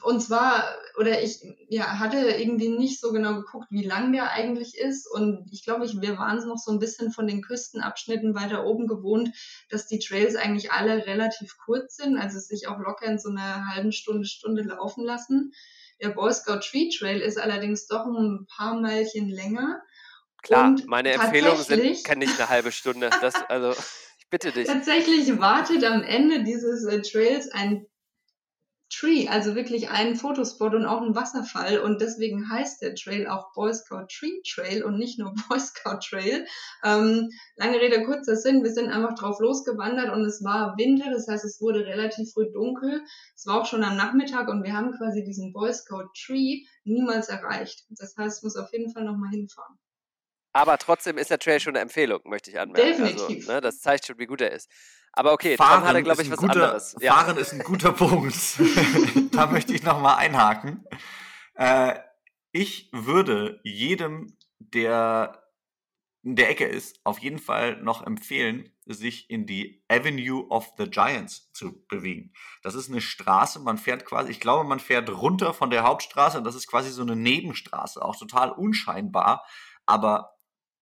und 0.03 0.21
zwar, 0.21 0.63
oder 0.99 1.21
ich 1.21 1.41
ja, 1.69 1.99
hatte 1.99 2.17
irgendwie 2.17 2.69
nicht 2.69 2.99
so 2.99 3.11
genau 3.11 3.35
geguckt, 3.35 3.67
wie 3.69 3.83
lang 3.83 4.11
der 4.11 4.31
eigentlich 4.31 4.77
ist. 4.77 5.09
Und 5.09 5.47
ich 5.51 5.63
glaube, 5.63 5.85
ich, 5.85 6.01
wir 6.01 6.17
waren 6.17 6.45
noch 6.47 6.57
so 6.57 6.71
ein 6.71 6.79
bisschen 6.79 7.11
von 7.11 7.27
den 7.27 7.41
Küstenabschnitten 7.41 8.35
weiter 8.35 8.65
oben 8.65 8.87
gewohnt, 8.87 9.29
dass 9.69 9.87
die 9.87 9.99
Trails 9.99 10.35
eigentlich 10.35 10.71
alle 10.71 11.05
relativ 11.05 11.57
kurz 11.57 11.95
sind, 11.95 12.17
also 12.17 12.39
sich 12.39 12.67
auch 12.67 12.79
locker 12.79 13.05
in 13.05 13.19
so 13.19 13.29
einer 13.29 13.67
halben 13.67 13.91
Stunde, 13.91 14.25
Stunde 14.25 14.63
laufen 14.63 15.05
lassen. 15.05 15.53
Der 16.01 16.09
Boy 16.09 16.33
Scout 16.33 16.59
Tree 16.59 16.89
Trail 16.89 17.21
ist 17.21 17.39
allerdings 17.39 17.87
doch 17.87 18.05
ein 18.05 18.47
paar 18.55 18.79
Meilchen 18.79 19.29
länger. 19.29 19.81
Klar, 20.41 20.69
und 20.69 20.87
meine 20.87 21.11
Empfehlungen 21.11 21.63
sind 21.63 22.03
kann 22.03 22.17
nicht 22.17 22.39
eine 22.39 22.49
halbe 22.49 22.71
Stunde. 22.71 23.11
Das, 23.21 23.35
also, 23.47 23.73
ich 24.17 24.27
bitte 24.29 24.51
dich. 24.51 24.67
Tatsächlich 24.67 25.39
wartet 25.39 25.83
am 25.83 26.01
Ende 26.01 26.43
dieses 26.43 26.85
äh, 26.85 27.01
Trails 27.01 27.51
ein 27.51 27.85
Tree, 28.91 29.27
also 29.27 29.55
wirklich 29.55 29.89
ein 29.89 30.15
Fotospot 30.15 30.73
und 30.73 30.85
auch 30.85 31.01
ein 31.01 31.15
Wasserfall. 31.15 31.79
Und 31.79 32.01
deswegen 32.01 32.49
heißt 32.49 32.81
der 32.81 32.93
Trail 32.95 33.27
auch 33.27 33.53
Boy 33.53 33.73
Scout 33.73 34.07
Tree 34.09 34.41
Trail 34.47 34.83
und 34.83 34.97
nicht 34.97 35.17
nur 35.17 35.33
Boy 35.49 35.59
Scout 35.59 35.99
Trail. 36.07 36.45
Ähm, 36.83 37.29
lange 37.55 37.79
Rede, 37.79 38.03
kurzer 38.03 38.35
Sinn, 38.35 38.63
wir 38.63 38.71
sind 38.71 38.89
einfach 38.89 39.15
drauf 39.15 39.39
losgewandert 39.39 40.11
und 40.13 40.25
es 40.25 40.43
war 40.43 40.77
Winter, 40.77 41.09
das 41.11 41.27
heißt, 41.27 41.45
es 41.45 41.61
wurde 41.61 41.85
relativ 41.85 42.31
früh 42.31 42.51
dunkel. 42.51 43.01
Es 43.35 43.45
war 43.45 43.61
auch 43.61 43.65
schon 43.65 43.83
am 43.83 43.95
Nachmittag 43.95 44.49
und 44.49 44.63
wir 44.63 44.73
haben 44.73 44.91
quasi 44.91 45.23
diesen 45.23 45.53
Boy 45.53 45.73
Scout 45.73 46.09
Tree 46.25 46.63
niemals 46.83 47.29
erreicht. 47.29 47.85
Das 47.89 48.15
heißt, 48.17 48.37
es 48.37 48.43
muss 48.43 48.55
auf 48.55 48.71
jeden 48.73 48.91
Fall 48.91 49.05
nochmal 49.05 49.31
hinfahren. 49.31 49.77
Aber 50.53 50.77
trotzdem 50.77 51.17
ist 51.17 51.29
der 51.29 51.39
Trail 51.39 51.59
schon 51.59 51.75
eine 51.75 51.81
Empfehlung, 51.81 52.21
möchte 52.25 52.51
ich 52.51 52.59
anmerken. 52.59 53.03
Also, 53.03 53.03
Definitiv. 53.03 53.37
Also, 53.47 53.51
ne, 53.53 53.61
das 53.61 53.79
zeigt 53.79 54.05
schon, 54.05 54.19
wie 54.19 54.25
gut 54.25 54.41
er 54.41 54.51
ist. 54.51 54.69
Aber 55.13 55.33
okay, 55.33 55.57
Fahren 55.57 55.79
Tom 55.79 55.89
hatte, 55.89 56.03
glaube 56.03 56.21
ich, 56.21 56.31
was 56.31 56.37
guter, 56.37 56.53
anderes. 56.53 56.95
Ja. 56.99 57.13
Fahren 57.13 57.37
ist 57.37 57.53
ein 57.53 57.59
guter 57.59 57.91
Punkt. 57.91 58.35
da 59.31 59.47
möchte 59.47 59.73
ich 59.73 59.83
nochmal 59.83 60.17
einhaken. 60.17 60.85
Äh, 61.55 61.95
ich 62.51 62.89
würde 62.91 63.59
jedem, 63.63 64.37
der 64.59 65.41
in 66.23 66.35
der 66.35 66.49
Ecke 66.49 66.65
ist, 66.65 66.99
auf 67.03 67.19
jeden 67.19 67.39
Fall 67.39 67.81
noch 67.81 68.05
empfehlen, 68.05 68.71
sich 68.85 69.29
in 69.29 69.47
die 69.47 69.83
Avenue 69.87 70.47
of 70.49 70.71
the 70.77 70.87
Giants 70.87 71.51
zu 71.53 71.83
bewegen. 71.87 72.33
Das 72.61 72.75
ist 72.75 72.89
eine 72.89 73.01
Straße, 73.01 73.59
man 73.59 73.77
fährt 73.77 74.05
quasi, 74.05 74.31
ich 74.31 74.39
glaube, 74.39 74.67
man 74.67 74.79
fährt 74.79 75.09
runter 75.09 75.53
von 75.53 75.71
der 75.71 75.83
Hauptstraße 75.83 76.37
und 76.37 76.43
das 76.43 76.55
ist 76.55 76.67
quasi 76.67 76.91
so 76.91 77.01
eine 77.01 77.15
Nebenstraße, 77.15 78.03
auch 78.03 78.15
total 78.15 78.51
unscheinbar, 78.51 79.45
aber 79.85 80.35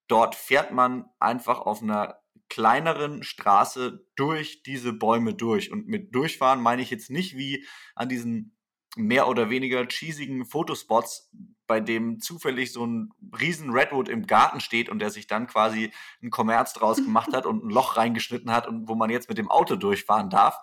dort 0.09 0.35
fährt 0.35 0.71
man 0.73 1.05
einfach 1.19 1.59
auf 1.59 1.81
einer 1.81 2.19
kleineren 2.49 3.23
Straße 3.23 4.05
durch 4.15 4.63
diese 4.63 4.91
Bäume 4.91 5.35
durch. 5.35 5.71
Und 5.71 5.87
mit 5.87 6.13
durchfahren 6.13 6.61
meine 6.61 6.81
ich 6.81 6.89
jetzt 6.89 7.09
nicht 7.09 7.37
wie 7.37 7.65
an 7.95 8.09
diesen 8.09 8.57
mehr 8.97 9.27
oder 9.27 9.51
weniger 9.51 9.87
cheesigen 9.87 10.45
Fotospots, 10.45 11.31
bei 11.67 11.79
dem 11.79 12.19
zufällig 12.19 12.73
so 12.73 12.83
ein 12.83 13.11
riesen 13.39 13.69
Redwood 13.69 14.09
im 14.09 14.25
Garten 14.25 14.59
steht 14.59 14.89
und 14.89 14.97
der 14.97 15.11
sich 15.11 15.27
dann 15.27 15.45
quasi 15.45 15.91
ein 16.23 16.31
Kommerz 16.31 16.73
draus 16.73 16.97
gemacht 16.97 17.31
hat 17.33 17.45
und 17.45 17.63
ein 17.63 17.69
Loch 17.69 17.95
reingeschnitten 17.95 18.51
hat 18.51 18.67
und 18.67 18.87
wo 18.87 18.95
man 18.95 19.11
jetzt 19.11 19.29
mit 19.29 19.37
dem 19.37 19.51
Auto 19.51 19.75
durchfahren 19.75 20.31
darf, 20.31 20.57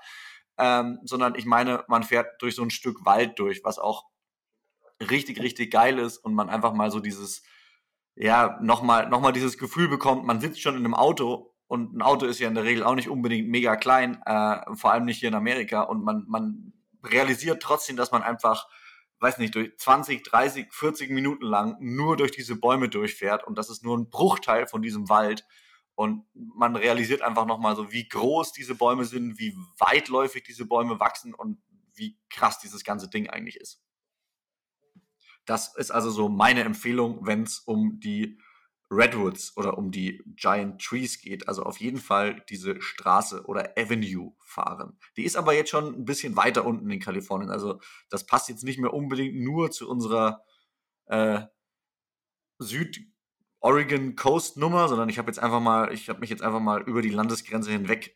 ähm, 0.58 0.98
sondern 1.04 1.36
ich 1.36 1.46
meine, 1.46 1.84
man 1.86 2.02
fährt 2.02 2.42
durch 2.42 2.56
so 2.56 2.62
ein 2.62 2.70
Stück 2.70 3.04
Wald 3.04 3.38
durch, 3.38 3.60
was 3.62 3.78
auch 3.78 4.06
richtig, 5.00 5.40
richtig 5.40 5.70
geil 5.70 6.00
ist 6.00 6.18
und 6.18 6.34
man 6.34 6.50
einfach 6.50 6.72
mal 6.72 6.90
so 6.90 6.98
dieses, 6.98 7.44
ja, 8.16 8.58
nochmal 8.62 9.08
noch 9.08 9.20
mal 9.20 9.32
dieses 9.32 9.58
Gefühl 9.58 9.88
bekommt, 9.88 10.24
man 10.24 10.40
sitzt 10.40 10.60
schon 10.60 10.74
in 10.74 10.84
einem 10.84 10.94
Auto 10.94 11.54
und 11.68 11.94
ein 11.94 12.02
Auto 12.02 12.26
ist 12.26 12.38
ja 12.38 12.48
in 12.48 12.54
der 12.54 12.64
Regel 12.64 12.84
auch 12.84 12.94
nicht 12.94 13.08
unbedingt 13.08 13.48
mega 13.48 13.76
klein, 13.76 14.22
äh, 14.24 14.58
vor 14.74 14.92
allem 14.92 15.04
nicht 15.04 15.18
hier 15.18 15.28
in 15.28 15.34
Amerika. 15.34 15.82
Und 15.82 16.04
man, 16.04 16.24
man 16.28 16.72
realisiert 17.02 17.62
trotzdem, 17.62 17.96
dass 17.96 18.12
man 18.12 18.22
einfach, 18.22 18.68
weiß 19.18 19.38
nicht, 19.38 19.54
durch 19.54 19.76
20, 19.76 20.22
30, 20.22 20.72
40 20.72 21.10
Minuten 21.10 21.44
lang 21.44 21.76
nur 21.80 22.16
durch 22.16 22.30
diese 22.30 22.56
Bäume 22.56 22.88
durchfährt. 22.88 23.44
Und 23.44 23.58
das 23.58 23.68
ist 23.68 23.82
nur 23.82 23.98
ein 23.98 24.10
Bruchteil 24.10 24.68
von 24.68 24.80
diesem 24.80 25.08
Wald. 25.08 25.44
Und 25.96 26.24
man 26.34 26.76
realisiert 26.76 27.22
einfach 27.22 27.46
nochmal 27.46 27.74
so, 27.74 27.90
wie 27.90 28.06
groß 28.06 28.52
diese 28.52 28.74
Bäume 28.76 29.04
sind, 29.04 29.38
wie 29.38 29.56
weitläufig 29.78 30.44
diese 30.44 30.66
Bäume 30.66 31.00
wachsen 31.00 31.34
und 31.34 31.58
wie 31.94 32.16
krass 32.28 32.60
dieses 32.60 32.84
ganze 32.84 33.08
Ding 33.08 33.28
eigentlich 33.28 33.56
ist. 33.56 33.82
Das 35.46 35.74
ist 35.76 35.90
also 35.90 36.10
so 36.10 36.28
meine 36.28 36.64
Empfehlung, 36.64 37.26
wenn 37.26 37.44
es 37.44 37.58
um 37.60 38.00
die 38.00 38.38
Redwoods 38.90 39.56
oder 39.56 39.78
um 39.78 39.90
die 39.90 40.22
Giant 40.36 40.80
Trees 40.80 41.20
geht. 41.20 41.48
Also 41.48 41.62
auf 41.62 41.78
jeden 41.78 41.98
Fall 41.98 42.44
diese 42.48 42.80
Straße 42.80 43.44
oder 43.46 43.72
Avenue 43.76 44.32
fahren. 44.44 44.98
Die 45.16 45.24
ist 45.24 45.36
aber 45.36 45.54
jetzt 45.54 45.70
schon 45.70 45.94
ein 45.94 46.04
bisschen 46.04 46.36
weiter 46.36 46.64
unten 46.64 46.90
in 46.90 47.00
Kalifornien. 47.00 47.50
Also 47.50 47.80
das 48.10 48.26
passt 48.26 48.48
jetzt 48.48 48.64
nicht 48.64 48.78
mehr 48.78 48.94
unbedingt 48.94 49.36
nur 49.36 49.70
zu 49.70 49.88
unserer 49.88 50.42
äh, 51.06 51.40
Süd 52.58 53.00
Oregon 53.60 54.14
Coast 54.14 54.56
Nummer, 54.56 54.88
sondern 54.88 55.08
ich 55.08 55.18
habe 55.18 55.28
jetzt 55.28 55.38
einfach 55.38 55.60
mal, 55.60 55.92
ich 55.92 56.08
habe 56.08 56.20
mich 56.20 56.30
jetzt 56.30 56.42
einfach 56.42 56.60
mal 56.60 56.82
über 56.82 57.02
die 57.02 57.10
Landesgrenze 57.10 57.70
hinweg 57.72 58.15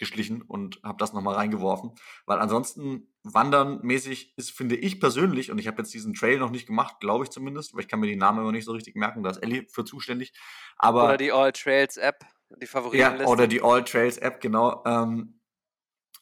geschlichen 0.00 0.42
und 0.42 0.80
habe 0.82 0.98
das 0.98 1.12
nochmal 1.12 1.36
reingeworfen. 1.36 1.92
Weil 2.26 2.40
ansonsten 2.40 3.14
wandern 3.22 3.78
mäßig 3.82 4.36
ist, 4.36 4.50
finde 4.50 4.74
ich 4.74 4.98
persönlich, 4.98 5.52
und 5.52 5.58
ich 5.58 5.68
habe 5.68 5.78
jetzt 5.78 5.94
diesen 5.94 6.14
Trail 6.14 6.38
noch 6.38 6.50
nicht 6.50 6.66
gemacht, 6.66 6.96
glaube 6.98 7.24
ich 7.24 7.30
zumindest, 7.30 7.74
weil 7.74 7.82
ich 7.82 7.88
kann 7.88 8.00
mir 8.00 8.08
die 8.08 8.16
Namen 8.16 8.40
immer 8.40 8.50
nicht 8.50 8.64
so 8.64 8.72
richtig 8.72 8.96
merken, 8.96 9.22
da 9.22 9.30
ist 9.30 9.38
Ellie 9.38 9.66
für 9.68 9.84
zuständig. 9.84 10.32
Aber, 10.76 11.04
oder 11.04 11.16
die 11.16 11.30
All 11.30 11.52
Trails 11.52 11.96
App, 11.96 12.24
die 12.60 12.66
Favoritenliste. 12.66 13.24
Ja, 13.24 13.28
oder 13.28 13.46
die 13.46 13.62
All 13.62 13.84
Trails 13.84 14.18
App, 14.18 14.40
genau. 14.40 14.82
Ähm, 14.84 15.40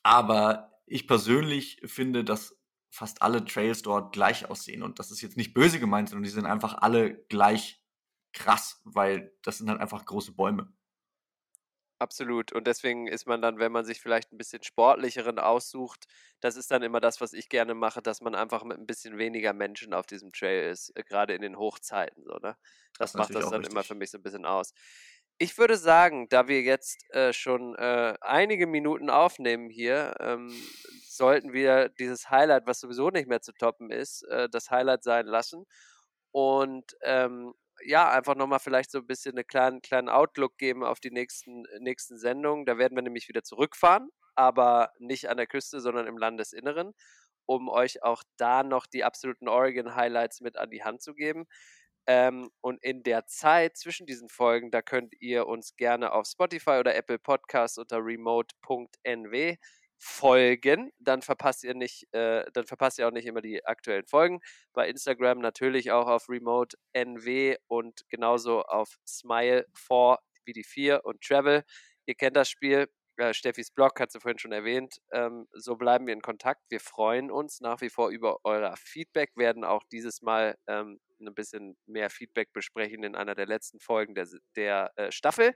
aber 0.02 0.82
ich 0.86 1.06
persönlich 1.06 1.80
finde, 1.84 2.24
dass 2.24 2.58
fast 2.90 3.22
alle 3.22 3.44
Trails 3.44 3.82
dort 3.82 4.12
gleich 4.12 4.50
aussehen. 4.50 4.82
Und 4.82 4.98
das 4.98 5.10
ist 5.10 5.20
jetzt 5.20 5.36
nicht 5.36 5.54
böse 5.54 5.78
gemeint, 5.78 6.08
sondern 6.08 6.24
die 6.24 6.30
sind 6.30 6.46
einfach 6.46 6.74
alle 6.78 7.14
gleich 7.28 7.82
krass, 8.32 8.80
weil 8.84 9.32
das 9.42 9.58
sind 9.58 9.70
halt 9.70 9.80
einfach 9.80 10.04
große 10.04 10.32
Bäume. 10.32 10.72
Absolut. 12.00 12.52
Und 12.52 12.68
deswegen 12.68 13.08
ist 13.08 13.26
man 13.26 13.42
dann, 13.42 13.58
wenn 13.58 13.72
man 13.72 13.84
sich 13.84 14.00
vielleicht 14.00 14.32
ein 14.32 14.38
bisschen 14.38 14.62
sportlicheren 14.62 15.40
aussucht, 15.40 16.06
das 16.40 16.56
ist 16.56 16.70
dann 16.70 16.82
immer 16.84 17.00
das, 17.00 17.20
was 17.20 17.32
ich 17.32 17.48
gerne 17.48 17.74
mache, 17.74 18.00
dass 18.02 18.20
man 18.20 18.36
einfach 18.36 18.62
mit 18.62 18.78
ein 18.78 18.86
bisschen 18.86 19.18
weniger 19.18 19.52
Menschen 19.52 19.92
auf 19.92 20.06
diesem 20.06 20.32
Trail 20.32 20.70
ist, 20.70 20.96
äh, 20.96 21.02
gerade 21.02 21.34
in 21.34 21.42
den 21.42 21.58
Hochzeiten. 21.58 22.22
So, 22.24 22.34
ne? 22.34 22.56
Das, 22.98 23.12
das 23.12 23.14
macht 23.14 23.34
das 23.34 23.50
dann 23.50 23.60
richtig. 23.60 23.72
immer 23.72 23.82
für 23.82 23.96
mich 23.96 24.10
so 24.12 24.18
ein 24.18 24.22
bisschen 24.22 24.46
aus. 24.46 24.74
Ich 25.38 25.58
würde 25.58 25.76
sagen, 25.76 26.28
da 26.28 26.46
wir 26.46 26.62
jetzt 26.62 27.04
äh, 27.14 27.32
schon 27.32 27.74
äh, 27.74 28.14
einige 28.20 28.66
Minuten 28.68 29.10
aufnehmen 29.10 29.68
hier, 29.68 30.14
ähm, 30.20 30.52
sollten 31.08 31.52
wir 31.52 31.88
dieses 31.88 32.30
Highlight, 32.30 32.66
was 32.66 32.80
sowieso 32.80 33.10
nicht 33.10 33.28
mehr 33.28 33.40
zu 33.40 33.52
toppen 33.52 33.90
ist, 33.90 34.22
äh, 34.28 34.48
das 34.48 34.70
Highlight 34.70 35.02
sein 35.02 35.26
lassen. 35.26 35.64
Und 36.30 36.96
ähm, 37.02 37.54
ja, 37.84 38.10
einfach 38.10 38.34
nochmal 38.34 38.58
vielleicht 38.58 38.90
so 38.90 38.98
ein 38.98 39.06
bisschen 39.06 39.36
einen 39.36 39.46
kleinen, 39.46 39.82
kleinen 39.82 40.08
Outlook 40.08 40.58
geben 40.58 40.84
auf 40.84 41.00
die 41.00 41.10
nächsten, 41.10 41.64
nächsten 41.80 42.18
Sendungen. 42.18 42.66
Da 42.66 42.78
werden 42.78 42.96
wir 42.96 43.02
nämlich 43.02 43.28
wieder 43.28 43.42
zurückfahren, 43.42 44.10
aber 44.34 44.92
nicht 44.98 45.28
an 45.28 45.36
der 45.36 45.46
Küste, 45.46 45.80
sondern 45.80 46.06
im 46.06 46.18
Landesinneren, 46.18 46.92
um 47.46 47.68
euch 47.68 48.02
auch 48.02 48.22
da 48.36 48.62
noch 48.62 48.86
die 48.86 49.04
absoluten 49.04 49.48
Oregon-Highlights 49.48 50.40
mit 50.40 50.56
an 50.56 50.70
die 50.70 50.84
Hand 50.84 51.02
zu 51.02 51.14
geben. 51.14 51.46
Ähm, 52.06 52.50
und 52.62 52.82
in 52.82 53.02
der 53.02 53.26
Zeit 53.26 53.76
zwischen 53.76 54.06
diesen 54.06 54.30
Folgen, 54.30 54.70
da 54.70 54.82
könnt 54.82 55.14
ihr 55.20 55.46
uns 55.46 55.76
gerne 55.76 56.12
auf 56.12 56.26
Spotify 56.26 56.78
oder 56.80 56.94
Apple 56.94 57.18
Podcasts 57.18 57.78
unter 57.78 57.98
remote.nw 57.98 59.56
folgen, 59.98 60.92
dann 60.98 61.22
verpasst 61.22 61.64
ihr 61.64 61.74
nicht, 61.74 62.12
äh, 62.14 62.44
dann 62.52 62.66
verpasst 62.66 62.98
ihr 62.98 63.08
auch 63.08 63.12
nicht 63.12 63.26
immer 63.26 63.42
die 63.42 63.64
aktuellen 63.64 64.06
Folgen. 64.06 64.40
Bei 64.72 64.88
Instagram 64.88 65.40
natürlich 65.40 65.90
auch 65.90 66.06
auf 66.06 66.28
Remote 66.28 66.76
NW 66.92 67.56
und 67.66 68.02
genauso 68.08 68.62
auf 68.62 68.98
Smile 69.06 69.66
4 69.74 70.18
wie 70.44 70.52
die 70.52 70.64
4 70.64 71.04
und 71.04 71.20
Travel. 71.20 71.64
Ihr 72.06 72.14
kennt 72.14 72.36
das 72.36 72.48
Spiel. 72.48 72.88
Äh, 73.16 73.34
Steffis 73.34 73.72
Blog 73.72 73.98
hat 74.00 74.12
sie 74.12 74.20
vorhin 74.20 74.38
schon 74.38 74.52
erwähnt. 74.52 74.98
Ähm, 75.12 75.48
so 75.52 75.76
bleiben 75.76 76.06
wir 76.06 76.14
in 76.14 76.22
Kontakt. 76.22 76.62
Wir 76.70 76.80
freuen 76.80 77.30
uns 77.30 77.60
nach 77.60 77.80
wie 77.80 77.90
vor 77.90 78.10
über 78.10 78.38
euer 78.44 78.74
Feedback, 78.76 79.32
werden 79.34 79.64
auch 79.64 79.82
dieses 79.90 80.22
Mal 80.22 80.56
ähm, 80.68 81.00
ein 81.20 81.34
bisschen 81.34 81.76
mehr 81.86 82.10
Feedback 82.10 82.52
besprechen 82.52 83.02
in 83.02 83.16
einer 83.16 83.34
der 83.34 83.46
letzten 83.46 83.80
Folgen 83.80 84.14
der, 84.14 84.28
der 84.54 84.92
äh, 84.96 85.10
Staffel. 85.10 85.54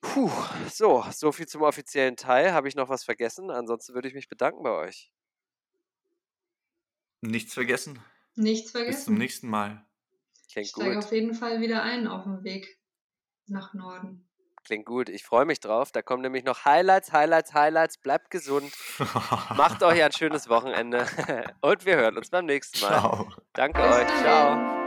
Puh, 0.00 0.30
so, 0.70 1.04
so 1.12 1.32
viel 1.32 1.46
zum 1.46 1.62
offiziellen 1.62 2.16
Teil. 2.16 2.52
Habe 2.52 2.68
ich 2.68 2.74
noch 2.74 2.88
was 2.88 3.04
vergessen? 3.04 3.50
Ansonsten 3.50 3.94
würde 3.94 4.08
ich 4.08 4.14
mich 4.14 4.28
bedanken 4.28 4.62
bei 4.62 4.70
euch. 4.70 5.12
Nichts 7.20 7.54
vergessen. 7.54 7.98
Nichts 8.34 8.70
vergessen. 8.70 8.96
Bis 8.96 9.04
zum 9.04 9.14
nächsten 9.14 9.48
Mal. 9.48 9.84
Klingt 10.50 10.66
ich 10.66 10.72
steige 10.72 10.98
auf 10.98 11.12
jeden 11.12 11.34
Fall 11.34 11.60
wieder 11.60 11.82
ein 11.82 12.06
auf 12.06 12.24
dem 12.24 12.42
Weg 12.42 12.78
nach 13.46 13.74
Norden. 13.74 14.26
Klingt 14.64 14.86
gut. 14.86 15.08
Ich 15.08 15.24
freue 15.24 15.44
mich 15.44 15.60
drauf. 15.60 15.90
Da 15.92 16.02
kommen 16.02 16.22
nämlich 16.22 16.44
noch 16.44 16.64
Highlights, 16.64 17.12
Highlights, 17.12 17.54
Highlights. 17.54 17.98
Bleibt 17.98 18.30
gesund. 18.30 18.72
Macht 19.56 19.82
euch 19.82 20.02
ein 20.02 20.12
schönes 20.12 20.48
Wochenende. 20.48 21.06
Und 21.60 21.84
wir 21.86 21.96
hören 21.96 22.16
uns 22.16 22.30
beim 22.30 22.46
nächsten 22.46 22.80
Mal. 22.80 22.88
Ciao. 23.00 23.32
Danke 23.52 23.82
Bis 23.82 23.90
euch. 23.90 24.06
Dahin. 24.06 24.22
Ciao. 24.22 24.79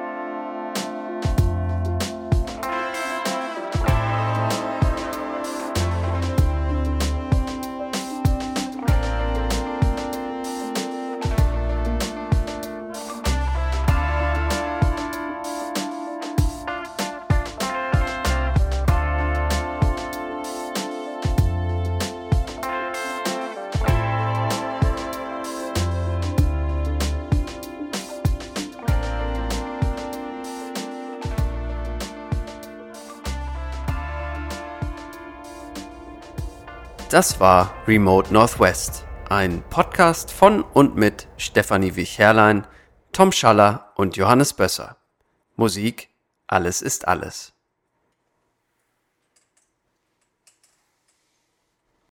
Das 37.14 37.40
war 37.40 37.76
Remote 37.88 38.34
Northwest, 38.34 39.06
ein 39.30 39.62
Podcast 39.70 40.32
von 40.32 40.64
und 40.64 40.96
mit 40.96 41.28
Stefanie 41.38 41.96
Wich-Herrlein, 41.96 42.66
Tom 43.12 43.32
Schaller 43.32 43.94
und 43.98 44.18
Johannes 44.18 44.54
Bösser. 44.54 44.98
Musik 45.56 46.10
Alles 46.48 46.82
ist 46.82 47.08
alles. 47.08 47.53